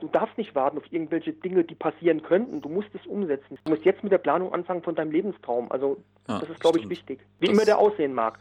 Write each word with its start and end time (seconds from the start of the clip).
Du 0.00 0.08
darfst 0.08 0.38
nicht 0.38 0.54
warten 0.54 0.78
auf 0.78 0.84
irgendwelche 0.90 1.32
Dinge, 1.32 1.62
die 1.62 1.74
passieren 1.74 2.22
könnten. 2.22 2.62
Du 2.62 2.68
musst 2.68 2.88
es 2.94 3.06
umsetzen. 3.06 3.58
Du 3.64 3.70
musst 3.70 3.84
jetzt 3.84 4.02
mit 4.02 4.10
der 4.10 4.18
Planung 4.18 4.52
anfangen 4.52 4.82
von 4.82 4.94
deinem 4.94 5.12
Lebenstraum. 5.12 5.70
Also 5.70 5.98
ja, 6.26 6.38
das 6.40 6.48
ist, 6.48 6.60
glaube 6.60 6.78
ich, 6.78 6.88
wichtig. 6.88 7.20
Wie 7.38 7.46
das 7.46 7.54
immer 7.54 7.64
der 7.66 7.78
aussehen 7.78 8.14
mag. 8.14 8.38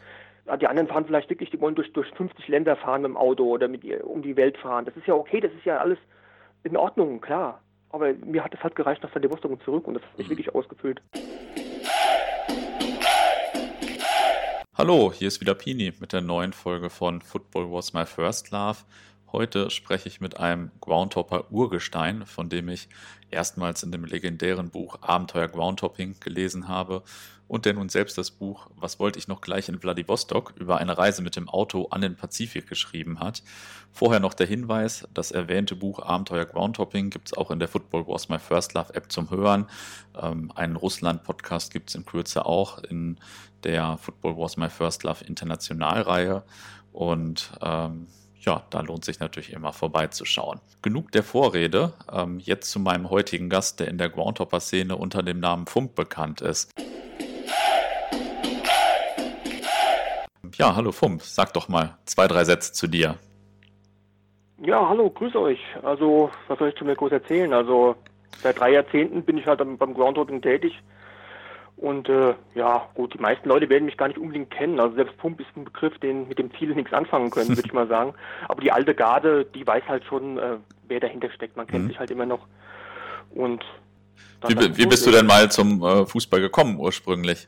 Die 0.59 0.67
anderen 0.67 0.87
fahren 0.87 1.05
vielleicht 1.05 1.29
wirklich, 1.29 1.51
die 1.51 1.59
wollen 1.59 1.75
durch, 1.75 1.91
durch 1.93 2.09
50 2.15 2.47
Länder 2.47 2.75
fahren 2.75 3.01
mit 3.01 3.09
dem 3.09 3.17
Auto 3.17 3.43
oder 3.43 3.67
mit 3.67 3.83
um 4.01 4.21
die 4.21 4.35
Welt 4.35 4.57
fahren. 4.57 4.85
Das 4.85 4.95
ist 4.95 5.05
ja 5.05 5.13
okay, 5.13 5.41
das 5.41 5.51
ist 5.51 5.65
ja 5.65 5.77
alles 5.77 5.99
in 6.63 6.75
Ordnung, 6.75 7.21
klar. 7.21 7.61
Aber 7.91 8.13
mir 8.13 8.43
hat 8.43 8.53
es 8.53 8.63
halt 8.63 8.75
gereicht 8.75 9.03
nach 9.03 9.11
Vladivostok 9.11 9.51
und 9.51 9.63
zurück 9.63 9.87
und 9.87 9.95
das 9.95 10.03
hat 10.03 10.17
mich 10.17 10.27
mhm. 10.27 10.31
wirklich 10.31 10.55
ausgefüllt. 10.55 11.01
Hallo, 14.75 15.11
hier 15.11 15.27
ist 15.27 15.41
wieder 15.41 15.55
Pini 15.55 15.91
mit 15.99 16.13
der 16.13 16.21
neuen 16.21 16.53
Folge 16.53 16.89
von 16.89 17.21
Football 17.21 17.69
Was 17.69 17.93
My 17.93 18.05
First 18.05 18.49
Love. 18.51 18.77
Heute 19.31 19.69
spreche 19.69 20.09
ich 20.09 20.21
mit 20.21 20.39
einem 20.39 20.71
Groundhopper 20.81 21.51
Urgestein, 21.51 22.25
von 22.25 22.49
dem 22.49 22.67
ich 22.67 22.89
erstmals 23.29 23.83
in 23.83 23.91
dem 23.91 24.03
legendären 24.03 24.71
Buch 24.71 24.97
Abenteuer 25.01 25.47
Groundhopping 25.47 26.15
gelesen 26.19 26.67
habe 26.67 27.03
und 27.47 27.65
der 27.65 27.73
nun 27.73 27.89
selbst 27.89 28.17
das 28.17 28.31
Buch 28.31 28.67
Was 28.75 28.99
wollte 28.99 29.19
ich 29.19 29.27
noch 29.27 29.41
gleich 29.41 29.69
in 29.69 29.79
Vladivostok 29.79 30.53
über 30.57 30.77
eine 30.77 30.97
Reise 30.97 31.21
mit 31.21 31.35
dem 31.35 31.49
Auto 31.49 31.87
an 31.89 32.01
den 32.01 32.15
Pazifik 32.15 32.67
geschrieben 32.67 33.19
hat. 33.19 33.43
Vorher 33.91 34.19
noch 34.19 34.33
der 34.33 34.47
Hinweis, 34.47 35.07
das 35.13 35.31
erwähnte 35.31 35.75
Buch 35.75 35.99
Abenteuer 35.99 36.45
Groundhopping 36.45 37.09
gibt 37.09 37.27
es 37.27 37.33
auch 37.33 37.51
in 37.51 37.59
der 37.59 37.67
Football 37.67 38.07
Was 38.07 38.29
My 38.29 38.39
First 38.39 38.73
Love 38.73 38.93
App 38.93 39.11
zum 39.11 39.29
Hören. 39.29 39.65
Ähm, 40.19 40.51
einen 40.55 40.75
Russland-Podcast 40.75 41.73
gibt 41.73 41.89
es 41.89 41.95
in 41.95 42.05
Kürze 42.05 42.45
auch 42.45 42.79
in 42.83 43.19
der 43.63 43.97
Football 43.97 44.37
Was 44.37 44.57
My 44.57 44.69
First 44.69 45.03
Love 45.03 45.23
Internationalreihe. 45.25 46.43
Und 46.93 47.51
ähm, 47.61 48.07
ja, 48.41 48.63
da 48.69 48.81
lohnt 48.81 49.05
sich 49.05 49.19
natürlich 49.19 49.53
immer 49.53 49.73
vorbeizuschauen. 49.73 50.59
Genug 50.81 51.11
der 51.11 51.23
Vorrede. 51.23 51.93
Ähm, 52.11 52.39
jetzt 52.39 52.71
zu 52.71 52.79
meinem 52.79 53.09
heutigen 53.09 53.49
Gast, 53.49 53.79
der 53.79 53.87
in 53.87 53.97
der 53.97 54.09
Groundhopper-Szene 54.09 54.95
unter 54.95 55.23
dem 55.23 55.39
Namen 55.39 55.65
Fump 55.65 55.95
bekannt 55.95 56.41
ist. 56.41 56.71
Ja, 60.55 60.75
hallo 60.75 60.91
Fump, 60.91 61.21
sag 61.21 61.53
doch 61.53 61.69
mal 61.69 61.97
zwei, 62.05 62.27
drei 62.27 62.43
Sätze 62.43 62.73
zu 62.73 62.87
dir. 62.87 63.17
Ja, 64.61 64.89
hallo, 64.89 65.09
grüß 65.09 65.35
euch. 65.35 65.59
Also, 65.83 66.29
was 66.47 66.59
soll 66.59 66.69
ich 66.69 66.75
zu 66.75 66.83
mir 66.83 66.95
groß 66.95 67.13
erzählen? 67.13 67.53
Also, 67.53 67.95
seit 68.41 68.59
drei 68.59 68.71
Jahrzehnten 68.71 69.23
bin 69.23 69.37
ich 69.37 69.45
halt 69.45 69.59
beim 69.59 69.93
Groundhopping 69.93 70.41
tätig. 70.41 70.73
Und 71.79 72.09
äh, 72.09 72.35
ja, 72.55 72.89
gut, 72.93 73.13
die 73.13 73.19
meisten 73.19 73.47
Leute 73.47 73.69
werden 73.69 73.85
mich 73.85 73.95
gar 73.95 74.09
nicht 74.09 74.17
unbedingt 74.17 74.51
kennen. 74.51 74.81
Also 74.81 74.95
selbst 74.95 75.15
Pump 75.17 75.39
ist 75.39 75.47
ein 75.55 75.63
Begriff, 75.63 75.97
den 75.99 76.27
mit 76.27 76.37
dem 76.37 76.51
viele 76.51 76.75
nichts 76.75 76.91
anfangen 76.91 77.29
können, 77.29 77.47
würde 77.49 77.63
ich 77.65 77.71
mal 77.71 77.87
sagen. 77.87 78.13
Aber 78.49 78.61
die 78.61 78.71
alte 78.71 78.93
Garde, 78.93 79.45
die 79.45 79.65
weiß 79.65 79.83
halt 79.87 80.03
schon, 80.03 80.37
äh, 80.37 80.57
wer 80.89 80.99
dahinter 80.99 81.31
steckt. 81.31 81.55
Man 81.55 81.67
kennt 81.67 81.85
mhm. 81.85 81.87
sich 81.87 81.99
halt 81.99 82.11
immer 82.11 82.25
noch. 82.25 82.47
Und 83.33 83.63
wie, 84.45 84.77
wie 84.77 84.85
bist 84.87 85.07
du 85.07 85.11
denn 85.11 85.25
mal 85.25 85.49
zum 85.49 85.81
äh, 85.81 86.05
Fußball 86.05 86.41
gekommen 86.41 86.77
ursprünglich? 86.77 87.47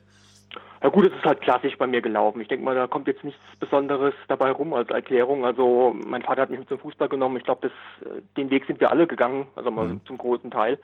Ja 0.81 0.89
gut, 0.89 1.05
es 1.05 1.13
ist 1.13 1.25
halt 1.25 1.41
klassisch 1.41 1.77
bei 1.77 1.85
mir 1.85 2.01
gelaufen. 2.01 2.39
Ich 2.39 2.47
denke 2.47 2.63
mal, 2.63 2.73
da 2.73 2.87
kommt 2.87 3.07
jetzt 3.07 3.25
nichts 3.25 3.41
Besonderes 3.59 4.13
dabei 4.29 4.51
rum 4.51 4.73
als 4.73 4.89
Erklärung. 4.89 5.45
Also 5.45 5.93
mein 6.07 6.23
Vater 6.23 6.43
hat 6.43 6.49
mich 6.49 6.59
mit 6.59 6.69
zum 6.69 6.79
Fußball 6.79 7.09
genommen. 7.09 7.35
Ich 7.35 7.43
glaube, 7.43 7.67
äh, 7.67 8.21
den 8.37 8.49
Weg 8.49 8.65
sind 8.65 8.79
wir 8.79 8.91
alle 8.91 9.07
gegangen, 9.07 9.47
also 9.55 9.71
mal 9.71 9.89
mhm. 9.89 10.05
zum 10.05 10.17
großen 10.17 10.51
Teil. 10.51 10.79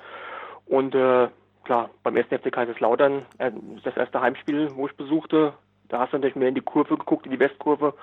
Und 0.66 0.94
äh, 0.94 1.30
klar, 1.68 1.90
beim 2.02 2.16
ersten 2.16 2.40
FC 2.40 2.52
Kaiserslautern, 2.52 3.26
äh, 3.38 3.52
das 3.84 3.96
erste 3.96 4.20
Heimspiel, 4.22 4.70
wo 4.74 4.88
ich 4.88 4.96
besuchte, 4.96 5.54
da 5.90 6.00
hast 6.00 6.14
du 6.14 6.18
natürlich 6.18 6.36
mehr 6.36 6.50
in 6.50 6.56
die 6.56 6.62
Kurve 6.62 6.98
geguckt, 6.98 7.26
in 7.26 7.32
die 7.32 7.40
Westkurve, 7.40 7.94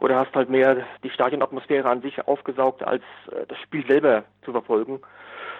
oder 0.00 0.16
hast 0.16 0.34
halt 0.34 0.50
mehr 0.50 0.84
die 1.02 1.10
Stadionatmosphäre 1.10 1.88
an 1.88 2.02
sich 2.02 2.26
aufgesaugt, 2.26 2.82
als 2.82 3.02
äh, 3.30 3.46
das 3.48 3.58
Spiel 3.60 3.86
selber 3.86 4.24
zu 4.44 4.52
verfolgen. 4.52 5.00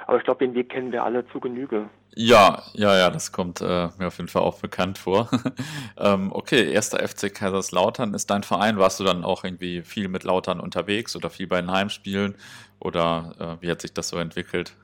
Aber 0.06 0.18
ich 0.18 0.24
glaube, 0.24 0.44
den 0.44 0.54
Weg 0.54 0.68
kennen 0.68 0.92
wir 0.92 1.02
alle 1.02 1.26
zu 1.28 1.40
Genüge. 1.40 1.88
Ja, 2.14 2.62
ja, 2.74 2.98
ja, 2.98 3.08
das 3.08 3.32
kommt 3.32 3.62
äh, 3.62 3.88
mir 3.98 4.08
auf 4.08 4.18
jeden 4.18 4.28
Fall 4.28 4.42
auch 4.42 4.60
bekannt 4.60 4.98
vor. 4.98 5.30
ähm, 5.98 6.30
okay, 6.32 6.70
erster 6.70 6.98
FC 7.06 7.32
Kaiserslautern 7.32 8.12
ist 8.12 8.30
dein 8.30 8.42
Verein. 8.42 8.78
Warst 8.78 9.00
du 9.00 9.04
dann 9.04 9.24
auch 9.24 9.44
irgendwie 9.44 9.82
viel 9.82 10.08
mit 10.08 10.24
Lautern 10.24 10.60
unterwegs 10.60 11.16
oder 11.16 11.30
viel 11.30 11.46
bei 11.46 11.60
den 11.60 11.70
Heimspielen? 11.70 12.34
Oder 12.80 13.58
äh, 13.60 13.62
wie 13.62 13.70
hat 13.70 13.80
sich 13.80 13.94
das 13.94 14.08
so 14.08 14.18
entwickelt? 14.18 14.74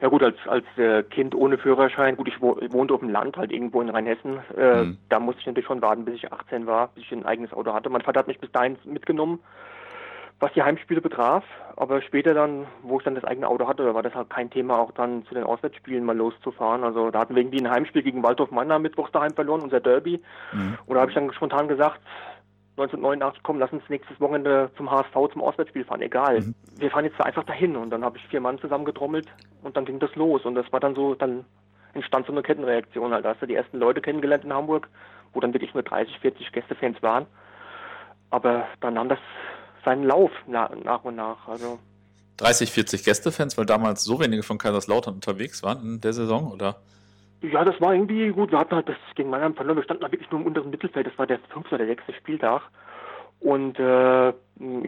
Ja 0.00 0.08
gut, 0.08 0.22
als, 0.22 0.36
als 0.46 0.64
äh, 0.76 1.02
Kind 1.02 1.34
ohne 1.34 1.58
Führerschein, 1.58 2.16
gut, 2.16 2.28
ich, 2.28 2.40
wo, 2.40 2.56
ich 2.60 2.72
wohnte 2.72 2.94
auf 2.94 3.00
dem 3.00 3.10
Land, 3.10 3.36
halt 3.36 3.50
irgendwo 3.50 3.80
in 3.80 3.88
Rheinhessen, 3.88 4.38
äh, 4.56 4.84
mhm. 4.84 4.98
da 5.08 5.18
musste 5.18 5.40
ich 5.40 5.46
natürlich 5.46 5.66
schon 5.66 5.82
warten, 5.82 6.04
bis 6.04 6.14
ich 6.14 6.32
18 6.32 6.66
war, 6.66 6.88
bis 6.94 7.04
ich 7.04 7.12
ein 7.12 7.26
eigenes 7.26 7.52
Auto 7.52 7.72
hatte. 7.72 7.90
Mein 7.90 8.02
Vater 8.02 8.20
hat 8.20 8.28
mich 8.28 8.38
bis 8.38 8.52
dahin 8.52 8.76
mitgenommen 8.84 9.40
was 10.40 10.52
die 10.52 10.62
Heimspiele 10.62 11.00
betraf. 11.00 11.44
Aber 11.76 12.02
später 12.02 12.34
dann, 12.34 12.66
wo 12.82 12.98
ich 12.98 13.04
dann 13.04 13.14
das 13.14 13.24
eigene 13.24 13.48
Auto 13.48 13.68
hatte, 13.68 13.94
war 13.94 14.02
das 14.02 14.14
halt 14.14 14.30
kein 14.30 14.50
Thema, 14.50 14.78
auch 14.78 14.92
dann 14.92 15.24
zu 15.26 15.34
den 15.34 15.44
Auswärtsspielen 15.44 16.04
mal 16.04 16.16
loszufahren. 16.16 16.84
Also 16.84 17.10
da 17.10 17.20
hatten 17.20 17.34
wir 17.34 17.42
irgendwie 17.42 17.60
ein 17.60 17.70
Heimspiel 17.70 18.02
gegen 18.02 18.22
Waldorf 18.22 18.50
Mannheim 18.50 18.82
mittwochs 18.82 19.12
daheim 19.12 19.32
verloren, 19.32 19.62
unser 19.62 19.80
Derby. 19.80 20.20
Mhm. 20.52 20.78
Und 20.86 20.94
da 20.94 21.00
habe 21.00 21.10
ich 21.10 21.14
dann 21.14 21.32
spontan 21.32 21.68
gesagt, 21.68 22.00
1989, 22.78 23.42
komm, 23.42 23.58
lass 23.58 23.72
uns 23.72 23.82
nächstes 23.88 24.20
Wochenende 24.20 24.70
zum 24.76 24.90
HSV 24.90 25.32
zum 25.32 25.42
Auswärtsspiel 25.42 25.84
fahren, 25.84 26.00
egal. 26.02 26.40
Mhm. 26.40 26.54
Wir 26.76 26.90
fahren 26.90 27.04
jetzt 27.04 27.20
einfach 27.20 27.44
dahin. 27.44 27.76
Und 27.76 27.90
dann 27.90 28.04
habe 28.04 28.18
ich 28.18 28.26
vier 28.28 28.40
Mann 28.40 28.58
zusammengetrommelt 28.58 29.26
und 29.62 29.76
dann 29.76 29.84
ging 29.84 29.98
das 29.98 30.14
los. 30.14 30.44
Und 30.44 30.54
das 30.54 30.70
war 30.72 30.80
dann 30.80 30.94
so, 30.94 31.14
dann 31.14 31.44
entstand 31.94 32.26
so 32.26 32.32
eine 32.32 32.42
Kettenreaktion 32.42 33.12
halt. 33.12 33.24
Da 33.24 33.30
hast 33.30 33.42
du 33.42 33.46
die 33.46 33.54
ersten 33.54 33.78
Leute 33.78 34.00
kennengelernt 34.00 34.44
in 34.44 34.52
Hamburg, 34.52 34.88
wo 35.32 35.40
dann 35.40 35.52
wirklich 35.52 35.74
nur 35.74 35.82
30, 35.82 36.18
40 36.20 36.52
Gästefans 36.52 37.02
waren. 37.02 37.26
Aber 38.30 38.66
dann 38.80 38.94
nahm 38.94 39.08
das 39.08 39.18
seinen 39.84 40.04
Lauf 40.04 40.30
na, 40.46 40.70
nach 40.84 41.04
und 41.04 41.16
nach. 41.16 41.48
Also 41.48 41.78
30, 42.36 42.70
40 42.70 43.04
Gästefans, 43.04 43.58
weil 43.58 43.66
damals 43.66 44.04
so 44.04 44.20
wenige 44.20 44.42
von 44.42 44.58
Kaiserslautern 44.58 45.14
unterwegs 45.14 45.62
waren 45.62 45.82
in 45.82 46.00
der 46.00 46.12
Saison, 46.12 46.52
oder? 46.52 46.76
Ja, 47.40 47.64
das 47.64 47.80
war 47.80 47.94
irgendwie 47.94 48.28
gut. 48.30 48.50
Wir 48.50 48.58
hatten 48.58 48.74
halt 48.74 48.88
das 48.88 48.96
gegen 49.14 49.30
Mannheim 49.30 49.54
verloren. 49.54 49.76
Wir 49.76 49.84
standen 49.84 50.02
da 50.02 50.10
wirklich 50.10 50.30
nur 50.30 50.40
im 50.40 50.46
unteren 50.46 50.70
Mittelfeld. 50.70 51.06
Das 51.06 51.18
war 51.18 51.26
der 51.26 51.38
fünfte 51.50 51.76
oder 51.76 51.86
sechste 51.86 52.12
Spieltag. 52.14 52.62
Und 53.40 53.78
äh, 53.78 54.32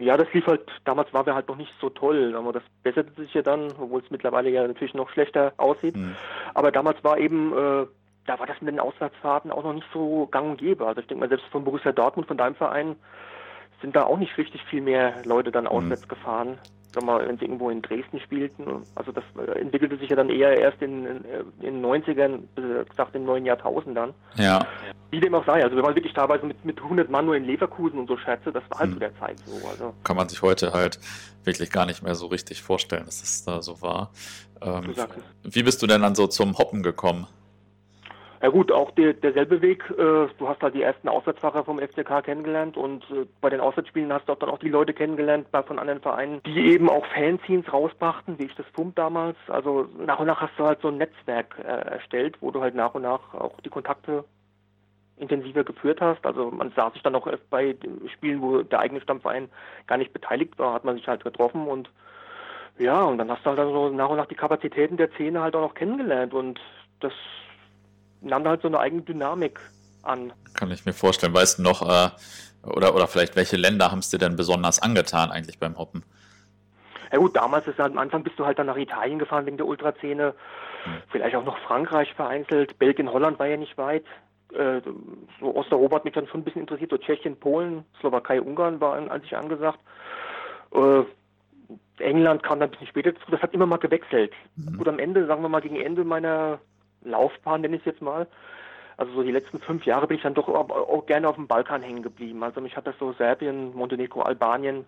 ja, 0.01 0.17
das 0.17 0.31
lief 0.33 0.45
halt, 0.45 0.67
damals 0.83 1.13
waren 1.13 1.25
wir 1.25 1.35
halt 1.35 1.47
noch 1.47 1.55
nicht 1.55 1.71
so 1.79 1.89
toll, 1.89 2.35
aber 2.35 2.51
das 2.51 2.63
besserte 2.83 3.13
sich 3.13 3.33
ja 3.33 3.41
dann, 3.41 3.71
obwohl 3.79 4.01
es 4.01 4.11
mittlerweile 4.11 4.49
ja 4.49 4.67
natürlich 4.67 4.93
noch 4.93 5.09
schlechter 5.09 5.53
aussieht. 5.55 5.95
Mhm. 5.95 6.15
Aber 6.53 6.71
damals 6.71 7.01
war 7.03 7.17
eben, 7.17 7.53
äh, 7.53 7.85
da 8.25 8.39
war 8.39 8.47
das 8.47 8.59
mit 8.59 8.73
den 8.73 8.81
Auswärtsfahrten 8.81 9.51
auch 9.51 9.63
noch 9.63 9.73
nicht 9.73 9.87
so 9.93 10.27
gang 10.27 10.51
und 10.51 10.57
gäbe. 10.57 10.85
Also 10.85 10.99
ich 10.99 11.07
denke 11.07 11.21
mal, 11.21 11.29
selbst 11.29 11.47
von 11.47 11.63
Borussia 11.63 11.93
Dortmund, 11.93 12.27
von 12.27 12.37
deinem 12.37 12.55
Verein, 12.55 12.97
sind 13.81 13.95
da 13.95 14.03
auch 14.03 14.17
nicht 14.17 14.37
richtig 14.37 14.61
viel 14.65 14.81
mehr 14.81 15.13
Leute 15.23 15.51
dann 15.51 15.65
auswärts 15.65 16.03
mhm. 16.03 16.09
gefahren. 16.09 16.57
Sag 16.93 17.03
mal, 17.03 17.25
wenn 17.25 17.37
sie 17.37 17.45
irgendwo 17.45 17.69
in 17.69 17.81
Dresden 17.81 18.19
spielten. 18.19 18.83
Also 18.95 19.11
das 19.11 19.23
äh, 19.37 19.59
entwickelte 19.59 19.97
sich 19.97 20.09
ja 20.09 20.15
dann 20.15 20.29
eher 20.29 20.57
erst 20.57 20.81
in, 20.81 21.05
in, 21.05 21.23
in 21.61 21.81
den 21.81 21.85
90ern, 21.85 22.39
gesagt 22.89 23.15
im 23.15 23.25
neuen 23.25 23.45
Jahrtausend 23.45 23.95
dann. 23.95 24.13
Ja. 24.35 24.65
Wie 25.09 25.19
dem 25.19 25.33
auch 25.33 25.45
sei. 25.45 25.63
Also 25.63 25.75
wir 25.75 25.83
waren 25.83 25.95
wirklich 25.95 26.13
teilweise 26.13 26.45
mit, 26.45 26.63
mit 26.65 26.81
100 26.81 27.09
Mann 27.09 27.25
nur 27.25 27.35
in 27.35 27.45
Leverkusen 27.45 27.99
und 27.99 28.07
so 28.07 28.17
Scherze. 28.17 28.51
Das 28.51 28.63
war 28.69 28.79
halt 28.79 28.89
mhm. 28.89 28.93
zu 28.93 28.99
der 28.99 29.19
Zeit 29.19 29.39
so. 29.45 29.67
Also. 29.67 29.93
Kann 30.03 30.17
man 30.17 30.27
sich 30.27 30.41
heute 30.41 30.73
halt 30.73 30.99
wirklich 31.43 31.71
gar 31.71 31.85
nicht 31.85 32.03
mehr 32.03 32.15
so 32.15 32.27
richtig 32.27 32.61
vorstellen, 32.61 33.05
dass 33.05 33.21
es 33.23 33.43
da 33.45 33.61
so 33.61 33.81
war. 33.81 34.11
Ähm, 34.61 34.93
wie 35.43 35.63
bist 35.63 35.81
du 35.81 35.87
denn 35.87 36.01
dann 36.01 36.15
so 36.15 36.27
zum 36.27 36.57
Hoppen 36.57 36.83
gekommen? 36.83 37.27
Ja 38.41 38.49
gut, 38.49 38.71
auch 38.71 38.89
der, 38.91 39.13
derselbe 39.13 39.61
Weg. 39.61 39.83
Äh, 39.91 40.27
du 40.37 40.47
hast 40.47 40.61
halt 40.63 40.73
die 40.73 40.81
ersten 40.81 41.07
Auswärtsfahrer 41.07 41.63
vom 41.63 41.79
FCK 41.79 42.23
kennengelernt 42.23 42.75
und 42.75 43.03
äh, 43.11 43.27
bei 43.39 43.51
den 43.51 43.59
Auswärtsspielen 43.59 44.11
hast 44.11 44.27
du 44.27 44.33
auch 44.33 44.39
dann 44.39 44.49
auch 44.49 44.57
die 44.57 44.69
Leute 44.69 44.93
kennengelernt 44.93 45.47
von 45.67 45.77
anderen 45.77 46.01
Vereinen, 46.01 46.41
die 46.43 46.71
eben 46.71 46.89
auch 46.89 47.05
Fanzines 47.13 47.71
rausbrachten, 47.71 48.39
wie 48.39 48.45
ich 48.45 48.55
das 48.55 48.65
Pump 48.73 48.95
damals. 48.95 49.37
Also 49.47 49.87
nach 49.99 50.19
und 50.19 50.25
nach 50.25 50.41
hast 50.41 50.57
du 50.57 50.65
halt 50.65 50.81
so 50.81 50.87
ein 50.87 50.97
Netzwerk 50.97 51.55
äh, 51.59 51.67
erstellt, 51.67 52.37
wo 52.41 52.49
du 52.49 52.61
halt 52.61 52.73
nach 52.73 52.95
und 52.95 53.03
nach 53.03 53.33
auch 53.35 53.61
die 53.61 53.69
Kontakte 53.69 54.23
intensiver 55.17 55.63
geführt 55.63 56.01
hast. 56.01 56.25
Also 56.25 56.49
man 56.49 56.71
sah 56.75 56.89
sich 56.89 57.03
dann 57.03 57.13
auch 57.13 57.27
bei 57.51 57.75
Spielen, 58.15 58.41
wo 58.41 58.63
der 58.63 58.79
eigene 58.79 59.01
Stammverein 59.01 59.49
gar 59.85 59.97
nicht 59.97 60.13
beteiligt 60.13 60.57
war, 60.57 60.73
hat 60.73 60.83
man 60.83 60.95
sich 60.95 61.07
halt 61.07 61.23
getroffen 61.23 61.67
und 61.67 61.91
ja, 62.79 63.03
und 63.03 63.19
dann 63.19 63.29
hast 63.29 63.45
du 63.45 63.51
halt 63.51 63.59
so 63.59 63.89
nach 63.89 64.09
und 64.09 64.17
nach 64.17 64.25
die 64.25 64.35
Kapazitäten 64.35 64.97
der 64.97 65.11
Szene 65.11 65.41
halt 65.41 65.55
auch 65.55 65.61
noch 65.61 65.75
kennengelernt 65.75 66.33
und 66.33 66.59
das 67.01 67.13
nahm 68.21 68.47
halt 68.47 68.61
so 68.61 68.67
eine 68.67 68.79
eigene 68.79 69.01
Dynamik 69.01 69.59
an. 70.03 70.33
Kann 70.53 70.71
ich 70.71 70.85
mir 70.85 70.93
vorstellen. 70.93 71.33
Weißt 71.33 71.59
du 71.59 71.63
noch, 71.63 71.81
äh, 71.81 72.09
oder, 72.63 72.95
oder 72.95 73.07
vielleicht 73.07 73.35
welche 73.35 73.57
Länder 73.57 73.91
haben 73.91 73.99
es 73.99 74.09
dir 74.09 74.17
denn 74.17 74.35
besonders 74.35 74.81
angetan 74.81 75.31
eigentlich 75.31 75.59
beim 75.59 75.77
Hoppen? 75.77 76.03
Ja 77.11 77.17
gut, 77.17 77.35
damals 77.35 77.67
ist 77.67 77.77
halt, 77.77 77.91
am 77.91 77.97
Anfang 77.97 78.23
bist 78.23 78.39
du 78.39 78.45
halt 78.45 78.57
dann 78.57 78.67
nach 78.67 78.77
Italien 78.77 79.19
gefahren 79.19 79.45
wegen 79.45 79.57
der 79.57 79.65
Ultraszene, 79.65 80.33
hm. 80.83 80.93
vielleicht 81.09 81.35
auch 81.35 81.43
noch 81.43 81.57
Frankreich 81.59 82.13
vereinzelt, 82.13 82.79
Belgien, 82.79 83.11
Holland 83.11 83.37
war 83.37 83.47
ja 83.47 83.57
nicht 83.57 83.77
weit. 83.77 84.05
Äh, 84.53 84.81
so 85.39 85.55
Osteuropa 85.55 85.97
hat 85.97 86.05
mich 86.05 86.13
dann 86.13 86.27
schon 86.27 86.41
ein 86.41 86.43
bisschen 86.43 86.61
interessiert, 86.61 86.91
so 86.91 86.97
Tschechien, 86.97 87.37
Polen, 87.37 87.83
Slowakei, 87.99 88.41
Ungarn 88.41 88.79
war 88.79 88.95
an 88.95 89.21
sich 89.21 89.35
angesagt. 89.35 89.79
Äh, 90.73 91.03
England 91.99 92.43
kam 92.43 92.59
dann 92.59 92.69
ein 92.69 92.71
bisschen 92.71 92.87
später 92.87 93.11
dazu, 93.11 93.29
das 93.29 93.41
hat 93.41 93.53
immer 93.53 93.65
mal 93.65 93.77
gewechselt. 93.77 94.31
Mhm. 94.55 94.77
Gut, 94.77 94.87
am 94.87 94.99
Ende, 94.99 95.25
sagen 95.27 95.41
wir 95.41 95.49
mal 95.49 95.61
gegen 95.61 95.75
Ende 95.75 96.03
meiner 96.03 96.59
Laufbahn, 97.03 97.61
nenne 97.61 97.75
ich 97.75 97.81
es 97.81 97.85
jetzt 97.85 98.01
mal. 98.01 98.27
Also 98.97 99.13
so 99.13 99.23
die 99.23 99.31
letzten 99.31 99.59
fünf 99.59 99.85
Jahre 99.85 100.07
bin 100.07 100.17
ich 100.17 100.23
dann 100.23 100.33
doch 100.33 100.47
auch, 100.47 101.05
gerne 101.05 101.27
auf 101.27 101.35
dem 101.35 101.47
Balkan 101.47 101.81
hängen 101.81 102.03
geblieben. 102.03 102.43
Also 102.43 102.61
mich 102.61 102.75
hat 102.75 102.85
das 102.85 102.95
so 102.99 103.13
Serbien, 103.13 103.73
Montenegro, 103.73 104.21
Albanien, 104.21 104.85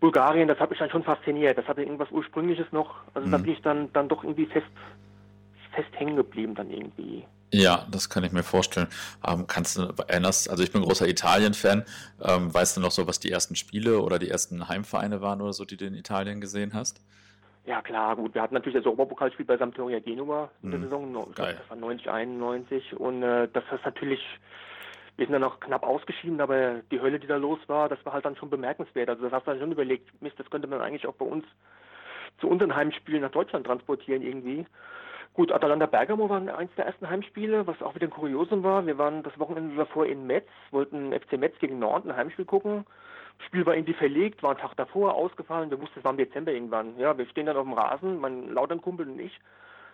Bulgarien, 0.00 0.48
das 0.48 0.58
hat 0.58 0.70
mich 0.70 0.78
dann 0.78 0.90
schon 0.90 1.04
fasziniert. 1.04 1.56
Das 1.56 1.66
hatte 1.66 1.82
irgendwas 1.82 2.10
Ursprüngliches 2.10 2.66
noch. 2.72 2.96
Also 3.14 3.26
mhm. 3.26 3.32
da 3.32 3.38
bin 3.38 3.52
ich 3.52 3.62
dann, 3.62 3.92
dann 3.92 4.08
doch 4.08 4.24
irgendwie 4.24 4.46
fest, 4.46 4.66
fest 5.74 5.88
hängen 5.92 6.16
geblieben 6.16 6.54
dann 6.54 6.70
irgendwie. 6.70 7.24
Ja, 7.52 7.86
das 7.90 8.10
kann 8.10 8.24
ich 8.24 8.32
mir 8.32 8.42
vorstellen. 8.42 8.88
Ähm, 9.26 9.46
kannst 9.46 9.78
du 9.78 9.94
erinnerst, 10.08 10.50
also 10.50 10.62
ich 10.62 10.72
bin 10.72 10.82
großer 10.82 11.06
Italien-Fan. 11.06 11.84
Ähm, 12.20 12.52
weißt 12.52 12.76
du 12.76 12.80
noch 12.80 12.90
so, 12.90 13.06
was 13.06 13.20
die 13.20 13.30
ersten 13.30 13.54
Spiele 13.54 14.00
oder 14.00 14.18
die 14.18 14.28
ersten 14.28 14.68
Heimvereine 14.68 15.20
waren 15.20 15.40
oder 15.40 15.52
so, 15.52 15.64
die 15.64 15.76
du 15.76 15.86
in 15.86 15.94
Italien 15.94 16.40
gesehen 16.40 16.74
hast? 16.74 17.00
Ja 17.66 17.80
klar, 17.80 18.16
gut. 18.16 18.34
Wir 18.34 18.42
hatten 18.42 18.54
natürlich 18.54 18.76
das 18.76 18.86
Europapokalspiel 18.86 19.46
bei 19.46 19.56
Sampdoria 19.56 19.98
Genua 19.98 20.50
in 20.62 20.70
der 20.70 20.80
mhm. 20.80 20.84
Saison. 20.84 21.32
Geil. 21.34 21.56
Das 21.58 21.70
war 21.70 21.76
90, 21.76 22.10
91 22.10 22.96
und 22.98 23.22
äh, 23.22 23.48
das 23.52 23.64
ist 23.72 23.84
natürlich 23.84 24.20
wir 25.16 25.26
sind 25.26 25.32
dann 25.32 25.42
noch 25.42 25.60
knapp 25.60 25.84
ausgeschieden, 25.84 26.40
aber 26.40 26.80
die 26.90 27.00
Hölle, 27.00 27.20
die 27.20 27.26
da 27.26 27.36
los 27.36 27.60
war, 27.68 27.88
das 27.88 28.04
war 28.04 28.12
halt 28.12 28.24
dann 28.24 28.36
schon 28.36 28.50
bemerkenswert. 28.50 29.08
Also 29.08 29.22
das 29.22 29.32
hast 29.32 29.46
du 29.46 29.52
dann 29.52 29.60
schon 29.60 29.72
überlegt, 29.72 30.10
Mist, 30.20 30.38
das 30.38 30.50
könnte 30.50 30.66
man 30.66 30.80
eigentlich 30.80 31.06
auch 31.06 31.14
bei 31.14 31.24
uns 31.24 31.44
zu 32.38 32.48
unseren 32.48 32.74
Heimspielen 32.74 33.22
nach 33.22 33.30
Deutschland 33.30 33.66
transportieren 33.66 34.22
irgendwie. 34.22 34.66
Gut, 35.32 35.52
Atalanta 35.52 35.86
Bergamo 35.86 36.28
war 36.28 36.40
eins 36.56 36.70
der 36.76 36.86
ersten 36.86 37.08
Heimspiele, 37.08 37.66
was 37.66 37.80
auch 37.82 37.94
wieder 37.94 38.06
ein 38.06 38.10
Kuriosum 38.10 38.62
war. 38.62 38.86
Wir 38.86 38.98
waren 38.98 39.22
das 39.22 39.38
Wochenende 39.38 39.76
davor 39.76 40.06
in 40.06 40.26
Metz, 40.26 40.48
wollten 40.70 41.12
FC 41.12 41.38
Metz 41.38 41.58
gegen 41.58 41.78
Norden 41.78 42.10
ein 42.10 42.16
Heimspiel 42.16 42.44
gucken. 42.44 42.84
Das 43.38 43.46
Spiel 43.46 43.66
war 43.66 43.74
irgendwie 43.74 43.94
verlegt, 43.94 44.42
war 44.42 44.52
ein 44.52 44.58
Tag 44.58 44.76
davor 44.76 45.14
ausgefallen. 45.14 45.70
Wir 45.70 45.80
wussten, 45.80 45.98
es 45.98 46.04
war 46.04 46.12
im 46.12 46.18
Dezember 46.18 46.52
irgendwann. 46.52 46.98
Ja, 46.98 47.16
wir 47.16 47.26
stehen 47.26 47.46
dann 47.46 47.56
auf 47.56 47.64
dem 47.64 47.72
Rasen, 47.72 48.18
mein 48.18 48.52
Lauternkumpel 48.52 49.08
und 49.08 49.18
ich. 49.18 49.38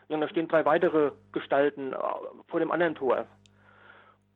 Ja, 0.08 0.16
und 0.16 0.20
da 0.22 0.28
stehen 0.28 0.48
drei 0.48 0.64
weitere 0.64 1.12
Gestalten 1.32 1.92
äh, 1.92 1.96
vor 2.48 2.60
dem 2.60 2.70
anderen 2.70 2.94
Tor. 2.94 3.26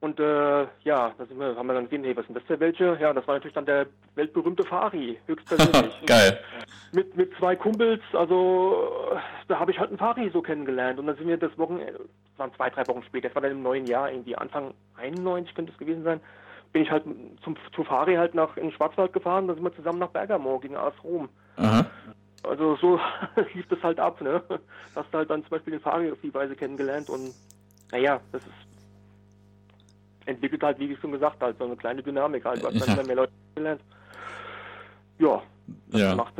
Und 0.04 0.20
äh, 0.20 0.66
ja, 0.82 1.14
da 1.16 1.26
wir, 1.30 1.56
haben 1.56 1.66
wir 1.66 1.72
dann 1.72 1.84
gesehen, 1.84 2.04
hey, 2.04 2.14
was 2.14 2.26
sind 2.26 2.36
das 2.36 2.44
für 2.44 2.60
welche? 2.60 2.98
Ja, 3.00 3.14
das 3.14 3.26
war 3.26 3.36
natürlich 3.36 3.54
dann 3.54 3.64
der 3.64 3.86
weltberühmte 4.16 4.62
Fari, 4.62 5.18
höchstpersönlich. 5.26 5.98
Geil. 6.06 6.38
Mit, 6.92 7.16
mit 7.16 7.34
zwei 7.38 7.56
Kumpels, 7.56 8.02
also 8.12 9.16
da 9.48 9.58
habe 9.58 9.70
ich 9.70 9.78
halt 9.78 9.88
einen 9.88 9.98
Fari 9.98 10.28
so 10.30 10.42
kennengelernt. 10.42 10.98
Und 10.98 11.06
dann 11.06 11.16
sind 11.16 11.26
wir 11.26 11.38
das 11.38 11.56
Wochenende, 11.56 11.92
das 11.92 12.38
waren 12.38 12.52
zwei, 12.54 12.68
drei 12.68 12.86
Wochen 12.86 13.02
später, 13.04 13.28
das 13.28 13.34
war 13.34 13.40
dann 13.40 13.52
im 13.52 13.62
neuen 13.62 13.86
Jahr, 13.86 14.10
irgendwie 14.10 14.36
Anfang 14.36 14.74
91 14.98 15.54
könnte 15.54 15.72
es 15.72 15.78
gewesen 15.78 16.04
sein, 16.04 16.20
bin 16.74 16.82
ich 16.82 16.90
halt 16.90 17.04
zum, 17.42 17.56
zu 17.74 17.84
Fari 17.84 18.16
halt 18.16 18.34
nach 18.34 18.56
in 18.56 18.64
den 18.64 18.72
Schwarzwald 18.72 19.12
gefahren, 19.12 19.46
dann 19.46 19.56
sind 19.56 19.64
wir 19.64 19.74
zusammen 19.76 20.00
nach 20.00 20.10
Bergamo 20.10 20.58
gegen 20.58 20.76
AS 20.76 20.92
Rom. 21.04 21.28
Aha. 21.56 21.86
Also 22.42 22.76
so 22.76 23.00
lief 23.54 23.66
das 23.68 23.80
halt 23.82 24.00
ab, 24.00 24.20
ne? 24.20 24.42
Hast 24.96 25.06
du 25.12 25.18
halt 25.18 25.30
dann 25.30 25.42
zum 25.42 25.50
Beispiel 25.50 25.70
den 25.70 25.80
Fari 25.80 26.10
auf 26.10 26.18
die 26.20 26.34
Weise 26.34 26.56
kennengelernt 26.56 27.08
und 27.08 27.32
naja, 27.92 28.20
das 28.32 28.42
ist 28.42 28.52
entwickelt 30.26 30.62
halt, 30.62 30.78
wie 30.80 30.92
ich 30.92 30.98
schon 30.98 31.12
gesagt 31.12 31.40
habe, 31.40 31.54
so 31.56 31.64
eine 31.64 31.76
kleine 31.76 32.02
Dynamik 32.02 32.44
halt. 32.44 32.62
Du 32.62 32.66
hast 32.66 32.80
dann 32.80 32.96
ja. 32.96 33.02
mehr 33.04 33.16
Leute 33.16 33.32
gelernt. 33.54 33.80
Ja, 35.18 35.42
das 35.88 36.00
ja. 36.00 36.14
macht 36.16 36.34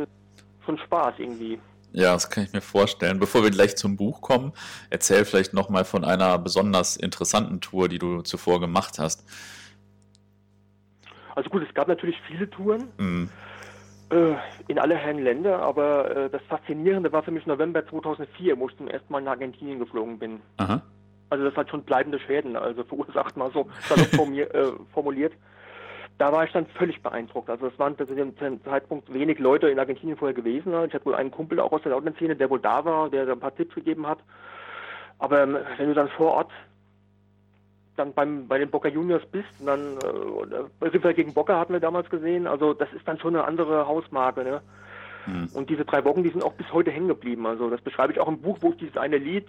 schon 0.64 0.78
Spaß 0.78 1.14
irgendwie. 1.18 1.60
Ja, 1.92 2.14
das 2.14 2.28
kann 2.28 2.44
ich 2.44 2.52
mir 2.52 2.60
vorstellen. 2.60 3.20
Bevor 3.20 3.44
wir 3.44 3.50
gleich 3.50 3.76
zum 3.76 3.96
Buch 3.96 4.20
kommen, 4.20 4.52
erzähl 4.90 5.24
vielleicht 5.24 5.54
nochmal 5.54 5.84
von 5.84 6.04
einer 6.04 6.38
besonders 6.38 6.96
interessanten 6.96 7.60
Tour, 7.60 7.88
die 7.88 8.00
du 8.00 8.22
zuvor 8.22 8.58
gemacht 8.58 8.98
hast. 8.98 9.24
Also 11.34 11.50
gut, 11.50 11.62
es 11.66 11.74
gab 11.74 11.88
natürlich 11.88 12.20
viele 12.22 12.48
Touren 12.48 12.88
mhm. 12.98 13.28
äh, 14.10 14.34
in 14.68 14.78
alle 14.78 14.96
Herren 14.96 15.18
Länder, 15.18 15.60
aber 15.60 16.16
äh, 16.16 16.30
das 16.30 16.42
Faszinierende 16.42 17.12
war 17.12 17.22
für 17.22 17.30
mich 17.30 17.46
November 17.46 17.86
2004, 17.86 18.58
wo 18.58 18.68
ich 18.68 18.76
zum 18.76 18.88
ersten 18.88 19.12
Mal 19.12 19.22
nach 19.22 19.32
Argentinien 19.32 19.78
geflogen 19.78 20.18
bin. 20.18 20.40
Aha. 20.58 20.82
Also 21.30 21.44
das 21.44 21.56
hat 21.56 21.70
schon 21.70 21.82
bleibende 21.82 22.20
Schäden, 22.20 22.56
also 22.56 22.84
verursacht 22.84 23.36
mal 23.36 23.50
so 23.50 23.68
äh, 24.36 24.72
formuliert. 24.92 25.32
Da 26.16 26.32
war 26.32 26.44
ich 26.44 26.52
dann 26.52 26.66
völlig 26.66 27.02
beeindruckt. 27.02 27.50
Also 27.50 27.66
es 27.66 27.76
waren 27.78 27.96
zu 27.98 28.04
dem 28.04 28.36
Zeitpunkt 28.62 29.12
wenig 29.12 29.40
Leute 29.40 29.68
in 29.68 29.80
Argentinien 29.80 30.16
vorher 30.16 30.34
gewesen. 30.34 30.72
Ich 30.86 30.94
hatte 30.94 31.06
wohl 31.06 31.16
einen 31.16 31.32
Kumpel 31.32 31.58
auch 31.58 31.72
aus 31.72 31.82
der 31.82 31.90
Lautern-Szene, 31.90 32.36
der 32.36 32.50
wohl 32.50 32.60
da 32.60 32.84
war, 32.84 33.10
der 33.10 33.28
ein 33.28 33.40
paar 33.40 33.54
Tipps 33.56 33.74
gegeben 33.74 34.06
hat. 34.06 34.18
Aber 35.18 35.42
ähm, 35.42 35.58
wenn 35.76 35.88
du 35.88 35.94
dann 35.94 36.08
vor 36.10 36.34
Ort 36.34 36.52
dann 37.96 38.12
beim, 38.12 38.48
bei 38.48 38.58
den 38.58 38.70
Boca 38.70 38.88
Juniors 38.88 39.24
bist, 39.26 39.48
und 39.60 39.66
dann 39.66 39.98
äh, 39.98 40.84
River 40.84 41.14
gegen 41.14 41.34
Boca 41.34 41.58
hatten 41.58 41.72
wir 41.72 41.80
damals 41.80 42.10
gesehen, 42.10 42.46
also 42.46 42.74
das 42.74 42.92
ist 42.92 43.06
dann 43.06 43.18
schon 43.18 43.36
eine 43.36 43.44
andere 43.44 43.86
Hausmarke. 43.86 44.44
Ne? 44.44 44.60
Mhm. 45.26 45.48
Und 45.54 45.70
diese 45.70 45.84
drei 45.84 46.04
Wochen, 46.04 46.22
die 46.22 46.30
sind 46.30 46.42
auch 46.42 46.54
bis 46.54 46.72
heute 46.72 46.90
hängen 46.90 47.08
geblieben. 47.08 47.46
Also 47.46 47.70
das 47.70 47.80
beschreibe 47.80 48.12
ich 48.12 48.20
auch 48.20 48.28
im 48.28 48.40
Buch, 48.40 48.58
wo 48.60 48.70
ich 48.70 48.76
dieses 48.76 48.96
eine 48.96 49.18
Lied 49.18 49.46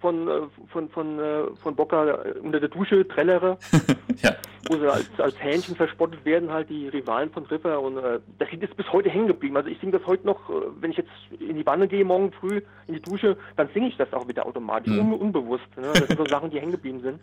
von, 0.00 0.28
äh, 0.28 0.40
von, 0.70 0.88
von, 0.90 1.18
äh, 1.18 1.44
von 1.62 1.76
Boca 1.76 2.06
äh, 2.06 2.32
unter 2.40 2.60
der 2.60 2.68
Dusche 2.68 3.08
trällere, 3.08 3.56
ja. 4.22 4.32
wo 4.68 4.76
sie 4.76 4.90
als, 4.90 5.08
als 5.18 5.42
Hähnchen 5.42 5.76
verspottet 5.76 6.24
werden, 6.26 6.50
halt 6.50 6.68
die 6.68 6.88
Rivalen 6.88 7.30
von 7.30 7.46
River 7.46 7.80
und 7.80 7.96
äh, 7.96 8.20
das 8.38 8.48
ist 8.52 8.76
bis 8.76 8.92
heute 8.92 9.08
hängen 9.08 9.28
geblieben. 9.28 9.56
Also 9.56 9.70
ich 9.70 9.78
singe 9.80 9.92
das 9.92 10.06
heute 10.06 10.26
noch, 10.26 10.50
wenn 10.80 10.90
ich 10.90 10.98
jetzt 10.98 11.10
in 11.38 11.56
die 11.56 11.64
Wanne 11.64 11.88
gehe 11.88 12.04
morgen 12.04 12.32
früh 12.32 12.60
in 12.86 12.94
die 12.94 13.00
Dusche, 13.00 13.36
dann 13.56 13.68
singe 13.72 13.88
ich 13.88 13.96
das 13.96 14.12
auch 14.12 14.28
wieder 14.28 14.44
automatisch, 14.44 14.92
mhm. 14.92 15.12
un 15.12 15.20
unbewusst. 15.20 15.74
Ne? 15.76 15.88
Das 15.94 16.06
sind 16.06 16.18
so 16.18 16.26
Sachen, 16.28 16.50
die 16.50 16.60
hängen 16.60 16.72
geblieben 16.72 17.00
sind. 17.00 17.20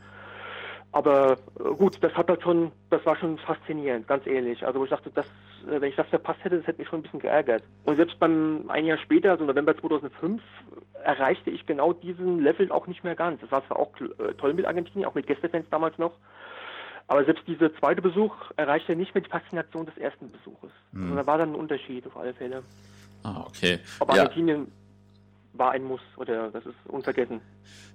Aber 0.94 1.38
gut, 1.78 1.98
das 2.02 2.14
hat 2.16 2.28
halt 2.28 2.42
schon, 2.42 2.72
das 2.90 3.06
war 3.06 3.16
schon 3.16 3.38
faszinierend, 3.38 4.08
ganz 4.08 4.28
ehrlich. 4.28 4.66
Also 4.66 4.84
ich 4.84 4.90
dachte, 4.90 5.10
das, 5.14 5.26
wenn 5.66 5.84
ich 5.84 5.96
das 5.96 6.08
verpasst 6.08 6.44
hätte, 6.44 6.58
das 6.58 6.68
hätte 6.68 6.80
mich 6.80 6.90
schon 6.90 7.00
ein 7.00 7.04
bisschen 7.04 7.22
geärgert. 7.22 7.64
Und 7.86 7.96
selbst 7.96 8.20
beim 8.20 8.70
ein 8.70 8.86
Jahr 8.86 8.98
später, 8.98 9.32
also 9.32 9.46
November 9.46 9.78
2005, 9.78 10.42
erreichte 11.04 11.50
ich 11.50 11.66
genau 11.66 11.94
diesen 11.94 12.40
Level 12.40 12.72
auch 12.72 12.88
nicht 12.88 13.06
mehr 13.06 13.16
ganz. 13.16 13.40
Das 13.40 13.52
war 13.52 13.66
zwar 13.68 13.80
auch 13.80 13.92
äh, 14.02 14.34
toll 14.34 14.54
mit 14.54 14.66
Argentinien, 14.66 15.08
auch 15.08 15.16
mit 15.16 15.28
Gästefans 15.28 15.66
damals 15.70 15.98
noch. 15.98 16.12
Aber 17.08 17.24
selbst 17.24 17.48
dieser 17.48 17.74
zweite 17.76 18.02
Besuch 18.02 18.34
erreichte 18.58 18.96
nicht 18.96 19.16
mehr 19.16 19.24
die 19.24 19.30
Faszination 19.30 19.86
des 19.86 19.98
ersten 19.98 20.30
Besuches. 20.32 20.72
Mhm. 20.92 21.04
Also 21.04 21.16
da 21.16 21.28
war 21.28 21.38
dann 21.38 21.52
ein 21.52 21.56
Unterschied 21.56 22.06
auf 22.08 22.18
alle 22.18 22.34
Fälle. 22.34 22.64
Ah, 23.24 23.46
okay. 23.48 23.80
Aber 24.00 24.16
ja. 24.16 24.24
Argentinien 24.24 24.72
war 25.54 25.72
ein 25.72 25.84
Muss 25.84 26.02
oder 26.18 26.50
das 26.52 26.66
ist 26.66 26.76
unvergessen. 26.88 27.42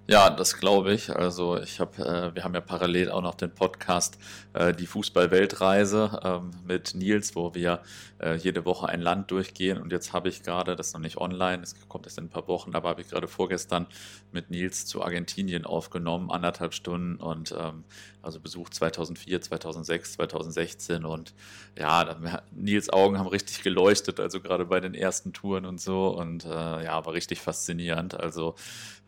Ja, 0.09 0.31
das 0.31 0.59
glaube 0.59 0.93
ich. 0.93 1.11
Also 1.11 1.59
ich 1.59 1.81
habe, 1.81 2.01
äh, 2.01 2.35
wir 2.35 2.45
haben 2.45 2.55
ja 2.55 2.61
parallel 2.61 3.11
auch 3.11 3.23
noch 3.23 3.35
den 3.35 3.53
Podcast 3.53 4.19
äh, 4.53 4.73
die 4.73 4.87
Fußball-Weltreise 4.87 6.21
ähm, 6.23 6.51
mit 6.65 6.95
Nils, 6.95 7.35
wo 7.35 7.55
wir 7.57 7.83
äh, 8.21 8.37
jede 8.37 8.65
Woche 8.65 8.89
ein 8.89 9.01
Land 9.01 9.33
durchgehen. 9.33 9.79
Und 9.79 9.91
jetzt 9.91 10.13
habe 10.13 10.29
ich 10.29 10.45
gerade, 10.45 10.77
das 10.77 10.89
ist 10.89 10.93
noch 10.93 11.01
nicht 11.01 11.17
online, 11.17 11.61
es 11.65 11.75
kommt 11.89 12.07
erst 12.07 12.19
in 12.19 12.27
ein 12.27 12.29
paar 12.29 12.47
Wochen, 12.47 12.77
aber 12.77 12.91
habe 12.91 13.01
ich 13.01 13.09
gerade 13.09 13.27
vorgestern 13.27 13.89
mit 14.31 14.49
Nils 14.49 14.87
zu 14.87 15.03
Argentinien 15.03 15.65
aufgenommen, 15.65 16.31
anderthalb 16.31 16.73
Stunden 16.73 17.17
und 17.17 17.53
ähm, 17.59 17.83
also 18.23 18.39
Besuch 18.39 18.71
2004, 18.71 19.41
2006, 19.41 20.13
2016 20.15 21.05
und 21.05 21.35
ja, 21.77 22.17
Nils 22.53 22.91
Augen 22.91 23.19
haben 23.19 23.29
richtig 23.29 23.63
geleuchtet, 23.63 24.21
also 24.21 24.41
gerade 24.41 24.67
bei 24.67 24.81
den 24.81 24.95
ersten 24.95 25.33
Touren 25.33 25.65
und 25.67 25.81
so 25.81 26.09
und 26.17 26.45
äh, 26.45 26.49
ja, 26.85 27.05
war 27.05 27.13
richtig 27.13 27.41
faszinierend. 27.41 28.19
Also 28.19 28.55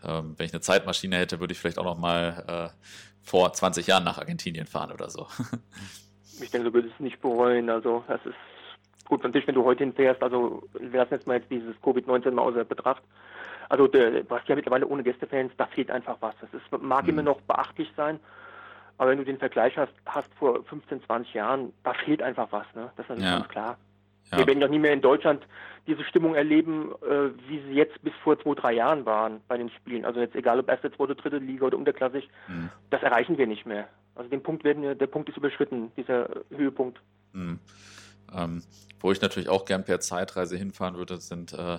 ähm, 0.05 0.35
wenn 0.37 0.47
ich 0.47 0.53
eine 0.53 0.61
Zeitmaschine 0.61 1.17
hätte, 1.17 1.41
würde 1.41 1.53
ich 1.53 1.59
vielleicht 1.59 1.79
auch 1.79 1.85
noch 1.85 1.99
mal 1.99 2.45
äh, 2.47 2.89
vor 3.23 3.53
20 3.53 3.87
Jahren 3.87 4.05
nach 4.05 4.19
Argentinien 4.19 4.67
fahren 4.67 4.93
oder 4.93 5.11
so. 5.11 5.27
ich 6.41 6.51
denke, 6.51 6.71
du 6.71 6.75
würdest 6.75 6.95
es 6.95 7.01
nicht 7.01 7.21
bereuen. 7.21 7.71
Also 7.71 8.05
das 8.09 8.21
ist 8.25 8.35
gut, 9.05 9.23
natürlich, 9.23 9.47
wenn 9.47 9.55
du 9.55 9.65
heute 9.65 9.85
hinfährst, 9.85 10.23
also 10.23 10.63
wir 10.79 11.01
lassen 11.01 11.15
jetzt 11.15 11.27
mal 11.27 11.39
jetzt 11.39 11.51
dieses 11.51 11.75
Covid-19 11.83 12.31
mal 12.33 12.43
außer 12.43 12.65
Betracht. 12.65 13.03
Also 13.69 13.87
der, 13.87 14.23
du 14.23 14.35
hast 14.35 14.49
ja 14.49 14.55
mittlerweile 14.55 14.87
ohne 14.87 15.03
Gästefans, 15.03 15.53
da 15.57 15.67
fehlt 15.67 15.91
einfach 15.91 16.17
was. 16.21 16.35
Das 16.41 16.51
ist, 16.55 16.83
mag 16.83 17.05
mhm. 17.05 17.11
immer 17.11 17.23
noch 17.23 17.41
beachtlich 17.43 17.91
sein, 17.97 18.19
aber 18.97 19.11
wenn 19.11 19.19
du 19.19 19.25
den 19.25 19.39
Vergleich 19.39 19.77
hast, 19.77 19.93
hast 20.07 20.33
vor 20.35 20.65
15, 20.65 21.03
20 21.05 21.35
Jahren, 21.35 21.73
da 21.85 21.93
fehlt 21.95 22.23
einfach 22.23 22.49
was. 22.51 22.67
Ne? 22.75 22.91
Das 22.97 23.09
ist 23.09 23.23
ja. 23.23 23.39
ganz 23.39 23.49
klar. 23.49 23.79
Ja. 24.31 24.39
Wir 24.39 24.47
werden 24.47 24.61
ja 24.61 24.69
nie 24.69 24.79
mehr 24.79 24.93
in 24.93 25.01
Deutschland 25.01 25.47
diese 25.87 26.05
Stimmung 26.05 26.35
erleben, 26.35 26.93
äh, 27.03 27.31
wie 27.49 27.63
sie 27.67 27.75
jetzt 27.75 28.01
bis 28.03 28.13
vor 28.23 28.39
zwei, 28.39 28.55
drei 28.55 28.73
Jahren 28.75 29.07
waren 29.07 29.41
bei 29.49 29.57
den 29.57 29.71
Spielen. 29.71 30.05
Also 30.05 30.21
jetzt 30.21 30.37
egal 30.37 30.61
ob 30.61 30.69
erste, 30.69 30.93
zweite, 30.93 31.15
dritte 31.15 31.39
Liga 31.39 31.67
oder 31.67 31.79
unterklassig, 31.79 32.29
mhm. 32.47 32.69
das 32.91 33.03
erreichen 33.03 33.39
wir 33.39 33.47
nicht 33.47 33.65
mehr. 33.65 33.89
Also 34.15 34.29
den 34.29 34.43
Punkt 34.43 34.65
werden 34.65 34.83
wir, 34.83 34.95
der 34.95 35.07
Punkt 35.07 35.31
ist 35.31 35.39
überschritten, 35.39 35.91
dieser 35.97 36.29
Höhepunkt. 36.51 37.01
Mhm. 37.33 37.59
Ähm, 38.35 38.63
wo 39.01 39.13
ich 39.13 39.23
natürlich 39.23 39.49
auch 39.49 39.65
gern 39.65 39.85
per 39.85 40.01
Zeitreise 40.01 40.57
hinfahren 40.57 40.97
würde, 40.97 41.19
sind 41.19 41.53
äh, 41.53 41.79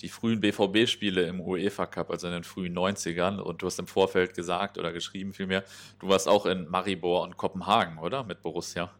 die 0.00 0.08
frühen 0.08 0.40
BVB-Spiele 0.40 1.24
im 1.24 1.40
UEFA 1.40 1.86
Cup, 1.86 2.10
also 2.10 2.28
in 2.28 2.32
den 2.32 2.44
frühen 2.44 2.76
90ern. 2.76 3.38
Und 3.40 3.60
du 3.60 3.66
hast 3.66 3.78
im 3.78 3.86
Vorfeld 3.86 4.34
gesagt 4.34 4.78
oder 4.78 4.92
geschrieben 4.92 5.32
vielmehr, 5.32 5.64
du 5.98 6.08
warst 6.08 6.28
auch 6.28 6.46
in 6.46 6.68
Maribor 6.68 7.22
und 7.22 7.36
Kopenhagen, 7.36 7.98
oder? 7.98 8.24
Mit 8.24 8.40
Borussia. 8.40 8.90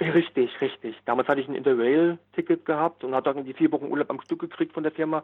Richtig, 0.00 0.60
richtig. 0.60 0.96
Damals 1.04 1.28
hatte 1.28 1.40
ich 1.40 1.48
ein 1.48 1.54
Interrail-Ticket 1.54 2.64
gehabt 2.64 3.04
und 3.04 3.14
hatte 3.14 3.32
dann 3.32 3.44
die 3.44 3.54
vier 3.54 3.70
Wochen 3.72 3.86
Urlaub 3.86 4.10
am 4.10 4.20
Stück 4.20 4.40
gekriegt 4.40 4.72
von 4.72 4.82
der 4.82 4.92
Firma. 4.92 5.22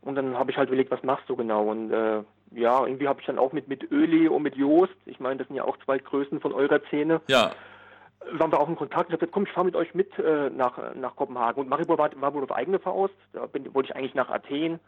Und 0.00 0.14
dann 0.14 0.38
habe 0.38 0.50
ich 0.50 0.56
halt 0.56 0.68
überlegt, 0.68 0.90
was 0.90 1.02
machst 1.02 1.28
du 1.28 1.36
genau? 1.36 1.64
Und 1.68 1.90
äh, 1.90 2.22
ja, 2.52 2.86
irgendwie 2.86 3.08
habe 3.08 3.20
ich 3.20 3.26
dann 3.26 3.38
auch 3.38 3.52
mit, 3.52 3.68
mit 3.68 3.90
Öli 3.90 4.28
und 4.28 4.42
mit 4.42 4.56
Joost, 4.56 4.94
ich 5.04 5.20
meine, 5.20 5.38
das 5.38 5.48
sind 5.48 5.56
ja 5.56 5.64
auch 5.64 5.76
zwei 5.84 5.98
Größen 5.98 6.40
von 6.40 6.52
eurer 6.52 6.80
Szene. 6.88 7.20
Ja. 7.28 7.52
Waren 8.32 8.52
wir 8.52 8.60
auch 8.60 8.68
in 8.68 8.76
Kontakt. 8.76 9.08
Ich 9.08 9.12
habe 9.12 9.18
gesagt, 9.18 9.32
komm, 9.32 9.44
ich 9.44 9.52
fahre 9.52 9.66
mit 9.66 9.76
euch 9.76 9.94
mit 9.94 10.18
äh, 10.18 10.50
nach, 10.50 10.78
nach 10.94 11.16
Kopenhagen. 11.16 11.60
Und 11.60 11.68
Maribor 11.68 11.98
war, 11.98 12.10
war 12.20 12.34
wohl 12.34 12.44
auf 12.44 12.52
eigene 12.52 12.78
Faust. 12.78 13.14
Da 13.32 13.46
bin, 13.46 13.72
wollte 13.74 13.90
ich 13.90 13.96
eigentlich 13.96 14.14
nach 14.14 14.30
Athen 14.30 14.80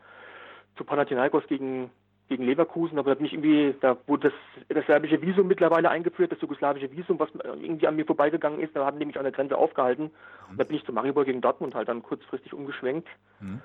zu 0.76 0.84
Panathinaikos 0.84 1.46
gegen 1.46 1.90
gegen 2.28 2.44
Leverkusen, 2.44 2.98
aber 2.98 3.10
da 3.10 3.14
bin 3.14 3.26
ich 3.26 3.32
irgendwie, 3.32 3.74
da 3.80 3.96
wurde 4.06 4.30
das, 4.30 4.76
das 4.76 4.86
serbische 4.86 5.20
Visum 5.22 5.48
mittlerweile 5.48 5.88
eingeführt, 5.88 6.30
das 6.30 6.40
jugoslawische 6.40 6.90
Visum, 6.92 7.18
was 7.18 7.30
irgendwie 7.44 7.86
an 7.86 7.96
mir 7.96 8.04
vorbeigegangen 8.04 8.60
ist, 8.60 8.76
da 8.76 8.84
haben 8.84 8.98
die 8.98 9.06
mich 9.06 9.16
an 9.16 9.24
der 9.24 9.32
Grenze 9.32 9.56
aufgehalten. 9.56 10.04
Mhm. 10.04 10.50
Und 10.50 10.60
da 10.60 10.64
bin 10.64 10.76
ich 10.76 10.84
zu 10.84 10.92
Maribor 10.92 11.24
gegen 11.24 11.40
Dortmund 11.40 11.74
halt 11.74 11.88
dann 11.88 12.02
kurzfristig 12.02 12.52
umgeschwenkt. 12.52 13.08
Mhm. 13.40 13.62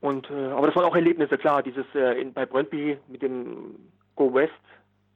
Und 0.00 0.30
äh, 0.30 0.46
aber 0.48 0.66
das 0.66 0.76
waren 0.76 0.84
auch 0.84 0.96
Erlebnisse, 0.96 1.36
klar, 1.38 1.62
dieses 1.62 1.84
äh, 1.94 2.20
in, 2.20 2.32
bei 2.32 2.46
Brøndby 2.46 2.98
mit 3.08 3.22
dem 3.22 3.76
Go 4.16 4.32
West, 4.34 4.52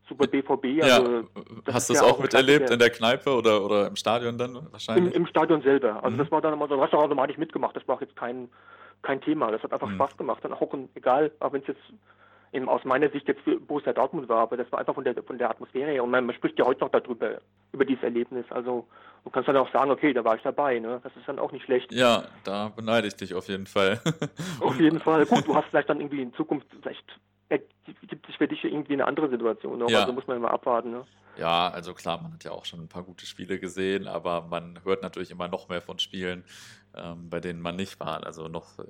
Super 0.08 0.28
BVB. 0.28 0.82
Also, 0.82 1.12
ja. 1.12 1.22
Hast 1.72 1.88
du 1.88 1.94
das 1.94 2.02
auch 2.02 2.20
miterlebt 2.20 2.70
in 2.70 2.78
der 2.78 2.90
Kneipe 2.90 3.30
oder, 3.30 3.64
oder 3.64 3.88
im 3.88 3.96
Stadion 3.96 4.38
dann 4.38 4.68
wahrscheinlich? 4.70 5.14
Im, 5.14 5.22
im 5.22 5.26
Stadion 5.26 5.62
selber. 5.62 6.02
Also 6.04 6.10
mhm. 6.10 6.18
das 6.18 6.30
war 6.30 6.40
dann 6.40 6.52
immer 6.52 6.68
so, 6.68 6.80
hast 6.80 6.92
du 6.92 6.98
automatisch 6.98 7.38
mitgemacht, 7.38 7.74
das 7.74 7.86
war 7.88 7.96
auch 7.96 8.00
jetzt 8.00 8.14
kein, 8.14 8.48
kein 9.02 9.20
Thema. 9.20 9.50
Das 9.50 9.62
hat 9.62 9.72
einfach 9.72 9.88
mhm. 9.88 9.94
Spaß 9.94 10.16
gemacht. 10.16 10.44
Dann 10.44 10.52
auch 10.52 10.62
egal, 10.94 11.32
auch 11.40 11.52
wenn 11.52 11.62
es 11.62 11.66
jetzt 11.66 11.82
eben 12.52 12.68
aus 12.68 12.84
meiner 12.84 13.10
Sicht 13.10 13.28
jetzt 13.28 13.40
für 13.42 13.60
Borussia 13.60 13.92
Dortmund 13.92 14.28
war, 14.28 14.42
aber 14.42 14.56
das 14.56 14.70
war 14.72 14.78
einfach 14.78 14.94
von 14.94 15.04
der, 15.04 15.14
von 15.22 15.38
der 15.38 15.50
Atmosphäre 15.50 15.90
her. 15.90 16.04
Und 16.04 16.10
man, 16.10 16.26
man 16.26 16.34
spricht 16.34 16.58
ja 16.58 16.64
heute 16.64 16.80
noch 16.80 16.90
darüber, 16.90 17.40
über 17.72 17.84
dieses 17.84 18.02
Erlebnis. 18.02 18.46
Also 18.50 18.86
du 19.24 19.30
kannst 19.30 19.48
dann 19.48 19.56
auch 19.56 19.70
sagen, 19.72 19.90
okay, 19.90 20.12
da 20.12 20.24
war 20.24 20.36
ich 20.36 20.42
dabei, 20.42 20.78
ne? 20.78 21.00
Das 21.02 21.14
ist 21.16 21.26
dann 21.26 21.38
auch 21.38 21.52
nicht 21.52 21.64
schlecht. 21.64 21.92
Ja, 21.92 22.24
da 22.44 22.72
beneide 22.74 23.08
ich 23.08 23.16
dich 23.16 23.34
auf 23.34 23.48
jeden 23.48 23.66
Fall. 23.66 24.00
auf 24.60 24.78
jeden 24.78 25.00
Fall. 25.00 25.26
Gut, 25.26 25.46
du 25.46 25.54
hast 25.54 25.68
vielleicht 25.68 25.88
dann 25.88 26.00
irgendwie 26.00 26.22
in 26.22 26.34
Zukunft, 26.34 26.66
vielleicht 26.80 27.04
gibt 28.08 28.26
sich 28.26 28.36
für 28.38 28.48
dich 28.48 28.64
irgendwie 28.64 28.94
eine 28.94 29.06
andere 29.06 29.28
Situation 29.28 29.78
noch. 29.78 29.90
Ja. 29.90 30.00
Also 30.00 30.12
muss 30.12 30.26
man 30.26 30.36
immer 30.36 30.50
abwarten, 30.50 30.90
ne? 30.90 31.04
Ja, 31.38 31.68
also 31.68 31.92
klar, 31.92 32.20
man 32.22 32.32
hat 32.32 32.44
ja 32.44 32.52
auch 32.52 32.64
schon 32.64 32.80
ein 32.80 32.88
paar 32.88 33.02
gute 33.02 33.26
Spiele 33.26 33.58
gesehen, 33.58 34.08
aber 34.08 34.42
man 34.42 34.80
hört 34.84 35.02
natürlich 35.02 35.30
immer 35.30 35.48
noch 35.48 35.68
mehr 35.68 35.82
von 35.82 35.98
Spielen, 35.98 36.44
ähm, 36.96 37.30
bei 37.30 37.40
denen 37.40 37.60
man 37.60 37.76
nicht 37.76 38.00
war. 38.00 38.24
Also 38.24 38.48
noch 38.48 38.78
äh, 38.78 38.84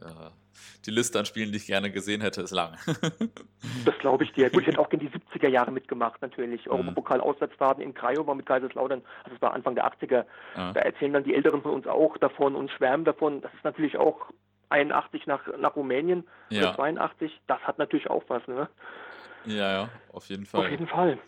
die 0.84 0.90
Liste 0.90 1.18
an 1.18 1.26
Spielen, 1.26 1.50
die 1.50 1.58
ich 1.58 1.66
gerne 1.66 1.90
gesehen 1.90 2.20
hätte, 2.20 2.42
ist 2.42 2.50
lang. 2.50 2.76
das 3.84 3.98
glaube 3.98 4.24
ich 4.24 4.32
dir. 4.32 4.50
Gut, 4.50 4.62
ich 4.62 4.68
hätte 4.68 4.78
auch 4.78 4.90
in 4.90 5.00
die 5.00 5.08
70er 5.08 5.48
Jahre 5.48 5.70
mitgemacht, 5.70 6.22
natürlich. 6.22 6.66
Mhm. 6.66 6.72
Europapokal-Auswärtsfahrten 6.72 7.82
in 7.82 7.94
Craiova 7.94 8.34
mit 8.34 8.46
Kaiserslautern, 8.46 9.02
also 9.24 9.36
es 9.36 9.42
war 9.42 9.52
Anfang 9.52 9.74
der 9.74 9.86
80er. 9.86 10.24
Ja. 10.56 10.72
Da 10.72 10.80
erzählen 10.80 11.12
dann 11.12 11.24
die 11.24 11.34
Älteren 11.34 11.62
von 11.62 11.72
uns 11.72 11.86
auch 11.86 12.16
davon 12.18 12.54
und 12.54 12.70
schwärmen 12.70 13.04
davon. 13.04 13.42
Das 13.42 13.52
ist 13.54 13.64
natürlich 13.64 13.96
auch 13.96 14.30
81 14.68 15.26
nach, 15.26 15.40
nach 15.58 15.76
Rumänien 15.76 16.26
ja. 16.50 16.62
oder 16.62 16.76
82. 16.76 17.32
Das 17.46 17.60
hat 17.60 17.78
natürlich 17.78 18.08
auch 18.10 18.24
was, 18.28 18.46
ne? 18.46 18.68
Ja, 19.44 19.72
ja, 19.72 19.88
auf 20.12 20.28
jeden 20.28 20.44
Fall. 20.44 20.64
Auf 20.64 20.70
jeden 20.70 20.88
Fall. 20.88 21.18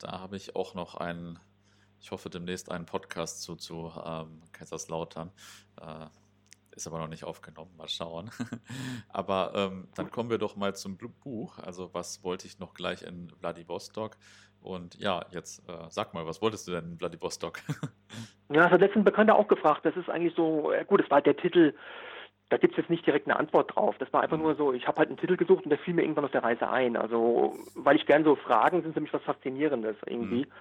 Da 0.00 0.20
habe 0.20 0.36
ich 0.36 0.56
auch 0.56 0.74
noch 0.74 0.96
einen, 0.96 1.38
ich 2.00 2.10
hoffe 2.10 2.28
demnächst 2.28 2.70
einen 2.72 2.86
Podcast 2.86 3.42
zu, 3.42 3.54
zu 3.54 3.92
ähm, 4.04 4.42
Kaiserslautern. 4.52 5.30
Äh, 5.80 6.06
ist 6.78 6.86
aber 6.86 6.98
noch 6.98 7.08
nicht 7.08 7.24
aufgenommen, 7.24 7.76
mal 7.76 7.88
schauen. 7.88 8.30
aber 9.08 9.52
ähm, 9.54 9.88
dann 9.94 10.10
kommen 10.10 10.30
wir 10.30 10.38
doch 10.38 10.56
mal 10.56 10.74
zum 10.74 10.96
Buch. 10.96 11.58
Also 11.58 11.92
was 11.92 12.22
wollte 12.24 12.46
ich 12.46 12.58
noch 12.58 12.74
gleich 12.74 13.02
in 13.02 13.30
Vladivostok? 13.40 14.16
Und 14.60 14.94
ja, 15.00 15.24
jetzt 15.30 15.68
äh, 15.68 15.86
sag 15.88 16.14
mal, 16.14 16.26
was 16.26 16.40
wolltest 16.40 16.66
du 16.66 16.72
denn 16.72 16.92
in 16.92 16.98
Vladivostok? 16.98 17.60
ja, 18.48 18.62
das 18.62 18.72
hat 18.72 18.80
letztens 18.80 19.04
Bekannter 19.04 19.36
auch 19.36 19.48
gefragt. 19.48 19.84
Das 19.84 19.96
ist 19.96 20.08
eigentlich 20.08 20.34
so, 20.34 20.72
gut, 20.86 21.00
es 21.00 21.10
war 21.10 21.20
der 21.20 21.36
Titel, 21.36 21.74
da 22.48 22.56
gibt 22.56 22.74
es 22.74 22.78
jetzt 22.78 22.90
nicht 22.90 23.06
direkt 23.06 23.26
eine 23.26 23.38
Antwort 23.38 23.74
drauf. 23.74 23.96
Das 23.98 24.12
war 24.12 24.22
einfach 24.22 24.38
nur 24.38 24.54
so, 24.54 24.72
ich 24.72 24.86
habe 24.86 24.98
halt 24.98 25.08
einen 25.08 25.18
Titel 25.18 25.36
gesucht 25.36 25.64
und 25.64 25.70
der 25.70 25.78
fiel 25.78 25.94
mir 25.94 26.02
irgendwann 26.02 26.24
aus 26.24 26.32
der 26.32 26.44
Reise 26.44 26.68
ein. 26.70 26.96
Also, 26.96 27.56
weil 27.74 27.96
ich 27.96 28.06
gern 28.06 28.24
so 28.24 28.36
Fragen 28.36 28.82
sind 28.82 28.94
für 28.94 29.00
mich 29.00 29.12
was 29.12 29.22
Faszinierendes 29.22 29.96
irgendwie. 30.06 30.46
Mhm. 30.46 30.52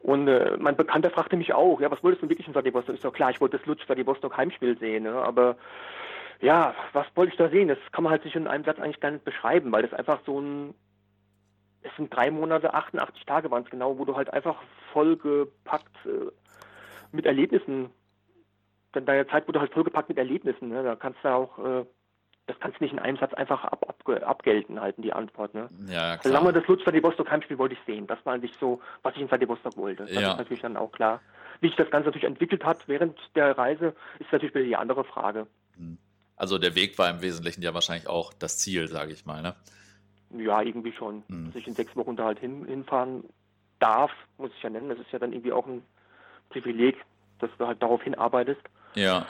Und 0.00 0.28
äh, 0.28 0.56
mein 0.58 0.76
Bekannter 0.76 1.10
fragte 1.10 1.36
mich 1.36 1.52
auch, 1.52 1.80
ja, 1.80 1.90
was 1.90 2.02
wolltest 2.02 2.22
du 2.22 2.28
wirklich 2.28 2.46
in 2.46 2.54
Vladivostok? 2.54 2.94
Ist 2.94 3.04
doch 3.04 3.12
klar, 3.12 3.30
ich 3.30 3.40
wollte 3.40 3.58
das 3.58 3.66
Lutsch 3.66 3.84
Vladivostok 3.84 4.36
Heimspiel 4.36 4.78
sehen, 4.78 5.04
ne? 5.04 5.12
aber 5.12 5.56
ja, 6.40 6.74
was 6.94 7.06
wollte 7.14 7.32
ich 7.32 7.38
da 7.38 7.50
sehen? 7.50 7.68
Das 7.68 7.78
kann 7.92 8.04
man 8.04 8.12
halt 8.12 8.22
sich 8.22 8.34
in 8.34 8.46
einem 8.46 8.64
Satz 8.64 8.78
eigentlich 8.78 9.00
gar 9.00 9.10
nicht 9.10 9.24
beschreiben, 9.24 9.70
weil 9.72 9.82
das 9.82 9.92
einfach 9.92 10.20
so 10.24 10.40
ein, 10.40 10.74
es 11.82 11.94
sind 11.96 12.14
drei 12.14 12.30
Monate, 12.30 12.72
88 12.72 13.26
Tage 13.26 13.50
waren 13.50 13.64
es 13.64 13.70
genau, 13.70 13.98
wo 13.98 14.06
du 14.06 14.16
halt 14.16 14.32
einfach 14.32 14.56
vollgepackt 14.92 15.94
äh, 16.06 16.30
mit 17.12 17.26
Erlebnissen 17.26 17.90
dann 18.92 19.06
deine 19.06 19.26
Zeit 19.26 19.46
wurde 19.46 19.60
halt 19.60 19.72
vollgepackt 19.72 20.08
mit 20.08 20.18
Erlebnissen. 20.18 20.68
Ne? 20.68 20.82
Da 20.82 20.96
kannst 20.96 21.20
du 21.22 21.28
auch, 21.28 21.58
äh, 21.58 21.84
das 22.50 22.58
kannst 22.60 22.80
du 22.80 22.84
nicht 22.84 22.92
in 22.92 22.98
einem 22.98 23.16
Satz 23.16 23.32
einfach 23.34 23.64
ab, 23.64 23.86
ab, 23.88 24.22
abgelten 24.22 24.80
halten, 24.80 25.02
die 25.02 25.12
Antwort. 25.12 25.54
Ne? 25.54 25.68
Ja, 25.86 26.16
klar. 26.16 26.20
Solange 26.22 26.52
das 26.52 26.66
Lutz 26.66 26.82
Vladivostok 26.82 27.30
Heimspiel 27.30 27.58
wollte 27.58 27.74
ich 27.74 27.80
sehen. 27.86 28.06
Das 28.08 28.18
war 28.24 28.34
eigentlich 28.34 28.54
so, 28.58 28.80
was 29.02 29.14
ich 29.14 29.22
in 29.22 29.28
Vladivostok 29.28 29.76
wollte. 29.76 30.04
Das 30.04 30.12
ja. 30.12 30.32
ist 30.32 30.38
natürlich 30.38 30.62
dann 30.62 30.76
auch 30.76 30.90
klar. 30.90 31.20
Wie 31.60 31.68
sich 31.68 31.76
das 31.76 31.90
Ganze 31.90 32.08
natürlich 32.08 32.26
entwickelt 32.26 32.64
hat 32.64 32.88
während 32.88 33.16
der 33.36 33.56
Reise, 33.56 33.94
ist 34.18 34.32
natürlich 34.32 34.54
wieder 34.54 34.64
die 34.64 34.76
andere 34.76 35.04
Frage. 35.04 35.46
Hm. 35.76 35.98
Also 36.36 36.58
der 36.58 36.74
Weg 36.74 36.98
war 36.98 37.08
im 37.10 37.22
Wesentlichen 37.22 37.62
ja 37.62 37.72
wahrscheinlich 37.72 38.08
auch 38.08 38.32
das 38.32 38.58
Ziel, 38.58 38.88
sage 38.88 39.12
ich 39.12 39.26
mal, 39.26 39.42
ne? 39.42 39.54
Ja, 40.36 40.62
irgendwie 40.62 40.92
schon. 40.92 41.22
Hm. 41.28 41.46
Dass 41.46 41.56
ich 41.56 41.68
in 41.68 41.74
sechs 41.74 41.94
Wochen 41.94 42.16
da 42.16 42.24
halt 42.24 42.40
hin, 42.40 42.64
hinfahren 42.64 43.24
darf, 43.78 44.10
muss 44.38 44.50
ich 44.56 44.62
ja 44.62 44.70
nennen. 44.70 44.88
Das 44.88 44.98
ist 44.98 45.12
ja 45.12 45.18
dann 45.18 45.32
irgendwie 45.32 45.52
auch 45.52 45.66
ein 45.66 45.82
Privileg, 46.48 46.96
dass 47.38 47.50
du 47.58 47.66
halt 47.66 47.80
darauf 47.82 48.02
hinarbeitest. 48.02 48.62
Ja. 48.94 49.26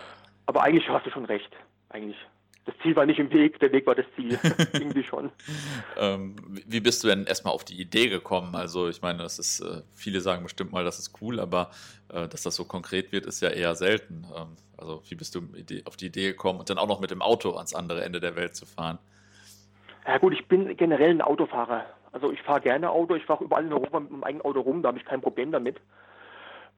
Aber 0.47 0.63
eigentlich 0.63 0.89
hast 0.89 1.05
du 1.05 1.11
schon 1.11 1.27
recht. 1.27 1.55
Eigentlich. 1.91 2.17
Das 2.67 2.75
Ziel 2.83 2.95
war 2.95 3.07
nicht 3.07 3.19
im 3.19 3.33
Weg, 3.33 3.59
der 3.61 3.73
Weg 3.73 3.87
war 3.87 3.95
das 3.95 4.05
Ziel. 4.15 4.39
Irgendwie 4.73 5.03
schon. 5.03 5.31
ähm, 5.97 6.37
wie 6.67 6.81
bist 6.81 7.03
du 7.03 7.09
denn 7.09 7.25
erstmal 7.25 7.55
auf 7.55 7.65
die 7.65 7.81
Idee 7.81 8.09
gekommen? 8.09 8.55
Also, 8.55 8.89
ich 8.89 9.01
meine, 9.01 9.23
das 9.23 9.39
ist, 9.39 9.61
äh, 9.61 9.83
viele 9.95 10.21
sagen 10.21 10.43
bestimmt 10.43 10.71
mal, 10.71 10.85
das 10.85 10.99
ist 10.99 11.21
cool, 11.23 11.41
aber 11.41 11.71
äh, 12.13 12.29
dass 12.29 12.43
das 12.43 12.57
so 12.57 12.65
konkret 12.65 13.13
wird, 13.13 13.27
ist 13.27 13.41
ja 13.41 13.49
eher 13.49 13.75
selten. 13.75 14.27
Ähm, 14.37 14.57
also, 14.77 15.03
wie 15.09 15.15
bist 15.15 15.35
du 15.35 15.41
auf 15.87 15.97
die 15.97 16.07
Idee 16.07 16.29
gekommen 16.29 16.59
und 16.59 16.69
dann 16.69 16.79
auch 16.79 16.89
noch 16.89 17.01
mit 17.01 17.11
dem 17.11 17.23
Auto 17.23 17.53
ans 17.53 17.75
andere 17.75 18.05
Ende 18.05 18.21
der 18.21 18.37
Welt 18.37 18.55
zu 18.55 18.67
fahren? 18.67 18.99
Ja, 20.07 20.19
gut, 20.19 20.35
ich 20.35 20.47
bin 20.47 20.77
generell 20.77 21.11
ein 21.11 21.23
Autofahrer. 21.23 21.87
Also, 22.13 22.31
ich 22.31 22.43
fahre 22.43 22.61
gerne 22.61 22.91
Auto, 22.91 23.15
ich 23.15 23.25
fahre 23.25 23.45
überall 23.45 23.65
in 23.65 23.73
Europa 23.73 24.01
mit 24.01 24.11
meinem 24.11 24.25
eigenen 24.25 24.45
Auto 24.45 24.61
rum, 24.61 24.83
da 24.83 24.89
habe 24.89 24.99
ich 24.99 25.05
kein 25.05 25.23
Problem 25.23 25.51
damit. 25.51 25.81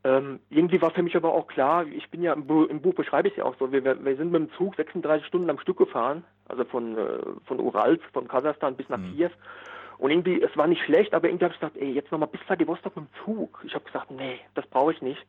Ähm, 0.04 0.40
irgendwie 0.50 0.82
war 0.82 0.90
für 0.90 1.02
mich 1.02 1.14
aber 1.14 1.32
auch 1.32 1.46
klar, 1.46 1.86
ich 1.86 2.10
bin 2.10 2.22
ja 2.22 2.32
im, 2.32 2.46
Bu 2.46 2.64
im 2.64 2.80
Buch 2.80 2.94
beschreibe 2.94 3.28
ich 3.28 3.34
es 3.34 3.38
ja 3.38 3.44
auch 3.44 3.54
so, 3.58 3.70
wir, 3.70 3.84
wir, 3.84 4.16
sind 4.16 4.32
mit 4.32 4.42
dem 4.42 4.52
Zug 4.54 4.74
36 4.74 5.26
Stunden 5.26 5.48
am 5.48 5.60
Stück 5.60 5.76
gefahren, 5.78 6.24
also 6.48 6.64
von, 6.64 6.98
äh, 6.98 7.18
von 7.44 7.60
Urals, 7.60 8.00
von 8.12 8.26
Kasachstan 8.26 8.76
bis 8.76 8.88
nach 8.88 8.98
mhm. 8.98 9.16
Kiew. 9.16 9.30
Und 9.98 10.10
irgendwie, 10.10 10.42
es 10.42 10.56
war 10.56 10.66
nicht 10.66 10.82
schlecht, 10.82 11.14
aber 11.14 11.28
irgendwie 11.28 11.44
habe 11.44 11.54
ich 11.54 11.60
gesagt, 11.60 11.76
ey, 11.76 11.92
jetzt 11.92 12.10
nochmal 12.10 12.28
bis 12.28 12.40
Vladivostok 12.40 12.96
mit 12.96 13.04
dem 13.04 13.24
Zug. 13.24 13.62
Ich 13.64 13.74
habe 13.74 13.84
gesagt, 13.84 14.10
nee, 14.10 14.40
das 14.54 14.66
brauche 14.66 14.92
ich 14.92 15.02
nicht. 15.02 15.24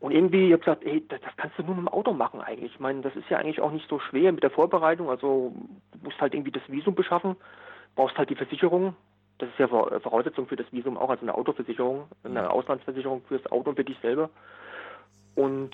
Und 0.00 0.12
irgendwie, 0.12 0.48
ich 0.48 0.52
habe 0.52 0.60
gesagt, 0.60 0.84
ey, 0.84 1.02
das, 1.08 1.20
das, 1.22 1.36
kannst 1.36 1.58
du 1.58 1.62
nur 1.62 1.74
mit 1.74 1.86
dem 1.86 1.88
Auto 1.88 2.12
machen 2.12 2.42
eigentlich. 2.42 2.72
Ich 2.74 2.80
meine, 2.80 3.00
das 3.00 3.16
ist 3.16 3.28
ja 3.30 3.38
eigentlich 3.38 3.60
auch 3.62 3.72
nicht 3.72 3.88
so 3.88 3.98
schwer 3.98 4.32
mit 4.32 4.42
der 4.42 4.50
Vorbereitung. 4.50 5.08
Also 5.08 5.54
du 5.92 5.98
musst 6.02 6.20
halt 6.20 6.34
irgendwie 6.34 6.52
das 6.52 6.62
Visum 6.68 6.94
beschaffen, 6.94 7.36
brauchst 7.96 8.18
halt 8.18 8.28
die 8.28 8.36
Versicherung, 8.36 8.94
das 9.38 9.48
ist 9.50 9.58
ja 9.58 9.68
Voraussetzung 9.68 10.46
für 10.46 10.56
das 10.56 10.70
Visum 10.72 10.96
auch, 10.96 11.10
also 11.10 11.22
eine 11.22 11.34
Autoversicherung, 11.34 12.08
eine. 12.24 12.50
Auslandsversicherung 12.50 13.22
fürs 13.28 13.46
Auto 13.50 13.70
und 13.70 13.76
für 13.76 13.84
dich 13.84 13.98
selber. 14.00 14.30
Und 15.34 15.70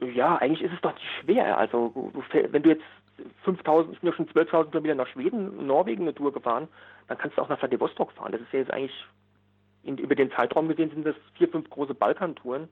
ja, 0.00 0.36
eigentlich 0.36 0.62
ist 0.62 0.74
es 0.74 0.80
doch 0.80 0.92
nicht 0.94 1.06
schwer. 1.20 1.56
Also 1.58 1.92
du, 1.94 2.22
wenn 2.50 2.62
du 2.62 2.70
jetzt 2.70 2.84
5000, 3.44 3.94
ich 3.94 4.00
bin 4.00 4.10
ja 4.10 4.16
schon 4.16 4.28
12.000 4.28 4.70
Kilometer 4.70 4.94
nach 4.96 5.06
Schweden, 5.06 5.66
Norwegen 5.66 6.02
eine 6.02 6.14
Tour 6.14 6.32
gefahren, 6.32 6.68
dann 7.06 7.18
kannst 7.18 7.38
du 7.38 7.42
auch 7.42 7.48
nach 7.48 7.58
Vladivostok 7.58 8.12
fahren. 8.12 8.32
Das 8.32 8.40
ist 8.40 8.52
ja 8.52 8.58
jetzt 8.60 8.72
eigentlich, 8.72 9.06
in, 9.84 9.98
über 9.98 10.14
den 10.14 10.32
Zeitraum 10.32 10.68
gesehen 10.68 10.90
sind 10.90 11.06
das 11.06 11.16
vier, 11.34 11.48
fünf 11.48 11.70
große 11.70 11.94
Balkantouren. 11.94 12.68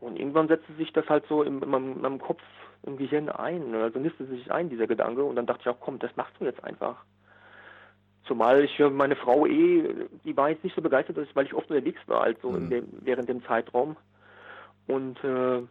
Und 0.00 0.18
irgendwann 0.18 0.48
setzte 0.48 0.72
sich 0.74 0.92
das 0.92 1.08
halt 1.08 1.24
so 1.28 1.42
in, 1.42 1.62
in, 1.62 1.70
meinem, 1.70 1.92
in 1.92 2.00
meinem 2.02 2.20
Kopf, 2.20 2.42
im 2.84 2.96
Gehirn 2.96 3.28
ein. 3.28 3.74
Also 3.74 3.98
nisste 3.98 4.26
sich 4.26 4.50
ein, 4.52 4.68
dieser 4.68 4.86
Gedanke. 4.86 5.24
Und 5.24 5.36
dann 5.36 5.46
dachte 5.46 5.62
ich 5.62 5.68
auch, 5.68 5.80
komm, 5.80 5.98
das 5.98 6.14
machst 6.16 6.34
du 6.38 6.44
jetzt 6.44 6.62
einfach. 6.62 7.04
Zumal 8.28 8.64
ich 8.64 8.78
meine 8.78 9.16
Frau 9.16 9.46
eh, 9.46 10.06
die 10.24 10.36
war 10.36 10.50
jetzt 10.50 10.62
nicht 10.62 10.76
so 10.76 10.82
begeistert, 10.82 11.16
weil 11.34 11.46
ich 11.46 11.54
oft 11.54 11.70
unterwegs 11.70 12.00
war, 12.06 12.22
also 12.22 12.50
mhm. 12.50 12.70
dem, 12.70 12.88
während 13.00 13.28
dem 13.28 13.42
Zeitraum. 13.44 13.96
Und 14.86 15.18
äh, 15.24 15.62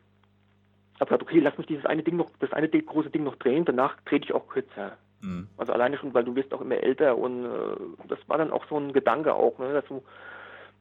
habe 0.99 1.05
gesagt, 1.05 1.21
okay, 1.21 1.39
lass 1.39 1.57
mich 1.57 1.67
dieses 1.67 1.85
eine 1.85 2.03
Ding 2.03 2.17
noch, 2.17 2.29
das 2.39 2.51
eine 2.53 2.67
große 2.67 3.09
Ding 3.09 3.23
noch 3.23 3.35
drehen, 3.35 3.65
danach 3.65 3.95
trete 4.05 4.25
ich 4.25 4.33
auch 4.33 4.47
kürzer. 4.47 4.97
Mhm. 5.21 5.47
Also 5.57 5.73
alleine 5.73 5.97
schon, 5.97 6.13
weil 6.13 6.23
du 6.23 6.35
wirst 6.35 6.53
auch 6.53 6.61
immer 6.61 6.75
älter 6.75 7.17
und 7.17 7.45
äh, 7.45 7.47
das 8.07 8.19
war 8.27 8.37
dann 8.37 8.51
auch 8.51 8.65
so 8.67 8.77
ein 8.77 8.93
Gedanke 8.93 9.33
auch, 9.33 9.57
ne, 9.59 9.73
dass 9.73 9.85
du 9.85 10.03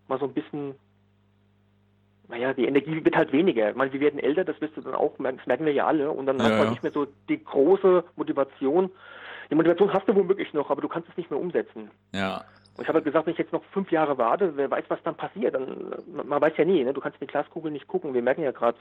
mal 0.09 0.19
so 0.19 0.27
ein 0.27 0.33
bisschen, 0.33 0.75
naja, 2.29 2.55
die 2.55 2.67
Energie 2.67 3.05
wird 3.05 3.17
halt 3.17 3.33
weniger. 3.33 3.71
Ich 3.71 3.77
meine, 3.77 3.93
wir 3.93 4.01
werden 4.01 4.21
älter, 4.21 4.45
das 4.45 4.61
wirst 4.61 4.77
du 4.77 4.81
dann 4.81 4.95
auch, 4.95 5.15
das 5.19 5.47
merken 5.47 5.67
wir 5.67 5.73
ja 5.73 5.87
alle 5.87 6.11
und 6.11 6.27
dann 6.27 6.39
ja, 6.39 6.45
hat 6.45 6.59
man 6.59 6.71
nicht 6.71 6.83
mehr 6.83 6.93
so 6.93 7.07
die 7.29 7.43
große 7.43 8.05
Motivation, 8.17 8.91
die 9.51 9.55
Motivation 9.55 9.93
hast 9.93 10.09
du 10.09 10.15
womöglich 10.15 10.53
noch, 10.53 10.71
aber 10.71 10.81
du 10.81 10.89
kannst 10.89 11.09
es 11.09 11.17
nicht 11.17 11.31
mehr 11.31 11.41
umsetzen. 11.41 11.91
Ja. 12.13 12.45
Und 12.77 12.83
ich 12.83 12.89
habe 12.89 12.97
halt 12.97 13.05
gesagt, 13.05 13.27
wenn 13.27 13.33
ich 13.33 13.39
jetzt 13.39 13.53
noch 13.53 13.65
fünf 13.73 13.91
Jahre 13.91 14.19
warte, 14.19 14.57
wer 14.57 14.71
weiß, 14.71 14.85
was 14.89 15.03
dann 15.03 15.17
passiert. 15.17 15.55
Dann, 15.55 15.95
man 16.13 16.41
weiß 16.41 16.53
ja 16.57 16.65
nie, 16.65 16.85
ne? 16.85 16.93
du 16.93 17.01
kannst 17.01 17.21
in 17.21 17.27
die 17.27 17.31
Glaskugel 17.31 17.71
nicht 17.71 17.89
gucken. 17.89 18.13
Wir 18.13 18.23
merken 18.23 18.43
ja 18.43 18.53
gerade, 18.53 18.77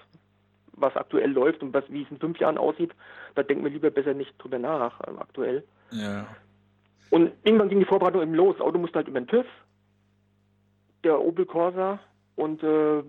was 0.74 0.96
aktuell 0.96 1.32
läuft 1.32 1.62
und 1.64 1.74
was, 1.74 1.86
wie 1.90 2.04
es 2.04 2.12
in 2.12 2.20
fünf 2.20 2.38
Jahren 2.40 2.58
aussieht. 2.58 2.92
Da 3.36 3.44
denken 3.44 3.64
wir 3.64 3.72
lieber 3.72 3.92
besser 3.92 4.14
nicht 4.14 4.34
drüber 4.38 4.60
nach, 4.60 5.00
äh, 5.02 5.12
aktuell. 5.18 5.64
Ja. 5.92 6.28
Und 7.10 7.32
irgendwann 7.44 7.70
ging 7.70 7.80
die 7.80 7.86
Vorbereitung 7.86 8.22
eben 8.22 8.34
los. 8.34 8.58
Das 8.58 8.66
Auto 8.66 8.80
musste 8.80 8.98
halt 8.98 9.08
über 9.08 9.22
den 9.22 9.28
TÜV, 9.28 9.46
der 11.04 11.22
Opel 11.22 11.46
Corsa 11.46 12.00
und 12.36 12.62
äh, 12.64 13.04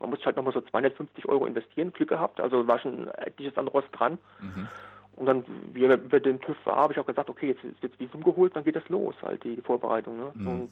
man 0.00 0.10
musste 0.10 0.24
halt 0.24 0.36
nochmal 0.36 0.52
so 0.52 0.60
250 0.60 1.28
Euro 1.28 1.46
investieren, 1.46 1.92
Glück 1.92 2.08
gehabt. 2.08 2.40
Also 2.40 2.66
war 2.66 2.80
schon 2.80 3.06
etliches 3.08 3.56
an 3.56 3.68
Rost 3.68 3.88
dran. 3.92 4.18
Mhm. 4.40 4.68
Und 5.16 5.26
dann, 5.26 5.44
wie 5.72 5.84
er 5.84 5.94
über 5.94 6.20
den 6.20 6.40
TÜV 6.40 6.56
war, 6.64 6.76
habe 6.76 6.92
ich 6.92 6.98
auch 6.98 7.06
gesagt, 7.06 7.28
okay, 7.28 7.48
jetzt 7.48 7.64
ist 7.64 7.82
jetzt 7.82 8.00
Visum 8.00 8.22
geholt, 8.22 8.56
dann 8.56 8.64
geht 8.64 8.76
das 8.76 8.88
los, 8.88 9.14
halt 9.22 9.44
die 9.44 9.60
Vorbereitung. 9.60 10.16
Ne? 10.16 10.30
Mhm. 10.34 10.48
Und 10.48 10.70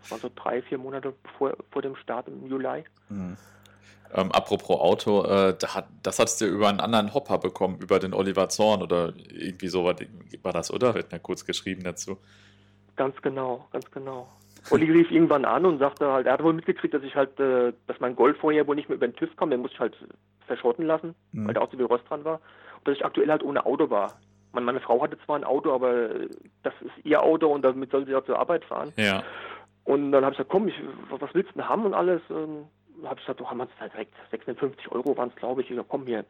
das 0.00 0.10
war 0.10 0.18
so 0.18 0.30
drei, 0.34 0.62
vier 0.62 0.78
Monate 0.78 1.12
vor, 1.38 1.54
vor 1.70 1.82
dem 1.82 1.96
Start 1.96 2.28
im 2.28 2.46
Juli. 2.46 2.84
Mhm. 3.08 3.36
Ähm, 4.14 4.30
apropos 4.32 4.80
Auto, 4.80 5.24
äh, 5.24 5.56
da 5.58 5.74
hat, 5.74 5.88
das 6.02 6.18
hattest 6.18 6.40
du 6.40 6.46
über 6.46 6.68
einen 6.68 6.80
anderen 6.80 7.12
Hopper 7.14 7.38
bekommen, 7.38 7.78
über 7.80 7.98
den 7.98 8.14
Oliver 8.14 8.48
Zorn 8.48 8.80
oder 8.80 9.12
irgendwie 9.28 9.68
so 9.68 9.84
war, 9.84 9.96
war 10.42 10.52
das, 10.52 10.70
oder? 10.70 10.94
Wird 10.94 11.10
mir 11.10 11.18
kurz 11.18 11.44
geschrieben 11.44 11.82
dazu. 11.82 12.18
Ganz 12.96 13.20
genau, 13.22 13.66
ganz 13.72 13.90
genau. 13.90 14.28
Olli 14.70 14.90
rief 14.90 15.10
irgendwann 15.10 15.44
an 15.44 15.66
und 15.66 15.78
sagte 15.78 16.10
halt, 16.10 16.26
er 16.26 16.34
hat 16.34 16.42
wohl 16.42 16.52
mitgekriegt, 16.52 16.94
dass 16.94 17.02
ich 17.02 17.14
halt, 17.16 17.38
äh, 17.40 17.72
dass 17.86 18.00
mein 18.00 18.16
Golf 18.16 18.38
vorher 18.38 18.66
wohl 18.66 18.76
nicht 18.76 18.88
mehr 18.88 18.96
über 18.96 19.08
den 19.08 19.16
TÜV 19.16 19.34
kam, 19.36 19.50
den 19.50 19.60
musste 19.60 19.74
ich 19.74 19.80
halt 19.80 19.96
verschrotten 20.46 20.86
lassen, 20.86 21.14
mhm. 21.32 21.46
weil 21.46 21.54
da 21.54 21.60
auch 21.60 21.70
so 21.70 21.76
viel 21.76 21.86
Rost 21.86 22.08
dran 22.08 22.24
war. 22.24 22.40
Und 22.78 22.88
dass 22.88 22.96
ich 22.96 23.04
aktuell 23.04 23.30
halt 23.30 23.42
ohne 23.42 23.64
Auto 23.64 23.90
war. 23.90 24.12
Meine, 24.52 24.66
meine 24.66 24.80
Frau 24.80 25.02
hatte 25.02 25.18
zwar 25.24 25.36
ein 25.36 25.44
Auto, 25.44 25.72
aber 25.72 26.10
das 26.62 26.74
ist 26.80 27.04
ihr 27.04 27.22
Auto 27.22 27.48
und 27.48 27.62
damit 27.62 27.90
soll 27.90 28.06
sie 28.06 28.14
auch 28.14 28.24
zur 28.24 28.38
Arbeit 28.38 28.64
fahren. 28.64 28.92
Ja. 28.96 29.22
Und 29.84 30.12
dann 30.12 30.24
habe 30.24 30.32
ich 30.32 30.38
gesagt, 30.38 30.50
komm, 30.50 30.68
ich, 30.68 30.74
was 31.10 31.34
willst 31.34 31.50
du 31.50 31.54
denn 31.54 31.68
haben 31.68 31.84
und 31.84 31.94
alles? 31.94 32.22
Und 32.28 32.68
habe 33.04 33.16
ich 33.16 33.26
gesagt, 33.26 33.40
du 33.40 33.48
haben 33.48 33.58
wir 33.58 33.68
halt 33.78 33.92
direkt 33.92 34.14
56 34.30 34.92
Euro 34.92 35.16
waren 35.16 35.28
es, 35.28 35.36
glaube 35.36 35.60
ich. 35.60 35.66
Ich 35.66 35.70
gesagt, 35.70 35.88
komm 35.88 36.06
hier, 36.06 36.24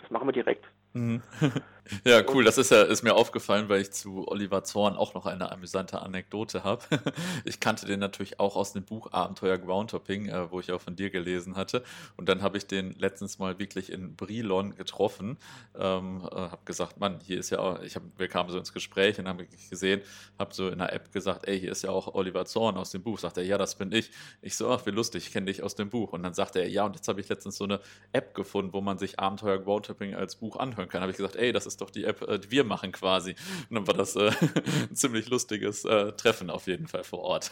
das 0.00 0.10
machen 0.10 0.28
wir 0.28 0.32
direkt. 0.32 0.64
Mhm. 0.94 1.22
Ja, 2.06 2.22
cool. 2.32 2.44
Das 2.44 2.56
ist 2.56 2.70
ja 2.70 2.82
ist 2.82 3.02
mir 3.02 3.14
aufgefallen, 3.14 3.68
weil 3.68 3.82
ich 3.82 3.92
zu 3.92 4.26
Oliver 4.28 4.64
Zorn 4.64 4.96
auch 4.96 5.12
noch 5.12 5.26
eine 5.26 5.52
amüsante 5.52 6.00
Anekdote 6.00 6.64
habe. 6.64 6.82
Ich 7.44 7.60
kannte 7.60 7.84
den 7.84 8.00
natürlich 8.00 8.40
auch 8.40 8.56
aus 8.56 8.72
dem 8.72 8.84
Buch 8.84 9.12
Abenteuer 9.12 9.58
Groundtopping, 9.58 10.28
äh, 10.28 10.50
wo 10.50 10.60
ich 10.60 10.72
auch 10.72 10.80
von 10.80 10.96
dir 10.96 11.10
gelesen 11.10 11.56
hatte. 11.56 11.84
Und 12.16 12.28
dann 12.30 12.40
habe 12.40 12.56
ich 12.56 12.66
den 12.66 12.92
letztens 12.92 13.38
mal 13.38 13.58
wirklich 13.58 13.92
in 13.92 14.16
Brilon 14.16 14.74
getroffen. 14.76 15.36
Ähm, 15.78 16.26
äh, 16.32 16.34
habe 16.34 16.64
gesagt, 16.64 16.98
Mann, 17.00 17.20
hier 17.22 17.38
ist 17.38 17.50
ja 17.50 17.58
auch, 17.58 17.82
ich 17.82 17.96
hab, 17.96 18.02
wir 18.16 18.28
kamen 18.28 18.48
so 18.50 18.56
ins 18.56 18.72
Gespräch 18.72 19.18
und 19.18 19.28
haben 19.28 19.46
gesehen, 19.68 20.00
habe 20.38 20.54
so 20.54 20.68
in 20.70 20.78
der 20.78 20.92
App 20.92 21.12
gesagt, 21.12 21.46
ey, 21.46 21.60
hier 21.60 21.72
ist 21.72 21.82
ja 21.82 21.90
auch 21.90 22.14
Oliver 22.14 22.46
Zorn 22.46 22.78
aus 22.78 22.92
dem 22.92 23.02
Buch. 23.02 23.18
Sagt 23.18 23.36
er, 23.36 23.44
ja, 23.44 23.58
das 23.58 23.74
bin 23.74 23.92
ich. 23.92 24.10
Ich 24.40 24.56
so, 24.56 24.70
ach, 24.70 24.86
wie 24.86 24.90
lustig, 24.90 25.26
ich 25.26 25.32
kenne 25.32 25.46
dich 25.46 25.62
aus 25.62 25.74
dem 25.74 25.90
Buch. 25.90 26.14
Und 26.14 26.22
dann 26.22 26.32
sagte 26.32 26.60
er, 26.60 26.68
ja, 26.68 26.86
und 26.86 26.96
jetzt 26.96 27.08
habe 27.08 27.20
ich 27.20 27.28
letztens 27.28 27.56
so 27.58 27.64
eine 27.64 27.80
App 28.12 28.34
gefunden, 28.34 28.72
wo 28.72 28.80
man 28.80 28.96
sich 28.96 29.18
Abenteuer 29.18 29.58
Groundtopping 29.58 30.14
als 30.14 30.36
Buch 30.36 30.56
anhören 30.84 30.88
kann. 30.88 31.00
Habe 31.02 31.10
ich 31.10 31.16
gesagt, 31.16 31.36
ey, 31.36 31.52
das 31.52 31.66
ist 31.66 31.80
doch 31.80 31.90
die 31.90 32.04
App, 32.04 32.22
äh, 32.22 32.38
die 32.38 32.50
wir 32.50 32.64
machen 32.64 32.92
quasi. 32.92 33.34
Und 33.68 33.76
dann 33.76 33.86
war 33.86 33.94
das 33.94 34.16
äh, 34.16 34.30
ein 34.90 34.94
ziemlich 34.94 35.28
lustiges 35.28 35.84
äh, 35.84 36.12
Treffen 36.12 36.50
auf 36.50 36.66
jeden 36.66 36.86
Fall 36.86 37.04
vor 37.04 37.20
Ort. 37.20 37.50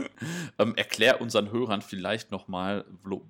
ähm, 0.58 0.74
erklär 0.76 1.20
unseren 1.20 1.50
Hörern 1.50 1.82
vielleicht 1.82 2.30
nochmal, 2.30 2.84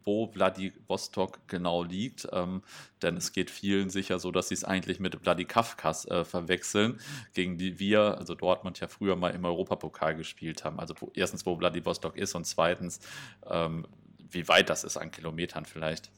wo 0.05 0.27
Vladivostok 0.27 1.41
genau 1.49 1.83
liegt, 1.83 2.29
ähm, 2.33 2.63
denn 3.03 3.17
es 3.17 3.33
geht 3.33 3.51
vielen 3.51 3.91
sicher 3.91 4.19
so, 4.19 4.31
dass 4.31 4.49
sie 4.49 4.55
es 4.55 4.65
eigentlich 4.65 5.01
mit 5.01 5.17
Vladikavkaz 5.17 6.07
äh, 6.07 6.25
verwechseln, 6.25 7.01
gegen 7.35 7.59
die 7.59 7.79
wir, 7.79 8.19
also 8.19 8.35
Dortmund 8.35 8.81
ja 8.81 8.89
früher 8.89 9.17
mal 9.17 9.31
im 9.31 9.45
Europapokal 9.45 10.17
gespielt 10.17 10.65
haben. 10.65 10.81
Also 10.81 10.95
erstens, 11.15 11.47
wo 11.47 11.57
Vladivostok 11.57 12.17
ist 12.17 12.35
und 12.35 12.45
zweitens, 12.45 13.01
ähm, 13.49 13.87
wie 14.31 14.47
weit 14.49 14.69
das 14.69 14.85
ist 14.85 14.97
an 14.97 15.11
Kilometern 15.11 15.65
vielleicht. 15.65 16.11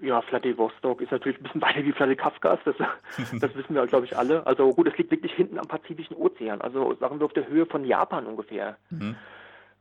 Ja, 0.00 0.20
Vladivostok 0.20 1.00
ist 1.00 1.10
natürlich 1.10 1.38
ein 1.38 1.42
bisschen 1.44 1.62
weiter 1.62 1.84
wie 1.84 1.92
Vladikavkaz, 1.92 2.60
das, 2.64 2.76
das 3.40 3.54
wissen 3.54 3.74
wir, 3.74 3.86
glaube 3.86 4.06
ich, 4.06 4.16
alle. 4.16 4.46
Also 4.46 4.72
gut, 4.72 4.88
es 4.88 4.96
liegt 4.98 5.10
wirklich 5.10 5.32
hinten 5.32 5.58
am 5.58 5.66
Pazifischen 5.66 6.16
Ozean, 6.16 6.60
also 6.60 6.94
sagen 6.94 7.18
wir 7.18 7.26
auf 7.26 7.32
der 7.32 7.48
Höhe 7.48 7.66
von 7.66 7.84
Japan 7.84 8.26
ungefähr. 8.26 8.76
Mhm. 8.90 9.16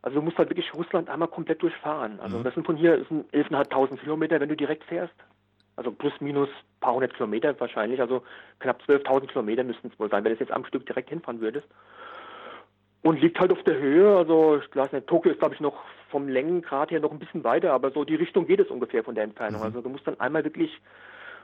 Also 0.01 0.19
du 0.19 0.21
musst 0.21 0.37
halt 0.37 0.49
wirklich 0.49 0.71
Russland 0.75 1.09
einmal 1.09 1.27
komplett 1.27 1.63
durchfahren. 1.63 2.19
Also 2.19 2.37
mhm. 2.37 2.43
das 2.43 2.53
sind 2.53 2.65
von 2.65 2.77
hier 2.77 3.03
sind 3.09 3.29
11.500 3.33 3.97
Kilometer, 3.97 4.39
wenn 4.39 4.49
du 4.49 4.55
direkt 4.55 4.83
fährst. 4.83 5.15
Also 5.75 5.91
plus 5.91 6.13
minus 6.21 6.47
ein 6.47 6.79
paar 6.79 6.93
hundert 6.93 7.15
Kilometer 7.15 7.59
wahrscheinlich, 7.59 7.99
also 7.99 8.23
knapp 8.59 8.81
12.000 8.87 9.27
Kilometer 9.27 9.63
müssten 9.63 9.87
es 9.87 9.99
wohl 9.99 10.09
sein, 10.09 10.23
wenn 10.23 10.33
du 10.33 10.39
jetzt 10.39 10.51
am 10.51 10.65
Stück 10.65 10.85
direkt 10.85 11.09
hinfahren 11.09 11.41
würdest. 11.41 11.67
Und 13.05 13.21
liegt 13.21 13.39
halt 13.39 13.51
auf 13.51 13.61
der 13.61 13.77
Höhe, 13.77 14.17
also 14.17 14.57
ich 14.57 14.75
weiß 14.75 14.91
nicht, 14.91 15.05
Tokio 15.05 15.31
ist 15.31 15.37
glaube 15.37 15.53
ich 15.53 15.61
noch 15.61 15.75
vom 16.09 16.27
Längengrad 16.27 16.89
her 16.89 16.99
noch 16.99 17.11
ein 17.11 17.19
bisschen 17.19 17.43
weiter, 17.43 17.71
aber 17.71 17.91
so 17.91 18.03
die 18.03 18.15
Richtung 18.15 18.47
geht 18.47 18.59
es 18.59 18.71
ungefähr 18.71 19.03
von 19.03 19.13
der 19.13 19.25
Entfernung. 19.25 19.61
Mhm. 19.61 19.65
Also 19.67 19.81
du 19.81 19.89
musst 19.89 20.07
dann 20.07 20.19
einmal 20.19 20.43
wirklich 20.43 20.81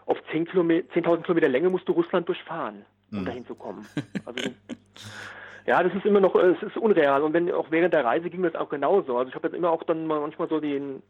auf 0.08 0.18
10.000 0.34 0.46
Kilometer, 0.50 0.90
10 0.94 1.04
Kilometer 1.22 1.50
Länge 1.50 1.70
musst 1.70 1.88
du 1.88 1.92
Russland 1.92 2.28
durchfahren, 2.28 2.84
um 3.12 3.20
mhm. 3.20 3.26
dahin 3.26 3.46
zu 3.46 3.54
kommen. 3.54 3.86
Also 4.26 4.50
ja, 5.68 5.84
das 5.84 5.94
ist 5.94 6.04
immer 6.04 6.20
noch, 6.20 6.34
es 6.34 6.64
ist 6.64 6.78
unreal. 6.78 7.22
Und 7.22 7.34
wenn 7.34 7.52
auch 7.52 7.70
während 7.70 7.94
der 7.94 8.06
Reise 8.06 8.32
ging 8.32 8.42
das 8.42 8.56
auch 8.56 8.70
genauso. 8.70 9.20
Also 9.20 9.30
ich 9.30 9.36
habe 9.36 9.48
jetzt 9.48 9.56
immer 9.56 9.70
auch 9.70 9.84
dann 9.84 10.08
manchmal 10.08 10.50
so 10.50 10.60
den 10.60 11.04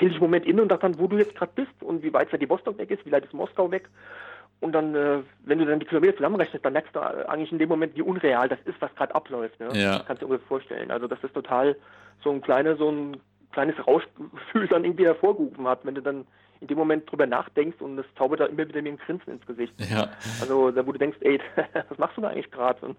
ich 0.00 0.12
einen 0.12 0.18
Moment 0.18 0.46
inne 0.46 0.62
und 0.62 0.68
dachte 0.68 0.82
dann, 0.82 0.98
wo 0.98 1.06
du 1.06 1.16
jetzt 1.16 1.36
gerade 1.36 1.52
bist 1.54 1.80
und 1.80 2.02
wie 2.02 2.12
weit 2.12 2.28
Vladivostok 2.28 2.76
weg 2.78 2.90
ist, 2.90 3.06
wie 3.06 3.12
weit 3.12 3.24
ist 3.24 3.34
Moskau 3.34 3.70
weg. 3.70 3.88
Und 4.62 4.72
dann, 4.72 4.94
äh, 4.94 5.18
wenn 5.44 5.58
du 5.58 5.66
dann 5.66 5.80
die 5.80 5.86
Kilometer 5.86 6.16
zusammenrechnest, 6.16 6.64
dann 6.64 6.72
merkst 6.72 6.94
du 6.94 7.00
eigentlich 7.00 7.50
in 7.50 7.58
dem 7.58 7.68
Moment, 7.68 7.96
wie 7.96 8.02
unreal 8.02 8.48
das 8.48 8.60
ist, 8.64 8.80
was 8.80 8.94
gerade 8.94 9.12
abläuft. 9.12 9.58
Ne? 9.58 9.68
Ja. 9.72 9.98
Das 9.98 10.06
kannst 10.06 10.22
du 10.22 10.26
dir 10.26 10.30
ungefähr 10.30 10.46
vorstellen. 10.46 10.92
Also, 10.92 11.08
dass 11.08 11.20
das 11.20 11.32
total 11.32 11.74
so 12.22 12.30
ein 12.30 12.40
kleines, 12.40 12.78
so 12.78 12.88
ein 12.88 13.16
kleines 13.50 13.74
Rauschgefühl 13.84 14.68
dann 14.68 14.84
irgendwie 14.84 15.04
hervorgerufen 15.04 15.66
hat, 15.66 15.84
wenn 15.84 15.96
du 15.96 16.00
dann 16.00 16.26
in 16.60 16.68
dem 16.68 16.78
Moment 16.78 17.10
drüber 17.10 17.26
nachdenkst 17.26 17.80
und 17.80 17.96
das 17.96 18.06
zaubert 18.16 18.38
da 18.38 18.46
immer 18.46 18.68
wieder 18.68 18.80
mir 18.82 18.90
ein 18.90 18.98
Grinsen 18.98 19.32
ins 19.32 19.44
Gesicht. 19.46 19.74
Ja. 19.90 20.10
Also, 20.40 20.70
da 20.70 20.86
wo 20.86 20.92
du 20.92 20.98
denkst, 20.98 21.18
ey, 21.22 21.40
was 21.88 21.98
machst 21.98 22.16
du 22.16 22.20
da 22.20 22.28
eigentlich 22.28 22.52
gerade? 22.52 22.94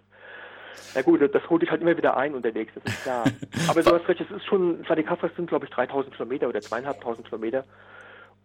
Na 0.96 1.02
gut, 1.02 1.22
das 1.22 1.50
holt 1.50 1.62
dich 1.62 1.72
halt 1.72 1.82
immer 1.82 1.96
wieder 1.96 2.18
ein 2.18 2.36
unterwegs, 2.36 2.74
das 2.76 2.94
ist 2.94 3.04
klar. 3.04 3.24
Aber 3.70 3.82
du 3.82 3.96
hast 3.96 4.06
recht, 4.10 4.20
es 4.20 4.30
ist 4.30 4.46
schon, 4.46 4.84
Vladikavkaz 4.84 5.32
sind 5.38 5.48
glaube 5.48 5.66
ich 5.66 5.72
3000 5.72 6.14
Kilometer 6.14 6.50
oder 6.50 6.60
zweieinhalbtausend 6.60 7.26
Kilometer. 7.26 7.64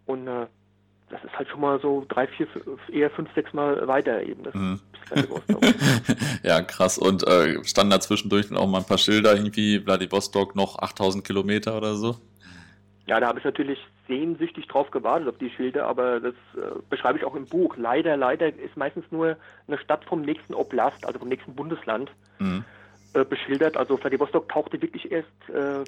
Und 0.05 0.27
äh, 0.27 0.47
das 1.09 1.23
ist 1.23 1.37
halt 1.37 1.47
schon 1.49 1.61
mal 1.61 1.79
so 1.79 2.05
drei, 2.07 2.27
vier, 2.27 2.47
eher 2.91 3.09
fünf, 3.09 3.33
sechs 3.33 3.53
Mal 3.53 3.87
weiter 3.87 4.21
eben. 4.21 4.43
Das 4.43 4.53
mhm. 4.53 4.79
ja, 6.43 6.61
krass. 6.61 6.97
Und 6.97 7.27
äh, 7.27 7.63
standen 7.63 7.91
da 7.91 7.99
zwischendurch 7.99 8.49
dann 8.49 8.57
auch 8.57 8.67
mal 8.67 8.79
ein 8.79 8.85
paar 8.85 8.97
Schilder, 8.97 9.35
irgendwie 9.35 9.79
Vladivostok 9.79 10.55
noch 10.55 10.77
8000 10.79 11.25
Kilometer 11.25 11.75
oder 11.77 11.95
so? 11.95 12.15
Ja, 13.07 13.19
da 13.19 13.27
habe 13.27 13.39
ich 13.39 13.45
natürlich 13.45 13.79
sehnsüchtig 14.07 14.67
drauf 14.67 14.91
gewartet 14.91 15.27
auf 15.27 15.37
die 15.39 15.49
Schilder, 15.49 15.87
aber 15.87 16.19
das 16.19 16.33
äh, 16.55 16.79
beschreibe 16.89 17.17
ich 17.17 17.25
auch 17.25 17.35
im 17.35 17.45
Buch. 17.45 17.75
Leider, 17.77 18.15
leider 18.17 18.47
ist 18.47 18.77
meistens 18.77 19.05
nur 19.09 19.35
eine 19.67 19.79
Stadt 19.79 20.05
vom 20.05 20.21
nächsten 20.21 20.53
Oblast, 20.53 21.05
also 21.05 21.17
vom 21.17 21.29
nächsten 21.29 21.55
Bundesland, 21.55 22.11
mhm. 22.37 22.63
äh, 23.13 23.23
beschildert. 23.23 23.77
Also 23.77 23.97
Vladivostok 23.97 24.49
tauchte 24.49 24.79
wirklich 24.81 25.11
erst, 25.11 25.27
äh, 25.49 25.83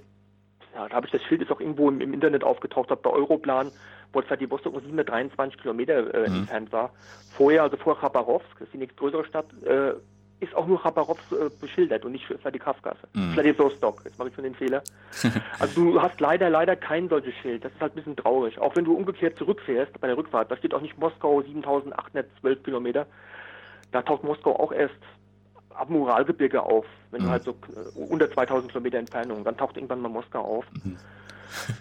ja, 0.76 0.88
da 0.88 0.96
habe 0.96 1.06
ich 1.06 1.12
das 1.12 1.24
Schild 1.24 1.42
ist 1.42 1.52
auch 1.52 1.60
irgendwo 1.60 1.90
im, 1.90 2.02
im 2.02 2.14
Internet 2.14 2.44
aufgetaucht, 2.44 2.90
bei 3.02 3.10
Europlan 3.10 3.72
wo 4.14 4.22
Vladivostok 4.22 4.74
nur 4.74 4.82
723 4.82 5.60
Kilometer 5.62 6.14
äh, 6.14 6.30
mhm. 6.30 6.36
entfernt 6.38 6.72
war. 6.72 6.92
Vorher, 7.38 7.64
also 7.64 7.78
vor 7.78 8.00
Chabarovsk, 8.00 8.48
das 8.60 8.68
ist 8.68 8.74
die 8.74 8.80
nächste 8.80 8.98
größere 8.98 9.26
Stadt, 9.26 9.46
äh, 9.64 9.94
ist 10.40 10.56
auch 10.56 10.66
nur 10.66 10.82
Chabarovsk 10.82 11.32
äh, 11.32 11.50
beschildert 11.60 12.04
und 12.04 12.14
nicht 12.14 12.26
Vladikavkaz. 12.26 12.98
Mhm. 13.14 13.34
Vladivostok, 13.34 14.02
jetzt 14.06 14.18
mache 14.18 14.30
ich 14.30 14.36
schon 14.36 14.44
den 14.44 14.56
Fehler. 14.56 14.82
also 15.60 15.92
du 15.92 16.02
hast 16.02 16.20
leider, 16.20 16.50
leider 16.50 16.76
kein 16.76 17.08
solches 17.10 17.34
Schild. 17.36 17.64
Das 17.64 17.72
ist 17.72 17.80
halt 17.80 17.94
ein 17.94 17.96
bisschen 17.96 18.16
traurig. 18.16 18.58
Auch 18.60 18.76
wenn 18.76 18.86
du 18.86 18.94
umgekehrt 18.96 19.38
zurückfährst 19.38 20.00
bei 20.02 20.08
der 20.08 20.18
Rückfahrt, 20.18 20.50
da 20.52 20.58
steht 20.58 20.74
auch 20.74 20.82
nicht 20.82 20.98
Moskau 20.98 21.42
7812 21.42 22.64
Kilometer. 22.64 23.06
Da 23.92 24.02
taucht 24.02 24.24
Moskau 24.24 24.58
auch 24.60 24.72
erst 24.72 24.96
ab 25.76 25.90
Moralgebirge 25.90 26.62
auf, 26.62 26.86
wenn 27.12 27.22
mhm. 27.22 27.26
du 27.26 27.32
halt 27.32 27.44
so 27.44 27.52
äh, 27.52 28.00
unter 28.00 28.32
2000 28.32 28.72
Kilometer 28.72 28.98
Entfernung, 28.98 29.44
dann 29.44 29.58
taucht 29.58 29.78
irgendwann 29.78 30.02
mal 30.02 30.10
Moskau 30.10 30.40
auf. 30.40 30.66
Mhm. 30.84 30.98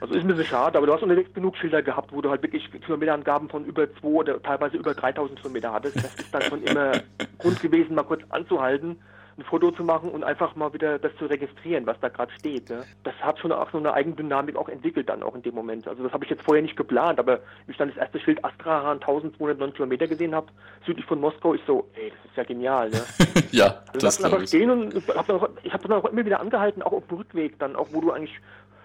Also 0.01 0.15
ist 0.15 0.23
ein 0.23 0.27
bisschen 0.27 0.47
schade, 0.47 0.77
aber 0.77 0.87
du 0.87 0.93
hast 0.93 1.03
unterwegs 1.03 1.33
genug 1.33 1.57
Schilder 1.57 1.83
gehabt, 1.83 2.13
wo 2.13 2.21
du 2.21 2.31
halt 2.31 2.43
wirklich 2.43 2.71
Kilometerangaben 2.73 3.49
von 3.49 3.65
über 3.65 3.93
2 4.01 4.07
oder 4.09 4.43
teilweise 4.43 4.77
über 4.77 4.95
3000 4.95 5.41
Kilometer 5.41 5.73
hattest. 5.73 5.97
Das 5.97 6.15
ist 6.15 6.35
dann 6.35 6.43
schon 6.43 6.63
immer 6.65 6.93
Grund 7.39 7.61
gewesen, 7.61 7.95
mal 7.95 8.03
kurz 8.03 8.23
anzuhalten, 8.31 8.99
ein 9.41 9.45
Foto 9.45 9.71
zu 9.71 9.83
machen 9.83 10.11
und 10.11 10.23
einfach 10.23 10.55
mal 10.55 10.73
wieder 10.73 10.99
das 10.99 11.15
zu 11.17 11.27
registrieren, 11.27 11.87
was 11.87 11.99
da 12.01 12.09
gerade 12.09 12.31
steht. 12.39 12.69
Ne? 12.69 12.85
Das 13.03 13.15
hat 13.21 13.39
schon 13.39 13.51
auch 13.53 13.71
so 13.73 13.79
eine 13.79 13.93
Eigendynamik 13.93 14.57
auch 14.57 14.69
entwickelt 14.69 15.09
dann 15.09 15.23
auch 15.23 15.35
in 15.35 15.43
dem 15.43 15.55
Moment. 15.55 15.89
Also 15.89 16.03
das 16.03 16.13
habe 16.13 16.25
ich 16.25 16.31
jetzt 16.31 16.43
vorher 16.43 16.63
nicht 16.63 16.77
geplant, 16.77 17.19
aber 17.19 17.39
wie 17.67 17.73
ich 17.73 17.77
dann 17.79 17.89
das 17.89 17.97
erste 17.97 18.21
Schild 18.21 18.45
Astrahan 18.45 19.01
1209 19.01 19.73
Kilometer 19.73 20.07
gesehen 20.07 20.35
habe, 20.35 20.49
südlich 20.85 21.07
von 21.07 21.21
Moskau, 21.21 21.55
ich 21.55 21.63
so, 21.67 21.89
ey, 21.95 22.11
das 22.11 22.31
ist 22.31 22.37
ja 22.37 22.45
genial. 22.45 22.91
Ne? 22.91 23.01
ja, 23.51 23.83
also 23.93 24.07
das 24.07 24.23
aber 24.23 24.47
stehen 24.47 24.71
und 24.71 24.95
hab 25.17 25.27
dann 25.27 25.37
auch, 25.37 25.49
ich 25.63 25.73
habe 25.73 25.89
dann 25.89 25.99
auch 25.99 26.05
immer 26.05 26.25
wieder 26.25 26.41
angehalten, 26.41 26.83
auch 26.83 26.93
auf 26.93 27.07
dem 27.09 27.17
Rückweg 27.17 27.59
dann, 27.59 27.77
auch 27.77 27.89
wo 27.93 28.01
du 28.01 28.13
eigentlich 28.13 28.39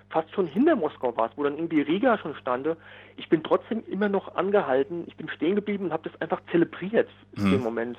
fast 0.09 0.33
schon 0.33 0.47
hinter 0.47 0.75
Moskau 0.77 1.15
warst, 1.17 1.37
wo 1.37 1.43
dann 1.43 1.55
irgendwie 1.55 1.81
Riga 1.81 2.17
schon 2.17 2.35
stande. 2.35 2.77
Ich 3.17 3.27
bin 3.27 3.43
trotzdem 3.43 3.83
immer 3.87 4.07
noch 4.07 4.35
angehalten, 4.35 5.03
ich 5.07 5.17
bin 5.17 5.27
stehen 5.29 5.55
geblieben 5.55 5.85
und 5.85 5.93
habe 5.93 6.09
das 6.09 6.21
einfach 6.21 6.41
zelebriert 6.51 7.09
in 7.35 7.43
hm. 7.43 7.51
dem 7.51 7.61
Moment. 7.61 7.97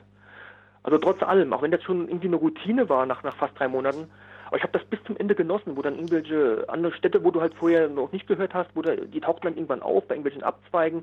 Also 0.87 0.99
trotz 0.99 1.21
allem, 1.25 1.53
auch 1.53 1.63
wenn 1.63 1.73
das 1.73 1.83
schon 1.83 2.07
irgendwie 2.07 2.29
eine 2.29 2.37
Routine 2.37 2.89
war 2.89 3.07
nach, 3.07 3.25
nach 3.25 3.35
fast 3.35 3.59
drei 3.59 3.67
Monaten, 3.67 4.09
aber 4.47 4.57
ich 4.57 4.63
habe 4.63 4.73
das 4.73 4.85
bis 4.85 5.03
zum 5.03 5.17
Ende 5.17 5.35
genossen, 5.35 5.77
wo 5.77 5.83
dann 5.83 5.97
irgendwelche 5.97 6.65
andere 6.69 6.93
Städte, 6.93 7.25
wo 7.25 7.33
du 7.33 7.41
halt 7.41 7.55
vorher 7.55 7.89
noch 7.89 8.13
nicht 8.13 8.29
gehört 8.29 8.55
hast, 8.55 8.71
wo 8.75 8.83
da, 8.83 8.95
die 8.95 9.21
tauchten 9.21 9.49
dann 9.49 9.57
irgendwann 9.57 9.83
auf 9.83 10.07
bei 10.07 10.15
irgendwelchen 10.15 10.45
Abzweigen. 10.45 11.03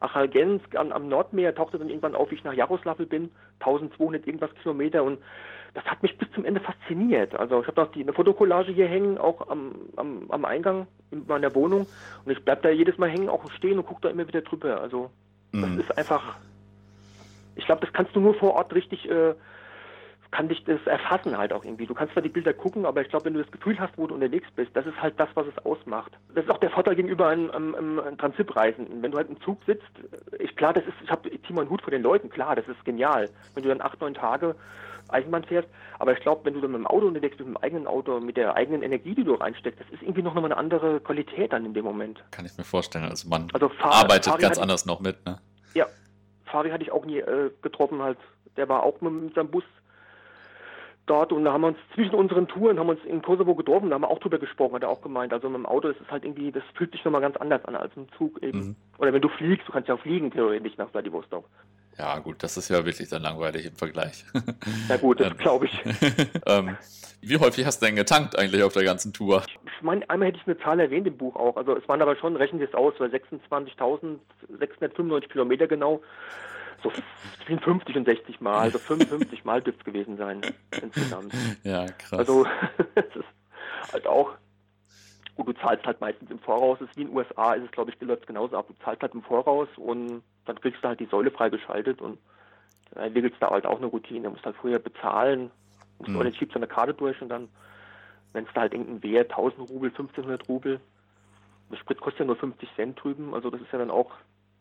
Achalgensk 0.00 0.76
am, 0.76 0.92
am 0.92 1.08
Nordmeer 1.08 1.54
tauchte 1.54 1.78
dann 1.78 1.88
irgendwann 1.88 2.14
auf, 2.14 2.30
wie 2.30 2.34
ich 2.34 2.44
nach 2.44 2.52
Jaroslawl 2.52 3.06
bin, 3.06 3.30
1200 3.60 4.26
irgendwas 4.26 4.54
Kilometer 4.56 5.02
und 5.02 5.18
das 5.72 5.84
hat 5.86 6.02
mich 6.02 6.18
bis 6.18 6.30
zum 6.32 6.44
Ende 6.44 6.60
fasziniert. 6.60 7.34
Also 7.34 7.62
ich 7.62 7.66
habe 7.66 7.80
noch 7.80 7.92
die, 7.92 8.02
eine 8.02 8.12
Fotokollage 8.12 8.72
hier 8.72 8.88
hängen, 8.88 9.16
auch 9.16 9.48
am, 9.48 9.72
am, 9.96 10.30
am 10.30 10.44
Eingang 10.44 10.86
in 11.10 11.24
meiner 11.26 11.54
Wohnung. 11.54 11.86
Und 12.26 12.30
ich 12.30 12.44
bleib 12.44 12.60
da 12.60 12.68
jedes 12.68 12.98
Mal 12.98 13.08
hängen, 13.08 13.30
auch 13.30 13.50
stehen 13.52 13.78
und 13.78 13.86
gucke 13.86 14.02
da 14.02 14.10
immer 14.10 14.28
wieder 14.28 14.42
drüber. 14.42 14.82
Also 14.82 15.10
das 15.52 15.70
mhm. 15.70 15.80
ist 15.80 15.96
einfach 15.96 16.36
Ich 17.56 17.66
glaube, 17.66 17.80
das 17.80 17.92
kannst 17.92 18.14
du 18.14 18.20
nur 18.20 18.34
vor 18.34 18.54
Ort 18.54 18.74
richtig 18.74 19.08
äh, 19.08 19.34
kann 20.34 20.48
dich 20.48 20.64
das 20.64 20.84
erfassen 20.86 21.38
halt 21.38 21.52
auch 21.52 21.64
irgendwie. 21.64 21.86
Du 21.86 21.94
kannst 21.94 22.12
zwar 22.12 22.22
die 22.22 22.28
Bilder 22.28 22.52
gucken, 22.52 22.86
aber 22.86 23.02
ich 23.02 23.08
glaube, 23.08 23.26
wenn 23.26 23.34
du 23.34 23.42
das 23.42 23.52
Gefühl 23.52 23.78
hast, 23.78 23.96
wo 23.96 24.08
du 24.08 24.14
unterwegs 24.14 24.48
bist, 24.56 24.70
das 24.74 24.84
ist 24.84 25.00
halt 25.00 25.14
das, 25.20 25.28
was 25.34 25.46
es 25.46 25.64
ausmacht. 25.64 26.10
Das 26.34 26.44
ist 26.44 26.50
auch 26.50 26.58
der 26.58 26.70
Vorteil 26.70 26.96
gegenüber 26.96 27.28
einem, 27.28 27.50
einem, 27.52 28.00
einem 28.00 28.18
Transitreisenden. 28.18 29.00
Wenn 29.00 29.12
du 29.12 29.18
halt 29.18 29.28
im 29.28 29.40
Zug 29.42 29.60
sitzt, 29.64 29.86
ich 30.40 30.56
klar, 30.56 30.72
das 30.72 30.82
ist, 30.86 30.94
ich 31.04 31.10
habe 31.10 31.30
mal 31.50 31.60
einen 31.60 31.70
Hut 31.70 31.82
vor 31.82 31.92
den 31.92 32.02
Leuten, 32.02 32.30
klar, 32.30 32.56
das 32.56 32.66
ist 32.66 32.84
genial. 32.84 33.30
Wenn 33.54 33.62
du 33.62 33.68
dann 33.68 33.80
acht, 33.80 34.00
neun 34.00 34.14
Tage 34.14 34.56
Eisenbahn 35.06 35.44
fährst, 35.44 35.68
aber 36.00 36.14
ich 36.14 36.20
glaube, 36.20 36.44
wenn 36.46 36.54
du 36.54 36.60
dann 36.60 36.72
mit 36.72 36.80
dem 36.80 36.86
Auto 36.88 37.06
unterwegs 37.06 37.36
bist, 37.36 37.46
mit 37.48 37.56
dem 37.56 37.62
eigenen 37.62 37.86
Auto, 37.86 38.18
mit 38.18 38.36
der 38.36 38.56
eigenen 38.56 38.82
Energie, 38.82 39.14
die 39.14 39.22
du 39.22 39.34
reinsteckst, 39.34 39.78
das 39.78 39.88
ist 39.90 40.02
irgendwie 40.02 40.22
noch 40.22 40.34
mal 40.34 40.46
eine 40.46 40.56
andere 40.56 40.98
Qualität 40.98 41.52
dann 41.52 41.64
in 41.64 41.74
dem 41.74 41.84
Moment. 41.84 42.24
Kann 42.32 42.44
ich 42.44 42.58
mir 42.58 42.64
vorstellen. 42.64 43.04
Also 43.04 43.28
man 43.28 43.48
also 43.52 43.68
Fahr 43.68 43.92
arbeitet 43.92 44.32
Fari 44.32 44.42
ganz 44.42 44.58
anders 44.58 44.84
noch 44.84 44.98
mit, 44.98 45.24
ne? 45.24 45.38
Ja, 45.74 45.86
Fari 46.54 46.70
hatte 46.70 46.84
ich 46.84 46.92
auch 46.92 47.04
nie 47.04 47.18
äh, 47.18 47.50
getroffen, 47.62 48.00
halt. 48.00 48.16
Der 48.56 48.68
war 48.68 48.84
auch 48.84 49.00
mit 49.00 49.34
seinem 49.34 49.50
Bus 49.50 49.64
dort 51.06 51.32
und 51.32 51.44
da 51.44 51.52
haben 51.52 51.62
wir 51.62 51.68
uns 51.68 51.78
zwischen 51.92 52.14
unseren 52.14 52.46
Touren 52.46 52.78
haben 52.78 52.86
wir 52.86 52.92
uns 52.92 53.04
in 53.04 53.22
Kosovo 53.22 53.56
getroffen, 53.56 53.90
da 53.90 53.94
haben 53.94 54.02
wir 54.02 54.08
auch 54.08 54.20
drüber 54.20 54.38
gesprochen, 54.38 54.76
hat 54.76 54.84
er 54.84 54.88
auch 54.88 55.02
gemeint. 55.02 55.32
Also 55.32 55.48
mit 55.48 55.58
dem 55.58 55.66
Auto 55.66 55.88
ist 55.88 56.00
es 56.00 56.08
halt 56.12 56.24
irgendwie, 56.24 56.52
das 56.52 56.62
fühlt 56.74 56.92
sich 56.92 57.04
nochmal 57.04 57.22
ganz 57.22 57.36
anders 57.36 57.64
an 57.64 57.74
als 57.74 57.96
im 57.96 58.06
Zug 58.16 58.40
eben. 58.40 58.58
Mhm. 58.58 58.76
Oder 58.98 59.12
wenn 59.12 59.20
du 59.20 59.28
fliegst, 59.28 59.66
du 59.66 59.72
kannst 59.72 59.88
ja 59.88 59.96
auch 59.96 60.00
fliegen 60.00 60.30
theoretisch 60.30 60.76
nach 60.76 60.88
Vladivostok. 60.90 61.44
Ja, 61.98 62.18
gut, 62.18 62.42
das 62.42 62.56
ist 62.56 62.70
ja 62.70 62.84
wirklich 62.84 63.08
dann 63.08 63.22
langweilig 63.22 63.66
im 63.66 63.76
Vergleich. 63.76 64.24
Ja 64.88 64.96
gut, 64.96 65.20
das 65.20 65.36
glaube 65.38 65.66
ich. 65.66 65.80
ähm, 66.46 66.76
wie 67.20 67.38
häufig 67.38 67.64
hast 67.64 67.80
du 67.80 67.86
denn 67.86 67.94
getankt 67.96 68.38
eigentlich 68.38 68.62
auf 68.62 68.74
der 68.74 68.84
ganzen 68.84 69.12
Tour? 69.12 69.42
Ich 69.64 69.82
meine, 69.82 70.08
einmal 70.10 70.28
hätte 70.28 70.38
ich 70.38 70.46
eine 70.46 70.58
Zahl 70.58 70.78
erwähnt 70.80 71.06
im 71.06 71.16
Buch 71.16 71.36
auch. 71.36 71.56
Also 71.56 71.74
es 71.76 71.88
waren 71.88 72.02
aber 72.02 72.16
schon, 72.16 72.36
rechnen 72.36 72.60
wir 72.60 72.68
es 72.68 72.74
aus, 72.74 72.94
26.695 72.96 75.28
Kilometer 75.28 75.66
genau 75.66 76.02
so 76.82 76.92
zwischen 77.44 77.60
50 77.60 77.96
und 77.96 78.04
60 78.04 78.40
Mal, 78.40 78.58
also 78.58 78.78
55 78.78 79.44
Mal 79.44 79.62
dürfte 79.62 79.80
es 79.80 79.84
gewesen 79.84 80.16
sein 80.16 80.40
insgesamt. 80.82 81.32
Ja, 81.64 81.86
krass. 81.86 82.20
Also 82.20 82.46
es 82.94 83.16
ist 83.16 83.24
halt 83.92 84.06
auch, 84.06 84.32
gut, 85.36 85.48
du 85.48 85.52
zahlst 85.54 85.86
halt 85.86 86.00
meistens 86.00 86.30
im 86.30 86.38
Voraus, 86.38 86.80
es 86.80 86.88
ist 86.90 86.96
wie 86.96 87.02
in 87.02 87.08
den 87.08 87.16
USA, 87.16 87.54
ist 87.54 87.64
es 87.64 87.70
glaube 87.72 87.90
ich, 87.90 88.00
läuft 88.00 88.26
genauso 88.26 88.56
ab, 88.56 88.66
du 88.68 88.74
zahlst 88.84 89.02
halt 89.02 89.14
im 89.14 89.22
Voraus 89.22 89.68
und 89.76 90.22
dann 90.44 90.60
kriegst 90.60 90.82
du 90.82 90.88
halt 90.88 91.00
die 91.00 91.06
Säule 91.06 91.30
freigeschaltet 91.30 92.00
und 92.00 92.18
dann 92.92 93.04
entwickelst 93.04 93.42
du 93.42 93.46
halt 93.46 93.66
auch 93.66 93.78
eine 93.78 93.86
Routine, 93.86 94.22
du 94.22 94.30
musst 94.30 94.44
halt 94.44 94.56
vorher 94.56 94.78
bezahlen, 94.78 95.50
musst 95.98 96.10
mhm. 96.10 96.18
oder 96.18 96.32
schiebst 96.32 96.56
eine 96.56 96.66
Karte 96.66 96.94
durch 96.94 97.20
und 97.20 97.28
dann, 97.28 97.48
wenn 98.32 98.44
es 98.44 98.50
da 98.54 98.62
halt 98.62 98.74
irgendein 98.74 99.02
Wert, 99.02 99.30
1000 99.30 99.70
Rubel, 99.70 99.90
1500 99.90 100.48
Rubel, 100.48 100.80
der 101.70 101.76
Sprit 101.76 102.00
kostet 102.00 102.20
ja 102.20 102.26
nur 102.26 102.36
50 102.36 102.68
Cent 102.76 103.02
drüben, 103.02 103.34
also 103.34 103.50
das 103.50 103.60
ist 103.60 103.72
ja 103.72 103.78
dann 103.78 103.90
auch 103.90 104.12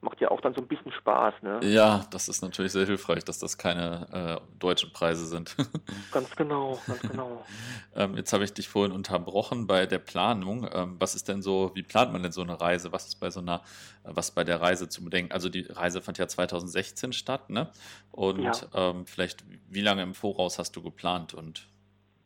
macht 0.03 0.21
ja 0.21 0.29
auch 0.29 0.41
dann 0.41 0.53
so 0.53 0.61
ein 0.61 0.67
bisschen 0.67 0.91
Spaß. 0.91 1.35
Ne? 1.41 1.59
Ja, 1.63 2.05
das 2.11 2.27
ist 2.27 2.41
natürlich 2.41 2.71
sehr 2.71 2.85
hilfreich, 2.85 3.23
dass 3.23 3.39
das 3.39 3.57
keine 3.57 4.41
äh, 4.43 4.57
deutschen 4.59 4.91
Preise 4.91 5.25
sind. 5.25 5.55
ganz 6.11 6.35
genau, 6.35 6.79
ganz 6.85 7.01
genau. 7.01 7.45
ähm, 7.95 8.15
jetzt 8.17 8.33
habe 8.33 8.43
ich 8.43 8.53
dich 8.53 8.67
vorhin 8.67 8.91
unterbrochen 8.91 9.65
bei 9.65 9.85
der 9.85 9.99
Planung. 9.99 10.69
Ähm, 10.71 10.97
was 10.99 11.15
ist 11.15 11.27
denn 11.29 11.41
so, 11.41 11.71
wie 11.73 11.83
plant 11.83 12.11
man 12.11 12.21
denn 12.21 12.31
so 12.31 12.41
eine 12.41 12.59
Reise? 12.59 12.91
Was 12.91 13.07
ist 13.07 13.15
bei 13.15 13.29
so 13.29 13.39
einer, 13.39 13.61
was 14.03 14.31
bei 14.31 14.43
der 14.43 14.61
Reise 14.61 14.89
zu 14.89 15.03
bedenken? 15.03 15.31
Also 15.31 15.49
die 15.49 15.65
Reise 15.67 16.01
fand 16.01 16.17
ja 16.17 16.27
2016 16.27 17.13
statt, 17.13 17.49
ne? 17.49 17.71
Und 18.11 18.41
ja. 18.41 18.53
ähm, 18.73 19.05
vielleicht, 19.05 19.43
wie 19.69 19.81
lange 19.81 20.03
im 20.03 20.13
Voraus 20.13 20.59
hast 20.59 20.75
du 20.75 20.83
geplant 20.83 21.33
und 21.33 21.67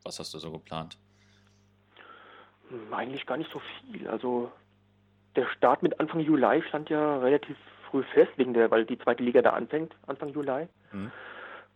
was 0.04 0.20
hast 0.20 0.34
du 0.34 0.40
so 0.40 0.52
geplant? 0.52 0.98
Hm, 2.70 2.94
eigentlich 2.94 3.26
gar 3.26 3.38
nicht 3.38 3.52
so 3.52 3.62
viel. 3.92 4.08
Also 4.08 4.52
der 5.38 5.48
Start 5.56 5.84
mit 5.84 6.00
Anfang 6.00 6.20
Juli 6.20 6.62
stand 6.68 6.90
ja 6.90 7.20
relativ 7.20 7.56
früh 7.90 8.04
fest, 8.14 8.32
wegen 8.36 8.54
der, 8.54 8.70
weil 8.72 8.86
die 8.86 9.00
zweite 9.00 9.24
Liga 9.24 9.42
da 9.42 9.52
anfängt, 9.52 9.96
Anfang 10.08 10.30
Juli. 10.30 10.68
Mhm. 10.92 11.12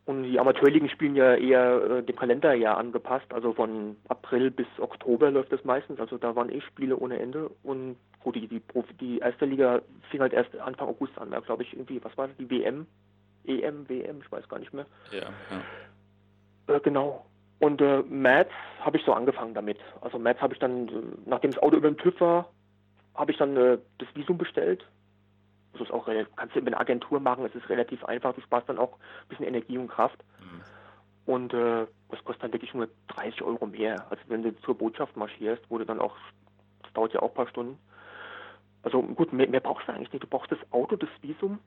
Und 0.05 0.23
die 0.23 0.39
Amateurligen 0.39 0.89
spielen 0.89 1.15
ja 1.15 1.35
eher 1.35 1.83
äh, 1.83 2.03
dem 2.03 2.15
Kalenderjahr 2.15 2.77
angepasst, 2.77 3.31
also 3.31 3.53
von 3.53 3.95
April 4.09 4.49
bis 4.49 4.67
Oktober 4.79 5.29
läuft 5.29 5.53
das 5.53 5.63
meistens, 5.63 5.99
also 5.99 6.17
da 6.17 6.35
waren 6.35 6.49
eh 6.49 6.59
Spiele 6.61 6.97
ohne 6.97 7.19
Ende. 7.19 7.51
Und 7.63 7.97
gut, 8.23 8.35
die, 8.35 8.47
die, 8.47 8.59
Profi, 8.59 8.93
die 8.95 9.19
erste 9.19 9.45
Liga 9.45 9.81
fing 10.09 10.21
halt 10.21 10.33
erst 10.33 10.57
Anfang 10.57 10.89
August 10.89 11.17
an, 11.19 11.29
glaube 11.45 11.63
ich, 11.63 11.73
irgendwie, 11.73 12.03
was 12.03 12.17
war 12.17 12.27
das, 12.27 12.37
die 12.37 12.49
WM, 12.49 12.87
EM, 13.45 13.87
WM, 13.87 14.21
ich 14.21 14.31
weiß 14.31 14.49
gar 14.49 14.59
nicht 14.59 14.73
mehr. 14.73 14.87
Ja, 15.11 15.29
ja. 16.69 16.75
Äh, 16.75 16.79
genau. 16.79 17.25
Und 17.59 17.79
äh, 17.79 18.01
März 18.09 18.49
habe 18.79 18.97
ich 18.97 19.05
so 19.05 19.13
angefangen 19.13 19.53
damit. 19.53 19.77
Also 20.01 20.17
März 20.17 20.41
habe 20.41 20.53
ich 20.53 20.59
dann, 20.59 20.87
äh, 20.87 20.91
nachdem 21.27 21.51
das 21.51 21.61
Auto 21.61 21.77
über 21.77 21.89
dem 21.89 21.97
TÜV 21.97 22.19
war, 22.19 22.49
habe 23.15 23.31
ich 23.31 23.37
dann 23.37 23.55
äh, 23.57 23.77
das 23.97 24.07
Visum 24.15 24.37
bestellt. 24.37 24.85
Das 25.73 25.81
ist 25.81 25.91
auch, 25.91 26.07
kannst 26.35 26.55
du 26.55 26.59
über 26.59 26.67
eine 26.67 26.79
Agentur 26.79 27.19
machen, 27.19 27.45
es 27.45 27.55
ist 27.55 27.69
relativ 27.69 28.03
einfach, 28.03 28.33
du 28.35 28.41
sparst 28.41 28.67
dann 28.67 28.77
auch 28.77 28.93
ein 28.93 29.27
bisschen 29.29 29.45
Energie 29.45 29.77
und 29.77 29.87
Kraft. 29.87 30.21
Mhm. 30.39 30.61
Und 31.25 31.53
äh, 31.53 31.85
das 32.09 32.23
kostet 32.25 32.43
dann 32.43 32.53
wirklich 32.53 32.73
nur 32.73 32.89
30 33.07 33.41
Euro 33.41 33.65
mehr, 33.67 34.05
als 34.09 34.19
wenn 34.27 34.43
du 34.43 34.59
zur 34.61 34.77
Botschaft 34.77 35.15
marschierst, 35.15 35.63
wo 35.69 35.77
du 35.77 35.85
dann 35.85 35.99
auch, 35.99 36.15
das 36.83 36.91
dauert 36.93 37.13
ja 37.13 37.21
auch 37.21 37.29
ein 37.29 37.35
paar 37.35 37.47
Stunden. 37.47 37.77
Also 38.83 39.01
gut, 39.01 39.31
mehr, 39.31 39.47
mehr 39.47 39.59
brauchst 39.59 39.87
du 39.87 39.93
eigentlich 39.93 40.11
nicht. 40.11 40.23
Du 40.23 40.27
brauchst 40.27 40.51
das 40.51 40.59
Auto, 40.71 40.95
das 40.95 41.09
Visum. 41.21 41.59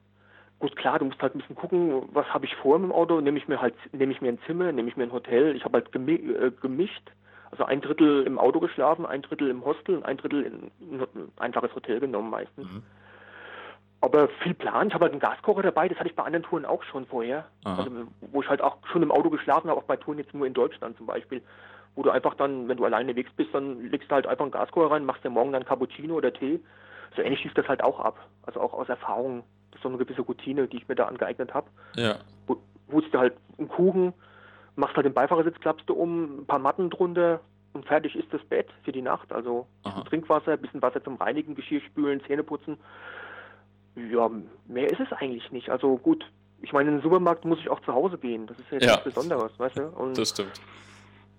Gut, 0.58 0.76
klar, 0.76 0.98
du 0.98 1.04
musst 1.04 1.20
halt 1.22 1.34
ein 1.34 1.38
bisschen 1.38 1.56
gucken, 1.56 2.08
was 2.12 2.26
habe 2.32 2.46
ich 2.46 2.54
vor 2.56 2.78
mit 2.78 2.90
dem 2.90 2.94
Auto. 2.94 3.20
Nehme 3.20 3.38
ich 3.38 3.48
mir 3.48 3.60
halt, 3.60 3.74
nehme 3.92 4.12
ich 4.12 4.20
mir 4.20 4.28
ein 4.28 4.40
Zimmer, 4.46 4.72
nehme 4.72 4.88
ich 4.88 4.96
mir 4.96 5.04
ein 5.04 5.12
Hotel. 5.12 5.54
Ich 5.56 5.64
habe 5.64 5.74
halt 5.78 5.92
gemi 5.92 6.14
äh, 6.14 6.50
gemischt. 6.60 7.10
Also 7.54 7.66
ein 7.66 7.80
Drittel 7.80 8.24
im 8.24 8.36
Auto 8.36 8.58
geschlafen, 8.58 9.06
ein 9.06 9.22
Drittel 9.22 9.48
im 9.48 9.64
Hostel 9.64 9.98
und 9.98 10.04
ein 10.04 10.16
Drittel 10.16 10.42
in 10.42 10.72
ein 11.00 11.06
einfaches 11.36 11.72
Hotel 11.72 12.00
genommen 12.00 12.28
meistens. 12.28 12.66
Mhm. 12.66 12.82
Aber 14.00 14.26
viel 14.42 14.54
Plan. 14.54 14.88
Ich 14.88 14.94
habe 14.94 15.04
halt 15.04 15.12
einen 15.12 15.20
Gaskocher 15.20 15.62
dabei, 15.62 15.88
das 15.88 15.96
hatte 15.98 16.08
ich 16.08 16.16
bei 16.16 16.24
anderen 16.24 16.42
Touren 16.42 16.64
auch 16.64 16.82
schon 16.82 17.06
vorher. 17.06 17.44
Also, 17.62 17.92
wo 18.32 18.42
ich 18.42 18.48
halt 18.48 18.60
auch 18.60 18.78
schon 18.90 19.04
im 19.04 19.12
Auto 19.12 19.30
geschlafen 19.30 19.70
habe, 19.70 19.78
auch 19.78 19.84
bei 19.84 19.96
Touren 19.96 20.18
jetzt 20.18 20.34
nur 20.34 20.48
in 20.48 20.52
Deutschland 20.52 20.96
zum 20.96 21.06
Beispiel. 21.06 21.42
Wo 21.94 22.02
du 22.02 22.10
einfach 22.10 22.34
dann, 22.34 22.66
wenn 22.66 22.76
du 22.76 22.84
alleine 22.84 23.10
unterwegs 23.10 23.30
bist, 23.36 23.54
dann 23.54 23.88
legst 23.88 24.10
du 24.10 24.16
halt 24.16 24.26
einfach 24.26 24.42
einen 24.42 24.50
Gaskocher 24.50 24.90
rein, 24.90 25.04
machst 25.04 25.22
dir 25.22 25.30
morgen 25.30 25.52
dann 25.52 25.64
Cappuccino 25.64 26.16
oder 26.16 26.32
Tee. 26.32 26.58
So 27.14 27.22
ähnlich 27.22 27.44
lief 27.44 27.54
das 27.54 27.68
halt 27.68 27.84
auch 27.84 28.00
ab. 28.00 28.18
Also 28.42 28.60
auch 28.60 28.72
aus 28.72 28.88
Erfahrung. 28.88 29.44
Das 29.70 29.78
ist 29.78 29.82
so 29.84 29.90
eine 29.90 29.98
gewisse 29.98 30.22
Routine, 30.22 30.66
die 30.66 30.78
ich 30.78 30.88
mir 30.88 30.96
da 30.96 31.06
angeeignet 31.06 31.54
habe. 31.54 31.68
Ja. 31.94 32.16
Wo, 32.48 32.56
wo 32.88 33.00
du 33.00 33.16
halt 33.16 33.34
einen 33.58 33.68
Kuchen, 33.68 34.12
machst 34.76 34.96
halt 34.96 35.06
den 35.06 35.14
Beifahrersitz, 35.14 35.58
klappst 35.60 35.88
du 35.88 35.94
um, 35.94 36.40
ein 36.40 36.46
paar 36.46 36.58
Matten 36.58 36.90
drunter 36.90 37.40
und 37.72 37.86
fertig 37.86 38.14
ist 38.16 38.32
das 38.32 38.42
Bett 38.44 38.68
für 38.82 38.92
die 38.92 39.02
Nacht. 39.02 39.32
Also 39.32 39.66
Trinkwasser, 40.08 40.52
ein 40.52 40.60
bisschen 40.60 40.82
Wasser 40.82 41.02
zum 41.02 41.16
Reinigen, 41.16 41.54
Geschirr 41.54 41.80
spülen, 41.80 42.22
Zähne 42.26 42.42
putzen. 42.42 42.78
Ja, 43.96 44.30
mehr 44.66 44.90
ist 44.90 45.00
es 45.00 45.12
eigentlich 45.12 45.50
nicht. 45.52 45.70
Also 45.70 45.96
gut, 45.98 46.24
ich 46.62 46.72
meine, 46.72 46.90
in 46.90 46.96
den 46.96 47.02
Supermarkt 47.02 47.44
muss 47.44 47.58
ich 47.58 47.68
auch 47.68 47.80
zu 47.80 47.92
Hause 47.92 48.18
gehen. 48.18 48.46
Das 48.46 48.58
ist 48.58 48.70
ja, 48.70 48.78
ja. 48.78 48.86
nichts 48.86 49.04
Besonderes, 49.04 49.52
weißt 49.58 49.78
du? 49.78 49.88
Und, 49.88 50.18
das 50.18 50.30
stimmt. 50.30 50.60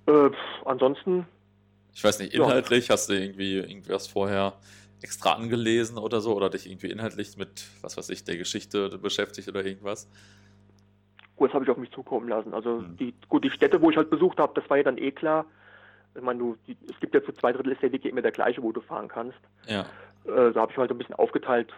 Äh, 0.07 0.29
ansonsten. 0.65 1.25
Ich 1.93 2.03
weiß 2.03 2.19
nicht, 2.19 2.33
inhaltlich 2.33 2.87
ja. 2.87 2.93
hast 2.93 3.09
du 3.09 3.13
irgendwie 3.13 3.57
irgendwas 3.57 4.07
vorher 4.07 4.53
extra 5.01 5.33
angelesen 5.33 5.97
oder 5.97 6.21
so 6.21 6.35
oder 6.35 6.49
dich 6.49 6.69
irgendwie 6.69 6.87
inhaltlich 6.87 7.37
mit, 7.37 7.65
was 7.81 7.97
weiß 7.97 8.09
ich, 8.09 8.23
der 8.23 8.37
Geschichte 8.37 8.97
beschäftigt 8.97 9.47
oder 9.47 9.65
irgendwas? 9.65 10.09
Gut, 11.35 11.49
das 11.49 11.53
habe 11.53 11.65
ich 11.65 11.71
auf 11.71 11.77
mich 11.77 11.91
zukommen 11.91 12.29
lassen. 12.29 12.53
Also 12.53 12.79
hm. 12.79 12.97
die, 12.97 13.13
gut, 13.27 13.43
die 13.43 13.49
Städte, 13.49 13.81
wo 13.81 13.89
ich 13.89 13.97
halt 13.97 14.09
besucht 14.09 14.39
habe, 14.39 14.53
das 14.55 14.69
war 14.69 14.77
ja 14.77 14.83
dann 14.83 14.97
eh 14.97 15.11
klar. 15.11 15.45
Ich 16.15 16.21
meine, 16.21 16.39
du, 16.39 16.57
die, 16.67 16.77
es 16.89 16.99
gibt 16.99 17.13
ja 17.13 17.23
zu 17.23 17.33
zwei 17.33 17.51
Drittel 17.51 17.73
ist 17.73 17.81
der 17.81 17.91
Weg 17.91 18.05
immer 18.05 18.21
der 18.21 18.31
gleiche, 18.31 18.63
wo 18.63 18.71
du 18.71 18.81
fahren 18.81 19.09
kannst. 19.09 19.39
Ja. 19.67 19.81
Äh, 20.25 20.53
da 20.53 20.61
habe 20.61 20.71
ich 20.71 20.77
halt 20.77 20.91
ein 20.91 20.97
bisschen 20.97 21.15
aufgeteilt, 21.15 21.73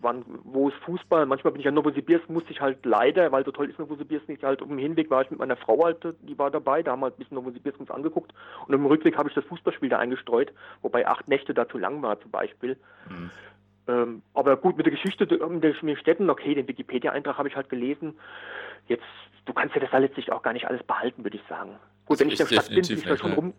wann, 0.00 0.24
wo 0.44 0.68
ist 0.68 0.76
Fußball. 0.78 1.26
Manchmal 1.26 1.52
bin 1.52 1.60
ich 1.60 1.68
an 1.68 1.74
Novosibirsk, 1.74 2.28
musste 2.30 2.52
ich 2.52 2.60
halt 2.60 2.84
leider, 2.84 3.30
weil 3.32 3.44
so 3.44 3.50
toll 3.50 3.68
ist 3.68 3.78
Novosibirsk 3.78 4.28
nicht, 4.28 4.42
halt 4.42 4.62
auf 4.62 4.68
dem 4.68 4.78
Hinweg 4.78 5.10
war 5.10 5.22
ich 5.22 5.30
mit 5.30 5.38
meiner 5.38 5.56
Frau 5.56 5.84
halt, 5.84 5.98
die 6.22 6.38
war 6.38 6.50
dabei, 6.50 6.82
da 6.82 6.92
haben 6.92 7.00
wir 7.00 7.06
halt 7.06 7.14
ein 7.14 7.18
bisschen 7.18 7.36
Novosibirsk 7.36 7.80
uns 7.80 7.90
angeguckt 7.90 8.32
und 8.66 8.74
im 8.74 8.86
Rückweg 8.86 9.16
habe 9.16 9.28
ich 9.28 9.34
das 9.34 9.44
Fußballspiel 9.44 9.88
da 9.88 9.98
eingestreut, 9.98 10.52
wobei 10.82 11.06
acht 11.06 11.28
Nächte 11.28 11.54
da 11.54 11.68
zu 11.68 11.78
lang 11.78 12.02
war 12.02 12.20
zum 12.20 12.30
Beispiel. 12.30 12.76
Mhm. 13.08 13.30
Ähm, 13.88 14.22
aber 14.34 14.56
gut, 14.56 14.76
mit 14.76 14.86
der 14.86 14.92
Geschichte 14.92 15.26
der, 15.26 15.96
Städten, 15.96 16.28
okay, 16.28 16.54
den 16.54 16.66
Wikipedia-Eintrag 16.66 17.38
habe 17.38 17.48
ich 17.48 17.56
halt 17.56 17.68
gelesen. 17.68 18.18
Jetzt, 18.88 19.04
du 19.44 19.52
kannst 19.52 19.74
ja 19.74 19.80
das 19.80 19.90
da 19.90 19.98
letztlich 19.98 20.32
auch 20.32 20.42
gar 20.42 20.52
nicht 20.52 20.66
alles 20.66 20.82
behalten, 20.82 21.24
würde 21.24 21.36
ich 21.36 21.42
sagen. 21.48 21.76
Gut, 22.06 22.20
wenn 22.20 22.28
ich 22.28 22.40
in 22.40 22.46
der 22.46 22.54
Stadt 22.54 22.68
bin, 22.68 22.86
bin 22.86 22.98
ich 22.98 23.04
da 23.04 23.16
schon 23.16 23.32
rum, 23.32 23.54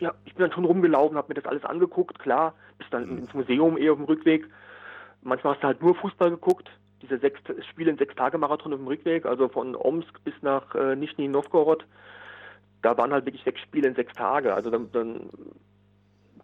ja, 0.00 0.14
ich 0.24 0.34
bin 0.34 0.42
dann 0.42 0.52
schon 0.52 0.64
rumgelaufen, 0.64 1.16
habe 1.16 1.28
mir 1.28 1.40
das 1.40 1.46
alles 1.46 1.64
angeguckt, 1.64 2.18
klar, 2.18 2.54
bis 2.78 2.88
dann 2.90 3.08
mhm. 3.08 3.18
ins 3.18 3.34
Museum 3.34 3.78
eher 3.78 3.92
auf 3.92 3.98
dem 3.98 4.06
Rückweg. 4.06 4.46
Manchmal 5.22 5.54
hast 5.54 5.62
du 5.62 5.66
halt 5.66 5.82
nur 5.82 5.94
Fußball 5.94 6.30
geguckt, 6.30 6.70
diese 7.02 7.18
sechs 7.18 7.40
Spiele 7.70 7.90
in 7.90 7.98
sechs 7.98 8.14
Tage 8.14 8.38
Marathon 8.38 8.72
auf 8.72 8.78
dem 8.78 8.86
Rückweg, 8.86 9.26
also 9.26 9.48
von 9.48 9.74
Omsk 9.74 10.22
bis 10.24 10.34
nach 10.42 10.74
äh, 10.74 10.96
Nischni 10.96 11.28
Novgorod. 11.28 11.84
Da 12.82 12.96
waren 12.96 13.12
halt 13.12 13.26
wirklich 13.26 13.44
sechs 13.44 13.60
Spiele 13.60 13.88
in 13.88 13.94
sechs 13.94 14.12
Tage. 14.12 14.54
Also 14.54 14.70
dann, 14.70 14.90
dann 14.92 15.30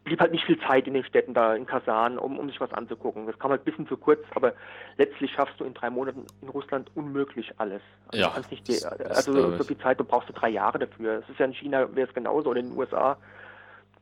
blieb 0.04 0.20
halt 0.20 0.32
nicht 0.32 0.44
viel 0.44 0.58
Zeit 0.60 0.86
in 0.86 0.94
den 0.94 1.04
Städten 1.04 1.34
da 1.34 1.54
in 1.54 1.66
Kasan, 1.66 2.18
um, 2.18 2.38
um 2.38 2.48
sich 2.48 2.60
was 2.60 2.72
anzugucken. 2.72 3.26
Das 3.26 3.38
kam 3.38 3.50
halt 3.50 3.62
ein 3.62 3.64
bisschen 3.64 3.86
zu 3.86 3.96
kurz, 3.96 4.20
aber 4.34 4.52
letztlich 4.96 5.30
schaffst 5.32 5.58
du 5.60 5.64
in 5.64 5.74
drei 5.74 5.90
Monaten 5.90 6.26
in 6.40 6.48
Russland 6.48 6.90
unmöglich 6.94 7.52
alles. 7.58 7.82
Also, 8.08 8.22
ja, 8.22 8.42
nicht 8.50 8.66
die, 8.68 8.84
also 8.84 9.56
so 9.56 9.64
viel 9.64 9.78
Zeit, 9.78 10.00
du 10.00 10.04
brauchst 10.04 10.28
du 10.28 10.32
drei 10.32 10.50
Jahre 10.50 10.78
dafür. 10.78 11.22
Es 11.22 11.28
ist 11.28 11.38
ja 11.38 11.46
in 11.46 11.54
China 11.54 11.94
wäre 11.94 12.08
es 12.08 12.14
genauso 12.14 12.50
oder 12.50 12.60
in 12.60 12.70
den 12.70 12.78
USA. 12.78 13.16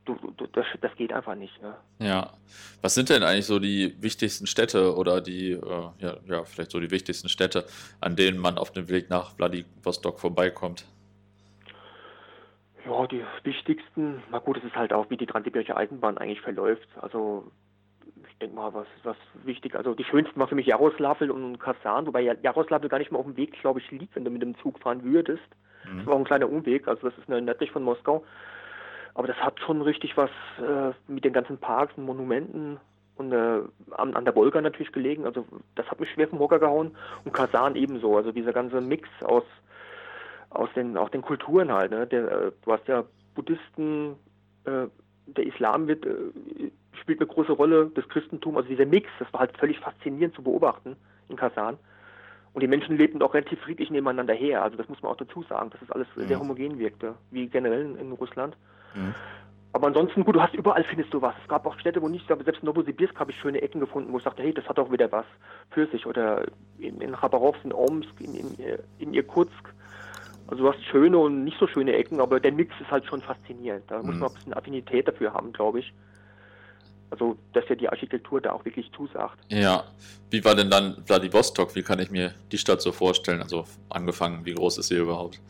du, 0.07 0.17
du, 0.37 0.47
das, 0.47 0.65
das, 0.81 0.95
geht 0.97 1.13
einfach 1.13 1.35
nicht. 1.35 1.61
Ne? 1.63 1.75
Ja. 1.99 2.33
Was 2.81 2.95
sind 2.95 3.11
denn 3.11 3.23
eigentlich 3.23 3.47
so 3.47 3.59
die 3.59 3.95
wichtigsten 4.01 4.47
Städte 4.47 4.97
oder 4.97 5.21
die, 5.21 5.53
äh, 5.53 5.89
ja, 5.99 6.17
ja, 6.27 6.45
vielleicht 6.45 6.71
so 6.71 6.81
die 6.81 6.91
wichtigsten 6.91 7.29
Städte, 7.29 7.67
an 8.01 8.17
denen 8.17 8.39
man 8.39 8.57
auf 8.57 8.73
dem 8.73 8.89
Weg 8.89 9.11
nach 9.11 9.35
Vladivostok 9.37 10.19
vorbeikommt? 10.19 10.87
Ja, 12.87 13.07
die 13.07 13.23
wichtigsten, 13.45 14.23
na 14.31 14.39
gut, 14.39 14.57
es 14.59 14.65
ist 14.65 14.77
halt 14.77 14.93
auch, 14.93 15.11
wie 15.11 15.17
die 15.17 15.27
Transsibirische 15.27 15.77
Eisenbahn 15.77 16.19
eigentlich 16.19 16.41
verläuft. 16.41 16.89
Also 17.01 17.51
ich 18.29 18.39
denke 18.39 18.57
mal, 18.57 18.73
was, 18.73 18.87
was 19.03 19.17
wichtig, 19.45 19.75
also 19.75 19.95
die 19.95 20.05
schönsten 20.05 20.39
war 20.41 20.49
für 20.49 20.55
mich 20.55 20.67
Jaroslavl 20.67 21.31
und 21.31 21.59
Kasan, 21.59 22.07
wobei 22.07 22.23
Jaroslavl 22.23 22.89
gar 22.89 22.99
nicht 22.99 23.13
mal 23.13 23.19
auf 23.19 23.27
dem 23.27 23.37
Weg, 23.37 23.53
glaube 23.61 23.81
ich, 23.81 23.91
liegt, 23.91 24.17
wenn 24.17 24.25
du 24.25 24.31
mit 24.31 24.43
dem 24.43 24.57
Zug 24.59 24.79
fahren 24.79 25.05
würdest. 25.05 25.43
Mhm. 25.85 25.99
Das 25.99 26.07
war 26.07 26.15
auch 26.15 26.19
ein 26.19 26.25
kleiner 26.25 26.49
Umweg, 26.49 26.89
also 26.89 27.09
das 27.09 27.19
ist 27.19 27.29
nördlich 27.29 27.71
von 27.71 27.83
Moskau. 27.83 28.25
Aber 29.15 29.27
das 29.27 29.37
hat 29.37 29.59
schon 29.61 29.83
richtig 29.83 30.17
was 30.17 30.31
äh, 30.59 30.93
mit 31.09 31.25
den 31.25 31.33
ganzen 31.33 31.59
Parks 31.59 31.93
und 31.97 32.05
Monumenten 32.05 32.79
und 33.17 33.33
äh, 33.33 33.61
an, 33.91 34.15
an, 34.15 34.25
der 34.25 34.35
Wolga 34.35 34.61
natürlich 34.61 34.93
gelegen. 34.93 35.27
Also 35.27 35.45
das 35.75 35.91
hat 35.91 36.01
mich 36.01 36.11
schwer 36.11 36.29
vom 36.29 36.39
Hocker 36.39 36.59
gehauen. 36.59 36.97
Und 37.25 37.35
Kasan 37.35 37.77
ebenso. 37.77 38.17
Also 38.17 38.33
dieser 38.33 38.53
ganze 38.53 38.81
Mix 38.81 39.09
aus 39.23 39.45
aus 40.51 40.69
den 40.75 40.97
auch 40.97 41.09
den 41.09 41.23
Kulturen 41.23 41.73
halt. 41.73 41.91
Ne? 41.91 42.07
Der, 42.07 42.31
äh, 42.31 42.53
du 42.65 42.73
hast 42.73 42.87
ja 42.89 43.05
Buddhisten, 43.35 44.17
äh, 44.65 44.87
der 45.27 45.47
Islam 45.47 45.87
wird 45.87 46.05
äh, 46.05 46.71
spielt 47.01 47.21
eine 47.21 47.29
große 47.29 47.53
Rolle, 47.53 47.91
das 47.95 48.09
Christentum. 48.09 48.57
Also 48.57 48.69
dieser 48.69 48.87
Mix, 48.87 49.09
das 49.19 49.33
war 49.33 49.41
halt 49.41 49.57
völlig 49.57 49.79
faszinierend 49.79 50.35
zu 50.35 50.43
beobachten 50.43 50.97
in 51.29 51.37
Kasan. 51.37 51.79
Und 52.53 52.63
die 52.63 52.67
Menschen 52.67 52.97
lebten 52.97 53.23
auch 53.23 53.33
relativ 53.33 53.61
friedlich 53.61 53.91
nebeneinander 53.91 54.35
her. 54.35 54.63
Also 54.63 54.77
das 54.77 54.89
muss 54.89 55.01
man 55.03 55.13
auch 55.13 55.17
dazu 55.17 55.43
sagen, 55.45 55.71
dass 55.71 55.81
es 55.81 55.89
das 55.89 55.97
alles 55.97 56.09
mhm. 56.17 56.23
sehr 56.27 56.41
homogen 56.41 56.79
wirkte, 56.79 57.15
wie 57.31 57.47
generell 57.47 57.83
in, 57.83 57.97
in 57.97 58.13
Russland. 58.13 58.57
Mhm. 58.95 59.15
Aber 59.73 59.87
ansonsten, 59.87 60.25
gut, 60.25 60.35
du 60.35 60.43
hast 60.43 60.55
überall 60.55 60.83
findest 60.83 61.15
du 61.15 61.23
was. 61.23 61.35
Es 61.43 61.49
gab 61.49 61.65
auch 61.65 61.79
Städte, 61.79 62.03
wo 62.03 62.09
nicht, 62.09 62.31
aber 62.31 62.43
selbst 62.43 62.63
in 62.63 62.67
Novosibirsk 62.67 63.19
habe 63.21 63.31
ich 63.31 63.39
schöne 63.39 63.63
Ecken 63.63 63.79
gefunden, 63.79 64.13
wo 64.13 64.19
ich 64.19 64.25
sagte, 64.25 64.43
hey, 64.43 64.53
das 64.53 64.69
hat 64.69 64.81
auch 64.81 64.91
wieder 64.91 65.13
was 65.13 65.27
für 65.71 65.87
sich. 65.87 66.07
Oder 66.07 66.45
in, 66.79 67.01
in 67.01 67.13
Khabarovsk, 67.13 67.65
in 67.65 67.73
Omsk, 67.73 68.21
in, 68.21 68.35
in, 68.35 68.57
in 68.99 69.15
Irkutsk. 69.15 69.73
Also 70.51 70.65
du 70.65 70.73
hast 70.73 70.85
schöne 70.85 71.17
und 71.17 71.45
nicht 71.45 71.59
so 71.61 71.69
schöne 71.69 71.95
Ecken, 71.95 72.21
aber 72.21 72.41
der 72.41 72.53
Mix 72.53 72.75
ist 72.81 72.91
halt 72.91 73.07
schon 73.07 73.23
faszinierend. 73.23 73.85
Da 73.89 73.99
mhm. 73.99 74.07
muss 74.07 74.17
man 74.17 74.29
ein 74.29 74.35
bisschen 74.35 74.55
Affinität 74.55 75.07
dafür 75.07 75.33
haben, 75.33 75.53
glaube 75.53 75.79
ich. 75.79 75.93
Also, 77.11 77.37
dass 77.53 77.69
ja 77.69 77.75
die 77.75 77.89
Architektur 77.89 78.41
da 78.41 78.53
auch 78.53 78.65
wirklich 78.65 78.91
zusagt. 78.93 79.39
Ja. 79.49 79.85
Wie 80.31 80.45
war 80.45 80.55
denn 80.55 80.71
dann 80.71 81.03
Vladivostok? 81.07 81.75
Wie 81.75 81.83
kann 81.83 81.99
ich 81.99 82.11
mir 82.11 82.35
die 82.53 82.59
Stadt 82.59 82.81
so 82.81 82.93
vorstellen? 82.93 83.43
Also 83.43 83.65
angefangen, 83.89 84.45
wie 84.45 84.55
groß 84.55 84.79
ist 84.79 84.89
sie 84.89 84.99
überhaupt? 84.99 85.41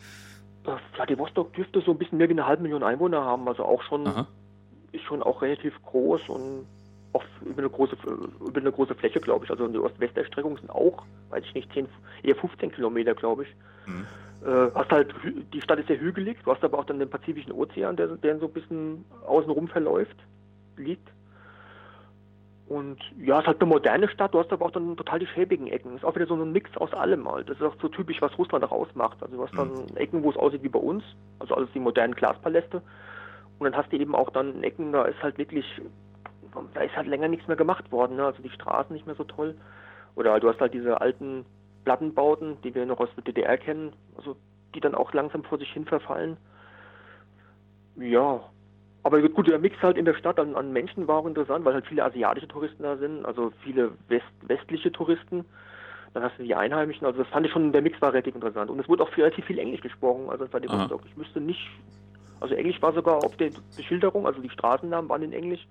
Vladivostok 0.93 1.53
dürfte 1.53 1.81
so 1.81 1.91
ein 1.91 1.97
bisschen 1.97 2.17
mehr 2.17 2.29
wie 2.29 2.33
eine 2.33 2.45
halbe 2.45 2.63
Million 2.63 2.83
Einwohner 2.83 3.23
haben, 3.23 3.47
also 3.47 3.65
auch 3.65 3.81
schon 3.81 4.05
Aha. 4.05 4.27
ist 4.91 5.03
schon 5.03 5.23
auch 5.23 5.41
relativ 5.41 5.73
groß 5.83 6.29
und 6.29 6.67
auch 7.13 7.23
über 7.43 7.59
eine 7.59 7.69
große 7.69 7.97
über 8.39 8.59
eine 8.59 8.71
große 8.71 8.93
Fläche, 8.95 9.19
glaube 9.19 9.45
ich. 9.45 9.51
Also 9.51 9.67
die 9.67 9.79
Ost-West-Erstreckung 9.79 10.57
sind 10.57 10.69
auch, 10.69 11.03
weiß 11.29 11.43
ich 11.45 11.53
nicht, 11.55 11.73
10, 11.73 11.87
eher 12.23 12.35
15 12.35 12.71
Kilometer, 12.71 13.15
glaube 13.15 13.43
ich. 13.43 13.49
Mhm. 13.87 14.05
Äh, 14.45 14.71
hast 14.73 14.91
halt, 14.91 15.13
die 15.53 15.61
Stadt 15.61 15.79
ist 15.79 15.87
sehr 15.87 15.99
hügelig, 15.99 16.39
du 16.43 16.51
hast 16.51 16.63
aber 16.63 16.79
auch 16.79 16.85
dann 16.85 16.99
den 16.99 17.09
Pazifischen 17.09 17.51
Ozean, 17.51 17.95
der, 17.95 18.07
der 18.07 18.39
so 18.39 18.47
ein 18.47 18.53
bisschen 18.53 19.05
außenrum 19.27 19.67
verläuft, 19.67 20.17
liegt. 20.77 21.07
Und 22.67 22.99
ja, 23.19 23.35
es 23.35 23.41
ist 23.41 23.47
halt 23.47 23.61
eine 23.61 23.69
moderne 23.69 24.07
Stadt, 24.07 24.33
du 24.33 24.39
hast 24.39 24.51
aber 24.51 24.65
auch 24.65 24.71
dann 24.71 24.95
total 24.95 25.19
die 25.19 25.27
schäbigen 25.27 25.67
Ecken. 25.67 25.95
Ist 25.95 26.05
auch 26.05 26.15
wieder 26.15 26.25
so 26.25 26.35
ein 26.35 26.53
Mix 26.53 26.75
aus 26.77 26.93
allem 26.93 27.29
halt. 27.29 27.49
Das 27.49 27.57
ist 27.57 27.63
auch 27.63 27.75
so 27.81 27.89
typisch, 27.89 28.21
was 28.21 28.37
Russland 28.37 28.63
auch 28.63 28.71
ausmacht. 28.71 29.21
Also 29.21 29.35
du 29.35 29.43
hast 29.43 29.55
dann 29.57 29.73
mhm. 29.73 29.97
Ecken, 29.97 30.23
wo 30.23 30.29
es 30.31 30.37
aussieht 30.37 30.63
wie 30.63 30.69
bei 30.69 30.79
uns, 30.79 31.03
also 31.39 31.53
alles 31.53 31.69
die 31.73 31.81
modernen 31.81 32.15
Glaspaläste. 32.15 32.81
Und 33.59 33.65
dann 33.65 33.75
hast 33.75 33.91
du 33.91 33.97
eben 33.97 34.15
auch 34.15 34.29
dann 34.29 34.63
Ecken, 34.63 34.93
da 34.93 35.03
ist 35.03 35.21
halt 35.21 35.37
wirklich, 35.37 35.65
da 36.73 36.81
ist 36.81 36.95
halt 36.95 37.07
länger 37.07 37.27
nichts 37.27 37.47
mehr 37.47 37.57
gemacht 37.57 37.91
worden. 37.91 38.15
Ne? 38.15 38.25
Also 38.25 38.41
die 38.41 38.49
Straßen 38.49 38.93
nicht 38.93 39.05
mehr 39.05 39.15
so 39.15 39.25
toll. 39.25 39.53
Oder 40.15 40.39
du 40.39 40.47
hast 40.47 40.61
halt 40.61 40.73
diese 40.73 40.99
alten 41.01 41.45
Plattenbauten, 41.83 42.57
die 42.63 42.73
wir 42.73 42.85
noch 42.85 42.99
aus 42.99 43.09
der 43.15 43.23
DDR 43.23 43.57
kennen, 43.57 43.93
also 44.17 44.35
die 44.73 44.79
dann 44.79 44.95
auch 44.95 45.13
langsam 45.13 45.43
vor 45.43 45.57
sich 45.57 45.71
hin 45.71 45.85
verfallen. 45.85 46.37
Ja, 47.97 48.41
aber 49.03 49.21
gut, 49.29 49.47
der 49.47 49.59
Mix 49.59 49.81
halt 49.81 49.97
in 49.97 50.05
der 50.05 50.13
Stadt 50.13 50.39
an, 50.39 50.55
an, 50.55 50.71
Menschen 50.71 51.07
war 51.07 51.17
auch 51.17 51.25
interessant, 51.25 51.65
weil 51.65 51.73
halt 51.73 51.87
viele 51.87 52.03
asiatische 52.03 52.47
Touristen 52.47 52.83
da 52.83 52.97
sind, 52.97 53.25
also 53.25 53.51
viele 53.63 53.91
West, 54.07 54.25
westliche 54.43 54.91
Touristen. 54.91 55.43
Dann 56.13 56.23
hast 56.23 56.37
du 56.37 56.43
die 56.43 56.53
Einheimischen, 56.53 57.07
also 57.07 57.19
das 57.19 57.27
fand 57.29 57.45
ich 57.45 57.51
schon, 57.51 57.71
der 57.71 57.81
Mix 57.81 57.99
war 58.01 58.13
relativ 58.13 58.35
interessant. 58.35 58.69
Und 58.69 58.79
es 58.79 58.87
wurde 58.87 59.03
auch 59.03 59.17
relativ 59.17 59.45
viel 59.45 59.59
Englisch 59.59 59.81
gesprochen, 59.81 60.29
also 60.29 60.45
das 60.45 60.53
war 60.53 60.61
Rostock. 60.79 61.01
Ich 61.05 61.17
müsste 61.17 61.41
nicht, 61.41 61.69
also 62.39 62.53
Englisch 62.53 62.81
war 62.81 62.93
sogar 62.93 63.23
auf 63.23 63.35
der 63.37 63.51
Beschilderung, 63.75 64.27
also 64.27 64.41
die 64.41 64.49
Straßennamen 64.49 65.09
waren 65.09 65.23
in 65.23 65.33
Englisch. 65.33 65.65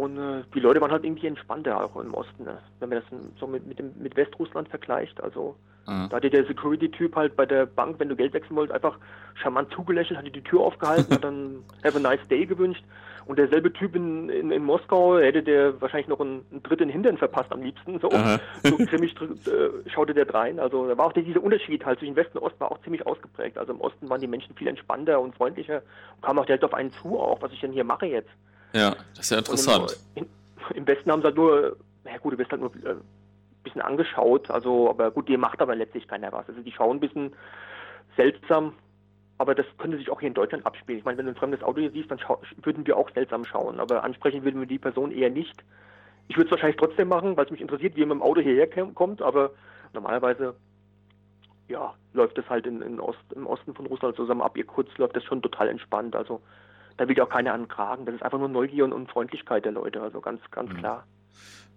Und 0.00 0.16
äh, 0.16 0.44
die 0.54 0.60
Leute 0.60 0.80
waren 0.80 0.90
halt 0.90 1.04
irgendwie 1.04 1.26
entspannter 1.26 1.84
auch 1.84 1.94
im 1.96 2.14
Osten, 2.14 2.44
ne? 2.44 2.56
wenn 2.78 2.88
man 2.88 3.02
das 3.02 3.20
so 3.38 3.46
mit, 3.46 3.66
mit, 3.66 3.78
dem, 3.78 3.92
mit 3.98 4.16
Westrussland 4.16 4.66
vergleicht. 4.70 5.22
Also 5.22 5.56
mhm. 5.86 6.08
da 6.08 6.16
hatte 6.16 6.30
der 6.30 6.46
Security-Typ 6.46 7.14
halt 7.14 7.36
bei 7.36 7.44
der 7.44 7.66
Bank, 7.66 7.96
wenn 7.98 8.08
du 8.08 8.16
Geld 8.16 8.32
wechseln 8.32 8.56
wolltest, 8.56 8.74
einfach 8.74 8.98
charmant 9.34 9.70
zugelächelt, 9.74 10.18
hatte 10.18 10.30
die 10.30 10.40
Tür 10.40 10.60
aufgehalten, 10.60 11.12
hat 11.14 11.22
dann 11.22 11.64
Have 11.84 11.98
a 11.98 12.00
nice 12.00 12.26
day 12.30 12.46
gewünscht. 12.46 12.82
Und 13.26 13.38
derselbe 13.38 13.70
Typ 13.74 13.94
in, 13.94 14.30
in, 14.30 14.50
in 14.50 14.64
Moskau 14.64 15.18
hätte 15.18 15.42
der 15.42 15.78
wahrscheinlich 15.82 16.08
noch 16.08 16.18
einen, 16.18 16.46
einen 16.50 16.62
dritten 16.62 16.88
Hintern 16.88 17.18
verpasst 17.18 17.52
am 17.52 17.60
liebsten. 17.60 18.00
So, 18.00 18.08
so 18.62 18.76
ziemlich 18.86 19.14
äh, 19.20 19.90
schaute 19.90 20.14
der 20.14 20.24
drein. 20.24 20.58
Also 20.58 20.88
da 20.88 20.96
war 20.96 21.08
auch 21.08 21.12
der, 21.12 21.24
dieser 21.24 21.42
Unterschied 21.42 21.84
halt 21.84 21.98
zwischen 21.98 22.16
Westen 22.16 22.38
und 22.38 22.44
Osten 22.44 22.60
war 22.60 22.72
auch 22.72 22.80
ziemlich 22.80 23.06
ausgeprägt. 23.06 23.58
Also 23.58 23.74
im 23.74 23.82
Osten 23.82 24.08
waren 24.08 24.22
die 24.22 24.26
Menschen 24.26 24.56
viel 24.56 24.66
entspannter 24.66 25.20
und 25.20 25.34
freundlicher 25.34 25.82
und 26.16 26.22
kamen 26.22 26.38
auch 26.38 26.46
direkt 26.46 26.64
auf 26.64 26.72
einen 26.72 26.90
zu, 26.90 27.18
auch 27.18 27.42
was 27.42 27.52
ich 27.52 27.60
denn 27.60 27.72
hier 27.72 27.84
mache 27.84 28.06
jetzt. 28.06 28.30
Ja, 28.72 28.94
das 29.14 29.26
ist 29.26 29.30
ja 29.30 29.38
interessant. 29.38 29.98
Im, 30.14 30.26
Im, 30.74 30.86
Westen 30.86 31.10
haben 31.10 31.20
sie 31.22 31.26
halt 31.26 31.36
nur, 31.36 31.76
na 32.04 32.16
gut, 32.18 32.34
du 32.34 32.38
wirst 32.38 32.50
halt 32.50 32.60
nur 32.60 32.72
ein 32.74 32.86
äh, 32.86 32.94
bisschen 33.64 33.82
angeschaut, 33.82 34.50
also, 34.50 34.90
aber 34.90 35.10
gut, 35.10 35.28
die 35.28 35.36
macht 35.36 35.60
aber 35.60 35.74
letztlich 35.74 36.06
keiner 36.06 36.32
was. 36.32 36.48
Also 36.48 36.60
die 36.62 36.72
schauen 36.72 36.96
ein 36.96 37.00
bisschen 37.00 37.32
seltsam, 38.16 38.74
aber 39.38 39.54
das 39.54 39.66
könnte 39.78 39.98
sich 39.98 40.10
auch 40.10 40.20
hier 40.20 40.28
in 40.28 40.34
Deutschland 40.34 40.66
abspielen. 40.66 40.98
Ich 40.98 41.04
meine, 41.04 41.18
wenn 41.18 41.26
du 41.26 41.32
ein 41.32 41.36
fremdes 41.36 41.62
Auto 41.62 41.80
hier 41.80 41.90
siehst, 41.90 42.10
dann 42.10 42.20
würden 42.62 42.86
wir 42.86 42.96
auch 42.96 43.10
seltsam 43.10 43.44
schauen, 43.44 43.80
aber 43.80 44.04
ansprechen 44.04 44.44
würden 44.44 44.60
wir 44.60 44.68
die 44.68 44.78
Person 44.78 45.12
eher 45.12 45.30
nicht. 45.30 45.64
Ich 46.28 46.36
würde 46.36 46.46
es 46.46 46.52
wahrscheinlich 46.52 46.78
trotzdem 46.78 47.08
machen, 47.08 47.36
weil 47.36 47.46
es 47.46 47.50
mich 47.50 47.60
interessiert, 47.60 47.96
wie 47.96 48.00
man 48.00 48.18
mit 48.18 48.24
dem 48.24 48.30
Auto 48.30 48.40
hierher 48.40 48.68
kommt, 48.94 49.20
aber 49.20 49.50
normalerweise 49.92 50.54
ja, 51.70 51.94
läuft 52.12 52.36
es 52.36 52.48
halt 52.50 52.66
in, 52.66 52.82
in 52.82 53.00
Ost, 53.00 53.18
im 53.34 53.46
Osten 53.46 53.74
von 53.74 53.86
Russland 53.86 54.16
zusammen 54.16 54.42
ab. 54.42 54.56
Ihr 54.56 54.66
kurz 54.66 54.88
läuft 54.98 55.16
das 55.16 55.24
schon 55.24 55.40
total 55.40 55.68
entspannt. 55.68 56.16
Also 56.16 56.40
da 57.00 57.08
will 57.08 57.16
ja 57.16 57.24
auch 57.24 57.30
keiner 57.30 57.54
ankragen. 57.54 58.04
Das 58.04 58.14
ist 58.14 58.22
einfach 58.22 58.38
nur 58.38 58.48
Neugier 58.48 58.84
und, 58.84 58.92
und 58.92 59.10
Freundlichkeit 59.10 59.64
der 59.64 59.72
Leute, 59.72 60.02
also 60.02 60.20
ganz, 60.20 60.42
ganz 60.50 60.70
mhm. 60.70 60.76
klar. 60.76 61.06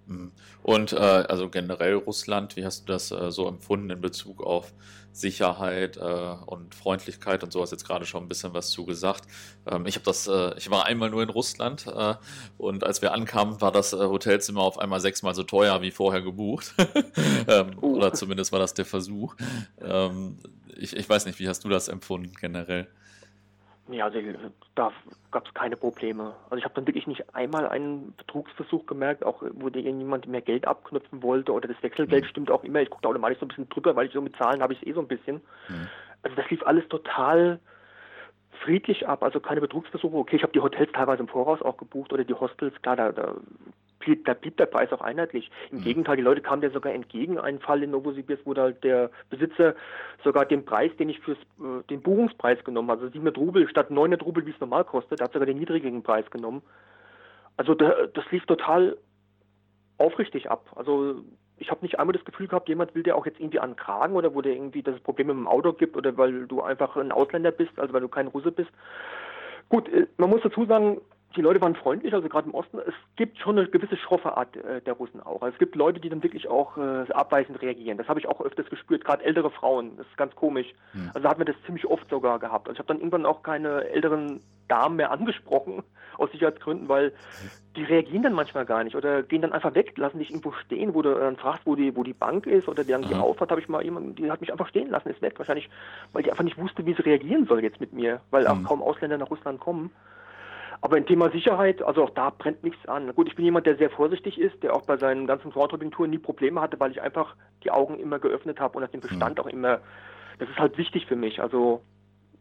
Mhm. 0.05 0.33
Und 0.61 0.91
äh, 0.91 0.97
also 0.97 1.49
generell 1.49 1.95
Russland, 1.95 2.57
wie 2.57 2.65
hast 2.65 2.81
du 2.81 2.91
das 2.91 3.09
äh, 3.11 3.31
so 3.31 3.47
empfunden 3.47 3.89
in 3.89 4.01
Bezug 4.01 4.43
auf 4.43 4.73
Sicherheit 5.13 5.95
äh, 5.95 6.01
und 6.45 6.75
Freundlichkeit 6.75 7.41
und 7.41 7.53
so 7.53 7.61
hast 7.61 7.71
jetzt 7.71 7.87
gerade 7.87 8.05
schon 8.05 8.23
ein 8.23 8.27
bisschen 8.27 8.53
was 8.53 8.69
zu 8.69 8.85
gesagt. 8.85 9.23
Ähm, 9.65 9.85
ich 9.85 9.95
habe 9.95 10.03
das, 10.03 10.27
äh, 10.27 10.57
ich 10.57 10.69
war 10.69 10.87
einmal 10.87 11.09
nur 11.09 11.23
in 11.23 11.29
Russland 11.29 11.87
äh, 11.87 12.15
und 12.57 12.83
als 12.83 13.01
wir 13.01 13.13
ankamen, 13.13 13.61
war 13.61 13.71
das 13.71 13.93
äh, 13.93 13.97
Hotelzimmer 13.97 14.59
auf 14.59 14.77
einmal 14.77 14.99
sechsmal 14.99 15.35
so 15.35 15.43
teuer 15.43 15.81
wie 15.81 15.91
vorher 15.91 16.21
gebucht. 16.21 16.75
ähm, 17.47 17.77
uh. 17.81 17.95
Oder 17.95 18.11
zumindest 18.11 18.51
war 18.51 18.59
das 18.59 18.73
der 18.73 18.85
Versuch. 18.85 19.35
Ähm, 19.79 20.37
ich, 20.75 20.97
ich 20.97 21.07
weiß 21.07 21.27
nicht, 21.27 21.39
wie 21.39 21.47
hast 21.47 21.63
du 21.63 21.69
das 21.69 21.87
empfunden 21.87 22.33
generell? 22.41 22.89
Ja, 23.89 24.05
also 24.05 24.19
da 24.75 24.91
gab 25.31 25.45
es 25.45 25.53
keine 25.53 25.75
Probleme. 25.75 26.35
Also 26.45 26.57
ich 26.57 26.63
habe 26.63 26.73
dann 26.75 26.87
wirklich 26.87 27.05
nicht 27.05 27.35
einmal 27.35 27.67
einen 27.67 28.13
Betrugsversuch 28.15 28.85
gemerkt, 28.85 29.25
auch 29.25 29.43
wo 29.53 29.69
dir 29.69 29.81
irgendjemand 29.81 30.25
mehr 30.27 30.41
Geld 30.41 30.65
abknüpfen 30.65 31.21
wollte 31.21 31.51
oder 31.51 31.67
das 31.67 31.81
Wechselgeld 31.83 32.23
mhm. 32.23 32.27
stimmt 32.27 32.51
auch 32.51 32.63
immer. 32.63 32.81
Ich 32.81 32.89
gucke 32.89 33.01
da 33.01 33.09
automatisch 33.09 33.39
so 33.39 33.45
ein 33.45 33.49
bisschen 33.49 33.69
drüber, 33.69 33.95
weil 33.95 34.07
ich 34.07 34.13
so 34.13 34.21
mit 34.21 34.35
Zahlen 34.37 34.61
habe 34.61 34.73
ich 34.73 34.81
es 34.81 34.87
eh 34.87 34.93
so 34.93 35.01
ein 35.01 35.07
bisschen. 35.07 35.41
Mhm. 35.67 35.89
Also 36.21 36.35
das 36.37 36.49
lief 36.49 36.63
alles 36.65 36.87
total 36.87 37.59
friedlich 38.63 39.07
ab, 39.07 39.21
also 39.21 39.41
keine 39.41 39.59
Betrugsversuche. 39.59 40.15
Okay, 40.15 40.37
ich 40.37 40.43
habe 40.43 40.53
die 40.53 40.61
Hotels 40.61 40.91
teilweise 40.93 41.21
im 41.21 41.27
Voraus 41.27 41.61
auch 41.61 41.75
gebucht 41.75 42.13
oder 42.13 42.23
die 42.23 42.33
Hostels, 42.33 42.73
klar, 42.81 42.95
da, 42.95 43.11
da 43.11 43.35
blieb, 44.03 44.25
da 44.25 44.33
blieb 44.33 44.57
der 44.57 44.65
Preis 44.65 44.91
auch 44.91 45.01
einheitlich. 45.01 45.49
Im 45.71 45.79
mhm. 45.79 45.83
Gegenteil, 45.83 46.17
die 46.17 46.23
Leute 46.23 46.41
kamen 46.41 46.61
dir 46.61 46.71
sogar 46.71 46.93
entgegen. 46.93 47.39
Ein 47.39 47.59
Fall 47.59 47.83
in 47.83 47.91
Novosibirsk, 47.91 48.45
wo 48.45 48.55
halt 48.55 48.83
der 48.83 49.09
Besitzer 49.29 49.75
sogar 50.23 50.45
den 50.45 50.65
Preis, 50.65 50.91
den 50.97 51.09
ich 51.09 51.19
für 51.19 51.33
äh, 51.33 51.83
den 51.89 52.01
Buchungspreis 52.01 52.63
genommen 52.63 52.89
habe, 52.89 53.01
also 53.01 53.11
700 53.11 53.37
Rubel 53.37 53.67
statt 53.69 53.91
900 53.91 54.23
Rubel, 54.23 54.45
wie 54.45 54.51
es 54.51 54.59
normal 54.59 54.85
kostet, 54.85 55.21
hat 55.21 55.33
sogar 55.33 55.45
den 55.45 55.57
niedrigen 55.57 56.03
Preis 56.03 56.29
genommen. 56.31 56.61
Also 57.57 57.75
da, 57.75 58.07
das 58.13 58.29
lief 58.31 58.45
total 58.45 58.97
aufrichtig 59.97 60.49
ab. 60.49 60.71
Also 60.75 61.23
ich 61.57 61.69
habe 61.69 61.81
nicht 61.81 61.99
einmal 61.99 62.13
das 62.13 62.25
Gefühl 62.25 62.47
gehabt, 62.47 62.67
jemand 62.67 62.95
will 62.95 63.03
dir 63.03 63.15
auch 63.15 63.25
jetzt 63.25 63.39
irgendwie 63.39 63.59
ankragen 63.59 64.15
oder 64.15 64.33
wo 64.33 64.41
dir 64.41 64.53
irgendwie 64.53 64.81
das 64.83 64.99
Problem 65.01 65.27
mit 65.27 65.35
dem 65.35 65.47
Auto 65.47 65.73
gibt 65.73 65.95
oder 65.95 66.17
weil 66.17 66.47
du 66.47 66.61
einfach 66.61 66.95
ein 66.97 67.11
Ausländer 67.11 67.51
bist, 67.51 67.77
also 67.77 67.93
weil 67.93 68.01
du 68.01 68.09
kein 68.09 68.27
Russe 68.27 68.51
bist. 68.51 68.71
Gut, 69.69 69.87
äh, 69.89 70.07
man 70.17 70.29
muss 70.29 70.41
dazu 70.41 70.65
sagen, 70.65 70.99
die 71.35 71.41
Leute 71.41 71.61
waren 71.61 71.75
freundlich, 71.75 72.13
also 72.13 72.29
gerade 72.29 72.47
im 72.47 72.55
Osten. 72.55 72.79
Es 72.79 72.93
gibt 73.15 73.39
schon 73.39 73.57
eine 73.57 73.67
gewisse 73.67 73.97
schroffe 73.97 74.37
Art 74.37 74.55
äh, 74.55 74.81
der 74.81 74.93
Russen 74.93 75.21
auch. 75.21 75.41
Also 75.41 75.53
es 75.53 75.59
gibt 75.59 75.75
Leute, 75.75 75.99
die 75.99 76.09
dann 76.09 76.23
wirklich 76.23 76.47
auch 76.47 76.77
äh, 76.77 77.11
abweisend 77.11 77.61
reagieren. 77.61 77.97
Das 77.97 78.07
habe 78.07 78.19
ich 78.19 78.27
auch 78.27 78.41
öfters 78.41 78.69
gespürt, 78.69 79.03
gerade 79.03 79.23
ältere 79.23 79.49
Frauen. 79.49 79.97
Das 79.97 80.07
ist 80.07 80.17
ganz 80.17 80.35
komisch. 80.35 80.67
Mhm. 80.93 81.09
Also 81.09 81.21
da 81.21 81.29
hat 81.29 81.37
man 81.37 81.47
das 81.47 81.55
ziemlich 81.65 81.85
oft 81.85 82.09
sogar 82.09 82.39
gehabt. 82.39 82.67
Also 82.67 82.73
ich 82.73 82.79
habe 82.79 82.87
dann 82.87 82.97
irgendwann 82.97 83.25
auch 83.25 83.43
keine 83.43 83.85
älteren 83.85 84.41
Damen 84.67 84.95
mehr 84.95 85.11
angesprochen, 85.11 85.83
aus 86.17 86.31
Sicherheitsgründen, 86.31 86.87
weil 86.89 87.11
die 87.75 87.83
reagieren 87.83 88.23
dann 88.23 88.33
manchmal 88.33 88.65
gar 88.65 88.83
nicht 88.83 88.95
oder 88.95 89.23
gehen 89.23 89.41
dann 89.41 89.51
einfach 89.51 89.73
weg, 89.73 89.97
lassen 89.97 90.19
dich 90.19 90.29
irgendwo 90.29 90.51
stehen, 90.51 90.93
wo 90.93 91.01
du 91.01 91.15
dann 91.15 91.37
fragst, 91.37 91.65
wo 91.65 91.75
die, 91.75 91.95
wo 91.95 92.03
die 92.03 92.13
Bank 92.13 92.45
ist 92.45 92.67
oder 92.67 92.83
die 92.83 92.91
dann 92.91 93.01
die 93.01 93.15
aufhat, 93.15 93.49
habe 93.49 93.59
ich 93.59 93.67
mal 93.67 93.83
jemanden, 93.83 94.15
die 94.15 94.29
hat 94.29 94.41
mich 94.41 94.51
einfach 94.51 94.67
stehen 94.67 94.91
lassen, 94.91 95.09
ist 95.09 95.21
weg. 95.21 95.33
Wahrscheinlich, 95.37 95.69
weil 96.11 96.23
die 96.23 96.29
einfach 96.29 96.43
nicht 96.43 96.57
wusste, 96.57 96.85
wie 96.85 96.93
sie 96.93 97.01
reagieren 97.01 97.47
soll 97.47 97.63
jetzt 97.63 97.79
mit 97.79 97.93
mir, 97.93 98.21
weil 98.29 98.45
auch 98.45 98.55
mhm. 98.55 98.65
kaum 98.65 98.83
Ausländer 98.83 99.17
nach 99.17 99.31
Russland 99.31 99.59
kommen. 99.59 99.91
Aber 100.83 100.97
im 100.97 101.05
Thema 101.05 101.31
Sicherheit, 101.31 101.81
also 101.81 102.03
auch 102.03 102.09
da 102.09 102.29
brennt 102.29 102.61
nichts 102.61 102.85
an. 102.89 103.15
Gut, 103.15 103.29
ich 103.29 103.37
bin 103.37 103.45
jemand, 103.45 103.65
der 103.65 103.77
sehr 103.77 103.89
vorsichtig 103.89 104.37
ist, 104.37 104.61
der 104.61 104.75
auch 104.75 104.81
bei 104.81 104.97
seinen 104.97 105.27
ganzen 105.27 105.53
Vortragung-Touren 105.53 106.09
nie 106.09 106.17
Probleme 106.17 106.59
hatte, 106.59 106.77
weil 106.77 106.91
ich 106.91 107.01
einfach 107.01 107.37
die 107.63 107.71
Augen 107.71 107.97
immer 107.99 108.19
geöffnet 108.19 108.59
habe 108.59 108.77
und 108.77 108.93
den 108.93 108.99
Bestand 108.99 109.37
mhm. 109.37 109.43
auch 109.43 109.47
immer, 109.47 109.79
das 110.39 110.49
ist 110.49 110.59
halt 110.59 110.77
wichtig 110.77 111.05
für 111.05 111.15
mich. 111.15 111.41
Also 111.41 111.81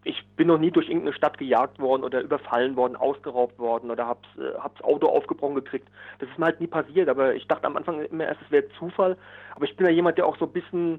ich 0.02 0.26
bin 0.35 0.48
noch 0.48 0.59
nie 0.59 0.72
durch 0.72 0.88
irgendeine 0.88 1.14
Stadt 1.14 1.38
gejagt 1.38 1.78
worden 1.78 2.02
oder 2.02 2.20
überfallen 2.20 2.74
worden, 2.74 2.96
ausgeraubt 2.96 3.61
worden 3.61 3.92
oder 3.92 4.09
hab's, 4.09 4.28
äh, 4.37 4.59
hab's 4.59 4.83
Auto 4.83 5.07
aufgebrochen 5.07 5.55
gekriegt. 5.55 5.87
Das 6.18 6.28
ist 6.28 6.37
mir 6.37 6.46
halt 6.46 6.61
nie 6.61 6.66
passiert, 6.66 7.09
aber 7.09 7.37
ich 7.37 7.46
dachte 7.46 7.68
am 7.68 7.76
Anfang 7.76 8.02
immer 8.07 8.24
erst, 8.24 8.42
es 8.42 8.50
wäre 8.50 8.68
Zufall. 8.76 9.16
Aber 9.55 9.66
ich 9.66 9.76
bin 9.76 9.87
ja 9.87 9.92
jemand, 9.92 10.18
der 10.18 10.26
auch 10.26 10.37
so 10.38 10.46
ein 10.46 10.52
bisschen, 10.52 10.98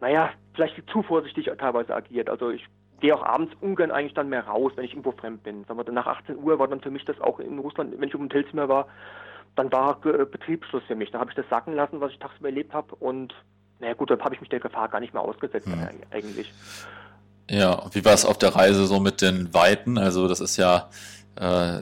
naja, 0.00 0.30
vielleicht 0.54 0.82
zu 0.88 1.02
vorsichtig 1.02 1.50
teilweise 1.58 1.94
agiert. 1.94 2.30
Also 2.30 2.48
ich 2.48 2.66
gehe 3.02 3.14
auch 3.14 3.24
abends 3.24 3.52
ungern 3.60 3.90
eigentlich 3.90 4.14
dann 4.14 4.28
mehr 4.28 4.46
raus, 4.46 4.72
wenn 4.76 4.84
ich 4.84 4.92
irgendwo 4.92 5.10
fremd 5.10 5.42
bin. 5.42 5.64
Sagen 5.64 5.78
wir, 5.78 5.92
nach 5.92 6.06
18 6.06 6.38
Uhr 6.38 6.58
war 6.58 6.68
dann 6.68 6.80
für 6.80 6.90
mich 6.90 7.04
das 7.04 7.20
auch 7.20 7.40
in 7.40 7.58
Russland, 7.58 7.92
wenn 7.98 8.08
ich 8.08 8.14
im 8.14 8.22
Hotelzimmer 8.22 8.68
war, 8.68 8.86
dann 9.56 9.70
war 9.72 9.98
äh, 10.06 10.24
Betriebsschluss 10.24 10.84
für 10.86 10.94
mich. 10.94 11.10
Da 11.10 11.18
habe 11.18 11.30
ich 11.30 11.36
das 11.36 11.44
sacken 11.50 11.74
lassen, 11.74 12.00
was 12.00 12.12
ich 12.12 12.18
tagsüber 12.18 12.48
erlebt 12.48 12.72
habe 12.72 12.94
und 12.94 13.34
naja 13.80 13.94
gut, 13.94 14.10
dann 14.10 14.22
habe 14.22 14.36
ich 14.36 14.40
mich 14.40 14.50
der 14.50 14.60
Gefahr 14.60 14.88
gar 14.88 15.00
nicht 15.00 15.12
mehr 15.12 15.22
ausgesetzt 15.22 15.66
mhm. 15.66 15.88
eigentlich. 16.12 16.52
Ja, 17.50 17.82
wie 17.90 18.04
war 18.04 18.14
es 18.14 18.24
auf 18.24 18.38
der 18.38 18.54
Reise 18.54 18.86
so 18.86 19.00
mit 19.00 19.20
den 19.20 19.52
Weiten? 19.52 19.98
Also 19.98 20.28
das 20.28 20.40
ist 20.40 20.56
ja 20.56 20.88
äh, 21.34 21.80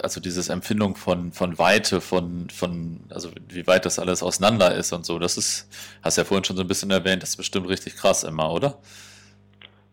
also 0.00 0.20
dieses 0.20 0.48
Empfindung 0.48 0.96
von, 0.96 1.32
von 1.32 1.58
Weite, 1.58 2.00
von, 2.00 2.48
von, 2.48 3.00
also 3.10 3.30
wie 3.48 3.66
weit 3.66 3.84
das 3.84 3.98
alles 3.98 4.22
auseinander 4.22 4.74
ist 4.74 4.92
und 4.92 5.04
so, 5.04 5.18
das 5.18 5.36
ist, 5.36 5.68
hast 6.02 6.16
ja 6.16 6.24
vorhin 6.24 6.44
schon 6.44 6.56
so 6.56 6.62
ein 6.62 6.68
bisschen 6.68 6.90
erwähnt, 6.90 7.22
das 7.22 7.30
ist 7.30 7.36
bestimmt 7.36 7.68
richtig 7.68 7.96
krass 7.96 8.24
immer, 8.24 8.50
oder? 8.50 8.78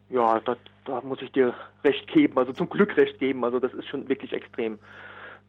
Ja, 0.10 0.40
das, 0.40 0.58
da 0.86 1.02
muss 1.02 1.22
ich 1.22 1.32
dir 1.32 1.54
recht 1.84 2.08
geben, 2.08 2.38
also 2.38 2.52
zum 2.54 2.70
Glück 2.70 2.98
recht 2.98 3.20
geben. 3.20 3.44
Also 3.44 3.60
das 3.60 3.74
ist 3.74 3.88
schon 3.88 4.10
wirklich 4.10 4.34
extrem. 4.34 4.80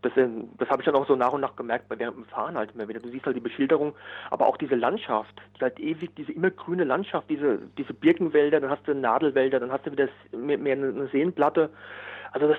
Das, 0.03 0.13
das 0.15 0.71
habe 0.71 0.81
ich 0.81 0.87
dann 0.87 0.95
auch 0.95 1.07
so 1.07 1.15
nach 1.15 1.33
und 1.33 1.43
nach 1.43 1.57
gemerkt 1.57 1.89
bei 1.89 1.97
dem 1.97 2.25
Fahren 2.25 2.57
halt 2.57 2.75
immer 2.75 2.89
wieder. 2.89 3.01
Du 3.01 3.11
siehst 3.11 3.27
halt 3.27 3.37
die 3.37 3.41
Beschilderung, 3.41 3.95
aber 4.31 4.47
auch 4.47 4.57
diese 4.57 4.75
Landschaft, 4.75 5.35
die 5.57 5.61
halt 5.61 5.79
ewig, 5.79 6.15
diese 6.17 6.33
immer 6.33 6.51
grüne 6.51 6.85
Landschaft, 6.85 7.29
diese, 7.29 7.59
diese 7.77 7.93
Birkenwälder, 7.93 8.61
dann 8.61 8.71
hast 8.71 8.87
du 8.87 8.95
Nadelwälder, 8.95 9.61
dann 9.61 9.71
hast 9.71 9.87
du 9.87 9.93
wieder 9.93 10.09
mehr, 10.33 10.57
mehr 10.57 10.75
eine 10.75 11.09
Seenplatte. 11.09 11.71
Also 12.33 12.49
das, 12.49 12.59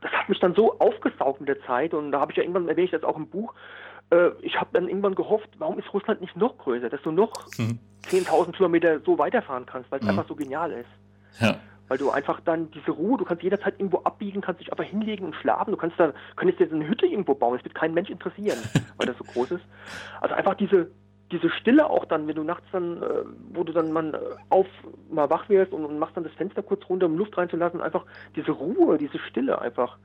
das 0.00 0.10
hat 0.10 0.28
mich 0.28 0.40
dann 0.40 0.54
so 0.54 0.78
aufgesaugt 0.78 1.40
mit 1.40 1.48
der 1.48 1.60
Zeit 1.62 1.94
und 1.94 2.10
da 2.10 2.20
habe 2.20 2.32
ich 2.32 2.38
ja 2.38 2.42
irgendwann 2.42 2.68
erwähne 2.68 2.86
ich 2.86 2.90
das 2.90 3.04
auch 3.04 3.16
im 3.16 3.28
Buch. 3.28 3.54
Äh, 4.10 4.30
ich 4.40 4.58
habe 4.58 4.70
dann 4.72 4.88
irgendwann 4.88 5.14
gehofft, 5.14 5.48
warum 5.58 5.78
ist 5.78 5.92
Russland 5.92 6.20
nicht 6.20 6.36
noch 6.36 6.58
größer, 6.58 6.88
dass 6.88 7.02
du 7.02 7.12
noch 7.12 7.46
mhm. 7.58 7.78
10.000 8.06 8.52
Kilometer 8.52 9.00
so 9.00 9.18
weiterfahren 9.18 9.66
kannst, 9.66 9.90
weil 9.92 10.00
es 10.00 10.04
mhm. 10.04 10.10
einfach 10.10 10.26
so 10.26 10.34
genial 10.34 10.72
ist. 10.72 10.88
Ja. 11.38 11.56
Weil 11.88 11.98
du 11.98 12.10
einfach 12.10 12.40
dann 12.40 12.70
diese 12.70 12.92
Ruhe, 12.92 13.18
du 13.18 13.24
kannst 13.24 13.42
jederzeit 13.42 13.74
irgendwo 13.78 13.98
abbiegen, 13.98 14.40
kannst 14.40 14.60
dich 14.60 14.70
einfach 14.72 14.84
hinlegen 14.84 15.24
und 15.24 15.34
schlafen. 15.34 15.72
Du 15.72 15.76
kannst 15.76 15.98
da, 15.98 16.12
könntest 16.36 16.60
dir 16.60 16.72
eine 16.72 16.86
Hütte 16.86 17.06
irgendwo 17.06 17.34
bauen, 17.34 17.56
das 17.56 17.64
wird 17.64 17.74
kein 17.74 17.94
Mensch 17.94 18.10
interessieren, 18.10 18.58
weil 18.96 19.06
das 19.06 19.18
so 19.18 19.24
groß 19.24 19.52
ist. 19.52 19.64
Also 20.20 20.34
einfach 20.34 20.54
diese, 20.54 20.90
diese 21.32 21.50
Stille 21.50 21.88
auch 21.88 22.04
dann, 22.04 22.26
wenn 22.26 22.36
du 22.36 22.42
nachts 22.42 22.66
dann, 22.72 23.02
äh, 23.02 23.24
wo 23.52 23.64
du 23.64 23.72
dann 23.72 23.92
mal 23.92 24.36
auf, 24.48 24.66
mal 25.10 25.30
wach 25.30 25.48
wirst 25.48 25.72
und, 25.72 25.84
und, 25.84 25.98
machst 25.98 26.16
dann 26.16 26.24
das 26.24 26.32
Fenster 26.34 26.62
kurz 26.62 26.88
runter, 26.88 27.06
um 27.06 27.16
Luft 27.16 27.36
reinzulassen, 27.36 27.80
einfach 27.80 28.04
diese 28.36 28.52
Ruhe, 28.52 28.98
diese 28.98 29.18
Stille 29.18 29.60
einfach. 29.60 29.96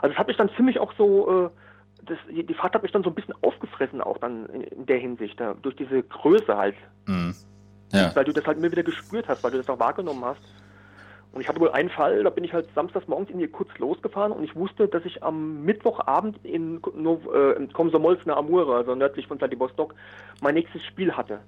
Also 0.00 0.12
das 0.12 0.18
hat 0.18 0.28
mich 0.28 0.36
dann 0.36 0.50
ziemlich 0.56 0.78
auch 0.78 0.92
so, 0.96 1.46
äh, 1.46 1.50
das, 2.04 2.18
die 2.28 2.54
Fahrt 2.54 2.74
hat 2.74 2.82
mich 2.82 2.92
dann 2.92 3.02
so 3.02 3.10
ein 3.10 3.14
bisschen 3.14 3.34
aufgefressen 3.42 4.00
auch 4.00 4.18
dann 4.18 4.46
in, 4.46 4.62
in 4.62 4.86
der 4.86 4.98
Hinsicht, 4.98 5.38
da, 5.40 5.54
durch 5.54 5.76
diese 5.76 6.02
Größe 6.02 6.56
halt. 6.56 6.76
Mhm. 7.06 7.34
Ja. 7.94 8.14
Weil 8.14 8.24
du 8.24 8.32
das 8.32 8.44
halt 8.46 8.58
immer 8.58 8.70
wieder 8.70 8.82
gespürt 8.82 9.28
hast, 9.28 9.42
weil 9.44 9.52
du 9.52 9.58
das 9.58 9.68
auch 9.68 9.78
wahrgenommen 9.78 10.24
hast. 10.24 10.40
Und 11.32 11.40
ich 11.40 11.48
hatte 11.48 11.58
wohl 11.58 11.70
einen 11.70 11.90
Fall, 11.90 12.22
da 12.22 12.30
bin 12.30 12.44
ich 12.44 12.52
halt 12.52 12.68
samstags 12.76 13.08
morgens 13.08 13.28
in 13.30 13.50
kurz 13.50 13.76
losgefahren 13.78 14.30
und 14.30 14.44
ich 14.44 14.54
wusste, 14.54 14.86
dass 14.86 15.04
ich 15.04 15.24
am 15.24 15.64
Mittwochabend 15.64 16.38
in, 16.44 16.80
äh, 17.34 17.56
in 17.56 17.72
Komsomolsk 17.72 18.28
Amura, 18.28 18.76
also 18.76 18.94
nördlich 18.94 19.26
von 19.26 19.38
Vladivostok, 19.38 19.96
mein 20.40 20.54
nächstes 20.54 20.84
Spiel 20.84 21.12
hatte. 21.12 21.40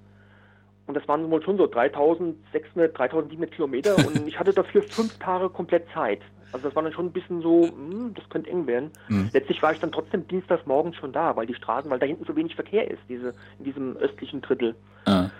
Und 0.88 0.94
das 0.94 1.06
waren 1.06 1.30
wohl 1.30 1.42
schon 1.42 1.56
so 1.56 1.68
3600, 1.68 2.98
3700 2.98 3.52
Kilometer 3.52 3.96
und 4.06 4.26
ich 4.26 4.38
hatte 4.40 4.52
dafür 4.52 4.82
fünf 4.82 5.16
Tage 5.18 5.48
komplett 5.50 5.86
Zeit. 5.94 6.20
Also 6.52 6.66
das 6.68 6.74
war 6.74 6.82
dann 6.82 6.92
schon 6.92 7.06
ein 7.06 7.12
bisschen 7.12 7.42
so, 7.42 7.68
hm, 7.68 8.12
das 8.14 8.28
könnte 8.28 8.50
eng 8.50 8.66
werden. 8.66 8.90
Mhm. 9.08 9.30
Letztlich 9.32 9.62
war 9.62 9.72
ich 9.72 9.78
dann 9.78 9.92
trotzdem 9.92 10.26
dienstags 10.26 10.66
morgens 10.66 10.96
schon 10.96 11.12
da, 11.12 11.36
weil 11.36 11.46
die 11.46 11.54
Straßen, 11.54 11.90
weil 11.90 11.98
da 11.98 12.06
hinten 12.06 12.24
so 12.24 12.34
wenig 12.34 12.54
Verkehr 12.54 12.90
ist, 12.90 13.02
diese, 13.08 13.34
in 13.58 13.64
diesem 13.64 13.96
östlichen 13.98 14.40
Drittel. 14.40 14.74
Mhm. 15.06 15.30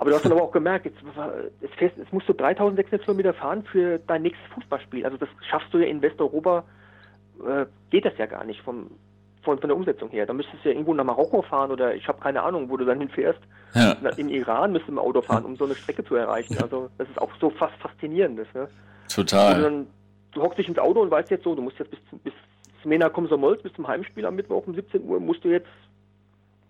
Aber 0.00 0.08
du 0.08 0.16
hast 0.16 0.24
dann 0.24 0.32
aber 0.32 0.42
auch 0.42 0.50
gemerkt, 0.50 0.86
jetzt, 0.86 0.96
jetzt, 1.60 1.74
fährst, 1.74 1.98
jetzt 1.98 2.10
musst 2.10 2.26
du 2.26 2.32
3600 2.32 3.04
Kilometer 3.04 3.34
fahren 3.34 3.62
für 3.70 3.98
dein 4.06 4.22
nächstes 4.22 4.50
Fußballspiel. 4.54 5.04
Also 5.04 5.18
das 5.18 5.28
schaffst 5.46 5.74
du 5.74 5.78
ja 5.78 5.88
in 5.88 6.00
Westeuropa, 6.00 6.64
äh, 7.46 7.66
geht 7.90 8.06
das 8.06 8.16
ja 8.16 8.24
gar 8.24 8.44
nicht 8.44 8.62
vom, 8.62 8.90
von, 9.42 9.58
von 9.58 9.68
der 9.68 9.76
Umsetzung 9.76 10.08
her. 10.08 10.24
Da 10.24 10.32
müsstest 10.32 10.64
du 10.64 10.70
ja 10.70 10.74
irgendwo 10.74 10.94
nach 10.94 11.04
Marokko 11.04 11.42
fahren 11.42 11.70
oder 11.70 11.94
ich 11.94 12.08
habe 12.08 12.18
keine 12.18 12.42
Ahnung, 12.42 12.70
wo 12.70 12.78
du 12.78 12.86
dann 12.86 12.98
hinfährst. 12.98 13.40
Ja. 13.74 13.92
In 14.16 14.30
Iran 14.30 14.72
müsstest 14.72 14.88
du 14.88 14.94
mit 14.94 15.04
Auto 15.04 15.20
fahren, 15.20 15.44
um 15.44 15.56
so 15.56 15.66
eine 15.66 15.74
Strecke 15.74 16.02
zu 16.02 16.14
erreichen. 16.14 16.56
Also 16.62 16.88
das 16.96 17.06
ist 17.06 17.20
auch 17.20 17.30
so 17.38 17.50
fast 17.50 17.74
faszinierendes. 17.74 18.48
Ne? 18.54 18.70
Total. 19.14 19.56
Du, 19.56 19.62
dann, 19.62 19.86
du, 20.32 20.40
hockst 20.40 20.58
dich 20.58 20.68
ins 20.68 20.78
Auto 20.78 21.02
und 21.02 21.10
weißt 21.10 21.30
jetzt 21.30 21.44
so, 21.44 21.54
du 21.54 21.60
musst 21.60 21.78
jetzt 21.78 21.90
bis, 21.90 22.00
bis 22.24 22.32
Smena 22.82 23.10
Komsomolsk, 23.10 23.64
bis 23.64 23.74
zum 23.74 23.86
Heimspiel 23.86 24.24
am 24.24 24.34
Mittwoch 24.34 24.66
um 24.66 24.74
17 24.74 25.04
Uhr, 25.04 25.20
musst 25.20 25.44
du 25.44 25.48
jetzt 25.48 25.68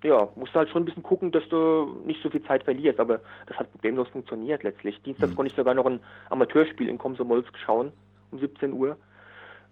ja, 0.03 0.29
musst 0.35 0.55
du 0.55 0.59
halt 0.59 0.71
schon 0.71 0.83
ein 0.83 0.85
bisschen 0.87 1.03
gucken, 1.03 1.31
dass 1.31 1.47
du 1.49 2.01
nicht 2.07 2.23
so 2.23 2.31
viel 2.31 2.43
Zeit 2.45 2.65
verlierst, 2.65 3.01
aber 3.01 3.21
das 3.47 3.59
hat 3.59 3.71
problemlos 3.73 4.09
funktioniert 4.09 4.63
letztlich. 4.63 5.01
Dienstag 5.03 5.31
mhm. 5.31 5.35
konnte 5.37 5.51
ich 5.51 5.57
sogar 5.57 5.75
noch 5.75 5.87
ein 5.87 6.01
Amateurspiel 6.31 6.89
in 6.89 6.99
Komsomolsk 6.99 7.57
schauen, 7.59 7.93
um 8.31 8.39
17 8.39 8.73
Uhr. 8.73 8.97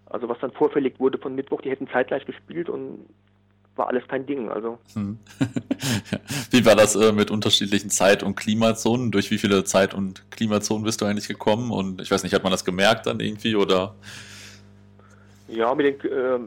Also 0.07 0.29
was 0.29 0.39
dann 0.41 0.53
vorverlegt 0.53 1.01
wurde 1.01 1.19
von 1.19 1.35
Mittwoch, 1.35 1.61
die 1.61 1.71
hätten 1.71 1.89
zeitgleich 1.89 2.25
gespielt 2.25 2.69
und 2.69 3.07
war 3.77 3.89
alles 3.89 4.07
kein 4.09 4.27
Ding. 4.27 4.51
Also. 4.51 4.79
Hm. 4.95 5.19
wie 6.51 6.67
war 6.67 6.77
das 6.77 6.97
äh, 6.97 7.13
mit 7.13 7.31
unterschiedlichen 7.31 7.91
Zeit- 7.91 8.23
und 8.23 8.35
Klimazonen? 8.35 9.11
Durch 9.11 9.31
wie 9.31 9.39
viele 9.39 9.65
Zeit- 9.65 9.95
und 9.95 10.31
Klimazonen 10.31 10.85
bist 10.85 11.01
du 11.01 11.07
eigentlich 11.07 11.29
gekommen? 11.29 11.71
Und 11.71 12.01
ich 12.03 12.11
weiß 12.11 12.23
nicht, 12.23 12.35
hat 12.35 12.43
man 12.43 12.53
das 12.53 12.65
gemerkt 12.65 13.07
dann 13.07 13.21
irgendwie 13.21 13.57
oder? 13.57 13.95
Ja, 15.47 15.75
mit 15.75 16.03
den 16.03 16.11
äh, 16.11 16.39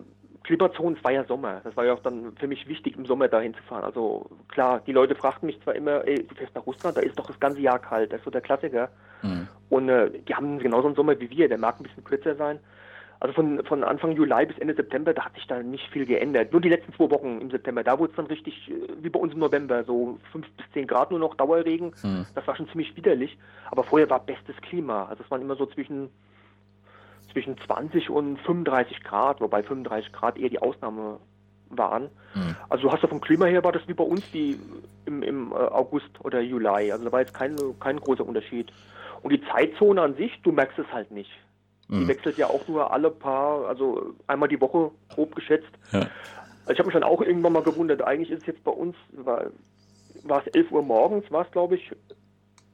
Klimazonen, 0.51 0.97
es 0.97 1.03
war 1.03 1.11
ja 1.11 1.23
Sommer. 1.23 1.61
Das 1.63 1.75
war 1.77 1.85
ja 1.85 1.93
auch 1.93 2.01
dann 2.01 2.33
für 2.37 2.47
mich 2.47 2.67
wichtig, 2.67 2.97
im 2.97 3.05
Sommer 3.05 3.29
dahin 3.29 3.53
zu 3.53 3.63
fahren. 3.63 3.83
Also 3.83 4.29
klar, 4.49 4.81
die 4.85 4.91
Leute 4.91 5.15
fragten 5.15 5.45
mich 5.45 5.61
zwar 5.61 5.75
immer, 5.75 6.05
ey, 6.05 6.25
du 6.27 6.35
fährst 6.35 6.53
nach 6.55 6.65
Russland, 6.65 6.97
da 6.97 7.01
ist 7.01 7.17
doch 7.17 7.27
das 7.27 7.39
ganze 7.39 7.61
Jahr 7.61 7.79
kalt. 7.79 8.11
Das 8.11 8.19
ist 8.19 8.25
so 8.25 8.31
der 8.31 8.41
Klassiker. 8.41 8.89
Mhm. 9.21 9.47
Und 9.69 9.89
äh, 9.89 10.09
die 10.27 10.35
haben 10.35 10.59
genauso 10.59 10.87
einen 10.87 10.95
Sommer 10.95 11.17
wie 11.19 11.29
wir. 11.29 11.47
Der 11.47 11.57
mag 11.57 11.79
ein 11.79 11.83
bisschen 11.83 12.03
kürzer 12.03 12.35
sein. 12.35 12.59
Also 13.21 13.33
von, 13.33 13.63
von 13.65 13.83
Anfang 13.83 14.13
Juli 14.13 14.45
bis 14.47 14.57
Ende 14.57 14.73
September, 14.73 15.13
da 15.13 15.25
hat 15.25 15.35
sich 15.35 15.45
da 15.45 15.61
nicht 15.61 15.87
viel 15.91 16.05
geändert. 16.05 16.51
Nur 16.51 16.59
die 16.59 16.69
letzten 16.69 16.91
zwei 16.93 17.09
Wochen 17.11 17.39
im 17.39 17.51
September, 17.51 17.83
da 17.83 17.97
wurde 17.99 18.09
es 18.09 18.17
dann 18.17 18.25
richtig, 18.25 18.69
äh, 18.69 18.73
wie 18.99 19.09
bei 19.09 19.19
uns 19.19 19.33
im 19.33 19.39
November, 19.39 19.83
so 19.83 20.17
fünf 20.31 20.49
bis 20.57 20.65
zehn 20.73 20.87
Grad 20.87 21.11
nur 21.11 21.19
noch 21.19 21.35
Dauerregen. 21.35 21.93
Mhm. 22.03 22.25
Das 22.35 22.45
war 22.45 22.55
schon 22.57 22.67
ziemlich 22.69 22.95
widerlich. 22.97 23.37
Aber 23.69 23.83
vorher 23.83 24.09
war 24.09 24.19
bestes 24.19 24.55
Klima. 24.57 25.05
Also 25.05 25.23
es 25.23 25.31
waren 25.31 25.41
immer 25.41 25.55
so 25.55 25.65
zwischen 25.67 26.09
zwischen 27.31 27.57
20 27.65 28.09
und 28.09 28.37
35 28.39 29.03
Grad, 29.03 29.41
wobei 29.41 29.63
35 29.63 30.11
Grad 30.11 30.37
eher 30.37 30.49
die 30.49 30.61
Ausnahme 30.61 31.19
waren. 31.69 32.09
Mhm. 32.35 32.55
Also 32.69 32.83
du 32.83 32.91
hast 32.91 33.01
ja 33.01 33.09
vom 33.09 33.21
Klima 33.21 33.45
her 33.45 33.63
war 33.63 33.71
das 33.71 33.87
wie 33.87 33.93
bei 33.93 34.03
uns 34.03 34.29
die 34.31 34.59
im, 35.05 35.23
im 35.23 35.51
äh, 35.51 35.55
August 35.55 36.09
oder 36.23 36.41
Juli. 36.41 36.91
Also 36.91 37.05
da 37.05 37.11
war 37.11 37.21
jetzt 37.21 37.33
kein, 37.33 37.55
kein 37.79 37.97
großer 37.97 38.25
Unterschied. 38.25 38.71
Und 39.21 39.31
die 39.31 39.41
Zeitzone 39.51 40.01
an 40.01 40.15
sich, 40.15 40.41
du 40.43 40.51
merkst 40.51 40.79
es 40.79 40.91
halt 40.91 41.11
nicht. 41.11 41.31
Die 41.89 41.95
mhm. 41.95 42.07
wechselt 42.07 42.37
ja 42.37 42.47
auch 42.47 42.67
nur 42.67 42.91
alle 42.91 43.11
paar, 43.11 43.67
also 43.67 44.13
einmal 44.27 44.49
die 44.49 44.61
Woche 44.61 44.91
grob 45.13 45.35
geschätzt. 45.35 45.71
Ja. 45.91 46.07
Also 46.61 46.73
ich 46.73 46.79
habe 46.79 46.87
mich 46.87 46.93
dann 46.93 47.03
auch 47.03 47.21
irgendwann 47.21 47.53
mal 47.53 47.63
gewundert, 47.63 48.01
eigentlich 48.01 48.31
ist 48.31 48.41
es 48.41 48.47
jetzt 48.47 48.63
bei 48.63 48.71
uns, 48.71 48.95
war, 49.11 49.47
war 50.23 50.45
es 50.45 50.53
11 50.53 50.71
Uhr 50.71 50.83
morgens, 50.83 51.29
war 51.31 51.45
es 51.45 51.51
glaube 51.51 51.75
ich, 51.75 51.91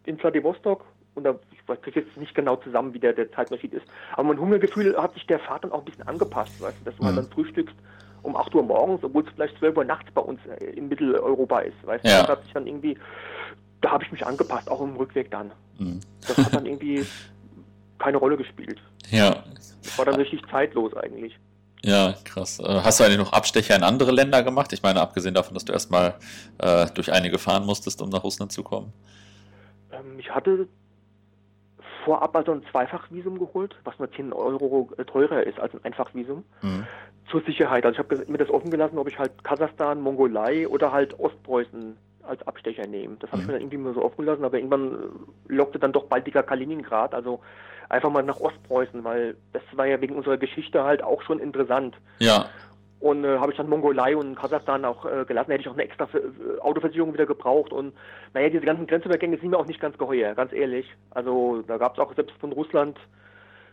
in 0.05 0.17
Vladivostok 0.17 0.85
und 1.17 1.23
da, 1.23 1.35
ich 1.51 1.81
kriege 1.81 2.01
jetzt 2.01 2.15
nicht 2.15 2.35
genau 2.35 2.55
zusammen, 2.57 2.93
wie 2.93 2.99
der, 2.99 3.11
der 3.11 3.31
Zeitunterschied 3.31 3.73
ist, 3.73 3.85
aber 4.13 4.23
mein 4.29 4.39
Hungergefühl 4.39 4.95
hat 5.01 5.15
sich 5.15 5.25
der 5.25 5.39
Fahrt 5.39 5.63
dann 5.63 5.71
auch 5.71 5.79
ein 5.79 5.85
bisschen 5.85 6.07
angepasst, 6.07 6.61
weißt 6.61 6.77
du, 6.79 6.85
dass 6.85 6.95
du 6.95 7.01
mhm. 7.01 7.07
halt 7.07 7.17
dann 7.17 7.29
frühstückst 7.31 7.75
um 8.21 8.35
8 8.35 8.53
Uhr 8.55 8.63
morgens, 8.63 9.03
obwohl 9.03 9.23
es 9.23 9.29
vielleicht 9.33 9.57
12 9.57 9.77
Uhr 9.77 9.83
nachts 9.83 10.09
bei 10.13 10.21
uns 10.21 10.39
äh, 10.45 10.65
in 10.65 10.87
Mitteleuropa 10.87 11.59
ist, 11.59 11.75
weißt 11.83 12.05
du, 12.05 12.09
ja. 12.09 12.21
das 12.21 12.29
hat 12.29 12.43
sich 12.43 12.53
dann 12.53 12.67
irgendwie, 12.67 12.97
da 13.81 13.91
habe 13.91 14.03
ich 14.03 14.11
mich 14.11 14.25
angepasst, 14.25 14.69
auch 14.69 14.81
im 14.81 14.95
Rückweg 14.95 15.31
dann. 15.31 15.51
Mhm. 15.79 15.99
Das 16.27 16.37
hat 16.37 16.53
dann 16.53 16.65
irgendwie 16.65 17.05
keine 17.99 18.17
Rolle 18.17 18.37
gespielt. 18.37 18.79
Ja. 19.09 19.43
Das 19.83 19.97
war 19.97 20.05
dann 20.05 20.15
richtig 20.15 20.41
zeitlos 20.51 20.95
eigentlich. 20.95 21.37
Ja, 21.83 22.15
krass. 22.25 22.59
Äh, 22.59 22.81
hast 22.83 22.99
du 22.99 23.03
eigentlich 23.03 23.17
noch 23.17 23.33
Abstecher 23.33 23.75
in 23.75 23.83
andere 23.83 24.11
Länder 24.11 24.43
gemacht? 24.43 24.71
Ich 24.73 24.83
meine, 24.83 24.99
abgesehen 24.99 25.33
davon, 25.33 25.53
dass 25.53 25.65
du 25.65 25.73
erstmal 25.73 26.15
äh, 26.57 26.87
durch 26.93 27.11
einige 27.11 27.39
fahren 27.39 27.65
musstest, 27.65 28.01
um 28.01 28.09
nach 28.09 28.23
Russland 28.23 28.51
zu 28.51 28.61
kommen. 28.61 28.93
Ähm, 29.91 30.19
ich 30.19 30.29
hatte 30.29 30.67
vorab 32.07 32.33
also 32.37 32.53
ein 32.53 32.63
Zweifachvisum 32.71 33.37
geholt, 33.37 33.75
was 33.83 33.99
nur 33.99 34.09
10 34.09 34.31
Euro 34.31 34.89
teurer 35.07 35.43
ist 35.43 35.59
als 35.59 35.73
ein 35.73 35.83
Einfachvisum. 35.83 36.45
Mhm. 36.61 36.87
Zur 37.29 37.41
Sicherheit. 37.41 37.85
Also 37.85 37.99
ich 37.99 37.99
habe 37.99 38.31
mir 38.31 38.37
das 38.37 38.49
offen 38.49 38.71
gelassen, 38.71 38.97
ob 38.97 39.09
ich 39.09 39.19
halt 39.19 39.43
Kasachstan, 39.43 39.99
Mongolei 39.99 40.65
oder 40.69 40.93
halt 40.93 41.19
Ostpreußen 41.19 41.97
als 42.23 42.47
Abstecher 42.47 42.87
nehme. 42.87 43.17
Das 43.19 43.29
habe 43.31 43.41
ich 43.41 43.47
mhm. 43.47 43.47
mir 43.47 43.59
dann 43.59 43.61
irgendwie 43.63 43.77
mal 43.77 43.93
so 43.93 44.05
offen 44.05 44.23
gelassen, 44.23 44.45
aber 44.45 44.55
irgendwann 44.55 44.97
lockte 45.49 45.79
dann 45.79 45.91
doch 45.91 46.05
Baltica 46.05 46.43
Kaliningrad, 46.43 47.13
also 47.13 47.41
einfach 47.89 48.09
mal 48.09 48.23
nach 48.23 48.39
Ostpreußen, 48.39 49.03
weil 49.03 49.35
das 49.51 49.63
war 49.73 49.85
ja 49.85 49.99
wegen 49.99 50.15
unserer 50.15 50.37
Geschichte 50.37 50.85
halt 50.85 51.03
auch 51.03 51.21
schon 51.23 51.39
interessant. 51.39 51.95
Ja. 52.19 52.45
Und 52.99 53.23
äh, 53.23 53.37
habe 53.37 53.51
ich 53.51 53.57
dann 53.57 53.69
Mongolei 53.69 54.17
und 54.17 54.35
Kasachstan 54.35 54.83
auch 54.83 55.05
äh, 55.05 55.23
gelassen, 55.25 55.51
hätte 55.51 55.61
ich 55.61 55.67
auch 55.69 55.73
eine 55.73 55.83
extra 55.83 56.05
äh, 56.05 56.59
Autoversicherung 56.59 57.13
wieder 57.13 57.27
gebraucht. 57.27 57.71
Und 57.71 57.93
naja, 58.33 58.49
diese 58.49 58.65
ganzen 58.65 58.87
Grenzübergänge 58.87 59.37
sind 59.37 59.51
mir 59.51 59.57
auch 59.57 59.67
nicht 59.67 59.79
ganz 59.79 59.97
geheuer, 59.97 60.33
ganz 60.33 60.51
ehrlich. 60.51 60.87
Also 61.11 61.61
da 61.67 61.77
gab 61.77 61.93
es 61.93 61.99
auch 61.99 62.13
selbst 62.15 62.35
von 62.39 62.51
Russland 62.51 62.97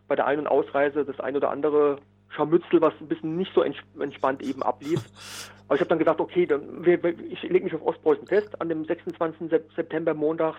bei 0.09 0.17
der 0.17 0.27
Ein- 0.27 0.41
und 0.41 0.47
Ausreise 0.47 1.05
das 1.05 1.19
ein 1.21 1.37
oder 1.37 1.51
andere 1.51 1.99
Scharmützel, 2.29 2.83
was 2.83 2.93
ein 3.01 3.09
bisschen 3.09 3.37
nicht 3.37 3.53
so 3.55 3.63
entspannt 3.63 4.43
eben 4.43 4.63
ablief. 4.63 5.01
Aber 5.67 5.77
ich 5.77 5.81
habe 5.81 5.89
dann 5.89 5.99
gesagt, 5.99 6.21
okay, 6.21 6.45
dann, 6.45 6.85
ich 6.85 7.43
lege 7.43 7.65
mich 7.65 7.75
auf 7.75 7.87
Ostpreußen 7.87 8.27
fest 8.27 8.61
an 8.61 8.69
dem 8.69 8.85
26. 8.85 9.51
September 9.75 10.13
montags. 10.13 10.59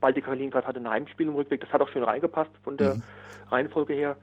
Baltic 0.00 0.26
Kaliningrad 0.26 0.64
hatte 0.64 0.78
ein 0.78 0.88
Heimspiel 0.88 1.26
im 1.26 1.34
Rückweg, 1.34 1.60
das 1.60 1.72
hat 1.72 1.80
auch 1.80 1.88
schön 1.88 2.04
reingepasst 2.04 2.52
von 2.62 2.76
der 2.76 2.94
mhm. 2.94 3.02
Reihenfolge 3.50 3.94
her. 3.94 4.16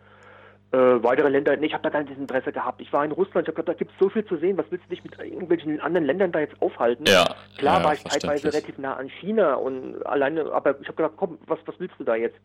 Äh, 0.71 0.77
weitere 1.03 1.29
Länder, 1.29 1.55
nee, 1.55 1.67
ich 1.67 1.73
habe 1.73 1.83
da 1.83 1.89
gar 1.89 1.99
nicht 1.99 2.11
das 2.11 2.17
Interesse 2.17 2.51
gehabt. 2.51 2.81
Ich 2.81 2.91
war 2.91 3.05
in 3.05 3.11
Russland, 3.11 3.47
ich 3.47 3.53
habe 3.53 3.61
gedacht, 3.61 3.69
da 3.69 3.73
gibt 3.73 3.91
es 3.91 3.99
so 3.99 4.09
viel 4.09 4.25
zu 4.25 4.37
sehen, 4.37 4.57
was 4.57 4.65
willst 4.71 4.85
du 4.85 4.89
dich 4.89 5.03
mit 5.03 5.17
irgendwelchen 5.19 5.79
anderen 5.79 6.05
Ländern 6.05 6.31
da 6.31 6.39
jetzt 6.39 6.59
aufhalten? 6.61 7.05
Ja, 7.07 7.35
Klar 7.57 7.79
ja, 7.79 7.85
war 7.85 7.93
ich 7.93 8.03
zeitweise 8.03 8.47
relativ 8.51 8.77
nah 8.77 8.95
an 8.95 9.07
China 9.07 9.55
und 9.55 10.05
alleine, 10.05 10.51
aber 10.51 10.79
ich 10.81 10.87
habe 10.87 10.97
gedacht, 10.97 11.13
komm, 11.17 11.37
was, 11.45 11.59
was 11.65 11.75
willst 11.79 11.95
du 11.99 12.03
da 12.03 12.15
jetzt? 12.15 12.37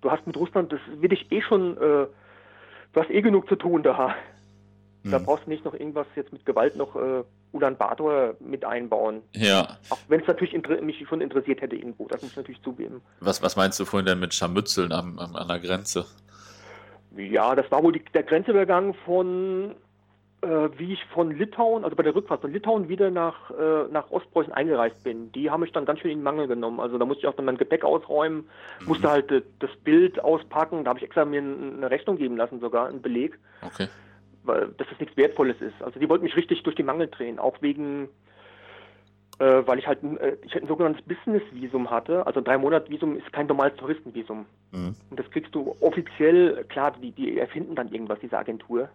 Du 0.00 0.10
hast 0.10 0.26
mit 0.26 0.36
Russland, 0.36 0.72
das 0.72 0.80
will 0.96 1.12
ich 1.12 1.30
eh 1.30 1.42
schon, 1.42 1.76
äh, 1.76 2.06
du 2.92 3.00
hast 3.00 3.10
eh 3.10 3.22
genug 3.22 3.48
zu 3.48 3.56
tun 3.56 3.82
da. 3.82 4.14
Da 5.02 5.16
hm. 5.16 5.24
brauchst 5.24 5.46
du 5.46 5.50
nicht 5.50 5.64
noch 5.64 5.72
irgendwas 5.72 6.06
jetzt 6.14 6.32
mit 6.32 6.44
Gewalt 6.44 6.76
noch 6.76 6.94
äh, 6.94 7.22
Ulan 7.52 7.76
Bator 7.76 8.34
mit 8.40 8.64
einbauen. 8.64 9.22
Ja. 9.34 9.78
Auch 9.88 9.98
wenn 10.08 10.20
es 10.20 10.26
natürlich 10.26 10.54
mich 10.82 11.08
schon 11.08 11.20
interessiert 11.20 11.62
hätte 11.62 11.76
irgendwo, 11.76 12.06
das 12.06 12.20
muss 12.20 12.32
ich 12.32 12.36
natürlich 12.36 12.62
zugeben. 12.62 13.00
Was, 13.20 13.42
was 13.42 13.56
meinst 13.56 13.80
du 13.80 13.86
vorhin 13.86 14.06
denn 14.06 14.20
mit 14.20 14.34
Scharmützeln 14.34 14.92
am, 14.92 15.18
am, 15.18 15.34
an 15.36 15.48
der 15.48 15.58
Grenze? 15.58 16.04
Ja, 17.16 17.54
das 17.54 17.70
war 17.70 17.82
wohl 17.82 17.92
die, 17.92 18.04
der 18.14 18.22
Grenzübergang 18.22 18.94
von, 19.04 19.74
äh, 20.42 20.68
wie 20.76 20.92
ich 20.92 21.04
von 21.06 21.36
Litauen, 21.36 21.84
also 21.84 21.96
bei 21.96 22.02
der 22.02 22.14
Rückfahrt 22.14 22.40
von 22.40 22.52
Litauen 22.52 22.88
wieder 22.88 23.10
nach, 23.10 23.50
äh, 23.50 23.88
nach 23.90 24.10
Ostpreußen 24.10 24.52
eingereist 24.52 25.02
bin. 25.02 25.32
Die 25.32 25.50
haben 25.50 25.60
mich 25.60 25.72
dann 25.72 25.84
ganz 25.84 26.00
schön 26.00 26.12
in 26.12 26.18
den 26.18 26.24
Mangel 26.24 26.46
genommen. 26.46 26.80
Also 26.80 26.98
da 26.98 27.04
musste 27.04 27.22
ich 27.22 27.26
auch 27.26 27.34
dann 27.34 27.46
mein 27.46 27.58
Gepäck 27.58 27.84
ausräumen, 27.84 28.48
mhm. 28.80 28.86
musste 28.86 29.10
halt 29.10 29.30
äh, 29.32 29.42
das 29.58 29.70
Bild 29.82 30.22
auspacken. 30.22 30.84
Da 30.84 30.90
habe 30.90 30.98
ich 30.98 31.04
extra 31.04 31.24
mir 31.24 31.42
eine 31.42 31.90
Rechnung 31.90 32.16
geben 32.16 32.36
lassen, 32.36 32.60
sogar 32.60 32.88
einen 32.88 33.02
Beleg. 33.02 33.38
Okay. 33.62 33.88
Weil, 34.44 34.68
dass 34.78 34.88
das 34.88 35.00
nichts 35.00 35.16
Wertvolles 35.16 35.60
ist. 35.60 35.82
Also 35.82 35.98
die 36.00 36.08
wollten 36.08 36.24
mich 36.24 36.36
richtig 36.36 36.62
durch 36.62 36.76
die 36.76 36.82
Mangel 36.82 37.08
drehen, 37.08 37.38
auch 37.38 37.60
wegen 37.60 38.08
äh, 39.40 39.66
weil 39.66 39.78
ich 39.78 39.86
halt 39.86 40.02
äh, 40.02 40.36
ich 40.44 40.54
ein 40.54 40.68
sogenanntes 40.68 41.02
Business-Visum 41.06 41.90
hatte. 41.90 42.26
Also 42.26 42.40
ein 42.40 42.44
drei 42.44 42.58
Monat 42.58 42.90
Visum 42.90 43.16
ist 43.16 43.32
kein 43.32 43.46
normales 43.46 43.74
Touristenvisum. 43.76 44.44
Mhm. 44.70 44.94
Und 45.08 45.18
das 45.18 45.28
kriegst 45.30 45.54
du 45.54 45.74
offiziell, 45.80 46.64
klar, 46.68 46.92
die, 47.02 47.10
die 47.10 47.38
erfinden 47.38 47.74
dann 47.74 47.90
irgendwas, 47.90 48.18
diese 48.20 48.36
Agentur. 48.36 48.90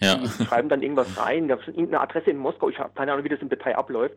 Ja. 0.00 0.16
Die 0.16 0.44
schreiben 0.44 0.68
dann 0.68 0.82
irgendwas 0.82 1.16
rein, 1.24 1.46
da 1.46 1.54
ist 1.54 1.68
irgendeine 1.68 2.00
Adresse 2.00 2.30
in 2.30 2.38
Moskau, 2.38 2.68
ich 2.68 2.78
habe 2.78 2.90
keine 2.94 3.12
Ahnung, 3.12 3.24
wie 3.24 3.28
das 3.28 3.40
im 3.40 3.48
Detail 3.48 3.76
abläuft. 3.76 4.16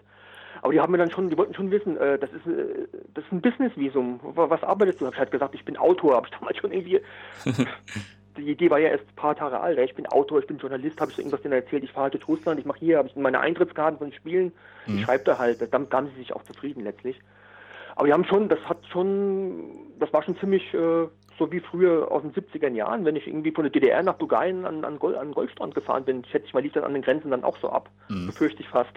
Aber 0.63 0.73
die 0.73 0.79
haben 0.79 0.91
mir 0.91 0.97
dann 0.97 1.11
schon, 1.11 1.29
die 1.29 1.37
wollten 1.37 1.53
schon 1.53 1.69
wissen, 1.69 1.95
äh, 1.97 2.17
das 2.17 2.31
ist 2.31 2.47
äh, 2.47 2.87
das 3.13 3.23
ist 3.25 3.31
ein 3.31 3.41
Business-Visum. 3.41 4.19
Was 4.23 4.63
arbeitest 4.63 4.99
du? 4.99 5.05
Hab 5.05 5.13
ich 5.13 5.19
halt 5.19 5.31
gesagt, 5.31 5.53
ich 5.53 5.63
bin 5.63 5.77
Autor, 5.77 6.15
habe 6.15 6.27
ich 6.27 6.35
damals 6.35 6.57
schon 6.57 6.71
irgendwie 6.71 7.01
die 8.37 8.51
Idee 8.51 8.69
war 8.69 8.79
ja 8.79 8.89
erst 8.89 9.05
ein 9.07 9.15
paar 9.15 9.35
Tage 9.35 9.59
alt. 9.59 9.79
Ich 9.79 9.95
bin 9.95 10.07
Autor, 10.07 10.39
ich 10.39 10.47
bin 10.47 10.57
Journalist, 10.57 10.99
habe 11.01 11.11
ich 11.11 11.15
so 11.15 11.21
irgendwas 11.21 11.41
denen 11.41 11.53
erzählt, 11.53 11.83
ich 11.83 11.91
fahre 11.91 12.03
halt 12.03 12.13
durch 12.13 12.27
Russland, 12.27 12.59
ich 12.59 12.65
mache 12.65 12.79
hier, 12.79 12.97
habe 12.97 13.07
ich 13.07 13.15
meine 13.15 13.39
Eintrittskarten 13.39 13.99
von 13.99 14.11
Spielen, 14.13 14.53
mhm. 14.85 14.99
ich 14.99 15.05
schreibe 15.05 15.23
da 15.23 15.37
halt, 15.37 15.73
damit 15.73 15.93
haben 15.93 16.07
sie 16.09 16.19
sich 16.19 16.33
auch 16.33 16.43
zufrieden 16.43 16.83
letztlich. 16.83 17.19
Aber 17.95 18.07
die 18.07 18.13
haben 18.13 18.25
schon, 18.25 18.47
das 18.47 18.59
hat 18.69 18.77
schon, 18.91 19.89
das 19.99 20.13
war 20.13 20.21
schon 20.21 20.37
ziemlich 20.37 20.71
äh, 20.73 21.07
so 21.37 21.51
wie 21.51 21.59
früher 21.59 22.11
aus 22.11 22.21
den 22.21 22.33
70er 22.33 22.69
Jahren, 22.69 23.05
wenn 23.05 23.15
ich 23.15 23.27
irgendwie 23.27 23.51
von 23.51 23.63
der 23.63 23.71
DDR 23.71 24.03
nach 24.03 24.17
Dugain 24.17 24.65
an, 24.65 24.83
an, 24.85 24.99
Gold, 24.99 25.17
an 25.17 25.31
Goldstrand 25.31 25.75
gefahren 25.75 26.05
bin, 26.05 26.23
schätze 26.25 26.45
ich 26.47 26.53
mal, 26.53 26.61
lief 26.61 26.73
das 26.73 26.83
an 26.83 26.93
den 26.93 27.01
Grenzen 27.01 27.31
dann 27.31 27.43
auch 27.43 27.57
so 27.57 27.69
ab. 27.69 27.89
Mhm. 28.09 28.27
Befürchte 28.27 28.61
ich 28.61 28.69
fast. 28.69 28.93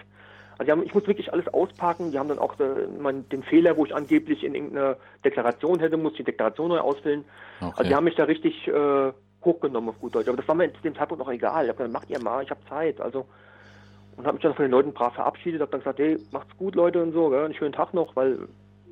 Also 0.59 0.72
haben, 0.72 0.82
ich 0.84 0.93
muss 0.93 1.07
wirklich 1.07 1.32
alles 1.32 1.49
auspacken. 1.49 2.12
Die 2.12 2.18
haben 2.18 2.28
dann 2.28 2.38
auch 2.38 2.59
äh, 2.61 2.86
mein, 3.01 3.26
den 3.30 3.43
Fehler, 3.43 3.78
wo 3.78 3.86
ich 3.86 3.95
angeblich 3.95 4.45
in 4.45 4.55
irgendeiner 4.55 4.99
Deklaration 5.24 5.78
hätte, 5.78 5.97
muss 5.97 6.12
die 6.14 6.24
Deklaration 6.24 6.68
neu 6.68 6.80
ausfüllen. 6.80 7.24
Okay. 7.61 7.72
Also 7.76 7.88
die 7.88 7.95
haben 7.95 8.05
mich 8.05 8.16
da 8.16 8.24
richtig 8.24 8.68
äh, 8.68 9.12
hochgenommen 9.45 9.91
auf 9.91 9.99
gut 10.01 10.14
Deutsch. 10.14 10.28
Aber 10.28 10.36
das 10.36 10.49
war 10.49 10.55
mir 10.55 10.72
zu 10.72 10.82
dem 10.82 10.95
Zeitpunkt 10.95 11.22
auch 11.22 11.30
egal. 11.30 11.64
Ich 11.64 11.68
habe 11.68 11.78
gesagt, 11.78 11.93
macht 11.93 12.11
ihr 12.11 12.20
mal, 12.20 12.43
ich 12.43 12.51
habe 12.51 12.61
Zeit. 12.68 13.01
Also 13.01 13.26
und 14.16 14.26
habe 14.26 14.34
mich 14.34 14.43
dann 14.43 14.55
von 14.55 14.64
den 14.64 14.70
Leuten 14.70 14.93
brav 14.93 15.14
verabschiedet, 15.14 15.62
habe 15.62 15.70
dann 15.70 15.80
gesagt, 15.80 15.99
hey, 15.99 16.18
macht's 16.30 16.55
gut, 16.59 16.74
Leute 16.74 17.03
und 17.03 17.12
so, 17.12 17.30
gell? 17.30 17.45
einen 17.45 17.55
schönen 17.55 17.72
Tag 17.72 17.95
noch, 17.95 18.14
weil 18.16 18.49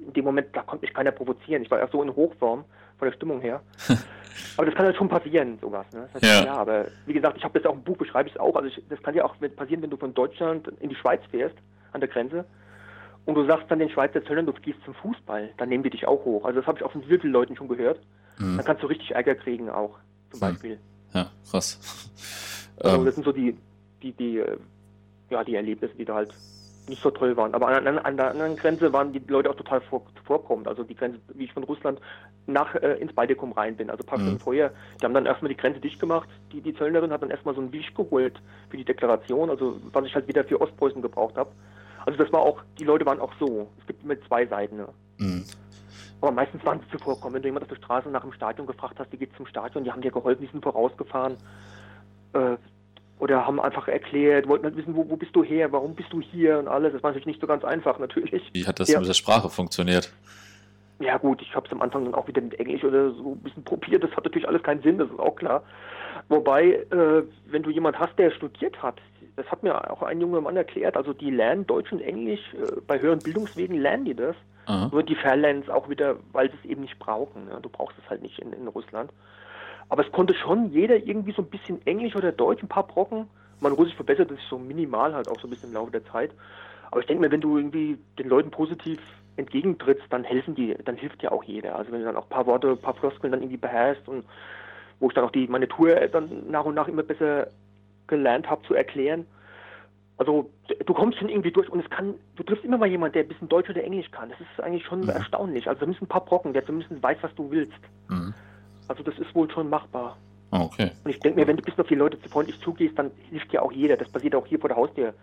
in 0.07 0.13
dem 0.15 0.25
Moment, 0.25 0.49
da 0.55 0.63
konnte 0.63 0.87
mich 0.87 0.95
keiner 0.95 1.11
provozieren. 1.11 1.63
Ich 1.63 1.71
war 1.71 1.79
erst 1.79 1.93
so 1.93 2.03
in 2.03 2.15
Hochform 2.15 2.65
von 2.99 3.09
der 3.09 3.13
Stimmung 3.13 3.43
her. 3.43 3.61
aber 4.57 4.67
das 4.67 4.75
kann 4.75 4.87
halt 4.87 4.97
schon 4.97 5.11
passieren, 5.11 5.59
sowas. 5.61 5.85
Ne? 5.93 6.09
Das 6.15 6.23
heißt, 6.23 6.47
ja. 6.47 6.47
ja. 6.47 6.55
aber 6.55 6.87
wie 7.05 7.13
gesagt, 7.13 7.37
ich 7.37 7.45
habe 7.45 7.59
jetzt 7.59 7.67
auch 7.67 7.75
ein 7.75 7.83
Buch, 7.83 7.99
beschreibe 7.99 8.29
ich 8.29 8.35
es 8.35 8.41
auch. 8.41 8.57
Also 8.57 8.69
ich, 8.69 8.83
das 8.89 9.03
kann 9.03 9.15
ja 9.15 9.25
auch 9.25 9.35
passieren, 9.57 9.83
wenn 9.83 9.91
du 9.91 9.99
von 9.99 10.15
Deutschland 10.15 10.69
in 10.81 10.89
die 10.89 10.97
Schweiz 10.97 11.21
fährst, 11.31 11.57
an 11.93 12.01
der 12.01 12.09
Grenze, 12.09 12.47
und 13.27 13.35
du 13.35 13.45
sagst 13.45 13.71
dann 13.71 13.81
den 13.81 13.91
Schweizer 13.91 14.25
Zöllern, 14.25 14.47
du 14.47 14.55
gehst 14.55 14.83
zum 14.87 14.95
Fußball, 14.95 15.51
dann 15.59 15.69
nehmen 15.69 15.83
die 15.83 15.91
dich 15.91 16.07
auch 16.07 16.25
hoch. 16.25 16.47
Also 16.47 16.61
das 16.61 16.67
habe 16.67 16.79
ich 16.79 16.85
auch 16.85 16.93
von 16.93 17.03
vielen 17.03 17.31
Leuten 17.31 17.55
schon 17.55 17.69
gehört. 17.69 18.01
Mhm. 18.39 18.57
Dann 18.57 18.65
kannst 18.65 18.83
du 18.83 18.87
richtig 18.87 19.11
Ärger 19.11 19.35
kriegen 19.35 19.69
auch 19.69 19.99
zum 20.31 20.41
Beispiel. 20.41 20.79
Ja, 21.15 21.31
krass. 21.51 21.79
Also 22.81 22.99
ähm. 22.99 23.07
das 23.07 23.17
sind 23.17 23.25
so 23.25 23.33
die, 23.33 23.57
die, 24.05 24.13
die, 24.13 24.39
äh, 24.39 24.57
ja, 25.31 25.43
die 25.43 25.57
Erlebnisse, 25.57 25.95
die 25.97 26.05
da 26.05 26.15
halt 26.15 26.33
nicht 26.89 27.03
so 27.03 27.11
toll 27.11 27.37
waren. 27.37 27.55
Aber 27.55 27.69
an, 27.69 27.87
an, 27.87 27.99
an 27.99 28.17
der 28.17 28.31
anderen 28.31 28.57
Grenze 28.57 28.93
waren 28.93 29.13
die 29.13 29.23
Leute 29.27 29.51
auch 29.51 29.57
total 29.57 29.81
vor, 29.81 30.03
vorkommend. 30.25 30.69
Also 30.69 30.85
die 30.85 30.95
Grenze, 30.95 31.19
wie 31.35 31.45
ich 31.45 31.53
von 31.53 31.65
Russland 31.65 32.01
nach 32.47 32.75
äh, 32.77 32.95
ins 32.95 33.13
Baltikum 33.13 33.53
rein 33.53 33.77
bin, 33.77 33.91
also 33.91 34.03
ein 34.03 34.07
paar 34.07 34.19
mhm. 34.19 34.23
Stunden 34.23 34.41
vorher. 34.41 34.73
Die 35.01 35.05
haben 35.05 35.15
dann 35.15 35.27
erstmal 35.27 35.51
die 35.51 35.57
Grenze 35.57 35.81
dicht 35.81 36.01
gemacht. 36.01 36.29
Die, 36.53 36.61
die 36.61 36.75
Zöllnerin 36.75 37.13
hat 37.13 37.23
dann 37.23 37.31
erstmal 37.31 37.55
so 37.55 37.61
ein 37.61 37.73
Wisch 37.73 37.93
geholt 37.95 38.41
für 38.71 38.77
die 38.77 38.85
Deklaration, 38.85 39.51
also 39.51 39.79
was 39.93 40.05
ich 40.07 40.15
halt 40.15 40.29
wieder 40.29 40.45
für 40.45 40.61
Ostpreußen 40.61 41.03
gebraucht 41.03 41.37
habe. 41.37 41.51
Also 42.07 42.19
das 42.19 42.33
war 42.33 42.41
auch, 42.41 42.63
die 42.79 42.85
Leute 42.85 43.05
waren 43.05 43.21
auch 43.21 43.33
so. 43.39 43.69
Es 43.81 43.87
gibt 43.87 44.03
immer 44.03 44.19
zwei 44.23 44.47
Seiten. 44.47 44.77
Ne? 44.77 44.89
Mhm. 45.19 45.45
Aber 46.21 46.33
meistens 46.33 46.65
waren 46.65 46.81
sie 46.81 46.99
zuvorkommen. 46.99 47.35
Wenn 47.35 47.43
du 47.43 47.49
jemand 47.49 47.65
auf 47.65 47.69
der 47.69 47.77
Straße 47.77 48.09
nach 48.09 48.23
dem 48.23 48.33
Stadion 48.33 48.67
gefragt 48.67 48.99
hast, 48.99 49.13
wie 49.13 49.17
geht's 49.17 49.37
zum 49.37 49.47
Stadion, 49.47 49.85
die 49.85 49.93
haben 49.93 50.03
dir 50.03 50.11
geholfen, 50.11 50.43
die 50.43 50.51
sind 50.51 50.63
vorausgefahren. 50.63 51.37
Äh, 52.33 52.57
oder 53.19 53.47
haben 53.47 53.61
einfach 53.61 53.89
erklärt, 53.89 54.47
wollten 54.47 54.65
halt 54.65 54.77
wissen, 54.77 54.95
wo, 54.95 55.09
wo, 55.09 55.17
bist 55.17 55.35
du 55.35 55.43
her, 55.43 55.73
warum 55.73 55.95
bist 55.95 56.13
du 56.13 56.21
hier 56.21 56.59
und 56.59 56.69
alles. 56.69 56.93
Das 56.93 57.03
war 57.03 57.11
natürlich 57.11 57.27
nicht 57.27 57.41
so 57.41 57.47
ganz 57.47 57.65
einfach, 57.65 57.99
natürlich. 57.99 58.49
Wie 58.53 58.67
hat 58.67 58.79
das 58.79 58.89
ja. 58.89 59.01
mit 59.01 59.09
der 59.09 59.15
Sprache 59.15 59.49
funktioniert? 59.49 60.13
Ja 61.01 61.17
gut, 61.17 61.43
ich 61.43 61.55
habe 61.55 61.67
es 61.67 61.73
am 61.73 61.83
Anfang 61.83 62.05
dann 62.05 62.15
auch 62.15 62.27
wieder 62.27 62.41
mit 62.41 62.59
Englisch 62.59 62.83
oder 62.85 63.11
so 63.13 63.33
ein 63.33 63.39
bisschen 63.39 63.65
probiert. 63.65 64.03
Das 64.03 64.11
hat 64.13 64.25
natürlich 64.25 64.49
alles 64.49 64.63
keinen 64.63 64.83
Sinn, 64.83 64.99
das 64.99 65.09
ist 65.11 65.19
auch 65.19 65.37
klar. 65.37 65.63
Wobei, 66.29 66.73
äh, 66.91 67.23
wenn 67.47 67.63
du 67.63 67.71
jemand 67.71 67.99
hast, 67.99 68.19
der 68.19 68.31
studiert 68.31 68.81
hat, 68.83 69.01
das 69.39 69.51
hat 69.51 69.63
mir 69.63 69.91
auch 69.91 70.03
ein 70.03 70.21
junger 70.21 70.41
Mann 70.41 70.57
erklärt, 70.57 70.97
also 70.97 71.13
die 71.13 71.31
lernen 71.31 71.67
Deutsch 71.67 71.93
und 71.93 72.01
Englisch, 72.01 72.41
äh, 72.55 72.81
bei 72.87 73.01
höheren 73.01 73.21
Bildungswegen 73.21 73.81
lernen 73.81 74.05
die 74.05 74.15
das. 74.15 74.37
Aha. 74.67 74.89
Nur 74.93 75.03
die 75.03 75.15
verlernen 75.15 75.63
es 75.63 75.71
auch 75.71 75.89
wieder, 75.89 76.17
weil 76.33 76.51
sie 76.51 76.57
es 76.63 76.71
eben 76.71 76.83
nicht 76.83 76.99
brauchen. 76.99 77.49
Ja. 77.51 77.61
Du 77.61 77.69
brauchst 77.69 77.97
es 77.99 78.11
halt 78.11 78.21
nicht 78.21 78.39
in, 78.39 78.53
in 78.53 78.69
Russland. 78.69 79.11
Aber 79.89 80.05
es 80.05 80.13
konnte 80.13 80.35
schon 80.35 80.71
jeder 80.71 80.97
irgendwie 80.97 81.33
so 81.33 81.41
ein 81.41 81.49
bisschen 81.49 81.85
Englisch 81.87 82.15
oder 82.17 82.33
Deutsch, 82.33 82.63
ein 82.63 82.69
paar 82.69 82.87
Brocken. 82.87 83.29
Mein 83.61 83.73
Russisch 83.73 83.95
verbesserte 83.95 84.35
sich 84.35 84.45
so 84.51 84.59
minimal 84.59 85.15
halt 85.15 85.29
auch 85.29 85.41
so 85.41 85.47
ein 85.47 85.51
bisschen 85.51 85.71
im 85.71 85.77
Laufe 85.77 85.91
der 85.91 86.05
Zeit. 86.05 86.33
Aber 86.91 87.01
ich 87.01 87.07
denke 87.07 87.23
mir, 87.23 87.31
wenn 87.31 87.41
du 87.41 87.57
irgendwie 87.57 87.99
den 88.19 88.29
Leuten 88.29 88.51
positiv 88.51 88.99
entgegentrittst, 89.37 90.05
dann 90.11 90.25
helfen 90.25 90.55
die, 90.55 90.77
dann 90.85 90.97
hilft 90.97 91.23
dir 91.23 91.33
auch 91.33 91.45
jeder. 91.45 91.77
Also 91.77 91.93
wenn 91.93 92.01
du 92.01 92.07
dann 92.07 92.17
auch 92.17 92.25
ein 92.25 92.29
paar 92.31 92.47
Worte, 92.47 92.71
ein 92.71 92.79
paar 92.79 92.95
Floskeln 92.95 93.31
dann 93.31 93.41
irgendwie 93.41 93.57
beherrschst 93.57 94.09
und 94.09 94.25
wo 95.01 95.09
ich 95.09 95.15
dann 95.15 95.25
auch 95.25 95.31
die 95.31 95.47
meine 95.47 95.69
Tour 95.69 95.95
dann 96.09 96.51
nach 96.51 96.65
und 96.65 96.75
nach 96.75 96.89
immer 96.89 97.05
besser 97.05 97.49
gelernt 98.09 98.51
habe 98.51 98.63
zu 98.67 98.75
erklären, 98.75 99.27
also 100.19 100.51
du 100.85 100.95
kommst 100.95 101.19
schon 101.19 101.29
irgendwie 101.29 101.53
durch 101.53 101.69
und 101.71 101.79
es 101.79 101.89
kann, 101.91 102.15
du 102.35 102.43
triffst 102.43 102.65
immer 102.65 102.77
mal 102.77 102.89
jemanden, 102.89 103.15
der 103.15 103.23
ein 103.23 103.29
bisschen 103.29 103.49
Deutsch 103.49 103.71
oder 103.71 103.85
Englisch 103.85 104.11
kann. 104.11 104.31
Das 104.31 104.41
ist 104.41 104.61
eigentlich 104.61 104.85
schon 104.85 105.03
mhm. 105.03 105.11
erstaunlich. 105.11 105.69
Also 105.69 105.81
da 105.81 105.87
müssen 105.87 106.05
ein 106.05 106.09
paar 106.09 106.25
Brocken, 106.25 106.53
der 106.53 106.67
zumindest 106.67 107.01
weiß, 107.01 107.19
was 107.23 107.35
du 107.37 107.51
willst. 107.51 107.79
Mhm. 108.09 108.35
Also 108.89 109.05
das 109.05 109.17
ist 109.19 109.33
wohl 109.35 109.49
schon 109.51 109.71
machbar. 109.71 110.17
Okay. 110.51 110.91
Und 111.05 111.11
ich 111.11 111.21
denke 111.21 111.39
mir, 111.39 111.47
wenn 111.47 111.57
du 111.57 111.63
bis 111.63 111.79
auf 111.79 111.87
die 111.87 111.95
Leute 111.95 112.21
zu 112.21 112.29
freundlich 112.29 112.61
zugehst, 112.61 112.99
dann 112.99 113.13
hilft 113.31 113.53
dir 113.53 113.63
auch 113.63 113.71
jeder. 113.71 113.97
Das 113.97 114.09
passiert 114.09 114.35
auch 114.35 114.47
hier 114.47 114.59
vor 114.59 114.69
der 114.69 114.77
Haustür. 114.77 115.15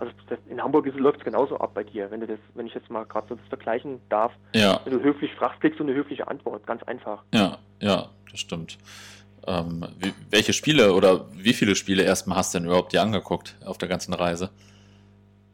Also 0.00 0.12
das, 0.28 0.38
in 0.48 0.60
Hamburg 0.60 0.86
läuft 0.96 1.18
es 1.18 1.24
genauso 1.24 1.58
ab 1.58 1.72
bei 1.74 1.84
dir, 1.84 2.10
wenn 2.10 2.20
du 2.20 2.26
das, 2.26 2.38
wenn 2.54 2.66
ich 2.66 2.74
jetzt 2.74 2.90
mal 2.90 3.04
gerade 3.04 3.28
so 3.28 3.34
das 3.36 3.46
vergleichen 3.48 4.00
darf. 4.08 4.32
Ja. 4.54 4.80
Wenn 4.84 4.94
du 4.94 5.04
höflich 5.04 5.32
fragst, 5.34 5.60
kriegst 5.60 5.78
du 5.78 5.84
eine 5.84 5.94
höfliche 5.94 6.26
Antwort, 6.26 6.66
ganz 6.66 6.82
einfach. 6.84 7.22
Ja, 7.34 7.58
ja, 7.80 8.08
das 8.30 8.40
stimmt. 8.40 8.78
Ähm, 9.46 9.86
wie, 9.98 10.12
welche 10.30 10.52
Spiele 10.52 10.94
oder 10.94 11.26
wie 11.32 11.52
viele 11.52 11.74
Spiele 11.74 12.02
erstmal 12.02 12.38
hast 12.38 12.54
du 12.54 12.58
denn 12.58 12.66
überhaupt 12.66 12.92
dir 12.92 13.02
angeguckt 13.02 13.56
auf 13.64 13.78
der 13.78 13.88
ganzen 13.88 14.12
Reise? 14.12 14.50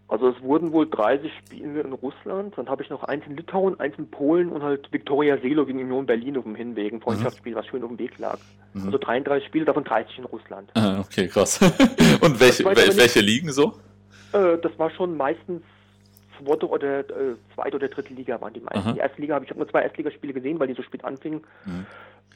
Also 0.09 0.28
es 0.28 0.41
wurden 0.41 0.72
wohl 0.72 0.89
30 0.89 1.32
Spiele 1.45 1.80
in 1.80 1.93
Russland, 1.93 2.57
dann 2.57 2.68
habe 2.68 2.82
ich 2.82 2.91
noch 2.91 3.03
eins 3.03 3.24
in 3.26 3.37
Litauen, 3.37 3.80
eins 3.80 3.99
in 3.99 4.09
Polen 4.09 4.51
und 4.51 4.62
halt 4.62 4.93
Viktoria 4.93 5.37
Selo 5.39 5.66
gegen 5.66 5.80
Union 5.80 6.07
Berlin 6.07 6.37
auf 6.37 6.45
dem 6.45 6.55
Hinweg, 6.55 6.93
ein 6.93 7.01
Freundschaftsspiel, 7.01 7.53
mhm. 7.53 7.57
was 7.57 7.66
schön 7.66 7.82
auf 7.82 7.89
dem 7.89 7.99
Weg 7.99 8.16
lag. 8.18 8.39
Mhm. 8.74 8.87
Also 8.87 8.99
33 8.99 9.49
Spiele, 9.49 9.64
davon 9.64 9.82
30 9.82 10.18
in 10.18 10.24
Russland. 10.26 10.70
Ah, 10.74 11.01
okay, 11.01 11.26
krass. 11.26 11.61
und 12.20 12.39
welche, 12.39 12.64
wel, 12.64 12.97
welche 12.97 13.20
liegen 13.20 13.51
so? 13.51 13.74
Äh, 14.32 14.59
das 14.62 14.78
war 14.78 14.91
schon 14.91 15.16
meistens 15.16 15.62
zweite 16.39 16.68
oder 16.68 17.01
äh, 17.01 17.37
zweite 17.55 17.76
oder 17.76 17.89
dritte 17.89 18.14
Liga 18.14 18.41
waren 18.41 18.53
die 18.53 18.61
meisten. 18.61 18.78
Aha. 18.78 18.93
Die 18.93 18.99
erste 18.99 19.20
Liga 19.20 19.34
habe 19.34 19.45
ich 19.45 19.51
habe 19.51 19.61
nur 19.61 19.68
zwei 19.68 19.82
Erstligaspiele 19.82 20.32
gesehen, 20.32 20.59
weil 20.59 20.68
die 20.68 20.74
so 20.74 20.82
spät 20.82 21.05
anfingen. 21.05 21.43
Mhm. 21.64 21.87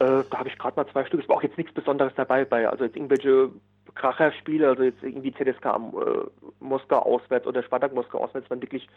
Äh, 0.01 0.25
da 0.31 0.39
habe 0.39 0.49
ich 0.49 0.59
gerade 0.59 0.77
mal 0.77 0.91
zwei 0.91 1.05
Stück. 1.05 1.21
Es 1.21 1.29
war 1.29 1.37
auch 1.37 1.43
jetzt 1.43 1.59
nichts 1.59 1.75
Besonderes 1.75 2.13
dabei 2.17 2.45
bei, 2.45 2.69
also 2.69 2.85
jetzt 2.85 2.97
irgendwelche 2.97 3.51
Kracherspiele, 3.95 4.69
also 4.69 4.83
jetzt 4.83 5.03
irgendwie 5.03 5.33
ZSK 5.33 5.67
äh, 5.67 5.75
Moskau 6.61 6.99
auswärts 7.01 7.47
oder 7.47 7.63
Spartak 7.63 7.95
Moskau 7.95 8.19
auswärts, 8.19 8.49
waren 8.51 8.63
wirklich, 8.63 8.89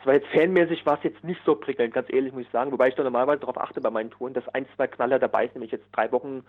es 0.00 0.06
war 0.06 0.14
jetzt 0.14 0.28
fanmäßig, 0.28 0.86
war 0.86 0.98
es 0.98 1.04
jetzt 1.04 1.24
nicht 1.24 1.40
so 1.44 1.54
prickelnd, 1.54 1.92
ganz 1.92 2.08
ehrlich 2.12 2.32
muss 2.32 2.42
ich 2.42 2.50
sagen, 2.50 2.70
wobei 2.70 2.88
ich 2.88 2.94
da 2.94 3.02
normalerweise 3.02 3.40
darauf 3.40 3.58
achte 3.58 3.80
bei 3.80 3.90
meinen 3.90 4.10
Touren, 4.10 4.34
dass 4.34 4.46
ein, 4.54 4.66
zwei 4.76 4.86
Knaller 4.86 5.18
dabei 5.18 5.46
sind, 5.46 5.56
wenn 5.56 5.62
ich 5.62 5.72
jetzt 5.72 5.86
drei 5.92 6.12
Wochen 6.12 6.44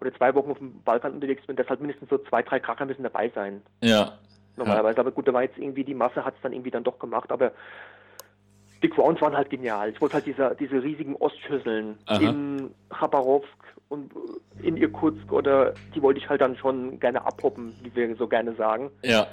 oder 0.00 0.12
zwei 0.14 0.34
Wochen 0.34 0.50
auf 0.50 0.58
dem 0.58 0.82
Balkan 0.82 1.12
unterwegs 1.12 1.46
bin, 1.46 1.56
dass 1.56 1.68
halt 1.68 1.80
mindestens 1.80 2.08
so 2.08 2.18
zwei, 2.18 2.42
drei 2.42 2.60
Kracher 2.60 2.86
müssen 2.86 3.02
dabei 3.02 3.30
sein. 3.34 3.62
Ja. 3.82 4.18
Normalerweise, 4.58 4.96
ja. 4.96 5.00
aber 5.00 5.12
gut, 5.12 5.28
da 5.28 5.32
war 5.32 5.42
jetzt 5.42 5.58
irgendwie 5.58 5.84
die 5.84 5.94
Masse 5.94 6.24
hat 6.24 6.34
es 6.34 6.42
dann 6.42 6.52
irgendwie 6.52 6.70
dann 6.70 6.84
doch 6.84 6.98
gemacht, 6.98 7.32
aber 7.32 7.52
die 8.82 8.88
Grounds 8.88 9.20
waren 9.20 9.36
halt 9.36 9.50
genial. 9.50 9.90
Ich 9.90 10.00
wollte 10.00 10.14
halt 10.14 10.26
diese, 10.26 10.56
diese 10.58 10.82
riesigen 10.82 11.16
Ostschüsseln 11.16 11.98
Aha. 12.06 12.20
in 12.20 12.70
Chabarovsk 12.90 13.48
und 13.88 14.12
in 14.62 14.76
Irkutsk 14.76 15.32
oder 15.32 15.72
die 15.94 16.02
wollte 16.02 16.20
ich 16.20 16.28
halt 16.28 16.40
dann 16.40 16.56
schon 16.56 17.00
gerne 17.00 17.24
abhoppen, 17.24 17.74
wie 17.82 17.94
wir 17.94 18.14
so 18.16 18.28
gerne 18.28 18.54
sagen. 18.54 18.90
Ja. 19.02 19.26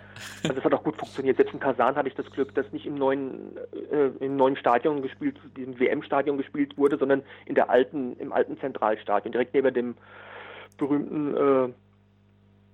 Also 0.43 0.57
es 0.57 0.63
hat 0.63 0.73
auch 0.73 0.83
gut 0.83 0.97
funktioniert. 0.97 1.37
Selbst 1.37 1.53
in 1.53 1.59
Kasan 1.59 1.95
hatte 1.95 2.07
ich 2.07 2.15
das 2.15 2.29
Glück, 2.31 2.55
dass 2.55 2.71
nicht 2.71 2.85
im 2.85 2.95
neuen, 2.95 3.57
äh, 3.91 4.23
im 4.23 4.37
neuen 4.37 4.55
Stadion 4.55 5.01
gespielt, 5.01 5.37
diesem 5.57 5.77
WM-Stadion 5.79 6.37
gespielt 6.37 6.77
wurde, 6.77 6.97
sondern 6.97 7.21
in 7.45 7.55
der 7.55 7.69
alten, 7.69 8.15
im 8.17 8.31
alten 8.31 8.57
Zentralstadion, 8.59 9.31
direkt 9.31 9.53
neben 9.53 9.73
dem 9.73 9.95
berühmten 10.77 11.35
äh, 11.35 11.73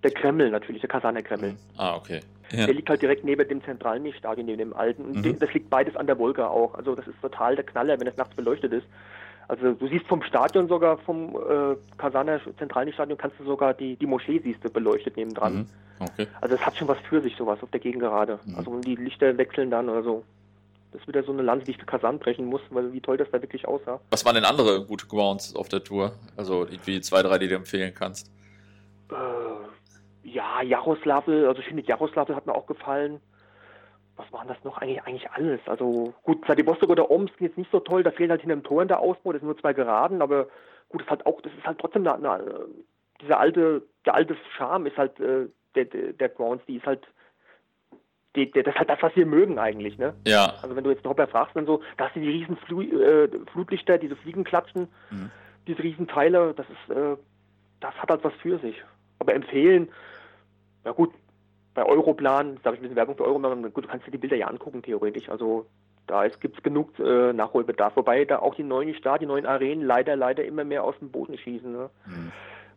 der 0.03 0.11
Kreml 0.11 0.49
natürlich, 0.51 0.81
der 0.81 0.89
Kasaner 0.89 1.21
Kreml. 1.21 1.55
Ah, 1.77 1.95
okay. 1.95 2.21
Ja. 2.51 2.65
Der 2.65 2.75
liegt 2.75 2.89
halt 2.89 3.01
direkt 3.01 3.23
neben 3.23 3.47
dem 3.47 3.63
zentralen 3.63 4.11
Stadion, 4.13 4.45
neben 4.45 4.57
dem 4.57 4.73
alten. 4.73 5.05
Und 5.05 5.25
mhm. 5.25 5.39
das 5.39 5.53
liegt 5.53 5.69
beides 5.69 5.95
an 5.95 6.07
der 6.07 6.17
Wolga 6.19 6.47
auch. 6.47 6.75
Also 6.75 6.95
das 6.95 7.07
ist 7.07 7.21
total 7.21 7.55
der 7.55 7.65
Knaller, 7.65 7.99
wenn 7.99 8.07
es 8.07 8.17
nachts 8.17 8.35
beleuchtet 8.35 8.73
ist. 8.73 8.85
Also 9.47 9.73
du 9.73 9.87
siehst 9.87 10.07
vom 10.07 10.23
Stadion 10.23 10.67
sogar, 10.67 10.97
vom 10.99 11.35
äh, 11.35 11.75
Kasaner 11.97 12.39
zentralen 12.57 12.93
Stadion 12.93 13.17
kannst 13.17 13.39
du 13.39 13.43
sogar 13.43 13.73
die, 13.73 13.95
die 13.97 14.05
Moschee 14.05 14.39
siehst 14.43 14.63
du 14.63 14.69
beleuchtet 14.69 15.17
nebendran. 15.17 15.53
Mhm. 15.53 15.67
Okay. 15.99 16.27
Also 16.39 16.55
es 16.55 16.65
hat 16.65 16.77
schon 16.77 16.87
was 16.87 16.97
für 16.99 17.21
sich, 17.21 17.35
sowas 17.35 17.61
auf 17.61 17.69
der 17.69 17.79
Gegengerade. 17.79 18.39
Mhm. 18.45 18.55
Also 18.55 18.79
die 18.79 18.95
Lichter 18.95 19.37
wechseln 19.37 19.69
dann 19.69 19.89
oder 19.89 20.03
so. 20.03 20.23
Das 20.91 21.01
ist 21.01 21.07
wieder 21.07 21.23
so 21.23 21.31
eine 21.31 21.41
Lanze, 21.41 21.65
die 21.65 21.71
ich 21.71 21.77
für 21.77 21.85
Kasan 21.85 22.19
brechen 22.19 22.45
muss, 22.45 22.61
weil 22.69 22.91
wie 22.91 22.99
toll 22.99 23.17
das 23.17 23.29
da 23.31 23.41
wirklich 23.41 23.67
aussah. 23.67 23.99
Was 24.09 24.25
waren 24.25 24.35
denn 24.35 24.45
andere 24.45 24.85
gute 24.85 25.07
Grounds 25.07 25.55
auf 25.55 25.69
der 25.69 25.83
Tour? 25.83 26.13
Also 26.35 26.65
irgendwie 26.65 26.99
zwei, 27.01 27.21
drei, 27.21 27.37
die 27.37 27.47
du 27.47 27.55
empfehlen 27.55 27.93
kannst? 27.93 28.29
Äh, 29.09 29.13
ja, 30.23 30.61
Jaroslawl, 30.61 31.47
also 31.47 31.59
ich 31.61 31.67
finde 31.67 31.83
Jaroslawl 31.83 32.35
hat 32.35 32.45
mir 32.45 32.55
auch 32.55 32.67
gefallen. 32.67 33.19
Was 34.17 34.31
waren 34.31 34.47
das 34.47 34.63
noch? 34.63 34.77
Eigentlich, 34.77 35.01
eigentlich 35.03 35.31
alles. 35.31 35.59
Also 35.65 36.13
gut, 36.23 36.45
Vladivostok 36.45 36.89
oder 36.89 37.09
Omsk 37.09 37.39
ist 37.41 37.57
nicht 37.57 37.71
so 37.71 37.79
toll, 37.79 38.03
da 38.03 38.11
fehlt 38.11 38.29
halt 38.29 38.41
hinter 38.41 38.55
dem 38.55 38.63
Tor 38.63 38.81
in 38.81 38.87
der 38.87 38.99
Ausbau, 38.99 39.31
das 39.31 39.41
sind 39.41 39.47
nur 39.47 39.57
zwei 39.57 39.73
Geraden, 39.73 40.21
aber 40.21 40.47
gut, 40.89 41.01
das 41.01 41.05
ist 41.05 41.09
halt 41.09 41.25
auch, 41.25 41.41
das 41.41 41.53
ist 41.53 41.65
halt 41.65 41.79
trotzdem 41.79 42.05
eine, 42.05 42.29
eine, 42.29 42.65
dieser 43.21 43.39
alte, 43.39 43.83
der 44.05 44.15
alte 44.15 44.35
Charme 44.55 44.87
ist 44.87 44.97
halt 44.97 45.19
äh, 45.19 45.47
der, 45.75 45.85
der, 45.85 46.13
der 46.13 46.29
Grounds, 46.29 46.65
die 46.67 46.77
ist 46.77 46.85
halt 46.85 47.07
die, 48.35 48.51
die, 48.51 48.63
das 48.63 48.73
ist 48.73 48.79
halt 48.79 48.89
das, 48.89 49.01
was 49.01 49.15
wir 49.15 49.25
mögen 49.25 49.59
eigentlich, 49.59 49.97
ne? 49.97 50.13
Ja. 50.25 50.53
Also 50.61 50.75
wenn 50.75 50.83
du 50.83 50.89
jetzt 50.89 51.03
einen 51.03 51.09
Hopper 51.09 51.27
fragst, 51.27 51.55
dann 51.55 51.65
so, 51.65 51.81
da 51.97 52.05
hast 52.05 52.15
du 52.15 52.21
die 52.21 52.29
riesen 52.29 52.55
Flu 52.57 52.81
äh, 52.81 53.29
Flutlichter, 53.51 53.97
diese 53.97 54.15
Fliegenklatschen, 54.15 54.87
mhm. 55.09 55.31
diese 55.67 55.83
riesen 55.83 56.07
Teile, 56.07 56.53
das 56.53 56.65
ist, 56.69 56.95
äh, 56.95 57.17
das 57.81 57.93
hat 57.95 58.09
halt 58.09 58.23
was 58.23 58.33
für 58.35 58.57
sich. 58.59 58.81
Aber 59.21 59.35
empfehlen, 59.35 59.87
na 60.83 60.93
gut, 60.93 61.13
bei 61.75 61.85
Europlan, 61.85 62.57
da 62.63 62.65
habe 62.65 62.75
ich 62.75 62.79
ein 62.79 62.81
bisschen 62.81 62.95
Werbung 62.95 63.15
für 63.15 63.23
Europlan, 63.23 63.71
gut, 63.71 63.83
du 63.83 63.87
kannst 63.87 64.07
dir 64.07 64.11
die 64.11 64.17
Bilder 64.17 64.35
ja 64.35 64.47
angucken, 64.47 64.81
theoretisch. 64.81 65.29
Also 65.29 65.67
da 66.07 66.27
gibt 66.27 66.57
es 66.57 66.63
genug 66.63 66.97
äh, 66.97 67.31
Nachholbedarf. 67.31 67.95
Wobei 67.95 68.25
da 68.25 68.39
auch 68.39 68.55
die 68.55 68.63
neuen 68.63 68.95
Stadien, 68.95 69.29
die 69.29 69.33
neuen 69.33 69.45
Arenen 69.45 69.85
leider, 69.85 70.15
leider 70.15 70.43
immer 70.43 70.63
mehr 70.63 70.83
aus 70.83 70.97
dem 70.97 71.11
Boden 71.11 71.37
schießen. 71.37 71.71
Ne? 71.71 71.91
Mhm. 72.07 72.31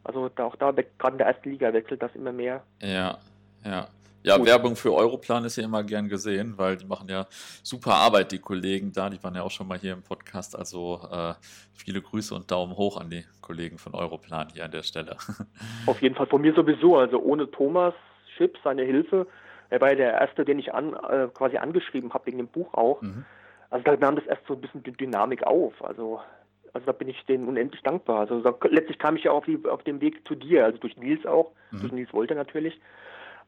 Also 0.04 0.28
da, 0.28 0.44
auch 0.44 0.56
da, 0.56 0.70
gerade 0.70 1.12
in 1.12 1.18
der 1.18 1.28
ersten 1.28 1.48
Liga 1.48 1.72
wechselt 1.72 2.02
das 2.02 2.14
immer 2.14 2.32
mehr. 2.32 2.62
Ja, 2.82 3.16
ja. 3.64 3.88
Ja, 4.24 4.38
Gut. 4.38 4.46
Werbung 4.46 4.74
für 4.74 4.94
Europlan 4.94 5.44
ist 5.44 5.56
ja 5.56 5.64
immer 5.64 5.84
gern 5.84 6.08
gesehen, 6.08 6.54
weil 6.56 6.78
die 6.78 6.86
machen 6.86 7.08
ja 7.10 7.26
super 7.62 7.92
Arbeit, 7.92 8.32
die 8.32 8.38
Kollegen 8.38 8.90
da. 8.90 9.10
Die 9.10 9.22
waren 9.22 9.34
ja 9.34 9.42
auch 9.42 9.50
schon 9.50 9.68
mal 9.68 9.78
hier 9.78 9.92
im 9.92 10.02
Podcast. 10.02 10.58
Also 10.58 10.98
äh, 11.12 11.34
viele 11.74 12.00
Grüße 12.00 12.34
und 12.34 12.50
Daumen 12.50 12.74
hoch 12.74 12.98
an 12.98 13.10
die 13.10 13.26
Kollegen 13.42 13.76
von 13.76 13.94
Europlan 13.94 14.48
hier 14.54 14.64
an 14.64 14.70
der 14.70 14.82
Stelle. 14.82 15.18
Auf 15.86 16.00
jeden 16.00 16.14
Fall 16.14 16.26
von 16.26 16.40
mir 16.40 16.54
sowieso. 16.54 16.96
Also 16.96 17.20
ohne 17.20 17.50
Thomas 17.50 17.92
Schipp, 18.34 18.56
seine 18.64 18.82
Hilfe. 18.82 19.26
Er 19.68 19.82
war 19.82 19.90
ja 19.90 19.96
der 19.96 20.12
Erste, 20.14 20.46
den 20.46 20.58
ich 20.58 20.72
an, 20.72 20.94
äh, 20.94 21.28
quasi 21.34 21.58
angeschrieben 21.58 22.14
habe 22.14 22.24
wegen 22.24 22.38
dem 22.38 22.48
Buch 22.48 22.72
auch. 22.72 23.02
Mhm. 23.02 23.26
Also 23.68 23.84
da 23.84 23.94
nahm 23.98 24.16
das 24.16 24.24
erst 24.24 24.46
so 24.48 24.54
ein 24.54 24.60
bisschen 24.62 24.82
die 24.82 24.92
Dynamik 24.92 25.42
auf. 25.42 25.84
Also 25.84 26.20
also 26.72 26.86
da 26.86 26.92
bin 26.92 27.08
ich 27.08 27.24
denen 27.26 27.46
unendlich 27.46 27.82
dankbar. 27.82 28.20
Also 28.20 28.40
da, 28.40 28.52
letztlich 28.68 28.98
kam 28.98 29.16
ich 29.16 29.24
ja 29.24 29.30
auf, 29.30 29.44
die, 29.44 29.60
auf 29.68 29.84
dem 29.84 30.00
Weg 30.00 30.26
zu 30.26 30.34
dir, 30.34 30.64
also 30.64 30.78
durch 30.78 30.96
Nils 30.96 31.24
auch, 31.24 31.52
mhm. 31.70 31.80
durch 31.80 31.92
Nils 31.92 32.12
Wolter 32.12 32.34
natürlich. 32.34 32.80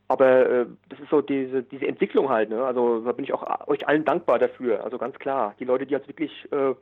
Aber 0.08 0.48
äh, 0.48 0.66
das 0.88 1.00
ist 1.00 1.10
so 1.10 1.20
diese, 1.20 1.62
diese 1.62 1.86
Entwicklung 1.86 2.28
halt, 2.28 2.50
ne? 2.50 2.64
Also 2.64 3.00
da 3.00 3.12
bin 3.12 3.24
ich 3.24 3.32
auch 3.32 3.66
euch 3.66 3.86
allen 3.88 4.04
dankbar 4.04 4.38
dafür. 4.38 4.84
Also 4.84 4.98
ganz 4.98 5.18
klar. 5.18 5.54
Die 5.58 5.64
Leute, 5.64 5.86
die 5.86 5.92
jetzt 5.92 6.06
wirklich 6.06 6.30
äh, 6.52 6.74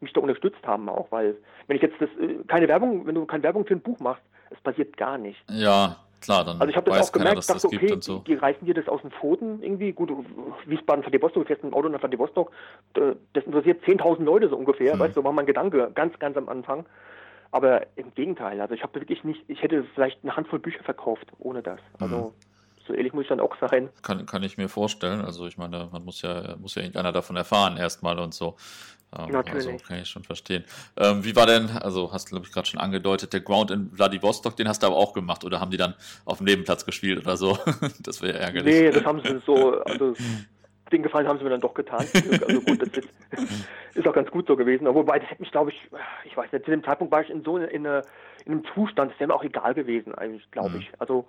mich 0.00 0.12
da 0.12 0.20
unterstützt 0.20 0.66
haben 0.66 0.88
auch, 0.88 1.10
weil 1.10 1.36
wenn 1.66 1.76
ich 1.76 1.82
jetzt 1.82 2.00
das 2.00 2.08
äh, 2.18 2.42
keine 2.46 2.68
Werbung, 2.68 3.06
wenn 3.06 3.14
du 3.14 3.26
keine 3.26 3.42
Werbung 3.42 3.66
für 3.66 3.74
ein 3.74 3.82
Buch 3.82 3.98
machst, 4.00 4.22
es 4.50 4.60
passiert 4.60 4.96
gar 4.96 5.18
nicht. 5.18 5.38
Ja, 5.50 5.96
klar, 6.22 6.44
dann. 6.44 6.60
Also 6.60 6.70
ich 6.70 6.76
habe 6.76 6.90
das 6.90 7.08
auch 7.08 7.12
gemerkt, 7.12 7.46
keiner, 7.46 7.60
dachte, 7.60 7.66
okay, 7.66 7.96
so. 8.00 8.18
die, 8.20 8.32
die, 8.32 8.34
reißen 8.34 8.66
dir 8.66 8.74
das 8.74 8.88
aus 8.88 9.02
den 9.02 9.10
Pfoten 9.10 9.62
irgendwie. 9.62 9.92
Gut, 9.92 10.10
Wiesbaden 10.64 11.02
Vladivostok, 11.02 11.42
du 11.42 11.46
fährst 11.46 11.62
mit 11.62 11.72
dem 11.72 11.76
Auto 11.76 11.88
nach 11.88 12.00
Vladivostok, 12.00 12.50
das 12.94 13.44
interessiert 13.44 13.84
10.000 13.84 14.24
Leute 14.24 14.48
so 14.48 14.56
ungefähr, 14.56 14.94
hm. 14.94 15.00
weißt 15.00 15.16
du, 15.16 15.24
war 15.24 15.32
mein 15.32 15.46
Gedanke 15.46 15.90
ganz, 15.94 16.18
ganz 16.18 16.36
am 16.36 16.48
Anfang. 16.48 16.86
Aber 17.52 17.86
im 17.96 18.14
Gegenteil, 18.14 18.60
also 18.60 18.74
ich 18.74 18.82
habe 18.82 18.94
wirklich 19.00 19.24
nicht, 19.24 19.42
ich 19.48 19.62
hätte 19.62 19.84
vielleicht 19.94 20.22
eine 20.22 20.36
Handvoll 20.36 20.60
Bücher 20.60 20.84
verkauft 20.84 21.26
ohne 21.38 21.62
das. 21.62 21.80
Also 21.98 22.16
mhm. 22.16 22.84
so 22.86 22.92
ehrlich 22.94 23.12
muss 23.12 23.22
ich 23.22 23.28
dann 23.28 23.40
auch 23.40 23.56
sein. 23.60 23.88
Kann, 24.02 24.24
kann 24.26 24.42
ich 24.42 24.56
mir 24.56 24.68
vorstellen. 24.68 25.20
Also 25.20 25.46
ich 25.46 25.58
meine, 25.58 25.88
man 25.90 26.04
muss 26.04 26.22
ja, 26.22 26.56
muss 26.56 26.76
ja 26.76 26.82
irgendeiner 26.82 27.12
davon 27.12 27.36
erfahren 27.36 27.76
erstmal 27.76 28.18
und 28.18 28.34
so. 28.34 28.56
Ähm, 29.18 29.30
Natürlich. 29.30 29.66
Also 29.66 29.84
kann 29.84 29.98
ich 29.98 30.08
schon 30.08 30.22
verstehen. 30.22 30.64
Ähm, 30.96 31.24
wie 31.24 31.34
war 31.34 31.46
denn, 31.46 31.68
also 31.70 32.12
hast 32.12 32.26
du, 32.26 32.30
glaube 32.30 32.46
ich, 32.46 32.52
gerade 32.52 32.68
schon 32.68 32.78
angedeutet, 32.78 33.32
der 33.32 33.40
Ground 33.40 33.72
in 33.72 33.90
Vladivostok, 33.90 34.56
den 34.56 34.68
hast 34.68 34.82
du 34.82 34.86
aber 34.86 34.96
auch 34.96 35.12
gemacht 35.12 35.44
oder 35.44 35.60
haben 35.60 35.72
die 35.72 35.76
dann 35.76 35.94
auf 36.24 36.38
dem 36.38 36.46
Nebenplatz 36.46 36.86
gespielt 36.86 37.18
oder 37.18 37.36
so? 37.36 37.58
das 38.00 38.22
wäre 38.22 38.38
ärgerlich. 38.38 38.72
Nee, 38.72 38.90
das 38.90 39.04
haben 39.04 39.20
sie 39.20 39.40
so, 39.44 39.80
also 39.82 40.14
den 40.92 41.02
Gefallen 41.02 41.28
haben 41.28 41.38
sie 41.38 41.44
mir 41.44 41.50
dann 41.50 41.60
doch 41.60 41.74
getan. 41.74 42.06
Also 42.46 42.60
gut, 42.60 42.82
das 42.82 42.88
ist, 42.88 43.08
ist, 43.94 44.08
auch 44.08 44.12
ganz 44.12 44.30
gut 44.30 44.46
so 44.46 44.56
gewesen. 44.56 44.86
Wobei, 44.86 45.18
das 45.18 45.30
hätte 45.30 45.42
mich, 45.42 45.50
glaube 45.50 45.70
ich, 45.70 45.88
ich 46.24 46.36
weiß 46.36 46.52
nicht, 46.52 46.64
zu 46.64 46.70
dem 46.70 46.84
Zeitpunkt 46.84 47.12
war 47.12 47.22
ich 47.22 47.30
in 47.30 47.42
so 47.42 47.56
in, 47.56 47.64
in, 47.64 47.84
in 47.84 48.02
einem 48.46 48.64
Zustand, 48.74 49.12
das 49.12 49.20
wäre 49.20 49.28
mir 49.28 49.34
auch 49.34 49.44
egal 49.44 49.74
gewesen, 49.74 50.14
eigentlich, 50.14 50.50
glaube 50.50 50.70
mhm. 50.70 50.80
ich. 50.80 50.90
Also, 50.98 51.26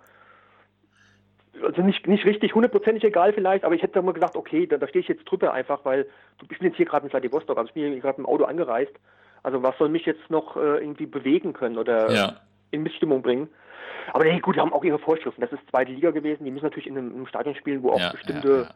also 1.62 1.82
nicht, 1.82 2.08
nicht 2.08 2.26
richtig 2.26 2.56
hundertprozentig 2.56 3.04
egal 3.04 3.34
vielleicht, 3.34 3.64
aber 3.64 3.76
ich 3.76 3.84
hätte 3.84 4.02
mal 4.02 4.14
gesagt, 4.14 4.36
okay, 4.36 4.66
da, 4.68 4.78
da 4.78 4.88
stehe 4.88 5.02
ich 5.02 5.08
jetzt 5.08 5.26
drüber 5.26 5.54
einfach, 5.54 5.86
weil 5.86 6.08
ich 6.42 6.60
bin 6.60 6.70
jetzt 6.70 6.78
hier 6.78 6.86
gerade 6.86 7.06
in 7.06 7.10
Vladivostok, 7.10 7.58
also 7.58 7.68
ich 7.68 7.74
bin 7.74 7.92
hier 7.92 8.02
gerade 8.02 8.20
im 8.20 8.26
Auto 8.26 8.46
angereist. 8.46 8.94
Also 9.44 9.64
was 9.64 9.78
soll 9.78 9.90
mich 9.90 10.06
jetzt 10.06 10.30
noch 10.30 10.56
äh, 10.56 10.78
irgendwie 10.78 11.08
bewegen 11.08 11.54
können 11.54 11.78
oder 11.78 12.12
ja. 12.12 12.36
in 12.70 12.84
Missstimmung 12.84 13.22
bringen? 13.22 13.50
Aber 14.14 14.24
nee, 14.24 14.40
gut, 14.40 14.56
die 14.56 14.60
haben 14.60 14.74
auch 14.74 14.84
ihre 14.84 15.00
Vorschriften. 15.00 15.42
Das 15.42 15.52
ist 15.52 15.62
zweite 15.70 15.92
Liga 15.92 16.12
gewesen, 16.12 16.44
die 16.44 16.52
müssen 16.52 16.66
natürlich 16.66 16.88
in 16.88 16.98
einem, 16.98 17.10
in 17.10 17.16
einem 17.18 17.28
Stadion 17.28 17.56
spielen, 17.56 17.84
wo 17.84 17.92
auch 17.92 18.00
ja, 18.00 18.12
bestimmte 18.12 18.68
ja, 18.70 18.76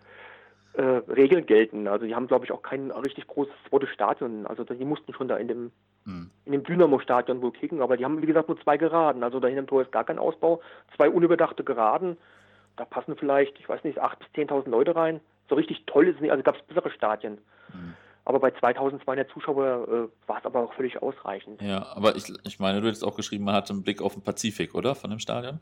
äh, 0.78 1.12
Regeln 1.12 1.46
gelten. 1.46 1.88
Also 1.88 2.06
die 2.06 2.16
haben, 2.16 2.28
glaube 2.28 2.46
ich, 2.46 2.52
auch 2.52 2.62
kein 2.62 2.92
richtig 2.92 3.28
großes 3.28 3.54
zweites 3.70 3.90
Stadion. 3.90 4.46
Also 4.46 4.64
die 4.64 4.86
mussten 4.86 5.14
schon 5.14 5.28
da 5.28 5.38
in 5.38 5.48
dem, 5.48 5.72
hm. 6.06 6.30
in 6.46 6.52
dem 6.52 6.64
Dynamo-Stadion 6.64 7.42
wohl 7.42 7.52
kicken, 7.52 7.82
aber 7.82 7.98
die 7.98 8.06
haben, 8.06 8.22
wie 8.22 8.26
gesagt, 8.26 8.50
nur 8.50 8.60
zwei 8.62 8.78
Geraden. 8.78 9.24
Also 9.24 9.40
da 9.40 9.48
hinterm 9.48 9.68
Tor 9.68 9.82
ist 9.82 9.92
gar 9.92 10.04
kein 10.04 10.20
Ausbau. 10.20 10.62
Zwei 10.96 11.10
unüberdachte 11.10 11.64
Geraden. 11.64 12.18
Da 12.76 12.86
passen 12.86 13.16
vielleicht, 13.18 13.58
ich 13.60 13.70
weiß 13.70 13.84
nicht, 13.84 14.02
8.000 14.02 14.18
bis 14.20 14.50
10.000 14.50 14.70
Leute 14.70 14.96
rein. 14.96 15.22
So 15.50 15.56
richtig 15.56 15.84
toll 15.86 16.08
ist 16.08 16.16
es 16.16 16.22
nicht. 16.22 16.32
Also 16.32 16.44
gab 16.44 16.56
es 16.56 16.62
bessere 16.64 16.92
Stadien. 16.92 17.38
Hm. 17.72 17.94
Aber 18.26 18.40
bei 18.40 18.52
2200 18.52 19.30
Zuschauer 19.30 19.88
äh, 19.88 20.28
war 20.28 20.40
es 20.40 20.46
aber 20.46 20.62
auch 20.62 20.74
völlig 20.74 21.02
ausreichend. 21.02 21.62
Ja, 21.62 21.86
aber 21.96 22.16
ich, 22.16 22.34
ich 22.44 22.60
meine, 22.60 22.82
du 22.82 22.88
hättest 22.88 23.06
auch 23.06 23.16
geschrieben, 23.16 23.44
man 23.44 23.54
hat 23.54 23.70
einen 23.70 23.84
Blick 23.84 24.02
auf 24.02 24.14
den 24.14 24.24
Pazifik, 24.24 24.74
oder? 24.74 24.96
Von 24.96 25.12
dem 25.12 25.20
Stadion? 25.20 25.60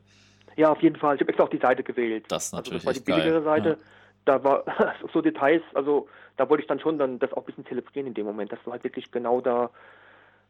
Ja, 0.56 0.70
auf 0.70 0.82
jeden 0.82 0.96
Fall. 0.96 1.16
Ich 1.16 1.20
habe 1.20 1.28
extra 1.28 1.44
auch 1.44 1.50
die 1.50 1.58
Seite 1.58 1.82
gewählt. 1.82 2.24
Das 2.28 2.46
ist 2.46 2.52
natürlich 2.52 2.86
also 2.86 3.00
das 3.00 3.06
war 3.06 3.16
die 3.16 3.22
billigere 3.22 3.42
geil. 3.42 3.62
Seite. 3.62 3.68
Ja 3.68 3.86
da 4.24 4.42
war 4.42 4.64
so 5.12 5.20
Details, 5.20 5.62
also 5.74 6.08
da 6.36 6.48
wollte 6.48 6.62
ich 6.62 6.68
dann 6.68 6.80
schon 6.80 6.98
dann 6.98 7.18
das 7.18 7.32
auch 7.32 7.38
ein 7.38 7.44
bisschen 7.44 7.66
zelebrieren 7.66 8.08
in 8.08 8.14
dem 8.14 8.26
Moment, 8.26 8.52
dass 8.52 8.62
du 8.64 8.72
halt 8.72 8.84
wirklich 8.84 9.10
genau 9.10 9.40
da 9.40 9.70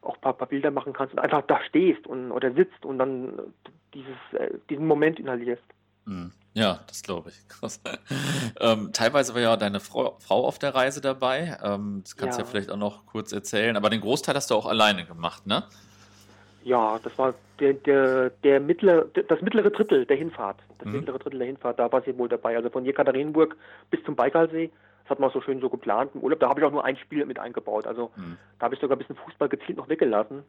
auch 0.01 0.15
ein 0.15 0.21
paar, 0.21 0.33
paar, 0.33 0.47
Bilder 0.47 0.71
machen 0.71 0.93
kannst 0.93 1.13
und 1.13 1.19
einfach 1.19 1.41
da 1.47 1.59
stehst 1.63 2.05
und 2.07 2.31
oder 2.31 2.51
sitzt 2.53 2.85
und 2.85 2.99
dann 2.99 3.39
dieses, 3.93 4.17
äh, 4.33 4.57
diesen 4.69 4.87
Moment 4.87 5.19
inhalierst. 5.19 5.63
Hm. 6.05 6.31
Ja, 6.53 6.79
das 6.87 7.03
glaube 7.03 7.29
ich. 7.29 7.47
Krass. 7.49 7.81
ähm, 8.59 8.91
teilweise 8.93 9.33
war 9.33 9.41
ja 9.41 9.57
deine 9.57 9.79
Frau, 9.79 10.15
Frau 10.19 10.45
auf 10.45 10.57
der 10.57 10.73
Reise 10.73 11.01
dabei. 11.01 11.57
Ähm, 11.61 12.01
das 12.03 12.15
kannst 12.15 12.37
du 12.37 12.41
ja. 12.41 12.45
ja 12.45 12.51
vielleicht 12.51 12.71
auch 12.71 12.77
noch 12.77 13.05
kurz 13.05 13.31
erzählen. 13.33 13.75
Aber 13.75 13.89
den 13.89 14.01
Großteil 14.01 14.35
hast 14.35 14.51
du 14.51 14.55
auch 14.55 14.65
alleine 14.65 15.05
gemacht, 15.05 15.45
ne? 15.45 15.63
Ja, 16.63 16.99
das 17.03 17.17
war 17.17 17.33
der, 17.59 17.73
der, 17.73 18.29
der 18.43 18.59
mittlere, 18.59 19.05
das 19.27 19.41
mittlere 19.41 19.69
Drittel 19.69 20.05
der 20.05 20.17
Hinfahrt. 20.17 20.57
Das 20.79 20.87
mhm. 20.87 20.97
mittlere 20.97 21.19
Drittel 21.19 21.39
der 21.39 21.47
Hinfahrt, 21.47 21.79
da 21.79 21.91
war 21.91 22.01
sie 22.01 22.17
wohl 22.17 22.29
dabei. 22.29 22.55
Also 22.55 22.69
von 22.69 22.85
Jekaterinburg 22.85 23.55
bis 23.89 24.03
zum 24.03 24.15
Baikalsee. 24.15 24.71
Das 25.03 25.11
hat 25.11 25.19
man 25.19 25.29
so 25.29 25.41
schön 25.41 25.61
so 25.61 25.69
geplant 25.69 26.11
im 26.15 26.21
Urlaub. 26.21 26.39
Da 26.39 26.49
habe 26.49 26.59
ich 26.59 26.65
auch 26.65 26.71
nur 26.71 26.83
ein 26.83 26.97
Spiel 26.97 27.25
mit 27.25 27.37
eingebaut. 27.39 27.85
Also 27.85 28.11
mhm. 28.15 28.37
da 28.59 28.65
habe 28.65 28.75
ich 28.75 28.81
sogar 28.81 28.95
ein 28.95 28.99
bisschen 28.99 29.15
Fußball 29.15 29.49
gezielt 29.49 29.77
noch 29.77 29.89
weggelassen. 29.89 30.43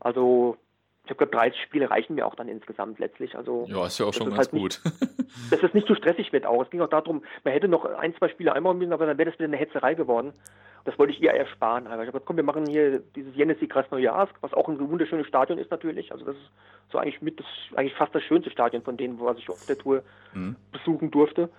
Also 0.00 0.58
ich 1.04 1.10
habe 1.10 1.18
glaube 1.18 1.36
30 1.36 1.60
Spiele 1.60 1.90
reichen 1.90 2.14
mir 2.14 2.26
auch 2.26 2.34
dann 2.34 2.48
insgesamt 2.48 2.98
letztlich. 2.98 3.36
Also 3.36 3.66
ja, 3.68 3.86
ist 3.86 3.98
ja 3.98 4.06
auch 4.06 4.14
schon 4.14 4.28
ganz 4.28 4.38
halt 4.38 4.50
gut. 4.50 4.80
Nicht, 4.84 5.52
dass 5.52 5.62
es 5.62 5.74
nicht 5.74 5.86
zu 5.86 5.94
stressig 5.94 6.32
wird 6.32 6.46
auch. 6.46 6.62
Es 6.62 6.70
ging 6.70 6.80
auch 6.80 6.88
darum, 6.88 7.22
man 7.44 7.52
hätte 7.52 7.68
noch 7.68 7.84
ein, 7.84 8.14
zwei 8.16 8.28
Spiele 8.28 8.54
einbauen 8.54 8.78
müssen, 8.78 8.92
aber 8.92 9.04
dann 9.04 9.18
wäre 9.18 9.30
das 9.30 9.38
wieder 9.38 9.48
eine 9.48 9.56
Hetzerei 9.58 9.94
geworden. 9.94 10.32
Das 10.84 10.98
wollte 10.98 11.12
ich 11.12 11.20
ihr 11.20 11.32
ersparen. 11.32 11.86
Aber 11.86 11.96
ich 11.96 12.00
habe 12.00 12.12
gesagt, 12.12 12.26
komm, 12.26 12.36
wir 12.36 12.44
machen 12.44 12.66
hier 12.66 13.00
dieses 13.16 13.34
Jenesi 13.34 13.66
Krasnojarsk, 13.66 14.34
was 14.40 14.54
auch 14.54 14.68
ein 14.68 14.78
wunderschönes 14.78 15.26
Stadion 15.26 15.58
ist 15.58 15.70
natürlich. 15.70 16.12
Also 16.12 16.24
das 16.24 16.36
ist 16.36 16.50
so 16.90 16.98
eigentlich 16.98 17.20
mit 17.20 17.38
das 17.38 17.46
eigentlich 17.74 17.94
fast 17.94 18.14
das 18.14 18.22
schönste 18.22 18.50
Stadion 18.50 18.82
von 18.82 18.96
denen, 18.96 19.20
was 19.20 19.38
ich 19.38 19.48
auf 19.50 19.66
der 19.66 19.76
Tour 19.76 20.02
mhm. 20.32 20.56
besuchen 20.72 21.10
durfte. 21.10 21.50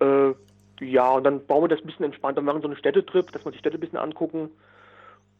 Äh, 0.00 0.32
ja, 0.80 1.10
und 1.10 1.24
dann 1.24 1.44
bauen 1.46 1.64
wir 1.64 1.68
das 1.68 1.80
ein 1.80 1.86
bisschen 1.86 2.06
entspannter. 2.06 2.40
Wir 2.40 2.46
machen 2.46 2.62
so 2.62 2.68
einen 2.68 2.76
Städtetrip, 2.76 3.30
dass 3.32 3.44
wir 3.44 3.52
die 3.52 3.58
Städte 3.58 3.76
ein 3.76 3.80
bisschen 3.80 3.98
angucken. 3.98 4.50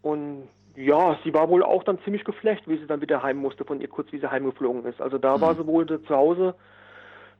Und 0.03 0.49
ja, 0.77 1.19
sie 1.25 1.35
war 1.35 1.49
wohl 1.49 1.63
auch 1.63 1.85
dann 1.85 1.99
ziemlich 2.05 2.25
geflecht, 2.25 2.67
wie 2.67 2.79
sie 2.79 2.87
dann 2.87 3.01
wieder 3.01 3.23
heim 3.23 3.39
musste 3.39 3.65
von 3.65 3.81
ihr, 3.81 3.89
kurz 3.89 4.13
wie 4.13 4.19
sie 4.19 4.31
heimgeflogen 4.31 4.85
ist. 4.85 5.01
Also 5.01 5.19
da 5.19 5.37
mhm. 5.37 5.41
war 5.41 5.55
sie 5.55 5.67
wohl 5.67 5.87
zu 5.87 6.15
Hause 6.15 6.55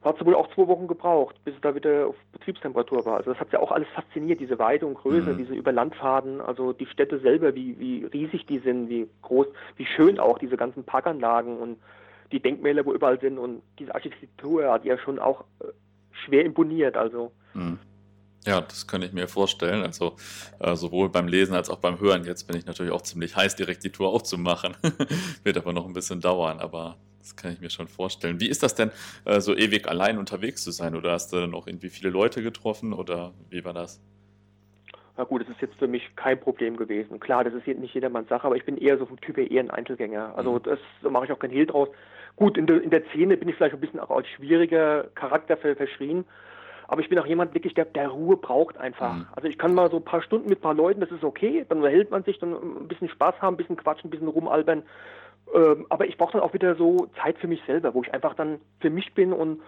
hat 0.03 0.19
sie 0.19 0.25
wohl 0.25 0.35
auch 0.35 0.53
zwei 0.55 0.67
Wochen 0.67 0.89
gebraucht, 0.89 1.37
bis 1.45 1.55
es 1.55 1.61
da 1.61 1.75
wieder 1.75 2.07
auf 2.07 2.17
Betriebstemperatur 2.33 3.05
war. 3.05 3.19
Also 3.19 3.33
das 3.33 3.41
hat 3.41 3.53
ja 3.53 3.59
auch 3.61 3.71
alles 3.71 3.89
fasziniert, 3.95 4.41
diese 4.41 4.59
Weite 4.59 4.87
und 4.87 4.95
Größe, 4.95 5.35
mhm. 5.35 5.39
diese 5.39 5.55
Überlandfahrten, 5.55 6.41
also 6.41 6.73
die 6.73 6.87
Städte 6.87 7.19
selber, 7.19 7.55
wie, 7.55 7.79
wie 7.79 8.05
riesig 8.07 8.47
die 8.47 8.61
sind, 8.61 8.89
wie 8.89 9.09
groß, 9.23 9.47
wie 9.77 9.85
schön 9.85 10.19
auch 10.19 10.39
diese 10.39 10.57
ganzen 10.57 10.85
Parkanlagen 10.85 11.59
und 11.59 11.79
die 12.33 12.41
Denkmäler, 12.41 12.87
wo 12.87 12.95
überall 12.95 13.21
sind 13.21 13.39
und 13.39 13.63
diese 13.79 13.95
Architektur 13.95 14.73
hat 14.73 14.85
ja 14.85 14.97
schon 14.97 15.19
auch 15.19 15.45
äh, 15.61 15.67
schwer 16.25 16.45
imponiert. 16.45 16.97
Also 16.97 17.33
mhm. 17.53 17.79
Ja, 18.47 18.63
das 18.63 18.87
kann 18.87 19.03
ich 19.03 19.13
mir 19.13 19.29
vorstellen. 19.29 19.83
Also 19.83 20.17
äh, 20.59 20.75
sowohl 20.75 21.11
beim 21.11 21.29
Lesen 21.29 21.55
als 21.55 21.69
auch 21.69 21.79
beim 21.79 22.01
Hören. 22.01 22.25
Jetzt 22.25 22.47
bin 22.47 22.57
ich 22.57 22.67
natürlich 22.67 22.93
auch 22.93 23.03
ziemlich 23.03 23.37
heiß, 23.37 23.57
direkt 23.57 23.85
die 23.85 23.91
Tour 23.91 24.09
aufzumachen. 24.09 24.77
Wird 25.45 25.59
aber 25.59 25.73
noch 25.73 25.87
ein 25.87 25.93
bisschen 25.93 26.21
dauern, 26.21 26.59
aber 26.59 26.97
das 27.19 27.37
kann 27.37 27.53
ich 27.53 27.61
mir 27.61 27.71
schon 27.71 27.87
vorstellen. 27.87 28.41
Wie 28.41 28.49
ist 28.49 28.63
das 28.63 28.75
denn, 28.75 28.91
äh, 29.27 29.41
so 29.41 29.55
ewig 29.55 29.89
allein 29.89 30.19
unterwegs 30.19 30.65
zu 30.65 30.71
sein? 30.71 30.95
Oder 30.95 31.13
hast 31.13 31.33
du 31.33 31.37
dann 31.37 31.55
auch 31.55 31.67
irgendwie 31.67 31.91
viele 31.91 32.09
Leute 32.09 32.43
getroffen 32.43 32.95
oder 32.95 33.33
wie 33.51 33.65
war 33.65 33.75
das? 33.75 34.01
Na 35.19 35.25
gut, 35.25 35.43
das 35.43 35.51
ist 35.51 35.61
jetzt 35.61 35.79
für 35.79 35.87
mich 35.87 36.17
kein 36.17 36.41
Problem 36.41 36.79
gewesen. 36.79 37.21
Klar, 37.21 37.45
das 37.45 37.53
ist 37.53 37.67
nicht 37.67 37.93
jedermanns 37.93 38.31
Sache, 38.31 38.47
aber 38.47 38.57
ich 38.57 38.65
bin 38.65 38.79
eher 38.79 38.97
so 38.97 39.05
vom 39.05 39.21
Typ 39.21 39.37
her 39.37 39.51
eher 39.51 39.63
ein 39.63 39.71
Einzelgänger. 39.71 40.35
Also 40.35 40.55
mhm. 40.55 40.63
das 40.63 40.79
so 41.03 41.11
mache 41.11 41.27
ich 41.27 41.33
auch 41.33 41.39
keinen 41.39 41.53
Hehl 41.53 41.67
draus. 41.67 41.91
Gut, 42.37 42.57
in 42.57 42.67
der, 42.67 42.81
in 42.81 42.89
der 42.89 43.05
Szene 43.11 43.37
bin 43.37 43.51
ich 43.51 43.57
vielleicht 43.57 43.75
ein 43.75 43.81
bisschen 43.81 44.01
auch 44.01 44.09
als 44.09 44.29
schwieriger 44.29 45.05
Charakter 45.15 45.59
verschrien. 45.59 46.25
Aber 46.91 47.01
ich 47.01 47.09
bin 47.09 47.21
auch 47.21 47.27
jemand 47.27 47.55
wirklich, 47.55 47.75
der, 47.75 47.85
der 47.85 48.09
Ruhe 48.09 48.37
braucht 48.37 48.77
einfach. 48.77 49.15
Mhm. 49.15 49.27
Also 49.37 49.47
ich 49.47 49.59
kann 49.59 49.75
mal 49.75 49.89
so 49.93 49.99
ein 49.99 50.05
paar 50.05 50.23
Stunden 50.23 50.49
mit 50.49 50.59
ein 50.59 50.63
paar 50.63 50.75
Leuten, 50.75 50.99
das 50.99 51.13
ist 51.13 51.23
okay, 51.23 51.65
dann 51.69 51.79
unterhält 51.79 52.11
man 52.11 52.25
sich, 52.25 52.41
dann 52.41 52.53
ein 52.53 52.89
bisschen 52.89 53.09
Spaß 53.09 53.41
haben, 53.41 53.55
ein 53.55 53.57
bisschen 53.57 53.77
quatschen, 53.77 54.09
ein 54.09 54.11
bisschen 54.11 54.27
rumalbern. 54.27 54.83
Ähm, 55.55 55.87
aber 55.89 56.09
ich 56.09 56.19
brauche 56.19 56.33
dann 56.33 56.41
auch 56.41 56.53
wieder 56.53 56.75
so 56.75 57.07
Zeit 57.23 57.39
für 57.39 57.47
mich 57.47 57.63
selber, 57.65 57.95
wo 57.95 58.03
ich 58.03 58.13
einfach 58.13 58.35
dann 58.35 58.59
für 58.81 58.91
mich 58.91 59.15
bin 59.15 59.33
und 59.33 59.61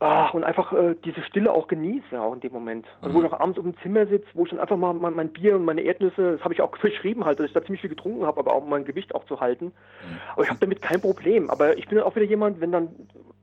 ach, 0.00 0.34
und 0.34 0.42
einfach 0.42 0.72
äh, 0.72 0.96
diese 1.04 1.22
Stille 1.22 1.52
auch 1.52 1.68
genieße, 1.68 2.20
auch 2.20 2.34
in 2.34 2.40
dem 2.40 2.52
Moment. 2.52 2.84
Also, 3.00 3.16
mhm. 3.16 3.22
wo 3.22 3.24
ich 3.24 3.32
auch 3.32 3.38
abends 3.38 3.58
auf 3.58 3.64
dem 3.64 3.76
Zimmer 3.78 4.04
sitze, 4.06 4.26
wo 4.34 4.42
ich 4.42 4.50
dann 4.50 4.58
einfach 4.58 4.76
mal 4.76 4.94
mein, 4.94 5.14
mein 5.14 5.28
Bier 5.28 5.54
und 5.54 5.64
meine 5.64 5.82
Erdnüsse, 5.82 6.32
das 6.32 6.40
habe 6.42 6.52
ich 6.52 6.62
auch 6.62 6.76
verschrieben 6.80 7.24
halt, 7.24 7.38
dass 7.38 7.46
ich 7.46 7.52
da 7.52 7.62
ziemlich 7.62 7.80
viel 7.80 7.90
getrunken 7.90 8.26
habe, 8.26 8.40
aber 8.40 8.54
auch 8.54 8.64
um 8.64 8.70
mein 8.70 8.84
Gewicht 8.84 9.14
auch 9.14 9.24
zu 9.26 9.38
halten. 9.38 9.66
Mhm. 9.66 10.18
Aber 10.32 10.42
ich 10.42 10.50
habe 10.50 10.58
damit 10.58 10.82
kein 10.82 11.00
Problem. 11.00 11.48
Aber 11.48 11.78
ich 11.78 11.86
bin 11.86 11.98
dann 11.98 12.08
auch 12.08 12.16
wieder 12.16 12.26
jemand, 12.26 12.60
wenn 12.60 12.72
dann 12.72 12.88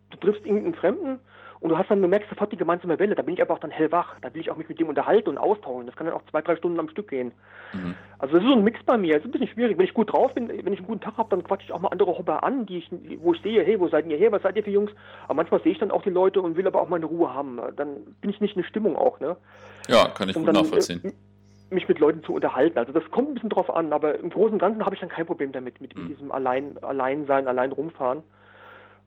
du 0.09 0.17
triffst 0.17 0.45
irgendeinen 0.45 0.75
Fremden 0.75 1.19
und 1.61 1.69
du 1.69 1.77
hast 1.77 1.89
dann, 1.89 2.01
du 2.01 2.07
merkst 2.07 2.29
sofort 2.29 2.51
die 2.53 2.57
gemeinsame 2.57 2.99
Welle, 2.99 3.15
da 3.15 3.21
bin 3.21 3.33
ich 3.33 3.41
aber 3.41 3.53
auch 3.53 3.59
dann 3.59 3.71
hellwach, 3.71 4.15
da 4.21 4.33
will 4.33 4.41
ich 4.41 4.49
auch 4.49 4.55
mich 4.55 4.69
mit 4.69 4.79
dem 4.79 4.87
unterhalten 4.87 5.29
und 5.29 5.37
austauschen. 5.37 5.87
Das 5.87 5.95
kann 5.95 6.07
dann 6.07 6.15
auch 6.15 6.23
zwei, 6.31 6.41
drei 6.41 6.55
Stunden 6.55 6.79
am 6.79 6.87
Stück 6.87 7.09
gehen. 7.09 7.33
Mhm. 7.73 7.95
Also 8.17 8.35
das 8.35 8.43
ist 8.43 8.49
so 8.49 8.55
ein 8.55 8.63
Mix 8.63 8.79
bei 8.85 8.97
mir, 8.97 9.15
das 9.15 9.23
ist 9.23 9.29
ein 9.29 9.31
bisschen 9.31 9.53
schwierig. 9.53 9.77
Wenn 9.77 9.85
ich 9.85 9.93
gut 9.93 10.13
drauf 10.13 10.33
bin, 10.33 10.47
wenn 10.47 10.73
ich 10.73 10.79
einen 10.79 10.87
guten 10.87 11.01
Tag 11.01 11.17
habe, 11.17 11.29
dann 11.29 11.43
quatsche 11.43 11.65
ich 11.65 11.73
auch 11.73 11.81
mal 11.81 11.89
andere 11.89 12.17
Hopper 12.17 12.43
an, 12.43 12.65
die 12.65 12.77
ich, 12.77 12.89
wo 13.19 13.33
ich 13.33 13.41
sehe, 13.41 13.63
hey, 13.63 13.77
wo 13.77 13.89
seid 13.89 14.07
ihr 14.07 14.17
her, 14.17 14.31
was 14.31 14.41
seid 14.41 14.55
ihr 14.55 14.63
für 14.63 14.71
Jungs? 14.71 14.91
Aber 15.25 15.33
manchmal 15.33 15.61
sehe 15.61 15.73
ich 15.73 15.79
dann 15.79 15.91
auch 15.91 16.01
die 16.01 16.09
Leute 16.09 16.41
und 16.41 16.55
will 16.55 16.65
aber 16.65 16.81
auch 16.81 16.87
meine 16.87 17.05
Ruhe 17.05 17.33
haben. 17.33 17.59
Dann 17.75 18.05
bin 18.21 18.29
ich 18.29 18.39
nicht 18.39 18.55
in 18.55 18.61
der 18.61 18.69
Stimmung 18.69 18.95
auch, 18.95 19.19
ne? 19.19 19.35
Ja, 19.89 20.07
kann 20.07 20.29
ich 20.29 20.37
und 20.37 20.45
gut 20.45 20.55
dann, 20.55 20.63
nachvollziehen. 20.63 21.01
Äh, 21.03 21.11
mich 21.71 21.87
mit 21.87 21.99
Leuten 21.99 22.23
zu 22.23 22.33
unterhalten. 22.33 22.79
Also 22.79 22.93
das 22.93 23.03
kommt 23.11 23.29
ein 23.29 23.33
bisschen 23.35 23.49
drauf 23.49 23.69
an, 23.69 23.91
aber 23.91 24.17
im 24.17 24.29
Großen 24.29 24.53
und 24.53 24.59
Ganzen 24.59 24.85
habe 24.85 24.95
ich 24.95 25.01
dann 25.01 25.09
kein 25.09 25.25
Problem 25.25 25.51
damit, 25.51 25.81
mit 25.81 25.95
mhm. 25.95 26.07
diesem 26.07 26.31
allein, 26.31 26.77
allein 26.81 27.25
sein, 27.25 27.47
allein 27.47 27.71
rumfahren. 27.73 28.23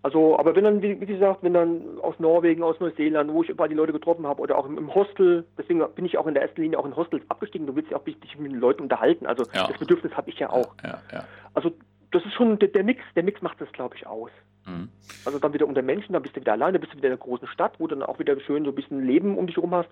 Also, 0.05 0.37
aber 0.37 0.57
wenn 0.57 0.65
dann, 0.65 0.83
wie, 0.83 1.01
wie 1.01 1.07
gesagt, 1.07 1.45
wenn 1.45 1.55
dann 1.55 2.01
aus 2.01 2.19
Norwegen, 2.19 2.65
aus 2.65 2.81
Neuseeland, 2.81 3.33
wo 3.33 3.45
ich 3.45 3.49
überall 3.49 3.69
die 3.69 3.77
Leute 3.77 3.93
getroffen 3.93 4.27
habe, 4.27 4.43
oder 4.43 4.59
auch 4.59 4.67
im, 4.67 4.77
im, 4.77 4.93
Hostel, 4.93 5.45
deswegen 5.57 5.85
bin 5.95 6.05
ich 6.05 6.19
auch 6.19 6.27
in 6.27 6.35
der 6.35 6.43
ersten 6.43 6.61
Linie 6.61 6.79
auch 6.79 6.87
in 6.87 6.97
Hostels 6.97 7.23
abgestiegen, 7.29 7.69
du 7.69 7.77
willst 7.77 7.93
ja 7.93 7.97
auch 7.97 8.05
dich 8.05 8.39
mit 8.39 8.51
den 8.51 8.59
Leuten 8.59 8.83
unterhalten. 8.83 9.27
Also 9.27 9.45
ja. 9.55 9.69
das 9.69 9.79
Bedürfnis 9.79 10.13
habe 10.17 10.29
ich 10.29 10.39
ja 10.41 10.51
auch. 10.51 10.75
Ja, 10.83 11.01
ja, 11.13 11.25
also 11.55 11.71
das 12.11 12.25
ist 12.25 12.35
schon 12.35 12.59
der, 12.59 12.69
der, 12.69 12.83
Mix, 12.83 13.01
der 13.15 13.23
Mix 13.23 13.41
macht 13.43 13.61
das, 13.61 13.71
glaube 13.73 13.95
ich, 13.97 14.07
aus. 14.07 14.31
Mhm. 14.67 14.89
Also 15.25 15.39
dann 15.39 15.55
wieder 15.55 15.69
unter 15.69 15.83
Menschen, 15.83 16.13
dann 16.13 16.23
bist 16.23 16.35
du 16.35 16.41
wieder 16.41 16.53
alleine, 16.53 16.81
bist 16.81 16.93
du 16.93 16.97
wieder 16.99 17.09
in 17.09 17.13
einer 17.13 17.23
großen 17.23 17.47
Stadt, 17.49 17.75
wo 17.79 17.87
du 17.87 17.95
dann 17.95 18.07
auch 18.07 18.19
wieder 18.19 18.39
schön 18.41 18.65
so 18.65 18.71
ein 18.71 18.75
bisschen 18.75 19.07
Leben 19.07 19.39
um 19.39 19.47
dich 19.47 19.57
herum 19.57 19.75
hast. 19.75 19.89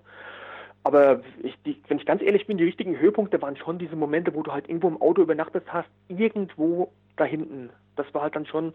Aber 0.83 1.21
ich, 1.41 1.55
die, 1.65 1.81
wenn 1.87 1.99
ich 1.99 2.05
ganz 2.05 2.21
ehrlich 2.21 2.47
bin, 2.47 2.57
die 2.57 2.63
richtigen 2.63 2.99
Höhepunkte 2.99 3.41
waren 3.41 3.55
schon 3.55 3.79
diese 3.79 3.95
Momente, 3.95 4.33
wo 4.33 4.43
du 4.43 4.51
halt 4.51 4.67
irgendwo 4.67 4.87
im 4.87 5.01
Auto 5.01 5.21
übernachtet 5.21 5.65
hast, 5.67 5.89
irgendwo 6.07 6.91
da 7.17 7.23
hinten. 7.23 7.69
Das 7.95 8.11
war 8.13 8.23
halt 8.23 8.35
dann 8.35 8.45
schon 8.45 8.73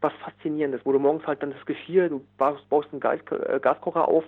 was 0.00 0.12
Faszinierendes, 0.24 0.80
wo 0.84 0.92
du 0.92 0.98
morgens 0.98 1.26
halt 1.26 1.42
dann 1.42 1.52
das 1.52 1.64
Geschirr, 1.66 2.08
du 2.08 2.24
baust, 2.36 2.68
baust 2.68 2.88
einen 2.92 3.00
Gas, 3.00 3.20
äh, 3.30 3.58
Gaskocher 3.60 4.08
auf 4.08 4.24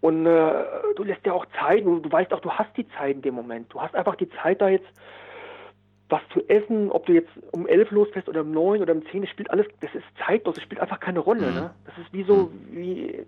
und 0.00 0.26
äh, 0.26 0.64
du 0.96 1.02
lässt 1.02 1.26
ja 1.26 1.32
auch 1.32 1.46
Zeit, 1.58 1.84
du, 1.84 1.98
du 1.98 2.10
weißt 2.10 2.32
auch, 2.32 2.40
du 2.40 2.50
hast 2.50 2.76
die 2.76 2.88
Zeit 2.90 3.16
in 3.16 3.22
dem 3.22 3.34
Moment. 3.34 3.72
Du 3.72 3.80
hast 3.80 3.94
einfach 3.94 4.14
die 4.14 4.28
Zeit 4.30 4.60
da 4.60 4.68
jetzt 4.68 4.86
was 6.08 6.22
zu 6.32 6.48
essen, 6.48 6.90
ob 6.90 7.04
du 7.06 7.12
jetzt 7.12 7.30
um 7.52 7.66
elf 7.66 7.90
losfährst 7.90 8.28
oder 8.28 8.40
um 8.40 8.52
neun 8.52 8.80
oder 8.80 8.94
um 8.94 9.04
zehn, 9.10 9.22
das 9.22 9.30
spielt 9.30 9.50
alles, 9.50 9.66
das 9.80 9.94
ist 9.94 10.04
zeitlos, 10.24 10.54
das 10.54 10.64
spielt 10.64 10.80
einfach 10.80 11.00
keine 11.00 11.18
Rolle. 11.18 11.48
Mhm. 11.48 11.54
Ne? 11.54 11.70
Das 11.84 11.98
ist 11.98 12.12
wie 12.12 12.24
so, 12.24 12.50
mhm. 12.50 12.50
wie 12.70 13.26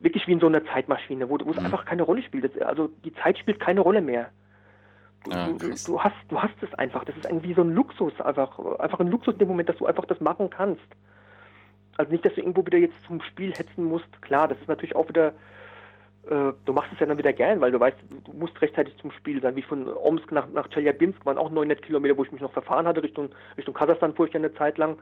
wirklich 0.00 0.26
wie 0.26 0.32
in 0.32 0.40
so 0.40 0.46
einer 0.46 0.64
Zeitmaschine, 0.64 1.28
wo, 1.28 1.38
wo 1.44 1.50
es 1.50 1.58
mhm. 1.58 1.66
einfach 1.66 1.84
keine 1.84 2.02
Rolle 2.02 2.22
spielt. 2.22 2.60
Also 2.62 2.88
die 3.04 3.12
Zeit 3.14 3.38
spielt 3.38 3.60
keine 3.60 3.80
Rolle 3.80 4.00
mehr. 4.00 4.30
Ja, 5.30 5.48
du, 5.48 5.68
du, 5.68 6.00
hast, 6.00 6.16
du 6.28 6.42
hast 6.42 6.62
es 6.62 6.74
einfach. 6.74 7.04
Das 7.04 7.16
ist 7.16 7.26
irgendwie 7.26 7.54
so 7.54 7.62
ein 7.62 7.70
Luxus, 7.70 8.18
einfach, 8.20 8.58
einfach 8.78 9.00
ein 9.00 9.08
Luxus 9.08 9.34
in 9.34 9.38
dem 9.38 9.48
Moment, 9.48 9.68
dass 9.68 9.76
du 9.76 9.86
einfach 9.86 10.04
das 10.06 10.20
machen 10.20 10.50
kannst. 10.50 10.82
Also 11.96 12.10
nicht, 12.10 12.24
dass 12.24 12.34
du 12.34 12.40
irgendwo 12.40 12.64
wieder 12.66 12.78
jetzt 12.78 12.96
zum 13.06 13.20
Spiel 13.22 13.52
hetzen 13.52 13.84
musst. 13.84 14.22
Klar, 14.22 14.48
das 14.48 14.58
ist 14.58 14.68
natürlich 14.68 14.96
auch 14.96 15.08
wieder, 15.08 15.28
äh, 16.28 16.52
du 16.64 16.72
machst 16.72 16.92
es 16.92 17.00
ja 17.00 17.06
dann 17.06 17.18
wieder 17.18 17.32
gern, 17.32 17.60
weil 17.60 17.70
du 17.70 17.78
weißt, 17.78 17.98
du 18.24 18.32
musst 18.32 18.60
rechtzeitig 18.60 18.96
zum 18.96 19.12
Spiel 19.12 19.40
sein. 19.40 19.54
Wie 19.54 19.62
von 19.62 19.88
Omsk 19.88 20.32
nach, 20.32 20.48
nach 20.48 20.68
Chelyabinsk 20.70 21.24
waren 21.24 21.38
auch 21.38 21.50
900 21.50 21.82
Kilometer, 21.82 22.16
wo 22.16 22.24
ich 22.24 22.32
mich 22.32 22.40
noch 22.40 22.52
verfahren 22.52 22.86
hatte, 22.86 23.02
Richtung, 23.02 23.28
Richtung 23.56 23.74
Kasachstan 23.74 24.14
fuhr 24.14 24.26
ich 24.26 24.32
ja 24.32 24.38
eine 24.38 24.54
Zeit 24.54 24.78
lang, 24.78 24.98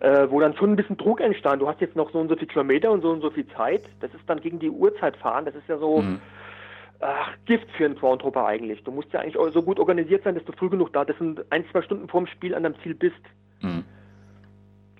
äh, 0.00 0.28
wo 0.30 0.38
dann 0.40 0.54
schon 0.54 0.72
ein 0.72 0.76
bisschen 0.76 0.98
Druck 0.98 1.20
entstand. 1.20 1.62
Du 1.62 1.68
hast 1.68 1.80
jetzt 1.80 1.96
noch 1.96 2.12
so 2.12 2.20
und 2.20 2.28
so 2.28 2.36
viele 2.36 2.48
Kilometer 2.48 2.92
und 2.92 3.00
so 3.00 3.10
und 3.10 3.22
so 3.22 3.30
viel 3.30 3.48
Zeit. 3.48 3.82
Das 4.00 4.12
ist 4.14 4.22
dann 4.28 4.40
gegen 4.40 4.58
die 4.58 4.70
Uhrzeit 4.70 5.16
fahren. 5.16 5.46
Das 5.46 5.54
ist 5.54 5.68
ja 5.68 5.78
so, 5.78 6.02
mhm 6.02 6.20
ach, 7.00 7.32
Gift 7.44 7.70
für 7.76 7.84
einen 7.84 7.96
Groundhopper 7.96 8.46
eigentlich. 8.46 8.82
Du 8.84 8.90
musst 8.90 9.12
ja 9.12 9.20
eigentlich 9.20 9.36
so 9.52 9.62
gut 9.62 9.78
organisiert 9.78 10.24
sein, 10.24 10.34
dass 10.34 10.44
du 10.44 10.52
früh 10.52 10.68
genug 10.68 10.92
da, 10.92 11.04
dass 11.04 11.16
du 11.18 11.44
ein, 11.50 11.64
zwei 11.70 11.82
Stunden 11.82 12.08
vorm 12.08 12.26
Spiel 12.26 12.54
an 12.54 12.62
deinem 12.62 12.76
Ziel 12.82 12.94
bist. 12.94 13.20
Mhm. 13.60 13.84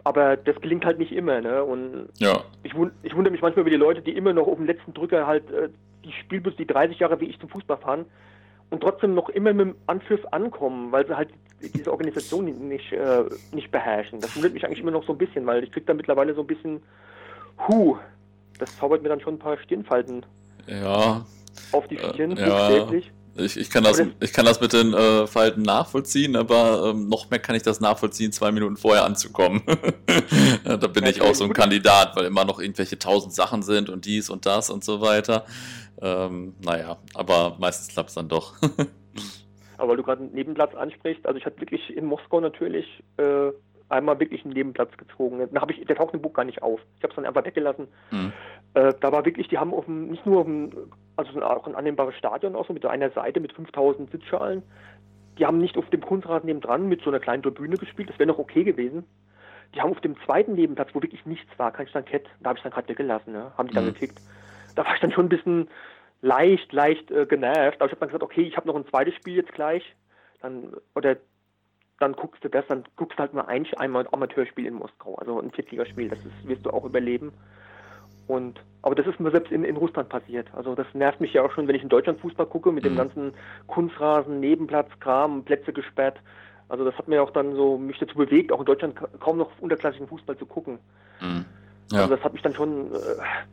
Aber 0.05 0.37
das 0.37 0.61
gelingt 0.61 0.85
halt 0.85 0.99
nicht 0.99 1.13
immer, 1.13 1.41
ne? 1.41 1.65
Und 1.65 2.09
ja. 2.19 2.41
ich, 2.63 2.73
ich 3.03 3.17
wundere 3.17 3.33
mich 3.33 3.43
manchmal 3.43 3.63
über 3.63 3.71
die 3.71 3.77
Leute, 3.77 4.03
die 4.03 4.17
immer 4.17 4.33
noch 4.33 4.47
auf 4.47 4.57
dem 4.57 4.67
letzten 4.67 4.95
Drücker 4.95 5.27
halt 5.27 5.51
äh, 5.51 5.69
die 6.05 6.13
Spielbus, 6.13 6.55
die 6.57 6.67
30 6.67 7.01
Jahre 7.01 7.21
wie 7.21 7.25
ich 7.25 7.41
zum 7.41 7.49
Fußball 7.49 7.79
fahren 7.79 8.07
und 8.71 8.81
trotzdem 8.81 9.15
noch 9.15 9.29
immer 9.29 9.53
mit 9.53 9.67
dem 9.67 9.77
Anpfiff 9.87 10.25
ankommen, 10.31 10.93
weil 10.93 11.07
sie 11.07 11.17
halt 11.17 11.31
diese 11.75 11.91
Organisation 11.91 12.45
nicht, 12.69 12.93
äh, 12.93 13.25
nicht 13.53 13.71
beherrschen. 13.71 14.21
Das 14.21 14.37
wundert 14.37 14.53
mich 14.53 14.65
eigentlich 14.65 14.81
immer 14.81 14.91
noch 14.91 15.05
so 15.05 15.13
ein 15.13 15.19
bisschen, 15.19 15.47
weil 15.47 15.65
ich 15.65 15.73
krieg 15.73 15.87
da 15.87 15.95
mittlerweile 15.95 16.35
so 16.35 16.43
ein 16.43 16.47
bisschen, 16.47 16.83
hu, 17.67 17.97
das 18.59 18.77
zaubert 18.79 19.03
mir 19.03 19.09
dann 19.09 19.21
schon 19.21 19.35
ein 19.35 19.39
paar 19.39 19.59
Stirnfalten. 19.59 20.25
Ja, 20.67 21.25
auf 21.73 21.87
die 21.89 21.99
Stirn, 21.99 22.37
äh, 22.37 22.49
ja. 22.49 22.91
Ich, 23.39 23.59
ich, 23.59 23.69
kann 23.69 23.85
das, 23.85 24.03
ich 24.21 24.33
kann 24.33 24.47
das 24.47 24.61
mit 24.63 24.73
den 24.73 24.95
äh, 24.95 25.27
Falten 25.27 25.61
nachvollziehen, 25.61 26.37
aber 26.37 26.91
ähm, 26.91 27.09
noch 27.09 27.29
mehr 27.29 27.39
kann 27.39 27.55
ich 27.55 27.63
das 27.63 27.81
nachvollziehen, 27.81 28.33
zwei 28.33 28.51
Minuten 28.51 28.79
vorher 28.79 29.05
anzukommen. 29.05 29.63
da 30.65 30.77
bin 30.87 31.05
ja, 31.05 31.11
ich 31.11 31.21
auch 31.21 31.35
so 31.35 31.45
ein 31.45 31.53
Kandidat, 31.53 32.17
weil 32.17 32.25
immer 32.25 32.47
noch 32.47 32.61
irgendwelche 32.61 32.99
tausend 32.99 33.35
Sachen 33.35 33.63
sind 33.63 33.91
und 33.91 34.07
dies 34.07 34.31
und 34.31 34.47
das 34.47 34.71
und 34.71 34.85
so 34.85 35.03
weiter. 35.03 35.45
Ähm, 36.01 36.55
naja, 36.65 36.97
aber 37.13 37.57
meistens 37.59 37.89
klappt 37.89 38.09
es 38.09 38.15
dann 38.15 38.29
doch. 38.29 38.55
Aber 39.79 39.91
weil 39.91 39.97
du 39.99 40.03
gerade 40.05 40.23
einen 40.23 40.33
Nebenplatz 40.33 40.75
ansprichst, 40.75 41.27
also 41.27 41.39
ich 41.39 41.45
hatte 41.45 41.61
wirklich 41.61 41.95
in 41.95 42.07
Moskau 42.07 42.41
natürlich 42.41 42.87
äh, 43.19 43.51
einmal 43.89 44.18
wirklich 44.18 44.45
einen 44.45 44.55
Nebenplatz 44.55 44.97
gezogen. 44.97 45.39
Dann 45.39 45.61
habe 45.61 45.72
ich, 45.72 45.84
der 45.84 45.97
taucht 45.97 46.14
im 46.14 46.22
Buch 46.22 46.32
gar 46.32 46.45
nicht 46.45 46.62
auf. 46.62 46.80
Ich 46.97 47.03
habe 47.03 47.12
es 47.12 47.16
dann 47.16 47.24
einfach 47.24 47.45
weggelassen. 47.45 47.89
Mhm. 48.11 48.32
Äh, 48.74 48.93
da 49.01 49.12
war 49.12 49.24
wirklich, 49.24 49.49
die 49.49 49.59
haben 49.59 49.72
auf 49.72 49.84
dem, 49.84 50.09
nicht 50.09 50.26
nur 50.26 50.41
auf 50.41 50.47
dem, 50.47 50.72
also 51.16 51.41
auch 51.43 51.66
ein 51.66 51.74
annehmbares 51.74 52.16
Stadion 52.16 52.57
auch 52.57 52.66
so 52.66 52.72
mit 52.72 52.84
einer 52.84 53.11
Seite 53.11 53.41
mit 53.41 53.53
5000 53.53 54.11
Sitzschalen. 54.11 54.62
Die 55.39 55.47
haben 55.47 55.59
nicht 55.59 55.76
auf 55.76 55.89
dem 55.91 56.01
Kunstrasen 56.01 56.47
nebendran 56.47 56.89
mit 56.89 57.03
so 57.03 57.11
einer 57.11 57.20
kleinen 57.20 57.43
Tribüne 57.43 57.76
gespielt. 57.76 58.09
Das 58.09 58.18
wäre 58.18 58.28
noch 58.28 58.39
okay 58.39 58.64
gewesen. 58.64 59.05
Die 59.74 59.80
haben 59.80 59.91
auf 59.91 60.01
dem 60.01 60.16
zweiten 60.24 60.55
Nebenplatz, 60.55 60.91
wo 60.93 61.03
wirklich 61.03 61.26
nichts 61.26 61.51
war, 61.59 61.72
kein 61.72 61.89
Stankett, 61.89 62.26
da 62.41 62.51
habe 62.51 62.59
ich 62.59 62.62
dann 62.62 62.72
gerade 62.72 62.89
weggelassen, 62.89 63.32
ne? 63.32 63.53
haben 63.59 63.68
die 63.68 63.74
dann 63.74 63.84
mhm. 63.84 63.93
gekickt. 63.93 64.20
Da 64.74 64.84
war 64.84 64.95
ich 64.95 65.01
dann 65.01 65.12
schon 65.12 65.26
ein 65.26 65.30
bisschen 65.30 65.68
leicht, 66.22 66.72
leicht 66.72 67.11
äh, 67.11 67.26
genervt. 67.26 67.80
Aber 67.80 67.87
ich 67.87 67.93
habe 67.93 68.01
dann 68.01 68.09
gesagt, 68.09 68.22
okay, 68.22 68.43
ich 68.43 68.57
habe 68.57 68.66
noch 68.66 68.76
ein 68.76 68.87
zweites 68.87 69.14
Spiel 69.14 69.37
jetzt 69.37 69.53
gleich. 69.53 69.82
Dann, 70.41 70.72
oder 70.95 71.16
dann 71.99 72.13
guckst 72.13 72.45
du 72.45 72.49
das, 72.49 72.67
dann 72.69 72.85
guckst 72.97 73.19
du 73.19 73.23
halt 73.23 73.35
nur 73.35 73.49
ein, 73.49 73.67
einmal 73.77 74.07
Amateurspiel 74.13 74.67
in 74.67 74.75
Moskau, 74.75 75.15
also 75.17 75.41
ein 75.41 75.51
Viertligaspiel, 75.51 76.09
das 76.09 76.19
ist, 76.19 76.49
wirst 76.49 76.67
du 76.67 76.71
auch 76.71 76.85
überleben. 76.85 77.33
Und, 78.27 78.61
aber 78.83 78.95
das 78.95 79.07
ist 79.07 79.21
mir 79.21 79.31
selbst 79.31 79.53
in, 79.53 79.65
in 79.65 79.77
Russland 79.77 80.09
passiert. 80.09 80.49
Also 80.53 80.75
das 80.75 80.87
nervt 80.95 81.21
mich 81.21 81.33
ja 81.33 81.43
auch 81.43 81.53
schon, 81.53 81.69
wenn 81.69 81.77
ich 81.77 81.83
in 81.83 81.89
Deutschland 81.89 82.21
Fußball 82.21 82.47
gucke, 82.47 82.73
mit 82.73 82.85
mhm. 82.85 82.89
dem 82.89 82.97
ganzen 82.97 83.35
Kunstrasen, 83.69 84.41
Nebenplatz, 84.41 84.89
Kram, 85.01 85.45
Plätze 85.45 85.73
gesperrt. 85.73 86.19
Also 86.69 86.85
das 86.85 86.97
hat 86.99 87.07
mir 87.07 87.23
auch 87.23 87.31
dann 87.31 87.55
so 87.55 87.79
mich 87.79 87.99
dazu 87.99 88.17
bewegt, 88.17 88.51
auch 88.51 88.59
in 88.59 88.67
Deutschland 88.67 88.97
kaum 89.21 89.39
noch 89.39 89.51
unterklassigen 89.61 90.09
Fußball 90.09 90.37
zu 90.37 90.47
gucken. 90.47 90.81
Mhm. 91.21 91.45
Ja. 91.93 92.01
Also 92.01 92.17
das 92.17 92.25
hat 92.25 92.33
mich 92.33 92.43
dann 92.43 92.55
schon, 92.55 92.93
äh, 92.93 92.99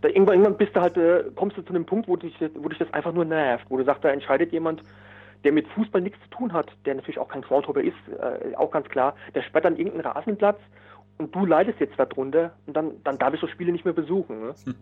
da 0.02 0.08
irgendwann, 0.08 0.36
irgendwann 0.36 0.58
bist 0.58 0.76
du 0.76 0.82
halt, 0.82 0.98
äh, 0.98 1.26
kommst 1.36 1.56
du 1.56 1.62
zu 1.62 1.70
einem 1.70 1.86
Punkt, 1.86 2.08
wo 2.08 2.16
dich, 2.16 2.34
wo 2.56 2.68
dich 2.68 2.80
das 2.80 2.92
einfach 2.92 3.14
nur 3.14 3.26
nervt, 3.26 3.66
wo 3.70 3.78
du 3.78 3.84
sagst, 3.84 4.04
da 4.04 4.10
entscheidet 4.10 4.52
jemand, 4.52 4.82
der 5.44 5.52
mit 5.52 5.68
Fußball 5.70 6.02
nichts 6.02 6.20
zu 6.24 6.38
tun 6.38 6.54
hat, 6.54 6.68
der 6.86 6.96
natürlich 6.96 7.20
auch 7.20 7.28
kein 7.28 7.42
Groundhopper 7.42 7.82
ist, 7.82 7.96
äh, 8.10 8.56
auch 8.56 8.72
ganz 8.72 8.88
klar, 8.90 9.16
der 9.36 9.44
sperrt 9.44 9.66
dann 9.66 9.78
irgendeinen 9.78 10.06
Rasenplatz 10.06 10.60
und 11.18 11.34
du 11.36 11.46
leidest 11.46 11.80
jetzt 11.80 11.98
darunter 11.98 12.54
und 12.66 12.76
dann, 12.76 12.92
dann 13.04 13.18
darf 13.18 13.34
ich 13.34 13.40
so 13.40 13.48
Spiele 13.48 13.72
nicht 13.72 13.86
mehr 13.86 13.94
besuchen. 13.94 14.48
Ne? 14.48 14.56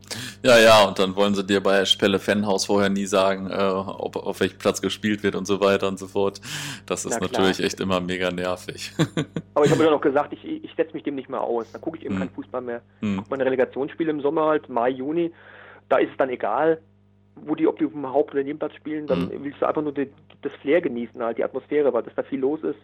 Ja, 0.43 0.57
ja, 0.57 0.86
und 0.86 0.97
dann 0.97 1.16
wollen 1.16 1.36
sie 1.36 1.45
dir 1.45 1.62
bei 1.62 1.86
Spelle 1.86 2.18
Fanhaus 2.18 2.66
vorher 2.66 2.89
nie 2.89 3.05
sagen, 3.05 3.51
äh, 3.51 3.62
ob, 3.62 4.16
auf 4.16 4.39
welchem 4.39 4.57
Platz 4.57 4.82
gespielt 4.82 5.22
wird 5.22 5.36
und 5.36 5.45
so 5.45 5.62
weiter 5.62 5.88
und 5.88 5.99
so 5.99 6.07
fort. 6.07 6.41
Das 6.88 7.05
ist 7.05 7.22
natürlich 7.22 7.59
echt 7.59 7.80
immer 7.80 7.99
mega 8.01 8.32
nervig. 8.32 8.91
Aber 9.53 9.66
ich 9.66 9.72
habe 9.72 9.84
dann 9.84 9.93
auch 9.93 10.01
gesagt, 10.01 10.34
ich, 10.34 10.43
ich 10.43 10.74
setze 10.76 10.93
mich 10.93 11.03
dem 11.03 11.14
nicht 11.14 11.30
mehr 11.30 11.41
aus. 11.41 11.72
Dann 11.72 11.80
gucke 11.80 11.99
ich 11.99 12.05
eben 12.05 12.16
hm. 12.16 12.22
keinen 12.22 12.34
Fußball 12.34 12.62
mehr. 12.62 12.82
Hm. 13.01 13.18
Guck 13.18 13.30
meine 13.30 13.45
Relegationsspiele 13.45 14.09
im 14.09 14.22
Sommer 14.22 14.47
halt, 14.47 14.68
Mai, 14.68 14.89
Juni, 14.89 15.32
da 15.89 15.97
ist 15.97 16.09
es 16.09 16.18
dann 16.18 16.32
egal, 16.32 16.82
wo 17.45 17.55
die, 17.55 17.67
ob 17.67 17.77
die 17.79 17.85
auf 17.85 17.91
dem 17.91 18.07
Haupt- 18.07 18.33
oder 18.33 18.43
Nebenplatz 18.43 18.75
spielen, 18.75 19.07
dann 19.07 19.29
hm. 19.29 19.43
willst 19.43 19.61
du 19.61 19.65
einfach 19.65 19.81
nur 19.81 19.93
die, 19.93 20.09
das 20.41 20.51
Flair 20.61 20.81
genießen, 20.81 21.21
halt, 21.21 21.37
die 21.37 21.43
Atmosphäre, 21.43 21.93
weil 21.93 22.03
das 22.03 22.15
da 22.15 22.23
viel 22.23 22.39
los 22.39 22.61
ist. 22.63 22.79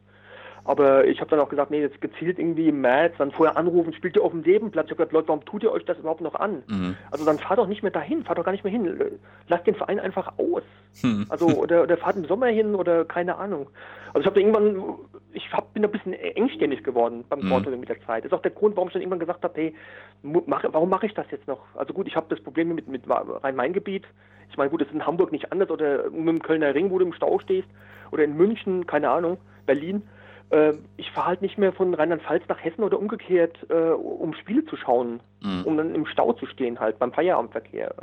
Aber 0.68 1.08
ich 1.08 1.22
habe 1.22 1.30
dann 1.30 1.40
auch 1.40 1.48
gesagt, 1.48 1.72
nee, 1.72 1.80
jetzt 1.80 2.02
gezielt 2.02 2.38
irgendwie 2.38 2.68
im 2.68 2.82
März, 2.82 3.16
dann 3.18 3.32
vorher 3.32 3.56
anrufen, 3.56 3.94
spielt 3.94 4.18
ihr 4.18 4.22
auf 4.22 4.32
dem 4.32 4.42
Nebenplatz. 4.42 4.88
Ich 4.88 4.92
habe 4.92 4.98
gesagt, 4.98 5.14
Leute, 5.14 5.30
warum 5.30 5.46
tut 5.46 5.64
ihr 5.64 5.72
euch 5.72 5.86
das 5.86 5.98
überhaupt 5.98 6.20
noch 6.20 6.36
an? 6.36 6.62
Mhm. 6.68 6.98
Also 7.10 7.24
dann 7.24 7.40
fahrt 7.40 7.58
doch 7.58 7.68
nicht 7.68 7.84
mehr 7.84 7.92
dahin, 7.92 8.26
fahrt 8.26 8.38
doch 8.38 8.44
gar 8.44 8.52
nicht 8.52 8.66
mehr 8.66 8.74
hin. 8.74 9.18
Lasst 9.48 9.66
den 9.66 9.76
Verein 9.76 9.98
einfach 9.98 10.34
aus. 10.38 10.64
Mhm. 11.02 11.26
Also 11.30 11.48
oder, 11.48 11.84
oder 11.84 11.96
fahrt 11.96 12.18
im 12.18 12.26
Sommer 12.26 12.48
hin 12.48 12.76
oder 12.76 13.06
keine 13.06 13.38
Ahnung. 13.38 13.70
Also 14.10 14.20
ich 14.20 14.26
habe 14.26 14.42
irgendwann, 14.42 14.96
ich 15.32 15.54
hab, 15.54 15.74
bin 15.74 15.86
ein 15.86 15.92
bisschen 15.92 16.12
engstirnig 16.12 16.84
geworden 16.84 17.24
beim 17.30 17.40
mhm. 17.40 17.80
mit 17.80 17.88
der 17.88 18.02
Zeit. 18.02 18.26
Das 18.26 18.34
ist 18.34 18.38
auch 18.38 18.42
der 18.42 18.52
Grund, 18.52 18.76
warum 18.76 18.90
ich 18.90 18.94
dann 18.94 19.02
irgendwann 19.02 19.20
gesagt 19.20 19.46
habe, 19.46 19.54
hey, 19.56 19.74
mach, 20.22 20.66
warum 20.70 20.90
mache 20.90 21.06
ich 21.06 21.14
das 21.14 21.32
jetzt 21.32 21.48
noch? 21.48 21.60
Also 21.76 21.94
gut, 21.94 22.10
ich 22.10 22.18
habe 22.18 22.28
das 22.28 22.42
Problem 22.44 22.76
mit, 22.76 22.90
mit 22.90 23.04
Rhein-Main-Gebiet. 23.10 24.04
Ich 24.50 24.58
meine, 24.58 24.70
gut, 24.70 24.82
das 24.82 24.90
ist 24.90 24.96
in 24.96 25.06
Hamburg 25.06 25.32
nicht 25.32 25.50
anders 25.54 25.70
oder 25.70 26.10
mit 26.10 26.28
dem 26.28 26.42
Kölner 26.42 26.76
Ring, 26.76 26.92
wo 26.92 27.00
du 27.00 27.06
im 27.06 27.14
Stau 27.14 27.40
stehst. 27.40 27.70
Oder 28.12 28.26
in 28.26 28.36
München, 28.36 28.86
keine 28.86 29.10
Ahnung, 29.10 29.38
Berlin. 29.66 30.04
Äh, 30.50 30.74
ich 30.96 31.12
fahre 31.12 31.28
halt 31.28 31.42
nicht 31.42 31.58
mehr 31.58 31.74
von 31.74 31.94
Rheinland-Pfalz 31.94 32.44
nach 32.48 32.64
Hessen 32.64 32.84
oder 32.84 33.00
umgekehrt, 33.00 33.58
äh, 33.70 33.74
um 33.74 34.34
Spiele 34.34 34.66
zu 34.66 34.78
schauen, 34.78 35.20
mhm. 35.42 35.64
um 35.66 35.78
dann 35.78 35.94
im 35.94 36.06
Stau 36.06 36.34
zu 36.34 36.46
stehen 36.46 36.80
halt 36.80 37.00
beim 37.00 37.12
Feierabendverkehr. 37.12 37.94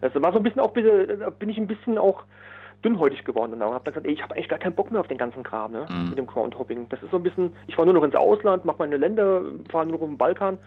Also 0.00 0.22
war 0.22 0.32
so 0.32 0.38
ein 0.38 0.42
bisschen 0.42 0.60
auch, 0.60 0.72
da 0.72 1.30
bin 1.30 1.48
ich 1.48 1.58
ein 1.58 1.66
bisschen 1.66 1.98
auch 1.98 2.24
dünnhäutig 2.84 3.24
geworden 3.24 3.54
und 3.54 3.62
habe 3.62 3.84
dann 3.84 3.94
gesagt, 3.94 4.06
ey, 4.06 4.12
ich 4.12 4.22
habe 4.22 4.34
eigentlich 4.34 4.48
gar 4.48 4.58
keinen 4.58 4.74
Bock 4.74 4.92
mehr 4.92 5.00
auf 5.00 5.08
den 5.08 5.18
ganzen 5.18 5.42
Kram, 5.42 5.72
ne, 5.72 5.86
mhm. 5.88 6.10
mit 6.10 6.18
dem 6.18 6.26
Groundhopping. 6.26 6.88
Das 6.90 7.02
ist 7.02 7.10
so 7.10 7.16
ein 7.16 7.22
bisschen, 7.22 7.52
ich 7.66 7.74
fahre 7.74 7.86
nur 7.86 7.94
noch 7.94 8.04
ins 8.04 8.14
Ausland, 8.14 8.64
mache 8.64 8.78
meine 8.78 8.96
Länder, 8.96 9.42
fahre 9.70 9.86
nur 9.86 9.98
noch 9.98 10.06
den 10.06 10.18
Balkan 10.18 10.58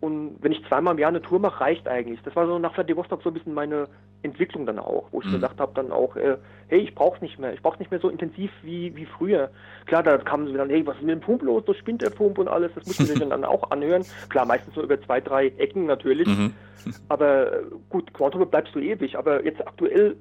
und 0.00 0.36
wenn 0.40 0.52
ich 0.52 0.64
zweimal 0.68 0.94
im 0.94 1.00
Jahr 1.00 1.08
eine 1.08 1.22
Tour 1.22 1.40
mache, 1.40 1.60
reicht 1.60 1.88
eigentlich. 1.88 2.20
Das 2.22 2.36
war 2.36 2.46
so 2.46 2.58
nach 2.58 2.74
Vladivostok 2.74 3.20
so 3.22 3.30
ein 3.30 3.34
bisschen 3.34 3.54
meine 3.54 3.88
Entwicklung 4.22 4.64
dann 4.64 4.78
auch, 4.78 5.08
wo 5.10 5.20
ich 5.20 5.26
mhm. 5.26 5.32
gesagt 5.32 5.58
habe 5.58 5.72
dann 5.74 5.90
auch, 5.90 6.14
äh, 6.14 6.36
hey, 6.68 6.80
ich 6.80 6.94
brauch's 6.94 7.20
nicht 7.20 7.38
mehr. 7.38 7.52
Ich 7.52 7.62
brauch's 7.62 7.80
nicht 7.80 7.90
mehr 7.90 7.98
so 7.98 8.08
intensiv 8.08 8.52
wie, 8.62 8.94
wie 8.94 9.06
früher. 9.06 9.50
Klar, 9.86 10.04
da 10.04 10.18
kamen 10.18 10.46
sie 10.46 10.52
dann, 10.52 10.70
hey, 10.70 10.86
was 10.86 10.96
ist 10.96 11.02
mit 11.02 11.16
dem 11.16 11.20
Pump 11.20 11.42
los? 11.42 11.64
So 11.66 11.74
spinnt 11.74 12.02
der 12.02 12.10
Pump 12.10 12.38
und 12.38 12.46
alles. 12.46 12.70
Das 12.74 12.86
muss 12.86 12.98
man 12.98 13.08
sich 13.08 13.18
dann 13.18 13.44
auch 13.44 13.70
anhören. 13.72 14.04
Klar, 14.28 14.46
meistens 14.46 14.74
so 14.74 14.82
über 14.82 15.00
zwei, 15.02 15.20
drei 15.20 15.48
Ecken 15.58 15.86
natürlich. 15.86 16.28
Mhm. 16.28 16.54
Aber 17.08 17.52
äh, 17.52 17.62
gut, 17.88 18.14
Quantum 18.14 18.48
bleibst 18.48 18.76
du 18.76 18.78
ewig. 18.78 19.18
Aber 19.18 19.44
jetzt 19.44 19.66
aktuell 19.66 20.16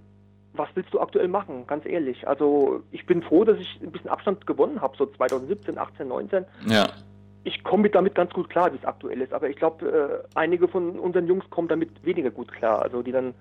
was 0.54 0.70
willst 0.74 0.92
du 0.92 1.00
aktuell 1.00 1.28
machen, 1.28 1.68
ganz 1.68 1.86
ehrlich? 1.86 2.28
Also 2.28 2.82
ich 2.92 3.06
bin 3.06 3.22
froh, 3.22 3.44
dass 3.44 3.60
ich 3.60 3.80
ein 3.80 3.92
bisschen 3.92 4.10
Abstand 4.10 4.48
gewonnen 4.48 4.82
habe, 4.82 4.98
so 4.98 5.06
2017, 5.06 5.78
18, 5.78 6.08
19. 6.08 6.46
Ja 6.66 6.88
ich 7.48 7.64
komme 7.64 7.90
damit 7.90 8.14
ganz 8.14 8.34
gut 8.34 8.50
klar, 8.50 8.74
wie 8.74 8.78
es 8.78 8.86
aktuell 8.86 9.22
ist. 9.22 9.32
Aber 9.34 9.50
ich 9.50 9.56
glaube, 9.56 9.88
äh, 9.88 10.28
einige 10.36 10.68
von 10.68 11.00
unseren 11.00 11.28
Jungs 11.28 11.50
kommen 11.50 11.70
damit 11.70 11.90
weniger 12.04 12.30
gut 12.30 12.52
klar. 12.52 12.82
Also 12.82 13.02
die 13.02 13.14
dann, 13.14 13.34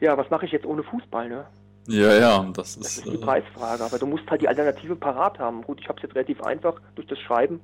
ja, 0.00 0.18
was 0.18 0.28
mache 0.28 0.44
ich 0.44 0.52
jetzt 0.52 0.66
ohne 0.66 0.82
Fußball, 0.82 1.28
ne? 1.28 1.46
Ja, 1.86 2.12
ja, 2.18 2.46
das 2.52 2.70
ist, 2.70 2.80
das 2.80 2.98
ist 2.98 3.06
die 3.06 3.14
äh, 3.14 3.18
Preisfrage. 3.18 3.84
Aber 3.84 3.98
du 3.98 4.06
musst 4.06 4.28
halt 4.28 4.42
die 4.42 4.48
Alternative 4.48 4.96
parat 4.96 5.38
haben. 5.38 5.62
Gut, 5.62 5.80
ich 5.80 5.88
habe 5.88 5.98
es 5.98 6.02
jetzt 6.02 6.16
relativ 6.16 6.42
einfach 6.42 6.80
durch 6.96 7.06
das 7.06 7.18
Schreiben. 7.20 7.60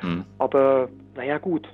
Hm. 0.00 0.26
Aber 0.38 0.90
naja, 1.16 1.38
gut. 1.38 1.66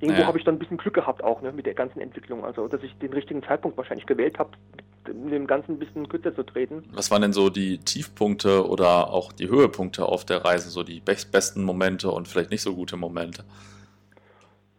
Irgendwo 0.00 0.18
naja. 0.18 0.26
habe 0.26 0.38
ich 0.38 0.44
dann 0.44 0.56
ein 0.56 0.58
bisschen 0.58 0.76
Glück 0.76 0.94
gehabt 0.94 1.24
auch 1.24 1.40
ne, 1.40 1.52
mit 1.52 1.64
der 1.64 1.74
ganzen 1.74 2.00
Entwicklung. 2.00 2.44
Also, 2.44 2.68
dass 2.68 2.82
ich 2.82 2.94
den 2.98 3.14
richtigen 3.14 3.42
Zeitpunkt 3.42 3.78
wahrscheinlich 3.78 4.06
gewählt 4.06 4.38
habe, 4.38 4.50
mit 4.76 4.84
dem 5.06 5.46
Ganzen 5.46 5.72
ein 5.72 5.78
bisschen 5.78 6.08
kürzer 6.08 6.34
zu 6.34 6.42
treten. 6.42 6.84
Was 6.92 7.10
waren 7.10 7.22
denn 7.22 7.32
so 7.32 7.50
die 7.50 7.78
Tiefpunkte 7.78 8.68
oder 8.68 9.10
auch 9.10 9.32
die 9.32 9.48
Höhepunkte 9.48 10.06
auf 10.06 10.24
der 10.24 10.44
Reise, 10.44 10.70
so 10.70 10.82
die 10.82 11.00
besten 11.00 11.64
Momente 11.64 12.10
und 12.10 12.28
vielleicht 12.28 12.50
nicht 12.50 12.62
so 12.62 12.74
gute 12.74 12.96
Momente? 12.96 13.44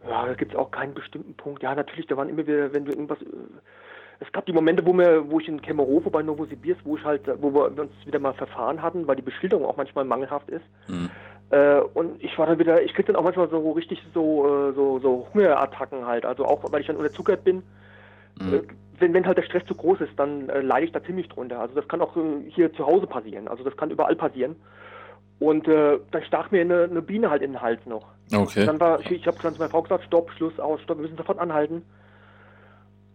Ja, 0.08 0.26
da 0.26 0.34
gibt 0.34 0.54
es 0.54 0.58
auch 0.58 0.72
keinen 0.72 0.94
bestimmten 0.94 1.34
Punkt. 1.36 1.64
Ja, 1.64 1.76
natürlich, 1.76 2.08
da 2.08 2.18
waren 2.18 2.30
immer 2.30 2.46
wieder, 2.46 2.74
wenn 2.74 2.86
du 2.86 2.92
irgendwas. 2.92 3.22
Äh, 3.22 3.26
es 4.20 4.32
gab 4.32 4.46
die 4.46 4.54
Momente, 4.54 4.86
wo, 4.86 4.94
wir, 4.94 5.30
wo 5.30 5.40
ich 5.40 5.48
in 5.48 5.62
Kemerovo 5.62 6.10
bei 6.10 6.24
Novosibirsk, 6.24 6.82
wo 6.86 6.96
ich 6.96 7.04
halt, 7.04 7.22
wo 7.42 7.54
wir 7.54 7.66
uns 7.66 7.92
wieder 8.06 8.20
mal 8.20 8.34
verfahren 8.34 8.82
hatten, 8.82 9.06
weil 9.08 9.18
die 9.18 9.22
Beschilderung 9.22 9.66
auch 9.66 9.76
manchmal 9.76 10.06
mangelhaft 10.06 10.50
ist. 10.50 10.64
Mhm. 10.88 11.10
Äh, 11.50 11.80
und 11.94 12.24
ich 12.24 12.38
war 12.38 12.48
dann 12.48 12.60
wieder, 12.60 12.82
ich 12.82 12.94
krieg 12.94 13.06
dann 13.06 13.16
auch 13.16 13.24
manchmal 13.24 13.50
so 13.50 13.72
richtig 13.72 14.02
so, 14.14 14.46
äh, 14.46 14.74
so, 14.74 15.00
so 15.00 15.28
Hungerattacken 15.34 16.06
halt. 16.06 16.26
Also 16.26 16.46
auch, 16.46 16.64
weil 16.72 16.82
ich 16.82 16.88
dann 16.88 16.96
unterzuckert 16.96 17.44
bin. 17.44 17.64
Mhm. 18.40 18.54
Äh, 18.54 18.62
wenn, 19.04 19.14
wenn 19.14 19.28
halt 19.28 19.38
der 19.38 19.44
Stress 19.44 19.66
zu 19.66 19.76
groß 19.76 20.02
ist, 20.02 20.18
dann 20.18 20.50
äh, 20.50 20.62
leide 20.62 20.86
ich 20.86 20.92
da 20.94 21.04
ziemlich 21.04 21.28
drunter. 21.28 21.60
Also 21.60 21.76
das 21.76 21.88
kann 21.88 22.02
auch 22.02 22.16
äh, 22.16 22.22
hier 22.48 22.74
zu 22.74 22.86
Hause 22.86 23.06
passieren. 23.06 23.48
Also 23.50 23.64
das 23.64 23.76
kann 23.76 23.92
überall 23.92 24.16
passieren. 24.16 24.56
Und 25.40 25.68
äh, 25.68 26.00
dann 26.12 26.24
stach 26.24 26.52
mir 26.52 26.62
eine, 26.62 26.84
eine, 26.84 27.02
Biene 27.02 27.30
halt 27.30 27.42
in 27.42 27.52
den 27.52 27.62
Hals 27.62 27.82
noch. 27.86 28.06
Okay. 28.34 28.62
Und 28.62 28.68
dann 28.68 28.80
war, 28.80 29.02
ich, 29.02 29.12
ich 29.12 29.28
habe 29.28 29.38
dann 29.44 29.54
zu 29.54 29.60
meiner 29.60 29.72
Frau 29.72 29.82
gesagt, 29.82 30.06
stopp, 30.06 30.32
Schluss, 30.32 30.58
aus, 30.58 30.82
stopp, 30.82 30.98
wir 30.98 31.02
müssen 31.02 31.18
sofort 31.18 31.38
anhalten. 31.38 31.84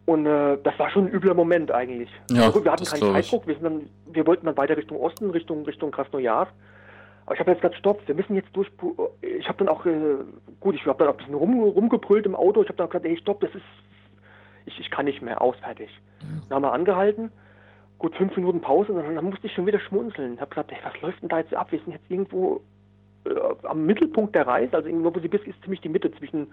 Und 0.05 0.27
äh, 0.27 0.59
das 0.63 0.79
war 0.79 0.91
schon 0.91 1.07
ein 1.07 1.13
übler 1.13 1.35
Moment 1.35 1.71
eigentlich. 1.71 2.11
Ja, 2.31 2.45
also, 2.45 2.63
wir 2.63 2.73
hatten 2.73 2.85
keinen 2.85 3.13
Zeitdruck, 3.15 3.47
wir, 3.47 3.55
dann, 3.57 3.89
wir, 4.13 4.27
wollten 4.27 4.47
dann 4.47 4.57
weiter 4.57 4.77
Richtung 4.77 4.99
Osten, 5.01 5.31
Richtung, 5.31 5.65
Richtung 5.65 5.91
Krasnojarsk. 5.91 6.53
Aber 7.25 7.35
ich 7.35 7.41
habe 7.41 7.51
jetzt 7.51 7.61
gesagt, 7.61 7.77
stopp, 7.77 8.07
wir 8.07 8.15
müssen 8.15 8.35
jetzt 8.35 8.49
durch. 8.55 8.69
Ich 9.23 9.49
habe 9.49 9.59
dann 9.59 9.69
auch, 9.69 9.87
äh, 9.87 10.17
gut, 10.61 10.75
ich 10.75 10.85
habe 10.87 10.99
dann 10.99 11.09
auch 11.09 11.15
ein 11.15 11.19
bisschen 11.19 11.35
rum, 11.35 11.63
rumgebrüllt 11.63 12.27
im 12.27 12.35
Auto. 12.35 12.63
Ich 12.63 12.69
habe 12.69 12.79
dann 12.79 12.89
gesagt, 12.89 13.05
ey, 13.05 13.17
stopp, 13.19 13.41
das 13.41 13.55
ist 13.55 13.65
ich, 14.69 14.79
ich 14.79 14.91
kann 14.91 15.07
nicht 15.07 15.23
mehr, 15.23 15.41
aus, 15.41 15.57
fertig. 15.57 15.91
Mhm. 16.23 16.43
Dann 16.49 16.57
haben 16.57 16.63
wir 16.63 16.73
angehalten, 16.73 17.33
gut 17.99 18.15
fünf 18.15 18.37
Minuten 18.37 18.61
Pause 18.61 18.93
und 18.93 19.03
dann, 19.03 19.15
dann 19.15 19.25
musste 19.25 19.47
ich 19.47 19.53
schon 19.53 19.67
wieder 19.67 19.81
schmunzeln. 19.81 20.35
Ich 20.35 20.41
habe 20.41 20.51
gesagt, 20.51 20.71
ey, 20.71 20.79
was 20.85 21.01
läuft 21.01 21.23
denn 21.23 21.29
da 21.29 21.39
jetzt 21.39 21.55
ab? 21.55 21.73
Wir 21.73 21.81
sind 21.81 21.93
jetzt 21.93 22.09
irgendwo 22.09 22.61
äh, 23.25 23.31
am 23.65 23.87
Mittelpunkt 23.87 24.35
der 24.35 24.47
Reise, 24.47 24.77
also 24.77 24.89
in 24.89 25.03
Novosibirsk 25.03 25.47
ist 25.47 25.61
ziemlich 25.63 25.81
die 25.81 25.89
Mitte 25.89 26.13
zwischen, 26.13 26.49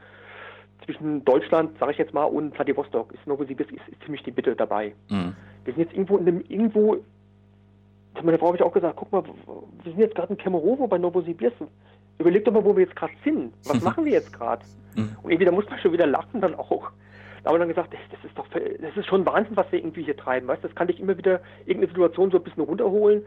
zwischen 0.86 1.24
Deutschland, 1.26 1.78
sage 1.80 1.92
ich 1.92 1.98
jetzt 1.98 2.14
mal, 2.14 2.24
und 2.24 2.56
Vladivostok. 2.56 3.14
Ist 3.14 3.28
Novosibirsk 3.28 3.72
ist, 3.72 3.88
ist 3.88 4.02
ziemlich 4.04 4.24
die 4.24 4.32
Mitte 4.32 4.56
dabei. 4.56 4.94
Mhm. 5.10 5.36
Wir 5.66 5.74
sind 5.74 5.84
jetzt 5.84 5.94
irgendwo 5.94 6.18
in 6.18 6.26
dem, 6.26 6.42
irgendwo, 6.48 6.98
meine 8.24 8.38
Frau 8.40 8.48
habe 8.48 8.58
ich 8.58 8.64
auch 8.64 8.74
gesagt, 8.74 8.96
guck 8.96 9.12
mal, 9.12 9.24
wir 9.24 9.92
sind 9.92 10.00
jetzt 10.00 10.16
gerade 10.16 10.34
in 10.34 10.38
Kemerovo 10.38 10.88
bei 10.88 10.98
Novosibirsk. 10.98 11.58
Überleg 12.18 12.46
doch 12.46 12.54
mal, 12.54 12.64
wo 12.64 12.76
wir 12.76 12.86
jetzt 12.86 12.96
gerade 12.96 13.14
sind. 13.24 13.54
Was 13.66 13.82
machen 13.84 14.06
wir 14.06 14.14
jetzt 14.14 14.32
gerade? 14.32 14.64
Mhm. 14.96 15.18
Und 15.22 15.32
irgendwie, 15.32 15.46
da 15.46 15.52
muss 15.52 15.70
man 15.70 15.80
schon 15.80 15.92
wieder 15.92 16.08
lachen 16.08 16.42
dann 16.42 16.56
auch 16.56 16.92
aber 17.46 17.60
dann 17.60 17.68
gesagt, 17.68 17.94
das 17.94 18.24
ist 18.24 18.38
doch, 18.38 18.48
das 18.48 18.98
ist 18.98 19.08
schon 19.08 19.26
Wahnsinn, 19.26 19.56
was 19.56 19.72
wir 19.72 19.80
irgendwie 19.80 20.04
hier 20.04 20.18
treiben, 20.18 20.48
weißt? 20.48 20.64
Das 20.64 20.76
kann 20.76 20.88
dich 20.88 21.00
immer 21.00 21.18
wieder 21.18 21.42
irgendeine 21.66 21.88
Situation 21.88 22.32
so 22.32 22.38
ein 22.38 22.44
bisschen 22.44 22.64
runterholen. 22.64 23.26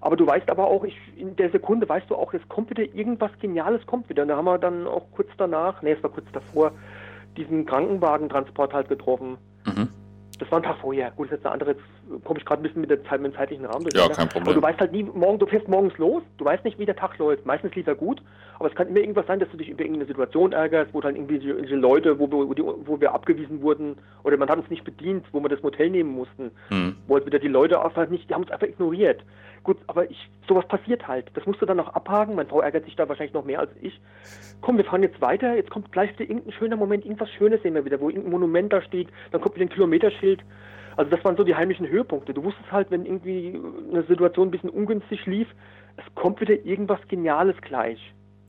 Aber 0.00 0.16
du 0.16 0.26
weißt 0.26 0.48
aber 0.50 0.66
auch, 0.66 0.84
ich, 0.84 0.96
in 1.16 1.34
der 1.36 1.50
Sekunde 1.50 1.88
weißt 1.88 2.08
du 2.08 2.14
auch, 2.14 2.32
es 2.32 2.46
kommt 2.48 2.70
wieder 2.70 2.82
irgendwas 2.82 3.32
Geniales, 3.40 3.84
kommt 3.86 4.08
wieder. 4.08 4.22
Und 4.22 4.28
da 4.28 4.36
haben 4.36 4.44
wir 4.44 4.58
dann 4.58 4.86
auch 4.86 5.10
kurz 5.12 5.28
danach, 5.36 5.82
nee, 5.82 5.92
es 5.92 6.02
war 6.02 6.10
kurz 6.10 6.26
davor, 6.32 6.72
diesen 7.36 7.66
Krankenwagentransport 7.66 8.72
halt 8.72 8.88
getroffen. 8.88 9.38
Mhm. 9.66 9.88
Das 10.38 10.50
war 10.52 10.60
ein 10.60 10.62
Tag 10.62 10.76
vorher. 10.76 11.10
Gut, 11.10 11.26
das 11.26 11.38
ist 11.38 11.38
jetzt 11.38 11.46
eine 11.46 11.54
andere 11.54 11.76
komme 12.24 12.38
ich 12.38 12.44
gerade 12.44 12.60
ein 12.60 12.64
bisschen 12.64 12.80
mit, 12.80 12.90
der 12.90 13.02
Zeit, 13.04 13.20
mit 13.20 13.32
dem 13.32 13.36
zeitlichen 13.36 13.64
Rahmen 13.64 13.84
durch. 13.84 13.94
Ja, 13.94 14.12
kein 14.12 14.28
Problem. 14.28 14.48
Aber 14.48 14.54
du 14.54 14.62
weißt 14.62 14.80
halt 14.80 14.92
nie, 14.92 15.02
morgen, 15.02 15.38
du 15.38 15.46
fährst 15.46 15.68
morgens 15.68 15.96
los, 15.98 16.22
du 16.38 16.44
weißt 16.44 16.64
nicht, 16.64 16.78
wie 16.78 16.86
der 16.86 16.96
Tag 16.96 17.18
läuft. 17.18 17.46
Meistens 17.46 17.74
lief 17.74 17.86
er 17.86 17.94
gut, 17.94 18.22
aber 18.58 18.68
es 18.68 18.74
kann 18.74 18.88
immer 18.88 19.00
irgendwas 19.00 19.26
sein, 19.26 19.40
dass 19.40 19.50
du 19.50 19.56
dich 19.56 19.68
über 19.68 19.82
irgendeine 19.82 20.06
Situation 20.06 20.52
ärgerst, 20.52 20.92
wo 20.94 21.00
dann 21.00 21.16
irgendwie 21.16 21.38
diese 21.38 21.74
Leute, 21.74 22.18
wo, 22.18 22.30
wo, 22.30 22.48
wo, 22.84 23.00
wir 23.00 23.14
abgewiesen 23.14 23.62
wurden, 23.62 23.96
oder 24.24 24.36
man 24.36 24.48
hat 24.48 24.58
uns 24.58 24.70
nicht 24.70 24.84
bedient, 24.84 25.26
wo 25.32 25.40
wir 25.40 25.48
das 25.48 25.62
Motel 25.62 25.90
nehmen 25.90 26.10
mussten, 26.10 26.50
hm. 26.68 26.96
wo 27.06 27.14
halt 27.14 27.26
wieder 27.26 27.38
die 27.38 27.48
Leute 27.48 27.82
einfach 27.82 28.08
nicht, 28.08 28.28
die 28.28 28.34
haben 28.34 28.42
uns 28.42 28.50
einfach 28.50 28.66
ignoriert. 28.66 29.22
Gut, 29.62 29.78
aber 29.86 30.10
ich, 30.10 30.30
sowas 30.46 30.66
passiert 30.66 31.06
halt. 31.06 31.30
Das 31.34 31.44
musst 31.44 31.60
du 31.60 31.66
dann 31.66 31.76
noch 31.76 31.94
abhaken. 31.94 32.34
Meine 32.34 32.48
Frau 32.48 32.60
ärgert 32.60 32.84
sich 32.84 32.96
da 32.96 33.08
wahrscheinlich 33.08 33.34
noch 33.34 33.44
mehr 33.44 33.60
als 33.60 33.70
ich. 33.82 34.00
Komm, 34.60 34.76
wir 34.76 34.84
fahren 34.84 35.02
jetzt 35.02 35.20
weiter. 35.20 35.54
Jetzt 35.54 35.70
kommt 35.70 35.92
gleich 35.92 36.10
wieder 36.12 36.30
irgendein 36.30 36.52
schöner 36.52 36.76
Moment, 36.76 37.04
irgendwas 37.04 37.30
Schönes 37.32 37.62
sehen 37.62 37.74
wir 37.74 37.84
wieder, 37.84 38.00
wo 38.00 38.08
irgendein 38.08 38.32
Monument 38.32 38.72
da 38.72 38.80
steht. 38.80 39.08
Dann 39.30 39.40
kommt 39.40 39.56
wieder 39.56 39.66
ein 39.66 39.70
Kilometerschild. 39.70 40.40
Also 40.98 41.12
das 41.12 41.24
waren 41.24 41.36
so 41.36 41.44
die 41.44 41.54
heimlichen 41.54 41.86
Höhepunkte. 41.86 42.34
Du 42.34 42.42
wusstest 42.42 42.72
halt, 42.72 42.90
wenn 42.90 43.06
irgendwie 43.06 43.56
eine 43.88 44.02
Situation 44.02 44.48
ein 44.48 44.50
bisschen 44.50 44.68
ungünstig 44.68 45.24
lief, 45.26 45.46
es 45.96 46.04
kommt 46.16 46.40
wieder 46.40 46.54
irgendwas 46.66 46.98
Geniales 47.06 47.54
gleich. 47.60 48.00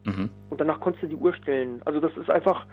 Mhm. 0.03 0.31
Und 0.49 0.59
danach 0.59 0.79
konntest 0.79 1.03
du 1.03 1.07
die 1.09 1.15
Uhr 1.15 1.31
stellen. 1.35 1.79
Also 1.85 1.99
das 1.99 2.11
ist 2.17 2.27
einfach 2.31 2.65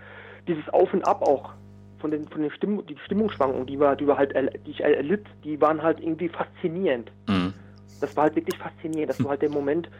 dieses 0.49 0.66
Auf 0.70 0.95
und 0.95 1.07
Ab 1.07 1.20
auch 1.20 1.53
von 1.99 2.11
den 2.11 2.27
von 2.29 2.41
den 2.41 2.51
Stimm 2.53 2.87
die 2.87 2.97
Stimmungsschwankungen, 3.05 3.66
die 3.66 3.79
war, 3.79 3.97
die 3.97 4.07
war 4.07 4.16
halt 4.16 4.35
die 4.66 4.70
ich 4.70 4.83
erlitt, 4.83 5.27
die 5.45 5.61
waren 5.61 5.83
halt 5.83 6.01
irgendwie 6.01 6.31
faszinierend. 6.31 7.12
Mhm. 7.29 7.53
Das 8.01 8.16
war 8.16 8.24
halt 8.24 8.37
wirklich 8.37 8.59
faszinierend, 8.59 9.11
dass 9.11 9.18
du 9.18 9.29
halt 9.29 9.43
den 9.43 9.53
Moment, 9.53 9.91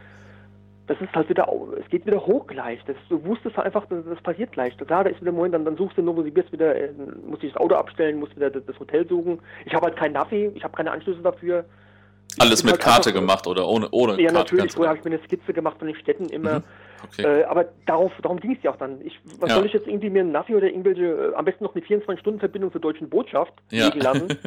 das 0.87 1.01
ist 1.01 1.13
halt 1.15 1.29
wieder, 1.29 1.49
es 1.81 1.89
geht 1.91 2.07
wieder 2.07 2.25
hoch 2.25 2.47
gleich. 2.47 2.79
Das, 2.87 2.97
du 3.09 3.25
wusstest 3.25 3.57
halt 3.57 3.67
einfach, 3.67 3.87
das, 3.89 4.05
das 4.05 4.21
passiert 4.23 4.53
gleich. 4.53 4.77
Klar, 4.77 5.05
da 5.05 5.11
ist 5.11 5.17
wieder 5.17 5.27
der 5.27 5.33
Moment, 5.33 5.55
dann, 5.55 5.65
dann 5.65 5.77
suchst 5.77 5.99
du 5.99 6.03
nur, 6.03 6.17
wo 6.17 6.23
sie 6.23 6.31
bist, 6.31 6.53
wieder, 6.53 6.77
äh, 6.77 6.91
musst 7.27 7.43
du 7.43 7.49
das 7.49 7.57
Auto 7.57 7.75
abstellen, 7.75 8.21
musst 8.21 8.37
wieder 8.37 8.51
das, 8.51 8.65
das 8.67 8.79
Hotel 8.79 9.07
suchen. 9.09 9.41
Ich 9.65 9.75
habe 9.75 9.87
halt 9.87 9.97
kein 9.97 10.13
Navi, 10.13 10.53
ich 10.55 10.63
habe 10.63 10.77
keine 10.77 10.93
Anschlüsse 10.93 11.21
dafür. 11.23 11.65
Alles 12.39 12.63
mit 12.63 12.73
halt 12.73 12.83
Karte 12.83 13.09
einfach, 13.09 13.21
gemacht 13.21 13.47
oder 13.47 13.67
ohne, 13.67 13.89
ohne 13.91 14.13
ja, 14.13 14.17
Karte? 14.17 14.23
Ja, 14.25 14.33
natürlich. 14.33 14.73
Vorher 14.73 14.91
habe 14.91 14.99
ich 14.99 15.05
mir 15.05 15.17
eine 15.17 15.25
Skizze 15.25 15.53
gemacht 15.53 15.79
von 15.79 15.89
den 15.89 15.97
Städten 15.97 16.27
immer. 16.27 16.61
Mhm. 16.61 16.65
Okay. 17.05 17.41
Äh, 17.41 17.45
aber 17.45 17.67
darauf, 17.87 18.13
darum 18.23 18.39
ging 18.39 18.53
es 18.53 18.63
ja 18.63 18.73
auch 18.73 18.77
dann. 18.77 19.01
Ich, 19.05 19.19
was 19.41 19.51
ja. 19.51 19.57
soll 19.57 19.67
ich 19.67 19.73
jetzt 19.73 19.89
irgendwie 19.89 20.11
mir 20.11 20.23
ein 20.23 20.33
Navi 20.33 20.55
oder 20.55 20.67
irgendwelche, 20.67 21.05
äh, 21.05 21.35
am 21.35 21.45
besten 21.45 21.65
noch 21.65 21.75
eine 21.75 21.85
24-Stunden-Verbindung 21.85 22.73
zur 22.73 22.81
deutschen 22.81 23.09
Botschaft 23.09 23.55
ja. 23.71 23.87
legen 23.87 24.01
lassen? 24.01 24.29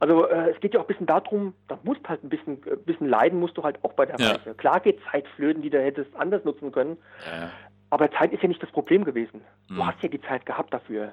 Also 0.00 0.26
äh, 0.28 0.50
es 0.50 0.60
geht 0.60 0.74
ja 0.74 0.80
auch 0.80 0.84
ein 0.84 0.88
bisschen 0.88 1.06
darum, 1.06 1.54
da 1.68 1.78
musst 1.82 2.08
halt 2.08 2.22
ein 2.24 2.28
bisschen, 2.28 2.62
ein 2.64 2.72
äh, 2.72 2.76
bisschen 2.76 3.08
leiden 3.08 3.38
musst 3.38 3.56
du 3.56 3.62
halt 3.62 3.78
auch 3.82 3.92
bei 3.92 4.06
der 4.06 4.18
ja. 4.18 4.32
Reise. 4.32 4.54
Klar 4.54 4.80
geht 4.80 4.98
Zeit 5.10 5.26
flöten, 5.36 5.62
die 5.62 5.70
du 5.70 5.80
hättest 5.80 6.14
anders 6.16 6.44
nutzen 6.44 6.72
können. 6.72 6.96
Ja. 7.26 7.50
Aber 7.90 8.10
Zeit 8.10 8.32
ist 8.32 8.42
ja 8.42 8.48
nicht 8.48 8.62
das 8.62 8.70
Problem 8.70 9.04
gewesen. 9.04 9.42
Mhm. 9.68 9.76
Du 9.76 9.86
hast 9.86 10.02
ja 10.02 10.08
die 10.08 10.20
Zeit 10.20 10.46
gehabt 10.46 10.74
dafür. 10.74 11.12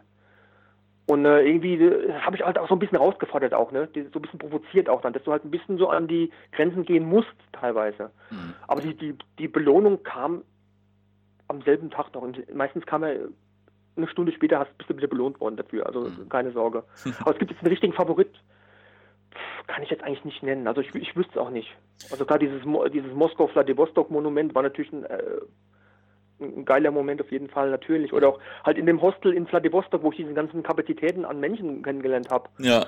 Und 1.08 1.26
äh, 1.26 1.42
irgendwie 1.42 1.76
äh, 1.76 2.14
habe 2.22 2.36
ich 2.36 2.44
halt 2.44 2.58
auch 2.58 2.68
so 2.70 2.76
ein 2.76 2.80
bisschen 2.80 2.98
rausgefordert 2.98 3.54
auch, 3.54 3.72
ne? 3.72 3.90
So 3.94 4.20
ein 4.20 4.22
bisschen 4.22 4.40
provoziert 4.40 4.90
auch 4.90 5.02
dann, 5.02 5.14
dass 5.14 5.24
du 5.24 5.32
halt 5.32 5.44
ein 5.44 5.52
bisschen 5.52 5.78
so 5.78 5.90
an 5.90 6.08
die 6.08 6.32
Grenzen 6.52 6.86
gehen 6.86 7.06
musst 7.06 7.36
teilweise. 7.52 8.12
Mhm. 8.30 8.54
Aber 8.68 8.82
die, 8.82 8.96
die, 8.96 9.16
die 9.38 9.48
Belohnung 9.48 10.04
kam 10.04 10.44
am 11.48 11.62
selben 11.64 11.92
Tag 11.92 12.14
noch. 12.14 12.22
Und 12.22 12.54
meistens 12.54 12.86
kam 12.86 13.04
er 13.04 13.16
eine 13.98 14.08
Stunde 14.08 14.32
später, 14.32 14.60
hast, 14.60 14.78
bist 14.78 14.90
du 14.90 14.98
wieder 14.98 15.08
belohnt 15.08 15.40
worden 15.40 15.58
dafür. 15.58 15.86
Also 15.86 16.02
mhm. 16.02 16.30
keine 16.30 16.52
Sorge. 16.52 16.84
Aber 17.20 17.32
es 17.32 17.40
gibt 17.40 17.52
jetzt 17.52 17.60
einen 17.62 17.72
richtigen 17.72 17.94
Favorit 17.94 18.32
kann 19.68 19.84
ich 19.84 19.90
jetzt 19.90 20.04
eigentlich 20.04 20.26
nicht 20.26 20.44
nennen. 20.44 20.68
Also 20.68 20.82
ich, 20.82 20.94
ich 20.96 21.16
wüsste 21.16 21.34
es 21.34 21.38
auch 21.38 21.50
nicht. 21.50 21.76
Also 22.12 22.26
klar, 22.26 22.40
dieses, 22.40 22.62
dieses 22.94 23.14
Moskau-Vladivostok-Monument 23.14 24.54
war 24.56 24.64
natürlich 24.64 24.92
ein, 24.92 25.06
äh, 25.06 25.22
ein, 26.40 26.66
geiler 26.66 26.92
Moment 26.92 27.22
auf 27.22 27.32
jeden 27.32 27.50
Fall, 27.50 27.70
natürlich. 27.70 28.14
Oder 28.14 28.30
auch 28.30 28.40
halt 28.64 28.78
in 28.78 28.86
dem 28.86 29.02
Hostel 29.02 29.34
in 29.34 29.48
Vladivostok, 29.48 30.04
wo 30.04 30.12
ich 30.12 30.18
diese 30.18 30.34
ganzen 30.34 30.64
Kapazitäten 30.64 31.26
an 31.26 31.40
Menschen 31.40 31.84
kennengelernt 31.84 32.30
habe. 32.30 32.50
Ja. 32.60 32.86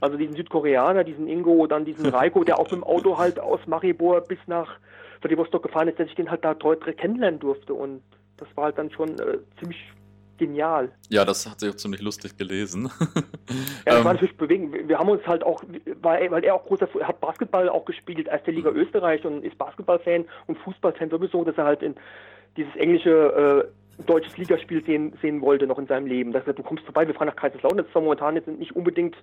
Also 0.00 0.16
diesen 0.16 0.34
Südkoreaner, 0.34 1.04
diesen 1.04 1.28
Ingo, 1.28 1.66
dann 1.66 1.84
diesen 1.84 2.06
Reiko, 2.14 2.44
der 2.44 2.58
auch 2.58 2.64
mit 2.64 2.72
dem 2.72 2.84
Auto 2.84 3.18
halt 3.18 3.38
aus 3.38 3.60
Maribor 3.66 4.20
bis 4.22 4.38
nach 4.46 4.78
Vladivostok 5.20 5.62
gefahren 5.62 5.88
ist, 5.88 5.98
dass 6.00 6.08
ich 6.08 6.14
den 6.14 6.30
halt 6.30 6.44
da 6.44 6.54
deutlich 6.54 6.96
kennenlernen 6.96 7.38
durfte. 7.38 7.74
Und 7.74 8.02
das 8.36 8.48
war 8.56 8.64
halt 8.64 8.78
dann 8.78 8.90
schon 8.90 9.10
äh, 9.18 9.38
ziemlich 9.58 9.78
genial. 10.42 10.90
Ja, 11.08 11.24
das 11.24 11.48
hat 11.48 11.60
sich 11.60 11.70
auch 11.70 11.76
ziemlich 11.76 12.02
lustig 12.02 12.36
gelesen. 12.36 12.90
ja, 13.00 13.22
das 13.84 13.94
war 13.94 14.10
ähm, 14.10 14.16
natürlich 14.16 14.36
bewegend. 14.36 14.88
Wir 14.88 14.98
haben 14.98 15.08
uns 15.08 15.24
halt 15.26 15.44
auch, 15.44 15.62
weil, 16.00 16.30
weil 16.30 16.44
er 16.44 16.54
auch 16.54 16.64
großer, 16.64 16.88
er 16.98 17.08
hat 17.08 17.20
Basketball 17.20 17.68
auch 17.68 17.84
gespielt, 17.84 18.26
erste 18.26 18.50
Liga 18.50 18.70
mhm. 18.70 18.78
Österreich 18.78 19.24
und 19.24 19.44
ist 19.44 19.56
Basketballfan 19.56 20.24
und 20.48 20.58
Fußballfan 20.58 21.10
sowieso, 21.10 21.44
dass 21.44 21.56
er 21.56 21.64
halt 21.64 21.82
in 21.82 21.94
dieses 22.56 22.74
englische 22.76 23.70
äh, 23.98 24.04
deutsches 24.04 24.36
Ligaspiel 24.36 24.84
sehen, 24.84 25.12
sehen 25.22 25.40
wollte 25.40 25.66
noch 25.66 25.78
in 25.78 25.86
seinem 25.86 26.06
Leben. 26.06 26.32
Dass 26.32 26.46
er, 26.46 26.54
du 26.54 26.62
kommst 26.62 26.84
vorbei, 26.84 27.06
wir 27.06 27.14
fahren 27.14 27.28
nach 27.28 27.36
Kaiserslautern, 27.36 27.78
das 27.78 27.86
ist 27.86 27.92
zwar 27.92 28.02
momentan 28.02 28.34
jetzt 28.34 28.48
nicht 28.48 28.74
unbedingt 28.74 29.16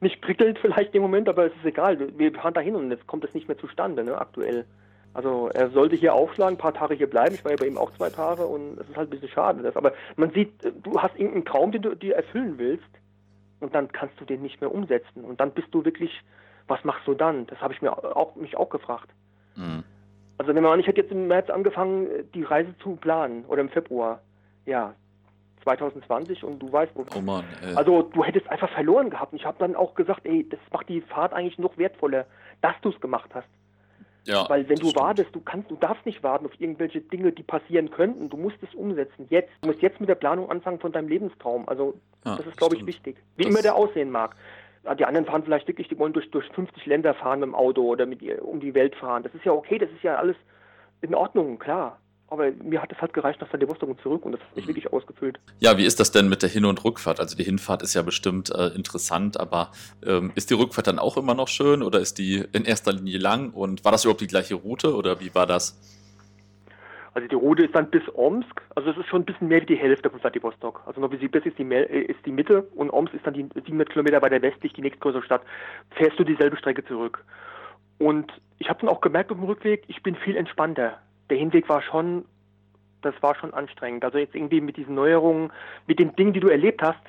nicht 0.00 0.20
prickelnd 0.20 0.58
vielleicht 0.62 0.94
im 0.94 1.02
Moment, 1.02 1.28
aber 1.28 1.46
es 1.46 1.52
ist 1.54 1.64
egal. 1.64 1.98
Wir 2.18 2.32
fahren 2.34 2.54
dahin 2.54 2.76
und 2.76 2.90
jetzt 2.90 3.06
kommt 3.06 3.24
es 3.24 3.32
nicht 3.32 3.48
mehr 3.48 3.58
zustande, 3.58 4.04
ne, 4.04 4.18
aktuell. 4.18 4.66
Also 5.14 5.48
er 5.48 5.70
sollte 5.70 5.96
hier 5.96 6.14
aufschlagen, 6.14 6.54
ein 6.54 6.60
paar 6.60 6.74
Tage 6.74 6.94
hier 6.94 7.08
bleiben. 7.08 7.34
Ich 7.34 7.44
war 7.44 7.50
ja 7.52 7.56
bei 7.58 7.66
ihm 7.66 7.78
auch 7.78 7.92
zwei 7.92 8.10
Tage 8.10 8.46
und 8.46 8.78
es 8.78 8.88
ist 8.88 8.96
halt 8.96 9.08
ein 9.08 9.10
bisschen 9.10 9.28
schade. 9.30 9.62
Das. 9.62 9.76
Aber 9.76 9.92
man 10.16 10.30
sieht, 10.30 10.52
du 10.82 11.00
hast 11.00 11.16
irgendeinen 11.16 11.44
Traum, 11.44 11.72
den 11.72 11.82
du 11.82 11.94
dir 11.94 12.14
erfüllen 12.14 12.58
willst 12.58 12.88
und 13.60 13.74
dann 13.74 13.90
kannst 13.90 14.20
du 14.20 14.24
den 14.24 14.42
nicht 14.42 14.60
mehr 14.60 14.72
umsetzen. 14.72 15.24
Und 15.24 15.40
dann 15.40 15.50
bist 15.52 15.68
du 15.72 15.84
wirklich, 15.84 16.12
was 16.68 16.84
machst 16.84 17.06
du 17.06 17.14
dann? 17.14 17.46
Das 17.46 17.60
habe 17.60 17.74
ich 17.74 17.82
mir 17.82 17.92
auch, 17.92 18.36
mich 18.36 18.56
auch 18.56 18.68
gefragt. 18.68 19.08
Mhm. 19.56 19.82
Also 20.36 20.54
wenn 20.54 20.62
man, 20.62 20.78
ich 20.78 20.86
hätte 20.86 21.00
jetzt 21.00 21.10
im 21.10 21.26
März 21.26 21.50
angefangen, 21.50 22.06
die 22.32 22.44
Reise 22.44 22.72
zu 22.78 22.96
planen 22.96 23.44
oder 23.46 23.60
im 23.60 23.70
Februar. 23.70 24.20
Ja, 24.66 24.94
2020 25.64 26.44
und 26.44 26.60
du 26.60 26.72
weißt, 26.72 26.92
wo. 26.94 27.04
Oh 27.16 27.20
Mann, 27.20 27.44
ey. 27.62 27.74
Also 27.74 28.02
du 28.02 28.22
hättest 28.22 28.48
einfach 28.48 28.70
verloren 28.70 29.10
gehabt. 29.10 29.32
Und 29.32 29.38
ich 29.38 29.46
habe 29.46 29.58
dann 29.58 29.74
auch 29.74 29.94
gesagt, 29.94 30.20
ey, 30.24 30.48
das 30.48 30.60
macht 30.72 30.88
die 30.88 31.00
Fahrt 31.00 31.32
eigentlich 31.32 31.58
noch 31.58 31.76
wertvoller, 31.76 32.26
dass 32.60 32.74
du 32.82 32.90
es 32.90 33.00
gemacht 33.00 33.30
hast. 33.34 33.48
Ja, 34.28 34.46
Weil 34.50 34.68
wenn 34.68 34.76
du 34.76 34.90
stimmt. 34.90 35.02
wartest, 35.02 35.34
du 35.34 35.40
kannst, 35.40 35.70
du 35.70 35.76
darfst 35.76 36.04
nicht 36.04 36.22
warten 36.22 36.44
auf 36.44 36.52
irgendwelche 36.60 37.00
Dinge, 37.00 37.32
die 37.32 37.42
passieren 37.42 37.90
könnten. 37.90 38.28
Du 38.28 38.36
musst 38.36 38.58
es 38.62 38.74
umsetzen. 38.74 39.26
Jetzt. 39.30 39.50
Du 39.62 39.68
musst 39.68 39.80
jetzt 39.80 40.00
mit 40.00 40.08
der 40.10 40.16
Planung 40.16 40.50
anfangen 40.50 40.78
von 40.78 40.92
deinem 40.92 41.08
Lebenstraum. 41.08 41.66
Also 41.66 41.94
ja, 42.26 42.36
das 42.36 42.46
ist, 42.46 42.58
glaube 42.58 42.76
ich, 42.76 42.84
wichtig. 42.84 43.16
Wie 43.36 43.44
das 43.44 43.50
immer 43.50 43.62
der 43.62 43.74
aussehen 43.74 44.10
mag. 44.10 44.36
Die 44.98 45.04
anderen 45.06 45.24
fahren 45.24 45.42
vielleicht 45.44 45.66
wirklich, 45.66 45.88
die 45.88 45.98
wollen 45.98 46.12
durch, 46.12 46.30
durch 46.30 46.46
50 46.52 46.84
Länder 46.84 47.14
fahren 47.14 47.40
mit 47.40 47.48
dem 47.48 47.54
Auto 47.54 47.82
oder 47.82 48.04
mit 48.04 48.22
um 48.40 48.60
die 48.60 48.74
Welt 48.74 48.94
fahren. 48.96 49.22
Das 49.22 49.34
ist 49.34 49.46
ja 49.46 49.52
okay, 49.52 49.78
das 49.78 49.90
ist 49.90 50.02
ja 50.02 50.16
alles 50.16 50.36
in 51.00 51.14
Ordnung, 51.14 51.58
klar. 51.58 51.98
Aber 52.30 52.50
mir 52.62 52.82
hat 52.82 52.92
es 52.92 53.00
halt 53.00 53.14
gereicht 53.14 53.40
nach 53.40 53.48
Vladivostok 53.48 53.88
und 53.88 54.00
zurück 54.02 54.24
und 54.26 54.32
das 54.32 54.40
hat 54.40 54.54
mich 54.54 54.64
mhm. 54.66 54.68
wirklich 54.68 54.92
ausgefüllt. 54.92 55.40
Ja, 55.60 55.78
wie 55.78 55.84
ist 55.84 55.98
das 55.98 56.10
denn 56.10 56.28
mit 56.28 56.42
der 56.42 56.50
Hin- 56.50 56.66
und 56.66 56.84
Rückfahrt? 56.84 57.20
Also 57.20 57.36
die 57.36 57.44
Hinfahrt 57.44 57.82
ist 57.82 57.94
ja 57.94 58.02
bestimmt 58.02 58.50
äh, 58.50 58.68
interessant, 58.68 59.40
aber 59.40 59.72
ähm, 60.04 60.32
ist 60.34 60.50
die 60.50 60.54
Rückfahrt 60.54 60.86
dann 60.86 60.98
auch 60.98 61.16
immer 61.16 61.34
noch 61.34 61.48
schön 61.48 61.82
oder 61.82 62.00
ist 62.00 62.18
die 62.18 62.44
in 62.52 62.64
erster 62.64 62.92
Linie 62.92 63.18
lang? 63.18 63.50
Und 63.50 63.84
war 63.84 63.92
das 63.92 64.04
überhaupt 64.04 64.20
die 64.20 64.26
gleiche 64.26 64.56
Route 64.56 64.94
oder 64.94 65.20
wie 65.20 65.34
war 65.34 65.46
das? 65.46 65.78
Also 67.14 67.26
die 67.26 67.34
Route 67.34 67.64
ist 67.64 67.74
dann 67.74 67.90
bis 67.90 68.02
Omsk, 68.14 68.62
also 68.76 68.90
es 68.90 68.96
ist 68.98 69.08
schon 69.08 69.22
ein 69.22 69.24
bisschen 69.24 69.48
mehr 69.48 69.62
wie 69.62 69.66
die 69.66 69.76
Hälfte 69.76 70.10
von 70.10 70.20
Vladivostok. 70.20 70.82
Also 70.86 71.00
Novosibirsk 71.00 71.46
ist 71.46 71.58
die, 71.58 71.64
äh, 71.64 72.02
ist 72.02 72.24
die 72.26 72.30
Mitte 72.30 72.62
und 72.76 72.90
Omsk 72.90 73.14
ist 73.14 73.26
dann 73.26 73.34
die 73.34 73.48
700 73.54 73.90
Kilometer 73.90 74.22
weiter 74.22 74.40
westlich, 74.42 74.74
die 74.74 74.82
nächstgrößere 74.82 75.22
Stadt. 75.22 75.42
Fährst 75.96 76.18
du 76.18 76.24
dieselbe 76.24 76.56
Strecke 76.58 76.84
zurück. 76.84 77.24
Und 77.98 78.30
ich 78.58 78.68
habe 78.68 78.80
dann 78.80 78.88
auch 78.88 79.00
gemerkt 79.00 79.32
auf 79.32 79.38
dem 79.38 79.46
Rückweg, 79.46 79.82
ich 79.88 80.02
bin 80.02 80.14
viel 80.14 80.36
entspannter 80.36 80.98
der 81.30 81.38
Hinweg 81.38 81.68
war 81.68 81.82
schon, 81.82 82.24
das 83.02 83.14
war 83.22 83.34
schon 83.34 83.54
anstrengend. 83.54 84.04
Also 84.04 84.18
jetzt 84.18 84.34
irgendwie 84.34 84.60
mit 84.60 84.76
diesen 84.76 84.94
Neuerungen, 84.94 85.52
mit 85.86 85.98
den 85.98 86.14
Dingen, 86.16 86.32
die 86.32 86.40
du 86.40 86.48
erlebt 86.48 86.82
hast. 86.82 87.02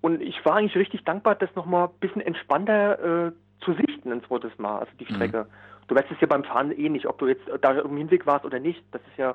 Und 0.00 0.20
ich 0.22 0.44
war 0.44 0.56
eigentlich 0.56 0.76
richtig 0.76 1.04
dankbar, 1.04 1.34
das 1.34 1.54
nochmal 1.54 1.88
ein 1.88 2.00
bisschen 2.00 2.22
entspannter 2.22 3.26
äh, 3.28 3.32
zu 3.64 3.72
sichten 3.74 4.12
ein 4.12 4.22
zweites 4.24 4.56
Mal, 4.58 4.78
also 4.80 4.92
die 4.98 5.04
mhm. 5.10 5.16
Strecke. 5.16 5.44
Mhm. 5.44 5.68
Du 5.88 5.94
weißt 5.94 6.10
es 6.10 6.20
ja 6.20 6.26
beim 6.26 6.44
Fahren 6.44 6.70
eh 6.70 6.88
nicht, 6.90 7.06
ob 7.06 7.18
du 7.18 7.26
jetzt 7.26 7.44
da 7.62 7.72
im 7.72 7.96
Hinweg 7.96 8.26
warst 8.26 8.44
oder 8.44 8.60
nicht. 8.60 8.82
Das 8.92 9.00
ist 9.10 9.16
ja, 9.16 9.34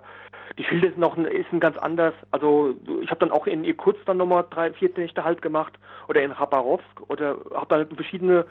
die 0.58 0.64
Schilder 0.64 0.90
sind 0.90 1.00
noch 1.00 1.18
ist 1.18 1.52
ein 1.52 1.60
ganz 1.60 1.78
anders. 1.78 2.14
Also 2.30 2.76
ich 3.02 3.10
habe 3.10 3.20
dann 3.20 3.32
auch 3.32 3.48
in 3.48 3.64
Irkutsk 3.64 4.06
dann 4.06 4.18
nochmal 4.18 4.46
drei, 4.50 4.72
vier 4.72 4.92
Nächte 4.96 5.24
halt 5.24 5.42
gemacht 5.42 5.74
oder 6.08 6.22
in 6.22 6.32
Khabarovsk 6.32 7.10
oder 7.10 7.38
habe 7.56 7.66
dann 7.70 7.96
verschiedene 7.96 8.46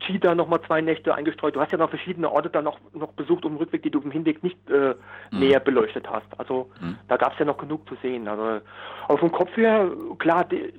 Cheetah 0.00 0.34
nochmal 0.34 0.60
zwei 0.62 0.80
Nächte 0.80 1.14
eingestreut. 1.14 1.56
Du 1.56 1.60
hast 1.60 1.72
ja 1.72 1.78
noch 1.78 1.90
verschiedene 1.90 2.30
Orte 2.30 2.50
dann 2.50 2.64
noch, 2.64 2.78
noch 2.92 3.12
besucht 3.12 3.44
um 3.44 3.52
den 3.52 3.58
Rückweg, 3.58 3.82
die 3.82 3.90
du 3.90 4.00
im 4.00 4.10
Hinweg 4.10 4.42
nicht 4.42 4.58
äh, 4.70 4.94
mhm. 5.30 5.38
näher 5.38 5.60
beleuchtet 5.60 6.08
hast. 6.10 6.26
Also 6.38 6.70
mhm. 6.80 6.98
da 7.08 7.16
gab 7.16 7.32
es 7.32 7.38
ja 7.38 7.44
noch 7.44 7.58
genug 7.58 7.88
zu 7.88 7.96
sehen. 8.02 8.28
Also 8.28 8.60
aber 9.08 9.18
vom 9.18 9.32
Kopf 9.32 9.56
her, 9.56 9.90
klar, 10.18 10.44
die, 10.44 10.72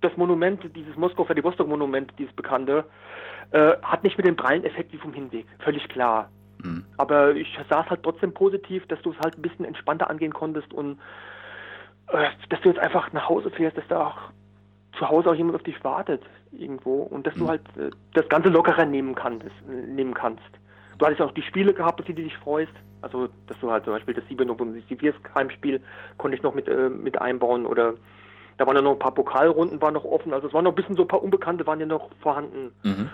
das 0.00 0.16
Monument, 0.16 0.64
dieses 0.74 0.96
Moskau-Vladivostok-Monument, 0.96 2.12
dieses 2.18 2.32
bekannte, 2.34 2.84
äh, 3.50 3.72
hat 3.82 4.04
nicht 4.04 4.16
mit 4.16 4.26
dem 4.26 4.36
prallen 4.36 4.64
Effekt 4.64 4.92
wie 4.92 4.98
vom 4.98 5.12
Hinweg. 5.12 5.46
Völlig 5.60 5.88
klar. 5.88 6.30
Mhm. 6.62 6.84
Aber 6.96 7.34
ich 7.34 7.58
saß 7.68 7.88
halt 7.90 8.02
trotzdem 8.02 8.32
positiv, 8.32 8.86
dass 8.88 9.00
du 9.02 9.12
es 9.12 9.18
halt 9.18 9.36
ein 9.36 9.42
bisschen 9.42 9.64
entspannter 9.64 10.08
angehen 10.08 10.32
konntest 10.32 10.72
und 10.72 10.98
äh, 12.08 12.28
dass 12.48 12.60
du 12.60 12.68
jetzt 12.68 12.80
einfach 12.80 13.12
nach 13.12 13.28
Hause 13.28 13.50
fährst, 13.50 13.76
dass 13.76 13.88
da 13.88 14.06
auch 14.06 14.18
zu 14.98 15.08
Hause 15.08 15.30
auch 15.30 15.34
jemand 15.34 15.56
auf 15.56 15.62
dich 15.62 15.82
wartet 15.84 16.22
irgendwo 16.52 17.02
und 17.02 17.26
dass 17.26 17.34
mhm. 17.36 17.40
du 17.40 17.48
halt 17.48 17.62
äh, 17.76 17.90
das 18.14 18.28
Ganze 18.28 18.48
lockerer 18.48 18.84
nehmen 18.84 19.14
kannst, 19.14 19.46
nehmen 19.68 20.14
kannst. 20.14 20.42
Du 20.98 21.06
hattest 21.06 21.22
auch 21.22 21.32
die 21.32 21.42
Spiele 21.42 21.72
gehabt, 21.72 22.00
auf 22.00 22.06
die 22.06 22.14
du 22.14 22.22
dich 22.22 22.36
freust. 22.36 22.72
Also, 23.02 23.28
dass 23.46 23.58
du 23.60 23.70
halt 23.70 23.84
zum 23.84 23.94
Beispiel 23.94 24.12
das 24.12 24.24
Siebenok-Heimspiel 24.28 25.80
konnte 26.18 26.36
ich 26.36 26.42
noch 26.42 26.54
mit, 26.54 26.68
äh, 26.68 26.90
mit 26.90 27.20
einbauen 27.20 27.64
oder 27.64 27.94
da 28.58 28.66
waren 28.66 28.76
ja 28.76 28.82
noch 28.82 28.92
ein 28.92 28.98
paar 28.98 29.14
Pokalrunden 29.14 29.80
waren 29.80 29.94
noch 29.94 30.04
offen. 30.04 30.34
Also 30.34 30.48
es 30.48 30.52
waren 30.52 30.64
noch 30.64 30.72
ein 30.72 30.74
bisschen 30.74 30.96
so 30.96 31.02
ein 31.02 31.08
paar 31.08 31.22
Unbekannte 31.22 31.66
waren 31.66 31.80
ja 31.80 31.86
noch 31.86 32.10
vorhanden. 32.20 32.72
Mhm. 32.82 33.08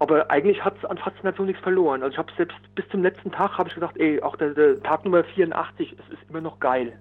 Aber 0.00 0.28
eigentlich 0.28 0.64
hat 0.64 0.76
es 0.76 0.84
an 0.84 0.98
Faszination 0.98 1.46
nichts 1.46 1.62
verloren. 1.62 2.02
Also 2.02 2.14
ich 2.14 2.18
habe 2.18 2.32
selbst 2.36 2.56
bis 2.74 2.88
zum 2.88 3.04
letzten 3.04 3.30
Tag 3.30 3.56
habe 3.56 3.68
ich 3.68 3.76
gedacht, 3.76 3.96
ey, 3.98 4.20
auch 4.20 4.34
der, 4.34 4.54
der, 4.54 4.82
Tag 4.82 5.04
Nummer 5.04 5.22
84, 5.22 5.92
es 5.92 6.12
ist 6.12 6.28
immer 6.28 6.40
noch 6.40 6.58
geil. 6.58 6.98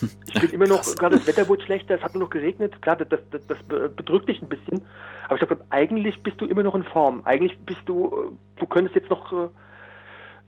Ich 0.00 0.40
bin 0.40 0.50
immer 0.52 0.66
noch, 0.66 0.82
gerade 0.96 1.16
das 1.16 1.26
Wetter 1.26 1.48
wurde 1.48 1.62
schlechter, 1.64 1.94
es 1.94 2.02
hat 2.02 2.14
nur 2.14 2.24
noch 2.24 2.30
geregnet, 2.30 2.80
klar, 2.82 2.96
das, 2.96 3.08
das, 3.30 3.46
das 3.46 3.58
bedrückt 3.94 4.28
dich 4.28 4.40
ein 4.42 4.48
bisschen. 4.48 4.82
Aber 5.26 5.36
ich 5.36 5.42
habe 5.42 5.64
eigentlich 5.70 6.22
bist 6.22 6.40
du 6.40 6.46
immer 6.46 6.62
noch 6.62 6.74
in 6.74 6.84
Form. 6.84 7.22
Eigentlich 7.24 7.58
bist 7.60 7.80
du, 7.86 8.06
äh, 8.06 8.60
du 8.60 8.66
könntest 8.66 8.94
jetzt 8.94 9.10
noch 9.10 9.32
äh, 9.32 9.48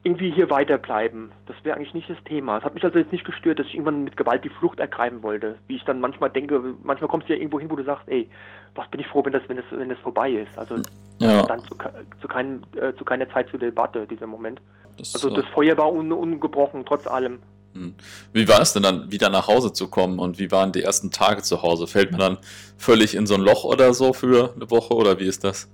irgendwie 0.03 0.31
hier 0.31 0.51
weiterbleiben. 0.51 1.33
Das 1.47 1.57
wäre 1.63 1.77
eigentlich 1.77 1.95
nicht 1.95 2.11
das 2.11 2.23
Thema. 2.25 2.59
Es 2.59 2.65
hat 2.65 2.75
mich 2.75 2.85
also 2.85 2.99
jetzt 2.99 3.11
nicht 3.11 3.25
gestört, 3.25 3.59
dass 3.59 3.67
ich 3.67 3.75
irgendwann 3.75 4.05
mit 4.05 4.17
Gewalt 4.17 4.45
die 4.45 4.51
Flucht 4.51 4.79
ergreifen 4.79 5.23
wollte. 5.23 5.57
Wie 5.67 5.77
ich 5.77 5.85
dann 5.85 6.01
manchmal 6.01 6.31
denke, 6.31 6.61
manchmal 6.83 7.09
kommst 7.09 7.29
du 7.29 7.33
ja 7.33 7.39
irgendwo 7.39 7.59
hin, 7.59 7.71
wo 7.71 7.77
du 7.77 7.85
sagst, 7.85 8.07
ey, 8.09 8.29
was 8.75 8.89
bin 8.91 9.01
ich 9.01 9.07
froh, 9.07 9.25
wenn 9.25 9.33
das, 9.33 9.43
wenn 9.49 9.57
das, 9.57 9.65
wenn 9.71 9.89
das 9.89 9.99
vorbei 10.01 10.31
ist. 10.31 10.59
Also 10.59 10.77
ja. 11.19 11.43
dann 11.47 11.61
zu, 11.61 11.75
zu, 12.21 12.29
kein, 12.29 12.63
äh, 12.77 12.93
zu 12.95 13.05
keiner 13.05 13.29
Zeit 13.31 13.49
zur 13.49 13.59
Debatte, 13.59 14.07
dieser 14.07 14.27
Moment. 14.27 14.61
Das, 14.99 15.15
also 15.15 15.31
das 15.31 15.47
Feuer 15.47 15.77
war 15.79 15.91
un, 15.91 16.13
ungebrochen, 16.13 16.85
trotz 16.85 17.07
allem. 17.07 17.39
Hm. 17.75 17.95
Wie 18.33 18.49
war 18.49 18.61
es 18.61 18.73
denn 18.73 18.85
dann, 18.85 19.11
wieder 19.11 19.31
nach 19.31 19.49
Hause 19.49 19.73
zu 19.73 19.89
kommen 19.89 20.19
und 20.19 20.39
wie 20.39 20.51
waren 20.51 20.73
die 20.73 20.83
ersten 20.83 21.11
Tage 21.11 21.43
zu 21.43 21.63
Hause? 21.63 21.87
Fällt 21.87 22.13
man 22.13 22.21
dann 22.21 22.39
völlig 22.79 23.15
in 23.15 23.27
so 23.27 23.35
ein 23.35 23.41
Loch 23.41 23.65
oder 23.65 23.93
so 23.95 24.13
für 24.13 24.53
eine 24.55 24.71
Woche 24.71 24.95
oder 24.95 25.19
wie 25.19 25.27
ist 25.27 25.45
das? 25.45 25.69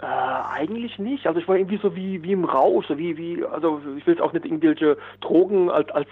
Äh, 0.00 0.06
eigentlich 0.06 0.98
nicht. 0.98 1.26
Also 1.26 1.40
ich 1.40 1.48
war 1.48 1.56
irgendwie 1.56 1.80
so 1.82 1.94
wie, 1.96 2.22
wie 2.22 2.32
im 2.32 2.44
Rausch, 2.44 2.86
so 2.86 2.98
wie, 2.98 3.16
wie, 3.16 3.44
also 3.44 3.80
ich 3.96 4.06
will 4.06 4.14
jetzt 4.14 4.22
auch 4.22 4.32
nicht 4.32 4.44
irgendwelche 4.44 4.96
Drogen 5.20 5.70
als, 5.70 5.90
als, 5.90 6.08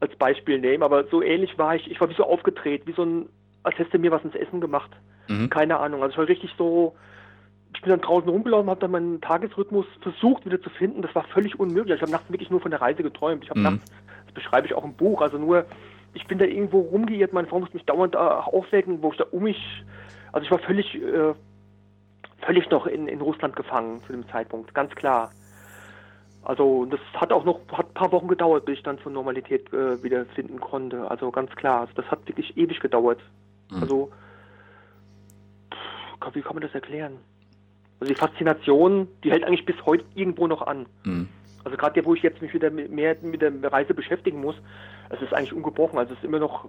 als 0.00 0.14
Beispiel 0.16 0.58
nehmen, 0.58 0.82
aber 0.82 1.04
so 1.08 1.22
ähnlich 1.22 1.56
war 1.58 1.74
ich, 1.74 1.90
ich 1.90 2.00
war 2.00 2.08
wie 2.08 2.14
so 2.14 2.24
aufgedreht, 2.24 2.86
wie 2.86 2.92
so 2.92 3.02
ein, 3.02 3.28
als 3.62 3.78
hätte 3.78 3.98
mir 3.98 4.10
was 4.10 4.24
ins 4.24 4.34
Essen 4.34 4.60
gemacht. 4.60 4.90
Mhm. 5.28 5.50
Keine 5.50 5.78
Ahnung. 5.78 6.02
Also 6.02 6.12
ich 6.12 6.18
war 6.18 6.28
richtig 6.28 6.50
so, 6.56 6.94
ich 7.74 7.82
bin 7.82 7.90
dann 7.90 8.00
draußen 8.00 8.28
rumgelaufen, 8.28 8.70
habe 8.70 8.80
dann 8.80 8.90
meinen 8.90 9.20
Tagesrhythmus 9.20 9.86
versucht 10.00 10.44
wieder 10.44 10.60
zu 10.60 10.70
finden. 10.70 11.02
Das 11.02 11.14
war 11.14 11.24
völlig 11.24 11.58
unmöglich. 11.58 11.96
Ich 11.96 12.02
habe 12.02 12.12
nachts 12.12 12.30
wirklich 12.30 12.50
nur 12.50 12.60
von 12.60 12.70
der 12.70 12.80
Reise 12.80 13.02
geträumt. 13.02 13.44
Ich 13.44 13.50
habe 13.50 13.60
mhm. 13.60 13.64
nachts, 13.64 13.90
das 14.30 14.34
beschreibe 14.34 14.66
ich 14.66 14.74
auch 14.74 14.84
im 14.84 14.94
Buch, 14.94 15.20
also 15.20 15.38
nur, 15.38 15.66
ich 16.14 16.26
bin 16.26 16.38
da 16.38 16.44
irgendwo 16.44 16.80
rumgeirrt, 16.80 17.32
meine 17.32 17.48
Frau 17.48 17.60
musste 17.60 17.76
mich 17.76 17.86
dauernd 17.86 18.16
aufwecken, 18.16 19.02
wo 19.02 19.10
ich 19.10 19.18
da 19.18 19.24
um 19.30 19.42
mich, 19.42 19.84
also 20.32 20.44
ich 20.44 20.50
war 20.50 20.58
völlig 20.58 20.94
äh, 20.94 21.34
völlig 22.42 22.70
noch 22.70 22.86
in, 22.86 23.08
in 23.08 23.20
Russland 23.20 23.56
gefangen 23.56 24.02
zu 24.06 24.12
dem 24.12 24.28
Zeitpunkt, 24.28 24.74
ganz 24.74 24.94
klar. 24.94 25.30
Also 26.42 26.86
das 26.86 27.00
hat 27.14 27.32
auch 27.32 27.44
noch 27.44 27.60
hat 27.72 27.88
ein 27.88 27.94
paar 27.94 28.12
Wochen 28.12 28.28
gedauert, 28.28 28.64
bis 28.64 28.78
ich 28.78 28.82
dann 28.82 28.98
zur 29.00 29.12
Normalität 29.12 29.70
äh, 29.72 30.02
wieder 30.02 30.24
finden 30.26 30.58
konnte. 30.58 31.10
Also 31.10 31.30
ganz 31.30 31.54
klar, 31.54 31.82
also 31.82 31.92
das 31.94 32.10
hat 32.10 32.26
wirklich 32.26 32.56
ewig 32.56 32.80
gedauert. 32.80 33.20
Mhm. 33.70 33.82
Also 33.82 34.10
pff, 35.70 36.34
wie 36.34 36.40
kann 36.40 36.54
man 36.54 36.62
das 36.62 36.72
erklären? 36.72 37.18
Also 38.00 38.14
die 38.14 38.18
Faszination, 38.18 39.08
die 39.22 39.30
hält 39.30 39.44
eigentlich 39.44 39.66
bis 39.66 39.76
heute 39.84 40.04
irgendwo 40.14 40.46
noch 40.46 40.62
an. 40.62 40.86
Mhm. 41.04 41.28
Also 41.64 41.76
gerade 41.76 42.04
wo 42.04 42.14
ich 42.14 42.22
jetzt 42.22 42.40
mich 42.40 42.54
wieder 42.54 42.70
mehr 42.70 43.16
mit 43.22 43.42
der 43.42 43.52
Reise 43.72 43.94
beschäftigen 43.94 44.40
muss, 44.40 44.56
es 45.10 45.20
ist 45.20 45.34
eigentlich 45.34 45.52
ungebrochen. 45.52 45.98
Also 45.98 46.12
es 46.12 46.18
ist 46.18 46.24
immer 46.24 46.38
noch, 46.38 46.68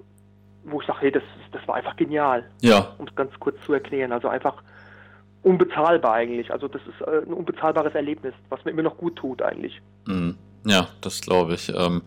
wo 0.63 0.81
ich 0.81 0.87
sage, 0.87 0.99
hey, 1.01 1.11
das, 1.11 1.23
das 1.51 1.65
war 1.67 1.75
einfach 1.75 1.95
genial. 1.95 2.49
Ja. 2.61 2.93
Um 2.97 3.07
es 3.07 3.15
ganz 3.15 3.31
kurz 3.39 3.55
zu 3.65 3.73
erklären. 3.73 4.11
Also 4.11 4.27
einfach 4.27 4.61
unbezahlbar 5.43 6.13
eigentlich. 6.13 6.51
Also 6.51 6.67
das 6.67 6.81
ist 6.83 7.07
äh, 7.07 7.21
ein 7.25 7.33
unbezahlbares 7.33 7.95
Erlebnis, 7.95 8.33
was 8.49 8.63
mir 8.65 8.71
immer 8.71 8.83
noch 8.83 8.97
gut 8.97 9.15
tut 9.15 9.41
eigentlich. 9.41 9.81
Mhm. 10.05 10.37
Ja, 10.65 10.87
das 11.01 11.21
glaube 11.21 11.55
ich. 11.55 11.69
Ähm, 11.69 12.03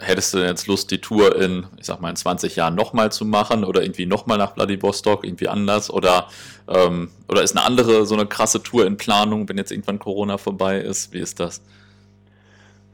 hättest 0.00 0.34
du 0.34 0.38
jetzt 0.38 0.66
Lust, 0.66 0.90
die 0.90 1.00
Tour 1.00 1.36
in, 1.36 1.66
ich 1.76 1.86
sag 1.86 2.00
mal, 2.00 2.10
in 2.10 2.16
20 2.16 2.56
Jahren 2.56 2.74
nochmal 2.74 3.10
zu 3.12 3.24
machen 3.24 3.64
oder 3.64 3.82
irgendwie 3.82 4.06
nochmal 4.06 4.38
nach 4.38 4.54
Vladivostok, 4.54 5.24
irgendwie 5.24 5.48
anders? 5.48 5.90
Oder, 5.90 6.28
ähm, 6.68 7.10
oder 7.28 7.42
ist 7.42 7.56
eine 7.56 7.64
andere, 7.64 8.06
so 8.06 8.14
eine 8.14 8.26
krasse 8.26 8.62
Tour 8.62 8.86
in 8.86 8.96
Planung, 8.96 9.48
wenn 9.48 9.56
jetzt 9.56 9.72
irgendwann 9.72 9.98
Corona 9.98 10.38
vorbei 10.38 10.78
ist? 10.78 11.12
Wie 11.12 11.18
ist 11.18 11.40
das? 11.40 11.62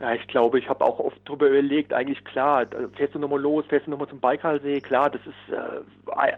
Ja, 0.04 0.12
ich 0.12 0.26
glaube, 0.26 0.58
ich 0.58 0.68
habe 0.68 0.84
auch 0.84 0.98
oft 0.98 1.16
darüber 1.24 1.48
überlegt, 1.48 1.94
eigentlich 1.94 2.22
klar, 2.26 2.66
fährst 2.92 3.14
du 3.14 3.18
nochmal 3.18 3.40
los, 3.40 3.64
fährst 3.70 3.86
du 3.86 3.90
nochmal 3.90 4.06
zum 4.06 4.20
Baikalsee, 4.20 4.78
klar, 4.82 5.08
das 5.08 5.22
ist, 5.22 5.54
äh, 5.54 6.36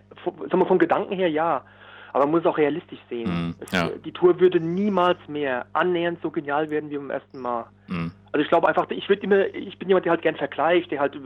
sagen 0.49 0.61
wir 0.61 0.67
vom 0.67 0.79
Gedanken 0.79 1.17
her 1.17 1.29
ja, 1.29 1.65
aber 2.13 2.27
man 2.27 2.31
muss 2.31 2.41
es 2.43 2.47
auch 2.47 2.59
realistisch 2.59 3.01
sehen. 3.11 3.29
Mm, 3.29 3.55
es, 3.59 3.73
ja. 3.73 3.89
Die 4.05 4.13
Tour 4.13 4.39
würde 4.39 4.61
niemals 4.61 5.19
mehr 5.27 5.67
annähernd 5.73 6.21
so 6.23 6.31
genial 6.31 6.71
werden 6.71 6.91
wie 6.91 6.97
beim 6.97 7.11
ersten 7.11 7.41
Mal. 7.41 7.65
Mm. 7.89 8.07
Also 8.31 8.45
ich 8.45 8.49
glaube 8.49 8.69
einfach, 8.69 8.89
ich 8.91 9.09
würde 9.09 9.23
immer, 9.25 9.47
ich 9.53 9.77
bin 9.81 9.89
jemand, 9.89 10.05
der 10.05 10.13
halt 10.13 10.23
gern 10.23 10.37
vergleicht, 10.37 10.93
der 10.93 11.01
halt 11.01 11.19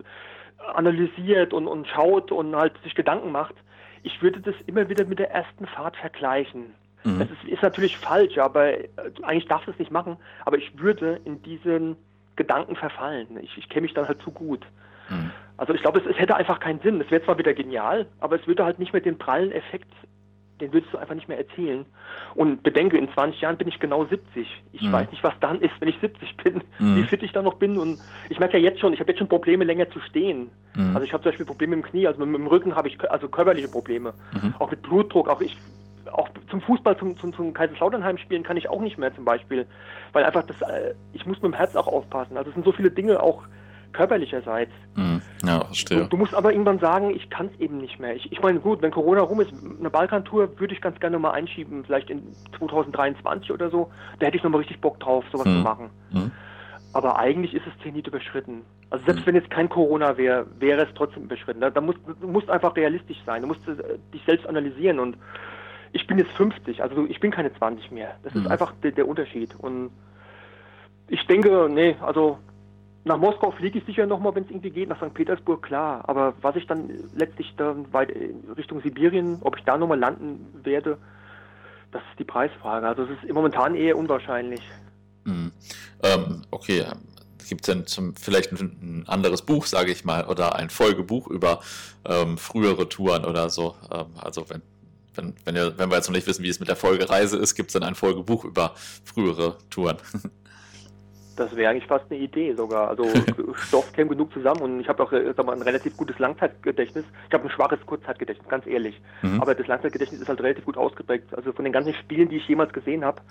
analysiert 0.73 1.53
und, 1.53 1.67
und 1.67 1.87
schaut 1.89 2.33
und 2.33 2.57
halt 2.57 2.73
sich 2.85 2.95
Gedanken 2.95 3.33
macht. 3.33 3.55
Ich 4.03 4.23
würde 4.23 4.41
das 4.41 4.55
immer 4.65 4.89
wieder 4.89 5.05
mit 5.05 5.19
der 5.19 5.31
ersten 5.31 5.67
Fahrt 5.67 5.99
vergleichen. 5.99 6.73
Mm. 7.05 7.19
Das 7.19 7.29
ist, 7.31 7.53
ist, 7.53 7.63
natürlich 7.63 7.99
falsch, 7.99 8.39
aber 8.39 8.79
äh, 8.79 8.89
eigentlich 9.21 9.47
darfst 9.47 9.67
du 9.67 9.73
es 9.73 9.79
nicht 9.79 9.91
machen. 9.91 10.17
Aber 10.47 10.57
ich 10.57 10.79
würde 10.79 11.21
in 11.27 11.43
diesen 11.43 11.97
Gedanken 12.37 12.77
verfallen. 12.77 13.39
Ich, 13.43 13.57
ich 13.59 13.69
kenne 13.69 13.83
mich 13.83 13.95
dann 13.95 14.09
halt 14.09 14.21
zu 14.23 14.31
gut. 14.31 14.65
Mhm. 15.09 15.31
Also 15.57 15.75
ich 15.75 15.83
glaube, 15.83 16.01
es, 16.01 16.07
es, 16.07 16.19
hätte 16.19 16.37
einfach 16.37 16.61
keinen 16.61 16.81
Sinn. 16.81 17.01
Es 17.01 17.11
wäre 17.11 17.23
zwar 17.25 17.39
wieder 17.39 17.55
genial, 17.55 18.07
aber 18.21 18.41
es 18.41 18.47
würde 18.47 18.65
halt 18.65 18.79
nicht 18.79 18.93
mehr 18.93 19.03
den 19.03 19.19
prallen 19.19 19.53
Effekt 19.53 19.93
den 20.61 20.73
würdest 20.73 20.93
du 20.93 20.99
einfach 20.99 21.15
nicht 21.15 21.29
mehr 21.29 21.39
erzählen. 21.39 21.85
Und 22.35 22.63
bedenke, 22.63 22.97
in 22.99 23.13
20 23.13 23.41
Jahren 23.41 23.57
bin 23.57 23.69
ich 23.69 23.79
genau 23.79 24.05
70. 24.05 24.47
Ich 24.73 24.83
mhm. 24.83 24.93
weiß 24.93 25.11
nicht, 25.11 25.23
was 25.23 25.35
dann 25.41 25.61
ist, 25.61 25.73
wenn 25.81 25.89
ich 25.89 25.99
70 26.01 26.37
bin, 26.37 26.63
mhm. 26.79 26.97
wie 26.97 27.03
fit 27.05 27.23
ich 27.23 27.33
dann 27.33 27.45
noch 27.45 27.55
bin. 27.55 27.79
Und 27.79 28.01
ich 28.29 28.39
merke 28.39 28.59
ja 28.59 28.65
jetzt 28.65 28.81
schon, 28.81 28.93
ich 28.93 29.01
habe 29.01 29.11
jetzt 29.11 29.19
schon 29.19 29.29
Probleme, 29.29 29.65
länger 29.65 29.91
zu 29.91 30.01
stehen. 30.01 30.51
Mhm. 30.75 30.95
Also 30.95 31.03
ich 31.03 31.13
habe 31.13 31.23
zum 31.23 31.31
Beispiel 31.31 31.47
Probleme 31.47 31.75
im 31.75 31.83
Knie, 31.83 32.07
also 32.07 32.25
mit, 32.25 32.35
dem 32.35 32.47
Rücken 32.47 32.77
habe 32.77 32.89
ich 32.89 33.11
also 33.11 33.29
körperliche 33.29 33.69
Probleme. 33.69 34.15
Mhm. 34.33 34.55
Auch 34.59 34.71
mit 34.71 34.83
Blutdruck, 34.83 35.29
auch 35.29 35.41
ich 35.41 35.57
auch 36.13 36.29
zum 36.51 36.61
Fußball, 36.61 36.97
zum, 36.99 37.19
zum, 37.19 37.33
zum 37.33 37.53
Kaiserslauternheim 37.53 38.19
spielen 38.19 38.43
kann 38.43 38.57
ich 38.57 38.69
auch 38.69 38.81
nicht 38.81 38.99
mehr 38.99 39.15
zum 39.15 39.25
Beispiel. 39.25 39.67
Weil 40.13 40.25
einfach 40.25 40.43
das, 40.43 40.61
äh, 40.63 40.95
ich 41.13 41.27
muss 41.27 41.37
mit 41.43 41.53
dem 41.53 41.55
Herz 41.55 41.77
auch 41.77 41.87
aufpassen. 41.87 42.37
Also 42.37 42.51
es 42.51 42.55
sind 42.55 42.65
so 42.65 42.73
viele 42.73 42.91
Dinge 42.91 43.23
auch, 43.23 43.43
körperlicherseits. 43.93 44.73
Mhm. 44.95 45.23
Ja, 45.45 45.65
verstehe. 45.65 45.99
Du, 46.03 46.09
du, 46.09 46.17
musst 46.17 46.35
aber 46.35 46.53
irgendwann 46.53 46.79
sagen, 46.79 47.11
ich 47.11 47.31
kann 47.31 47.51
es 47.53 47.61
eben 47.61 47.79
nicht 47.79 47.99
mehr. 47.99 48.15
Ich, 48.15 48.31
ich 48.31 48.41
meine, 48.41 48.61
gut, 48.61 48.83
wenn 48.83 48.91
Corona 48.91 49.23
rum 49.23 49.41
ist, 49.41 49.53
eine 49.79 49.91
Balkantour 49.91 50.59
würde 50.59 50.75
ich 50.75 50.81
ganz 50.81 50.99
gerne 51.01 51.19
mal 51.19 51.33
einschieben, 51.33 51.85
vielleicht 51.85 52.11
in 52.11 52.23
2023 52.59 53.51
oder 53.51 53.71
so. 53.71 53.91
Da 54.19 54.27
hätte 54.27 54.37
ich 54.37 54.43
nochmal 54.43 54.61
richtig 54.61 54.81
Bock 54.81 55.01
drauf, 55.01 55.25
sowas 55.33 55.47
mhm. 55.47 55.57
zu 55.57 55.63
machen. 55.63 55.91
Mhm. 56.11 56.31
Aber 56.93 57.19
eigentlich 57.19 57.55
ist 57.55 57.67
es 57.67 57.83
Zenit 57.83 58.07
überschritten. 58.07 58.63
Also 58.91 59.05
selbst 59.05 59.23
mhm. 59.23 59.27
wenn 59.27 59.35
jetzt 59.37 59.51
kein 59.51 59.69
Corona 59.69 60.17
wäre, 60.17 60.47
wäre 60.59 60.83
es 60.83 60.89
trotzdem 60.95 61.25
überschritten. 61.25 61.61
Da, 61.61 61.71
da 61.71 61.81
musst, 61.81 61.99
du 62.21 62.27
musst 62.27 62.51
einfach 62.51 62.75
realistisch 62.77 63.19
sein. 63.25 63.43
Du 63.43 63.49
musst 63.49 63.67
äh, 63.69 63.99
dich 64.13 64.23
selbst 64.27 64.47
analysieren 64.47 64.99
und 64.99 65.17
ich 65.93 66.07
bin 66.07 66.19
jetzt 66.19 66.33
50, 66.33 66.83
also 66.83 67.07
ich 67.09 67.21
bin 67.21 67.31
keine 67.31 67.53
20 67.53 67.91
mehr. 67.91 68.17
Das 68.23 68.35
ist 68.35 68.43
mhm. 68.43 68.49
einfach 68.49 68.73
der, 68.83 68.93
der 68.93 69.09
Unterschied. 69.09 69.55
Und 69.57 69.91
ich 71.09 71.27
denke, 71.27 71.69
nee, 71.71 71.97
also 72.01 72.39
nach 73.05 73.17
Moskau 73.17 73.51
fliege 73.51 73.79
ich 73.79 73.85
sicher 73.87 74.07
nochmal, 74.07 74.35
wenn 74.35 74.45
es 74.45 74.51
irgendwie 74.51 74.71
geht, 74.71 74.89
nach 74.89 74.99
St. 74.99 75.15
Petersburg, 75.15 75.63
klar. 75.63 76.09
Aber 76.09 76.35
was 76.43 76.57
ich 76.57 76.67
dann 76.67 76.91
letztlich 77.15 77.55
dann 77.57 77.93
weit 77.93 78.15
Richtung 78.57 78.81
Sibirien, 78.83 79.39
ob 79.41 79.57
ich 79.57 79.65
da 79.65 79.79
nochmal 79.79 79.99
landen 79.99 80.47
werde, 80.63 80.99
das 81.93 82.03
ist 82.11 82.19
die 82.19 82.25
Preisfrage. 82.25 82.87
Also 82.87 83.05
es 83.05 83.11
ist 83.11 83.33
momentan 83.33 83.75
eher 83.75 83.97
unwahrscheinlich. 83.97 84.61
Mhm. 85.25 85.53
Ähm, 86.03 86.43
okay, 86.51 86.85
gibt 87.49 87.63
es 87.63 87.75
denn 87.75 87.87
zum, 87.87 88.15
vielleicht 88.15 88.53
ein, 88.53 88.79
ein 88.81 89.09
anderes 89.09 89.43
Buch, 89.43 89.67
sage 89.67 89.91
ich 89.91 90.05
mal, 90.05 90.25
oder 90.27 90.57
ein 90.57 90.71
Folgebuch 90.71 91.27
über 91.27 91.61
ähm, 92.05 92.39
frühere 92.39 92.89
Touren 92.89 93.25
oder 93.25 93.51
so? 93.51 93.75
Ähm, 93.91 94.07
also 94.17 94.49
wenn, 94.49 94.63
wenn, 95.15 95.35
wenn, 95.45 95.55
wir, 95.55 95.79
wenn 95.79 95.91
wir 95.91 95.97
jetzt 95.97 96.09
noch 96.09 96.15
nicht 96.15 96.27
wissen, 96.27 96.43
wie 96.45 96.49
es 96.49 96.61
mit 96.61 96.69
der 96.69 96.77
Folgereise 96.77 97.37
ist, 97.37 97.55
gibt 97.55 97.71
es 97.71 97.73
dann 97.75 97.83
ein 97.83 97.95
Folgebuch 97.95 98.45
über 98.45 98.75
frühere 99.05 99.59
Touren? 99.71 99.97
Das 101.37 101.57
wäre 101.57 101.71
eigentlich 101.71 101.87
fast 101.87 102.05
eine 102.11 102.21
Idee 102.21 102.53
sogar. 102.53 102.89
Also 102.89 103.09
Stoff 103.55 103.91
käme 103.95 104.11
genug 104.11 104.31
zusammen 104.31 104.61
und 104.61 104.81
ich 104.81 104.89
habe 104.91 105.03
auch 105.03 105.11
äh, 105.11 105.33
sag 105.35 105.47
mal, 105.47 105.57
ein 105.57 105.63
relativ 105.63 105.97
gutes 105.97 106.19
Langzeitgedächtnis. 106.19 107.07
Ich 107.29 107.33
habe 107.33 107.45
ein 107.45 107.51
schwaches 107.51 107.79
Kurzzeitgedächtnis, 107.87 108.47
ganz 108.47 108.67
ehrlich. 108.67 109.01
Mhm. 109.23 109.41
Aber 109.41 109.55
das 109.55 109.67
Langzeitgedächtnis 109.67 110.21
ist 110.21 110.29
halt 110.29 110.43
relativ 110.43 110.67
gut 110.67 110.77
ausgeprägt. 110.77 111.35
Also 111.35 111.55
von 111.55 111.65
den 111.65 111.73
ganzen 111.73 111.95
Spielen, 111.95 112.29
die 112.29 112.37
ich 112.37 112.47
jemals 112.47 112.75
gesehen 112.75 113.07
habe, 113.07 113.23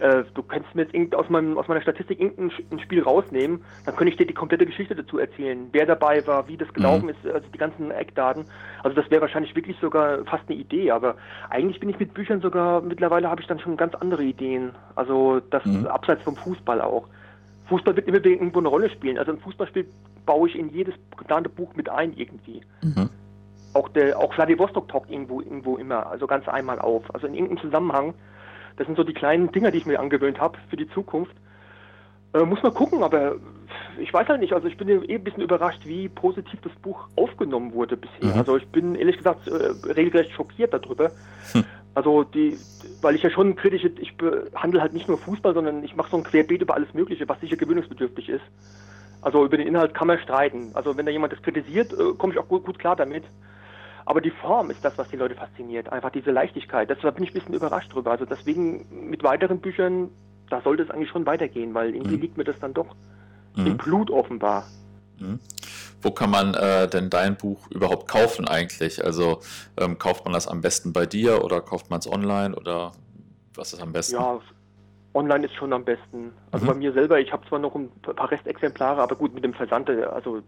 äh, 0.00 0.24
du 0.34 0.42
kannst 0.42 0.74
mir 0.74 0.86
jetzt 0.90 1.14
aus, 1.14 1.28
meinem, 1.28 1.58
aus 1.58 1.68
meiner 1.68 1.82
Statistik 1.82 2.20
irgendein 2.20 2.80
Spiel 2.80 3.02
rausnehmen, 3.02 3.62
dann 3.84 3.96
könnte 3.96 4.12
ich 4.12 4.16
dir 4.16 4.26
die 4.26 4.34
komplette 4.34 4.66
Geschichte 4.66 4.94
dazu 4.94 5.18
erzählen. 5.18 5.68
Wer 5.72 5.86
dabei 5.86 6.26
war, 6.26 6.48
wie 6.48 6.56
das 6.56 6.72
gelaufen 6.72 7.04
mhm. 7.04 7.10
ist, 7.10 7.26
also 7.26 7.46
die 7.52 7.58
ganzen 7.58 7.90
Eckdaten. 7.90 8.44
Also 8.82 8.96
das 8.96 9.10
wäre 9.10 9.20
wahrscheinlich 9.20 9.54
wirklich 9.54 9.76
sogar 9.80 10.24
fast 10.24 10.44
eine 10.48 10.58
Idee. 10.58 10.90
Aber 10.90 11.16
eigentlich 11.50 11.80
bin 11.80 11.90
ich 11.90 11.98
mit 11.98 12.14
Büchern 12.14 12.40
sogar, 12.40 12.80
mittlerweile 12.80 13.28
habe 13.28 13.40
ich 13.42 13.46
dann 13.46 13.60
schon 13.60 13.76
ganz 13.76 13.94
andere 13.94 14.24
Ideen. 14.24 14.72
Also 14.96 15.40
das 15.50 15.64
mhm. 15.66 15.86
abseits 15.86 16.22
vom 16.22 16.36
Fußball 16.36 16.80
auch. 16.80 17.06
Fußball 17.68 17.94
wird 17.94 18.08
immer 18.08 18.24
irgendwo 18.24 18.58
eine 18.58 18.68
Rolle 18.68 18.90
spielen. 18.90 19.18
Also 19.18 19.32
ein 19.32 19.38
Fußballspiel 19.38 19.86
baue 20.26 20.48
ich 20.48 20.58
in 20.58 20.70
jedes 20.70 20.94
geplante 21.16 21.48
Buch 21.48 21.74
mit 21.76 21.88
ein 21.88 22.14
irgendwie. 22.16 22.62
Mhm. 22.82 23.10
Auch 23.74 23.88
der, 23.90 24.18
auch 24.18 24.32
Vladivostok 24.34 24.88
taucht 24.88 25.10
irgendwo, 25.10 25.40
irgendwo 25.40 25.76
immer, 25.76 26.06
also 26.06 26.26
ganz 26.26 26.48
einmal 26.48 26.78
auf. 26.80 27.14
Also 27.14 27.26
in 27.26 27.34
irgendeinem 27.34 27.60
Zusammenhang. 27.60 28.14
Das 28.76 28.86
sind 28.86 28.96
so 28.96 29.04
die 29.04 29.14
kleinen 29.14 29.52
Dinger, 29.52 29.70
die 29.70 29.78
ich 29.78 29.86
mir 29.86 30.00
angewöhnt 30.00 30.40
habe 30.40 30.58
für 30.68 30.76
die 30.76 30.88
Zukunft. 30.88 31.34
Äh, 32.32 32.44
muss 32.44 32.62
man 32.62 32.72
gucken, 32.72 33.02
aber 33.02 33.36
ich 33.98 34.12
weiß 34.12 34.28
halt 34.28 34.40
nicht. 34.40 34.52
Also 34.52 34.68
ich 34.68 34.76
bin 34.76 34.88
eh 34.88 35.14
ein 35.14 35.24
bisschen 35.24 35.42
überrascht, 35.42 35.84
wie 35.84 36.08
positiv 36.08 36.60
das 36.62 36.72
Buch 36.82 37.08
aufgenommen 37.16 37.72
wurde 37.72 37.96
bisher. 37.96 38.34
Mhm. 38.34 38.38
Also 38.38 38.56
ich 38.56 38.66
bin 38.68 38.94
ehrlich 38.94 39.16
gesagt 39.16 39.48
äh, 39.48 39.52
regelrecht 39.90 40.32
schockiert 40.32 40.72
darüber, 40.72 41.10
hm. 41.52 41.64
Also 41.94 42.22
die, 42.22 42.56
weil 43.02 43.16
ich 43.16 43.22
ja 43.22 43.30
schon 43.30 43.56
kritisch, 43.56 43.84
ich 43.84 44.16
behandle 44.16 44.80
halt 44.80 44.92
nicht 44.92 45.08
nur 45.08 45.18
Fußball, 45.18 45.54
sondern 45.54 45.82
ich 45.82 45.96
mache 45.96 46.10
so 46.10 46.16
ein 46.16 46.22
Querbeet 46.22 46.62
über 46.62 46.74
alles 46.74 46.94
Mögliche, 46.94 47.28
was 47.28 47.40
sicher 47.40 47.56
gewöhnungsbedürftig 47.56 48.28
ist. 48.28 48.44
Also 49.22 49.44
über 49.44 49.56
den 49.56 49.66
Inhalt 49.66 49.92
kann 49.92 50.06
man 50.06 50.18
streiten. 50.18 50.70
Also 50.74 50.96
wenn 50.96 51.04
da 51.04 51.12
jemand 51.12 51.32
das 51.32 51.42
kritisiert, 51.42 51.92
äh, 51.92 52.14
komme 52.16 52.32
ich 52.32 52.38
auch 52.38 52.48
gut, 52.48 52.64
gut, 52.64 52.78
klar 52.78 52.96
damit. 52.96 53.24
Aber 54.10 54.20
die 54.20 54.32
Form 54.32 54.70
ist 54.70 54.84
das, 54.84 54.98
was 54.98 55.08
die 55.08 55.14
Leute 55.14 55.36
fasziniert. 55.36 55.92
Einfach 55.92 56.10
diese 56.10 56.32
Leichtigkeit. 56.32 56.90
Deshalb 56.90 57.14
bin 57.14 57.22
ich 57.22 57.30
ein 57.30 57.34
bisschen 57.34 57.54
überrascht 57.54 57.94
drüber. 57.94 58.10
Also 58.10 58.24
deswegen 58.24 59.08
mit 59.08 59.22
weiteren 59.22 59.60
Büchern, 59.60 60.08
da 60.48 60.60
sollte 60.62 60.82
es 60.82 60.90
eigentlich 60.90 61.10
schon 61.10 61.26
weitergehen, 61.26 61.74
weil 61.74 61.94
irgendwie 61.94 62.16
mhm. 62.16 62.20
liegt 62.20 62.36
mir 62.36 62.42
das 62.42 62.58
dann 62.58 62.74
doch 62.74 62.96
mhm. 63.54 63.66
im 63.66 63.76
Blut 63.76 64.10
offenbar. 64.10 64.66
Mhm. 65.20 65.38
Wo 66.02 66.10
kann 66.10 66.28
man 66.28 66.54
äh, 66.54 66.88
denn 66.88 67.08
dein 67.08 67.36
Buch 67.36 67.70
überhaupt 67.70 68.08
kaufen 68.08 68.48
eigentlich? 68.48 69.04
Also 69.04 69.42
ähm, 69.76 69.96
kauft 69.96 70.24
man 70.24 70.34
das 70.34 70.48
am 70.48 70.60
besten 70.60 70.92
bei 70.92 71.06
dir 71.06 71.44
oder 71.44 71.60
kauft 71.60 71.88
man 71.88 72.00
es 72.00 72.10
online 72.10 72.56
oder 72.56 72.90
was 73.54 73.72
ist 73.74 73.80
am 73.80 73.92
besten? 73.92 74.16
Ja, 74.16 74.40
online 75.14 75.46
ist 75.46 75.54
schon 75.54 75.72
am 75.72 75.84
besten. 75.84 76.32
Also 76.52 76.64
mhm. 76.64 76.68
bei 76.70 76.74
mir 76.76 76.92
selber, 76.92 77.18
ich 77.18 77.32
habe 77.32 77.46
zwar 77.48 77.58
noch 77.58 77.74
ein 77.74 77.90
paar 78.00 78.30
Restexemplare, 78.30 79.02
aber 79.02 79.16
gut, 79.16 79.34
mit 79.34 79.44
dem 79.44 79.54
Versand, 79.54 79.88
äh, 79.88 80.04
also 80.04 80.42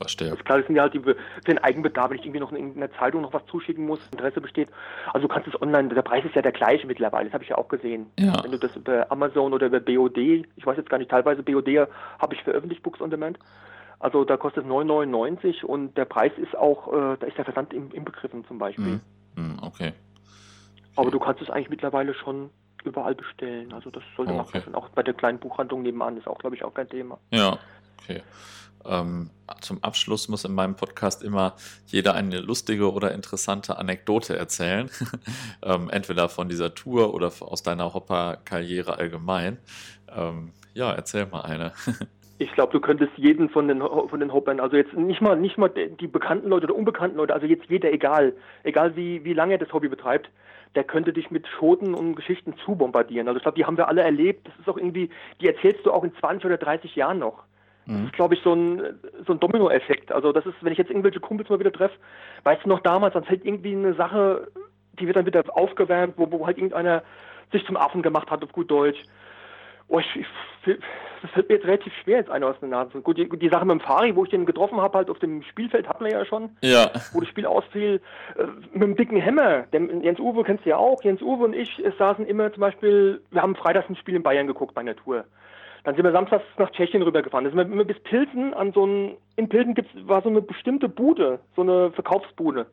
Verstehe. 0.00 0.32
Ist 0.32 0.46
klar, 0.46 0.56
das 0.58 0.66
sind 0.66 0.76
ja 0.76 0.82
halt 0.82 0.94
die, 0.94 1.00
für 1.00 1.14
den 1.46 1.58
Eigenbedarf, 1.58 2.08
wenn 2.08 2.18
ich 2.18 2.24
irgendwie 2.24 2.40
noch 2.40 2.52
in 2.52 2.80
der 2.80 2.90
Zeitung 2.92 3.20
noch 3.20 3.34
was 3.34 3.44
zuschicken 3.46 3.84
muss, 3.84 4.00
Interesse 4.12 4.40
besteht. 4.40 4.70
Also 5.12 5.28
du 5.28 5.34
kannst 5.34 5.46
es 5.46 5.60
online, 5.60 5.90
der 5.90 6.00
Preis 6.00 6.24
ist 6.24 6.34
ja 6.34 6.40
der 6.40 6.52
gleiche 6.52 6.86
mittlerweile, 6.86 7.26
das 7.26 7.34
habe 7.34 7.44
ich 7.44 7.50
ja 7.50 7.58
auch 7.58 7.68
gesehen. 7.68 8.06
Ja. 8.18 8.42
Wenn 8.42 8.50
du 8.50 8.58
das 8.58 8.74
über 8.76 9.12
Amazon 9.12 9.52
oder 9.52 9.66
über 9.66 9.78
BOD, 9.78 10.16
ich 10.16 10.64
weiß 10.64 10.78
jetzt 10.78 10.88
gar 10.88 10.96
nicht, 10.96 11.10
teilweise 11.10 11.42
BOD 11.42 11.86
habe 12.18 12.34
ich 12.34 12.42
veröffentlicht, 12.42 12.82
Books 12.82 13.02
on 13.02 13.10
Demand. 13.10 13.38
Also 13.98 14.24
da 14.24 14.38
kostet 14.38 14.64
es 14.64 14.70
9,99 14.70 15.64
und 15.64 15.98
der 15.98 16.06
Preis 16.06 16.32
ist 16.38 16.56
auch, 16.56 16.88
äh, 16.88 17.16
da 17.20 17.26
ist 17.26 17.36
der 17.36 17.44
Versand 17.44 17.74
im, 17.74 17.90
inbegriffen 17.90 18.46
zum 18.46 18.58
Beispiel. 18.58 19.00
Mm, 19.36 19.58
okay. 19.60 19.92
Aber 20.96 21.10
du 21.10 21.18
kannst 21.18 21.42
es 21.42 21.50
eigentlich 21.50 21.68
mittlerweile 21.68 22.14
schon 22.14 22.48
überall 22.84 23.14
bestellen. 23.14 23.72
Also 23.72 23.90
das 23.90 24.02
sollte 24.16 24.32
okay. 24.32 24.42
machbar 24.42 24.62
sein. 24.62 24.74
Auch 24.74 24.88
bei 24.90 25.02
der 25.02 25.14
kleinen 25.14 25.38
Buchhandlung 25.38 25.82
nebenan 25.82 26.16
ist 26.16 26.26
auch, 26.26 26.38
glaube 26.38 26.56
ich, 26.56 26.64
auch 26.64 26.74
kein 26.74 26.88
Thema. 26.88 27.18
Ja, 27.30 27.58
okay. 28.02 28.22
Ähm, 28.84 29.30
zum 29.60 29.82
Abschluss 29.82 30.28
muss 30.28 30.44
in 30.44 30.54
meinem 30.54 30.74
Podcast 30.74 31.22
immer 31.22 31.54
jeder 31.86 32.14
eine 32.14 32.40
lustige 32.40 32.92
oder 32.92 33.12
interessante 33.12 33.76
Anekdote 33.78 34.36
erzählen. 34.36 34.90
ähm, 35.62 35.90
entweder 35.90 36.28
von 36.28 36.48
dieser 36.48 36.74
Tour 36.74 37.14
oder 37.14 37.30
aus 37.40 37.62
deiner 37.62 37.92
Hopper-Karriere 37.92 38.96
allgemein. 38.98 39.58
Ähm, 40.14 40.52
ja, 40.72 40.92
erzähl 40.92 41.26
mal 41.26 41.42
eine. 41.42 41.72
ich 42.38 42.50
glaube, 42.52 42.72
du 42.72 42.80
könntest 42.80 43.12
jeden 43.16 43.50
von 43.50 43.68
den 43.68 43.80
von 43.80 44.18
den 44.20 44.32
Hoppern, 44.32 44.60
also 44.60 44.76
jetzt 44.76 44.94
nicht 44.94 45.20
mal 45.20 45.38
nicht 45.38 45.58
mal 45.58 45.68
die 45.68 46.06
bekannten 46.06 46.48
Leute 46.48 46.66
oder 46.66 46.76
unbekannten 46.76 47.18
Leute, 47.18 47.34
also 47.34 47.46
jetzt 47.46 47.68
jeder 47.68 47.92
egal, 47.92 48.32
egal 48.62 48.96
wie 48.96 49.24
wie 49.24 49.34
lange 49.34 49.54
er 49.54 49.58
das 49.58 49.72
Hobby 49.72 49.88
betreibt, 49.88 50.30
der 50.74 50.84
könnte 50.84 51.12
dich 51.12 51.30
mit 51.30 51.46
Schoten 51.48 51.94
und 51.94 52.14
Geschichten 52.14 52.54
zubombardieren. 52.64 53.26
Also 53.26 53.38
ich 53.38 53.42
glaube, 53.42 53.56
die 53.56 53.64
haben 53.64 53.76
wir 53.76 53.88
alle 53.88 54.02
erlebt. 54.02 54.46
Das 54.46 54.58
ist 54.58 54.68
auch 54.68 54.76
irgendwie, 54.76 55.10
die 55.40 55.48
erzählst 55.48 55.84
du 55.84 55.92
auch 55.92 56.04
in 56.04 56.14
20 56.14 56.46
oder 56.46 56.58
30 56.58 56.94
Jahren 56.94 57.18
noch. 57.18 57.42
Das 57.86 57.96
mhm. 57.96 58.06
ist, 58.06 58.12
glaube 58.12 58.34
ich, 58.34 58.42
so 58.42 58.54
ein, 58.54 58.82
so 59.26 59.32
ein 59.32 59.40
Domino-Effekt. 59.40 60.12
Also 60.12 60.32
das 60.32 60.46
ist, 60.46 60.54
wenn 60.60 60.72
ich 60.72 60.78
jetzt 60.78 60.90
irgendwelche 60.90 61.20
Kumpels 61.20 61.48
mal 61.48 61.58
wieder 61.58 61.72
treffe, 61.72 61.96
weißt 62.44 62.64
du 62.64 62.68
noch 62.68 62.80
damals, 62.80 63.14
dann 63.14 63.24
fällt 63.24 63.44
irgendwie 63.44 63.72
eine 63.72 63.94
Sache, 63.94 64.48
die 64.98 65.06
wird 65.06 65.16
dann 65.16 65.26
wieder 65.26 65.42
aufgewärmt, 65.48 66.14
wo, 66.16 66.30
wo 66.30 66.46
halt 66.46 66.58
irgendeiner 66.58 67.02
sich 67.52 67.64
zum 67.66 67.76
Affen 67.76 68.02
gemacht 68.02 68.30
hat 68.30 68.44
auf 68.44 68.52
gut 68.52 68.70
Deutsch. 68.70 69.02
Oh, 69.90 69.98
ich, 69.98 70.06
ich, 70.16 70.78
das 71.20 71.30
fällt 71.32 71.48
mir 71.48 71.56
jetzt 71.56 71.66
relativ 71.66 71.92
schwer, 72.02 72.18
jetzt 72.18 72.30
einer 72.30 72.46
aus 72.46 72.60
der 72.60 72.68
Nase. 72.68 73.00
Gut, 73.00 73.18
die, 73.18 73.28
die 73.28 73.48
Sache 73.48 73.64
mit 73.64 73.72
dem 73.72 73.80
Fari, 73.80 74.14
wo 74.14 74.24
ich 74.24 74.30
den 74.30 74.46
getroffen 74.46 74.80
habe, 74.80 74.96
halt 74.96 75.10
auf 75.10 75.18
dem 75.18 75.42
Spielfeld, 75.42 75.88
hatten 75.88 76.04
wir 76.04 76.12
ja 76.12 76.24
schon. 76.24 76.50
Ja. 76.62 76.90
Wo 77.12 77.20
das 77.20 77.28
Spiel 77.28 77.44
ausfiel. 77.44 78.00
Äh, 78.38 78.44
mit 78.72 78.82
dem 78.82 78.96
dicken 78.96 79.16
Hämmer. 79.16 79.64
Der, 79.72 79.80
Jens 79.80 80.20
Uwe 80.20 80.44
kennst 80.44 80.64
du 80.64 80.70
ja 80.70 80.76
auch. 80.76 81.02
Jens 81.02 81.20
Uwe 81.20 81.44
und 81.44 81.54
ich 81.54 81.82
saßen 81.98 82.24
immer 82.24 82.52
zum 82.52 82.60
Beispiel, 82.60 83.20
wir 83.30 83.42
haben 83.42 83.56
freitags 83.56 83.90
ein 83.90 83.96
Spiel 83.96 84.14
in 84.14 84.22
Bayern 84.22 84.46
geguckt 84.46 84.74
bei 84.74 84.80
einer 84.80 84.94
Tour. 84.94 85.24
Dann 85.82 85.96
sind 85.96 86.04
wir 86.04 86.12
samstags 86.12 86.44
nach 86.56 86.70
Tschechien 86.70 87.02
rübergefahren. 87.02 87.44
Da 87.44 87.50
sind 87.50 87.58
wir 87.58 87.64
immer 87.64 87.84
bis 87.84 87.98
Pilsen 88.00 88.54
an 88.54 88.72
so 88.72 88.86
ein, 88.86 89.16
in 89.34 89.48
Pilsen 89.48 89.74
gibt's, 89.74 89.90
war 90.06 90.22
so 90.22 90.28
eine 90.28 90.40
bestimmte 90.40 90.88
Bude, 90.88 91.40
so 91.56 91.62
eine 91.62 91.90
Verkaufsbude, 91.90 92.66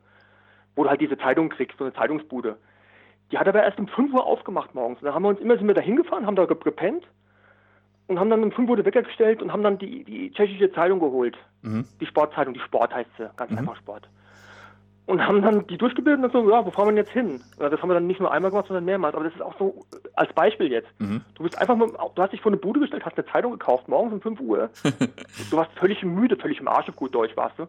wo 0.75 0.83
du 0.83 0.89
halt 0.89 1.01
diese 1.01 1.17
Zeitung 1.17 1.49
kriegst, 1.49 1.77
so 1.79 1.85
eine 1.85 1.93
Zeitungsbude. 1.93 2.57
Die 3.31 3.37
hat 3.37 3.47
aber 3.47 3.63
erst 3.63 3.79
um 3.79 3.87
5 3.87 4.13
Uhr 4.13 4.25
aufgemacht 4.25 4.73
morgens. 4.73 4.99
Dann 5.01 5.13
haben 5.13 5.23
wir 5.23 5.29
uns 5.29 5.39
immer, 5.39 5.57
sind 5.57 5.67
wir 5.67 5.73
da 5.73 5.81
hingefahren, 5.81 6.25
haben 6.25 6.35
da 6.35 6.45
gepennt 6.45 7.05
und 8.07 8.19
haben 8.19 8.29
dann 8.29 8.43
um 8.43 8.51
5 8.51 8.69
Uhr 8.69 8.85
Wecker 8.85 9.03
gestellt 9.03 9.41
und 9.41 9.51
haben 9.51 9.63
dann 9.63 9.77
die, 9.77 10.03
die 10.03 10.31
tschechische 10.31 10.71
Zeitung 10.71 10.99
geholt. 10.99 11.37
Mhm. 11.61 11.85
Die 11.99 12.05
Sportzeitung, 12.05 12.53
die 12.53 12.59
Sport 12.61 12.93
heißt 12.93 13.09
sie, 13.17 13.29
ganz 13.35 13.51
mhm. 13.51 13.59
einfach 13.59 13.75
Sport. 13.77 14.07
Und 15.07 15.25
haben 15.25 15.41
dann 15.41 15.65
die 15.67 15.77
durchgebildet 15.77 16.25
und 16.25 16.31
so, 16.33 16.51
ja, 16.51 16.65
wo 16.65 16.71
fahren 16.71 16.89
wir 16.89 16.95
jetzt 16.95 17.11
hin? 17.11 17.41
Das 17.57 17.81
haben 17.81 17.89
wir 17.89 17.93
dann 17.93 18.07
nicht 18.07 18.19
nur 18.19 18.29
einmal 18.29 18.51
gemacht, 18.51 18.67
sondern 18.67 18.83
mehrmals. 18.83 19.15
Aber 19.15 19.23
das 19.23 19.33
ist 19.33 19.41
auch 19.41 19.57
so 19.57 19.85
als 20.15 20.31
Beispiel 20.33 20.69
jetzt. 20.69 20.89
Mhm. 20.99 21.21
Du 21.35 21.43
bist 21.43 21.57
einfach 21.57 21.77
mal, 21.77 21.87
du 21.87 22.21
hast 22.21 22.33
dich 22.33 22.41
vor 22.41 22.51
eine 22.51 22.59
Bude 22.59 22.81
gestellt, 22.81 23.05
hast 23.05 23.17
eine 23.17 23.25
Zeitung 23.27 23.53
gekauft, 23.53 23.87
morgens 23.87 24.13
um 24.13 24.21
5 24.21 24.39
Uhr. 24.41 24.69
du 24.83 25.57
warst 25.57 25.71
völlig 25.79 26.03
müde, 26.03 26.35
völlig 26.35 26.59
im 26.59 26.67
Arsch 26.67 26.89
auf 26.89 26.95
gut 26.97 27.15
Deutsch 27.15 27.37
warst 27.37 27.57
du. 27.57 27.67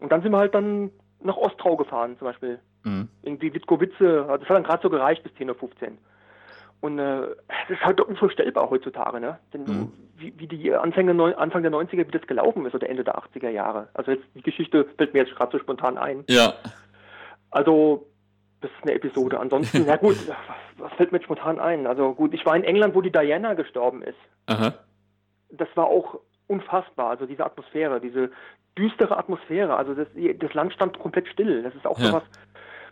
Und 0.00 0.10
dann 0.10 0.22
sind 0.22 0.32
wir 0.32 0.38
halt 0.38 0.54
dann 0.54 0.90
nach 1.24 1.36
Ostrau 1.36 1.76
gefahren, 1.76 2.16
zum 2.18 2.26
Beispiel. 2.26 2.58
Mhm. 2.84 3.08
Irgendwie 3.22 3.52
Witkowitze, 3.52 4.26
das 4.28 4.42
hat 4.42 4.50
dann 4.50 4.64
gerade 4.64 4.82
so 4.82 4.90
gereicht 4.90 5.22
bis 5.22 5.32
10.15 5.32 5.48
Uhr. 5.48 5.92
Und 6.80 6.98
äh, 6.98 7.28
das 7.48 7.78
ist 7.78 7.80
halt 7.80 8.00
unvorstellbar 8.02 8.68
heutzutage, 8.68 9.18
ne? 9.18 9.38
Denn 9.54 9.62
mhm. 9.62 9.92
wie, 10.16 10.38
wie 10.38 10.46
die 10.46 10.74
Anfänge, 10.74 11.36
Anfang 11.38 11.62
der 11.62 11.72
90er, 11.72 12.06
wie 12.06 12.18
das 12.18 12.26
gelaufen 12.26 12.66
ist 12.66 12.74
oder 12.74 12.90
Ende 12.90 13.04
der 13.04 13.16
80er 13.16 13.48
Jahre. 13.48 13.88
Also 13.94 14.10
jetzt 14.10 14.24
die 14.34 14.42
Geschichte 14.42 14.84
fällt 14.98 15.14
mir 15.14 15.20
jetzt 15.20 15.34
gerade 15.34 15.52
so 15.52 15.58
spontan 15.58 15.96
ein. 15.96 16.24
Ja. 16.28 16.52
Also, 17.50 18.06
das 18.60 18.70
ist 18.70 18.82
eine 18.82 18.92
Episode. 18.92 19.40
Ansonsten, 19.40 19.86
ja 19.86 19.96
gut, 19.96 20.16
was, 20.28 20.36
was, 20.76 20.92
fällt 20.92 21.12
mir 21.12 21.22
spontan 21.22 21.58
ein? 21.58 21.86
Also 21.86 22.12
gut, 22.12 22.34
ich 22.34 22.44
war 22.44 22.54
in 22.54 22.64
England, 22.64 22.94
wo 22.94 23.00
die 23.00 23.12
Diana 23.12 23.54
gestorben 23.54 24.02
ist. 24.02 24.18
Aha. 24.46 24.74
Das 25.50 25.68
war 25.76 25.86
auch 25.86 26.20
unfassbar. 26.46 27.10
Also 27.10 27.26
diese 27.26 27.44
Atmosphäre, 27.44 28.00
diese 28.00 28.30
düstere 28.76 29.16
Atmosphäre. 29.16 29.76
Also 29.76 29.94
das, 29.94 30.08
das 30.38 30.54
Land 30.54 30.72
stand 30.72 30.98
komplett 30.98 31.28
still. 31.28 31.62
Das 31.62 31.74
ist 31.74 31.86
auch 31.86 31.98
ja. 31.98 32.06
so 32.06 32.12
was, 32.14 32.22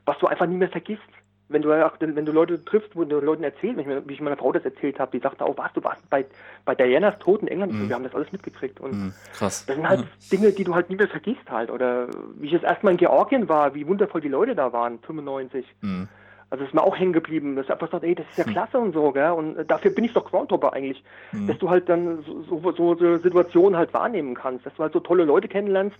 was 0.05 0.19
du 0.19 0.27
einfach 0.27 0.47
nie 0.47 0.57
mehr 0.57 0.69
vergisst. 0.69 1.03
Wenn 1.49 1.61
du, 1.61 1.69
wenn 1.69 2.25
du 2.25 2.33
Leute 2.33 2.65
triffst, 2.65 2.97
wo 2.97 3.05
du 3.05 3.21
Leuten 3.21 3.45
erzählst, 3.45 3.79
wie 3.79 4.15
ich 4.15 4.21
meiner 4.23 4.39
Frau 4.39 4.53
das 4.53 4.65
erzählt 4.65 4.99
habe, 4.99 5.11
die 5.11 5.23
sagte 5.23 5.45
auch, 5.45 5.59
was, 5.59 5.71
du 5.75 5.85
warst 5.85 6.09
bei, 6.09 6.25
bei 6.65 6.75
Dianas 6.75 7.19
Tod 7.19 7.43
in 7.43 7.49
England, 7.49 7.75
mhm. 7.75 7.89
wir 7.89 7.95
haben 7.95 8.05
das 8.05 8.15
alles 8.15 8.33
mitgekriegt. 8.33 8.81
Und 8.81 8.93
mhm, 8.93 9.15
krass. 9.35 9.67
Das 9.67 9.77
sind 9.77 9.87
halt 9.87 10.01
mhm. 10.01 10.07
Dinge, 10.31 10.53
die 10.53 10.65
du 10.65 10.75
halt 10.75 10.89
nie 10.89 10.97
mehr 10.97 11.09
vergisst 11.09 11.51
halt. 11.51 11.71
Oder 11.71 12.09
wie 12.37 12.47
ich 12.47 12.53
das 12.53 12.63
erstmal 12.63 12.93
in 12.93 12.97
Georgien 12.97 13.51
war, 13.51 13.75
wie 13.75 13.87
wundervoll 13.87 14.23
die 14.23 14.29
Leute 14.29 14.55
da 14.55 14.73
waren, 14.73 14.99
95. 15.01 15.67
Mhm. 15.83 16.09
Also 16.53 16.65
ist 16.65 16.75
mir 16.75 16.83
auch 16.83 16.99
hängen 16.99 17.15
geblieben. 17.15 17.57
Das 17.57 17.65
ist 17.65 17.71
einfach 17.71 17.91
so, 17.91 17.97
ey, 17.97 18.15
das 18.15 18.27
ist 18.29 18.37
ja 18.37 18.45
hm. 18.45 18.53
klasse 18.53 18.77
und 18.77 18.93
so, 18.93 19.11
gell? 19.13 19.31
Und 19.31 19.57
äh, 19.57 19.65
dafür 19.65 19.91
bin 19.91 20.05
ich 20.05 20.13
doch 20.13 20.27
Groundhopper 20.27 20.75
eigentlich, 20.75 21.03
mhm. 21.33 21.47
dass 21.47 21.57
du 21.57 21.71
halt 21.71 21.89
dann 21.89 22.23
so, 22.25 22.43
so, 22.43 22.73
so, 22.73 22.95
so 22.95 23.17
Situationen 23.17 23.79
halt 23.79 23.95
wahrnehmen 23.95 24.35
kannst, 24.35 24.67
dass 24.67 24.75
du 24.75 24.83
halt 24.83 24.93
so 24.93 25.01
tolle 25.01 25.25
Leute 25.25 25.49
kennenlernst, 25.49 25.97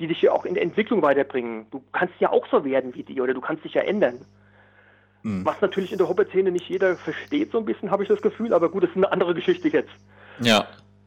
die 0.00 0.08
dich 0.08 0.20
ja 0.20 0.32
auch 0.32 0.44
in 0.44 0.54
der 0.54 0.64
Entwicklung 0.64 1.02
weiterbringen. 1.02 1.66
Du 1.70 1.84
kannst 1.92 2.14
ja 2.18 2.32
auch 2.32 2.44
so 2.48 2.64
werden 2.64 2.92
wie 2.96 3.04
die 3.04 3.20
oder 3.20 3.32
du 3.32 3.40
kannst 3.40 3.64
dich 3.64 3.74
ja 3.74 3.82
ändern. 3.82 4.18
Mhm. 5.22 5.44
Was 5.44 5.60
natürlich 5.60 5.92
in 5.92 5.98
der 5.98 6.08
Hobbit-Szene 6.08 6.50
nicht 6.50 6.68
jeder 6.68 6.96
versteht, 6.96 7.52
so 7.52 7.58
ein 7.58 7.64
bisschen, 7.64 7.92
habe 7.92 8.02
ich 8.02 8.08
das 8.08 8.22
Gefühl, 8.22 8.54
aber 8.54 8.70
gut, 8.70 8.82
das 8.82 8.90
ist 8.90 8.96
eine 8.96 9.12
andere 9.12 9.34
Geschichte 9.34 9.68
jetzt. 9.68 9.92
Ja. 10.40 10.66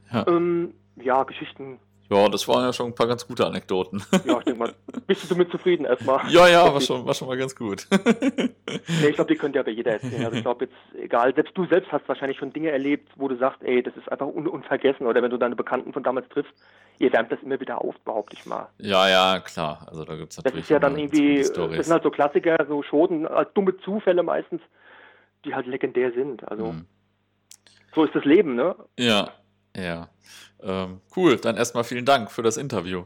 Ja, 0.10 0.26
ähm, 0.26 0.74
ja 0.96 1.22
Geschichten 1.24 1.80
ja, 2.10 2.30
das 2.30 2.48
waren 2.48 2.64
ja 2.64 2.74
schon 2.74 2.88
ein 2.88 2.96
paar 2.96 3.08
ganz 3.08 3.28
gute 3.28 3.46
Anekdoten. 3.48 4.04
Ja, 4.26 4.38
ich 4.38 4.46
denke 4.46 4.60
mal, 4.60 4.74
bist 5.08 5.24
du 5.24 5.28
damit 5.28 5.50
zufrieden 5.50 5.86
erstmal? 5.86 6.30
Ja, 6.30 6.48
ja, 6.48 6.72
war 6.72 6.82
schon, 6.82 7.06
war 7.06 7.14
schon 7.14 7.28
mal 7.28 7.38
ganz 7.38 7.56
gut. 7.56 7.88
nee, 7.92 9.08
ich 9.10 9.16
glaube, 9.16 9.34
die 9.34 9.38
könnte 9.38 9.58
ja 9.58 9.64
bei 9.64 9.72
jeder 9.72 9.94
erzählen. 9.94 10.26
Also 10.26 10.38
ich 10.38 10.44
glaube 10.44 10.66
jetzt, 10.66 11.04
egal, 11.04 11.34
selbst 11.34 11.58
du 11.58 11.66
selbst 11.66 11.92
hast 11.92 12.08
wahrscheinlich 12.08 12.38
schon 12.38 12.54
Dinge 12.54 12.70
erlebt, 12.70 13.10
wo 13.16 13.28
du 13.28 13.38
sagst, 13.38 13.62
ey, 13.64 13.82
das 13.82 13.96
ist 13.98 14.12
einfach 14.12 14.28
un 14.28 14.48
unvergessen. 14.48 15.08
Oder 15.08 15.24
wenn 15.24 15.32
du 15.32 15.38
deine 15.38 15.56
Bekannten 15.56 15.94
von 15.94 16.04
damals 16.04 16.30
triffst, 16.30 16.54
ihr 17.00 17.12
wärmt 17.12 17.32
das 17.32 17.42
immer 17.42 17.60
wieder 17.60 17.82
auf, 17.82 17.96
behaupte 18.06 18.36
ich 18.38 18.46
mal. 18.46 18.68
Ja, 18.78 19.10
ja, 19.10 19.40
klar. 19.40 19.86
Also 19.90 20.06
da 20.06 20.16
gibt 20.16 20.32
es 20.32 20.38
natürlich. 20.38 20.54
Das 20.54 20.64
ist 20.64 20.70
ja 20.70 20.80
dann 20.80 20.98
irgendwie, 20.98 21.38
das 21.40 21.86
sind 21.86 21.94
halt 21.94 22.04
so 22.04 22.12
Klassiker, 22.12 22.66
so 22.68 22.84
Schoten, 22.84 23.26
als 23.28 23.52
dumme 23.54 23.78
Zufälle 23.78 24.22
meistens, 24.22 24.62
die 25.44 25.56
halt 25.56 25.66
legendär 25.66 26.12
sind. 26.12 26.48
Also 26.48 26.74
mhm. 26.74 26.86
so 27.96 28.04
ist 28.04 28.14
das 28.14 28.26
Leben, 28.26 28.56
ne? 28.56 28.76
Ja, 28.98 29.32
ja. 29.76 30.10
Ähm, 30.64 31.02
cool, 31.16 31.38
dann 31.38 31.58
erstmal 31.58 31.84
vielen 31.84 32.06
Dank 32.06 32.32
für 32.32 32.42
das 32.42 32.58
Interview. 32.58 33.04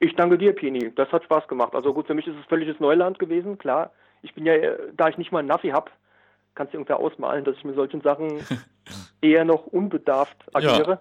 Ich 0.00 0.16
danke 0.16 0.38
dir, 0.38 0.54
Pini. 0.54 0.92
Das 0.94 1.10
hat 1.12 1.24
Spaß 1.24 1.46
gemacht. 1.46 1.74
Also 1.74 1.92
gut, 1.92 2.06
für 2.06 2.14
mich 2.14 2.26
ist 2.26 2.36
es 2.40 2.46
völliges 2.46 2.80
Neuland 2.80 3.18
gewesen, 3.18 3.58
klar. 3.58 3.92
Ich 4.22 4.34
bin 4.34 4.46
ja, 4.46 4.54
da 4.96 5.08
ich 5.08 5.18
nicht 5.18 5.30
mal 5.30 5.40
einen 5.40 5.48
Naffi 5.48 5.68
habe, 5.68 5.90
kannst 6.54 6.72
du 6.72 6.78
irgendwer 6.78 6.98
ausmalen, 6.98 7.44
dass 7.44 7.56
ich 7.56 7.64
mit 7.64 7.76
solchen 7.76 8.00
Sachen 8.00 8.40
eher 9.20 9.44
noch 9.44 9.66
unbedarft 9.66 10.36
agiere. 10.54 10.90
Ja. 10.92 11.00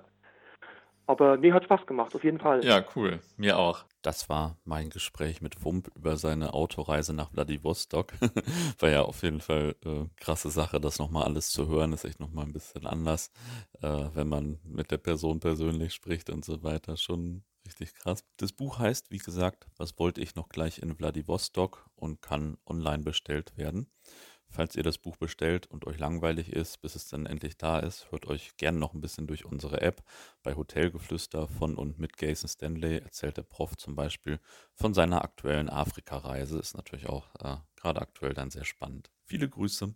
Aber 1.10 1.38
nee, 1.38 1.52
hat 1.52 1.64
Spaß 1.64 1.88
gemacht, 1.88 2.14
auf 2.14 2.24
jeden 2.24 2.38
Fall. 2.38 2.64
Ja, 2.64 2.86
cool. 2.96 3.20
Mir 3.36 3.58
auch. 3.58 3.84
Das 4.04 4.30
war 4.30 4.60
mein 4.64 4.92
Gespräch 4.92 5.42
mit 5.42 5.66
Wump 5.66 5.90
über 5.96 6.18
seine 6.18 6.54
Autoreise 6.54 7.14
nach 7.14 7.32
Vladivostok. 7.32 8.14
war 8.78 8.90
ja 8.92 9.02
auf 9.02 9.24
jeden 9.24 9.42
Fall 9.42 9.76
äh, 9.84 10.06
krasse 10.18 10.52
Sache, 10.52 10.80
das 10.80 11.00
nochmal 11.00 11.24
alles 11.24 11.50
zu 11.50 11.68
hören. 11.68 11.94
Ist 11.94 12.06
echt 12.06 12.20
nochmal 12.20 12.46
ein 12.46 12.54
bisschen 12.54 12.86
anders, 12.86 13.32
äh, 13.82 14.06
wenn 14.14 14.30
man 14.30 14.60
mit 14.64 14.92
der 14.92 15.00
Person 15.00 15.40
persönlich 15.40 15.96
spricht 15.96 16.30
und 16.30 16.46
so 16.46 16.62
weiter. 16.62 16.96
Schon 16.96 17.44
richtig 17.66 17.96
krass. 17.96 18.24
Das 18.38 18.52
Buch 18.52 18.78
heißt, 18.78 19.10
wie 19.10 19.18
gesagt, 19.18 19.66
Was 19.78 19.98
wollte 19.98 20.22
ich 20.22 20.36
noch 20.36 20.48
gleich 20.48 20.78
in 20.78 20.96
Vladivostok 20.96 21.90
und 21.96 22.22
kann 22.22 22.60
online 22.68 23.02
bestellt 23.02 23.58
werden 23.58 23.90
Falls 24.52 24.76
ihr 24.76 24.84
das 24.84 24.98
Buch 24.98 25.16
bestellt 25.18 25.68
und 25.68 25.86
euch 25.86 26.00
langweilig 26.00 26.52
ist, 26.52 26.82
bis 26.82 26.96
es 26.96 27.08
dann 27.08 27.28
endlich 27.28 27.58
da 27.58 27.80
ist, 27.80 28.12
hört 28.12 28.26
euch 28.26 28.58
gern 28.58 28.80
noch 28.80 28.94
ein 28.94 29.02
bisschen 29.02 29.28
durch 29.28 29.46
unsere 29.46 29.82
App. 29.82 30.04
Bei 30.42 30.56
Hotelgeflüster 30.56 31.48
von 31.48 31.76
und 31.76 32.00
mit 32.00 32.20
Jason 32.20 32.50
Stanley 32.50 32.98
erzählt 32.98 33.38
der 33.38 33.44
Prof 33.44 33.78
zum 33.78 33.96
Beispiel 33.96 34.40
von 34.74 34.94
seiner 34.94 35.24
aktuellen 35.24 35.70
Afrika-Reise. 35.70 36.58
Ist 36.58 36.76
natürlich 36.76 37.08
auch 37.08 37.28
äh, 37.40 37.58
gerade 37.76 38.02
aktuell 38.02 38.34
dann 38.34 38.50
sehr 38.50 38.66
spannend. 38.66 39.12
Viele 39.24 39.48
Grüße. 39.48 39.94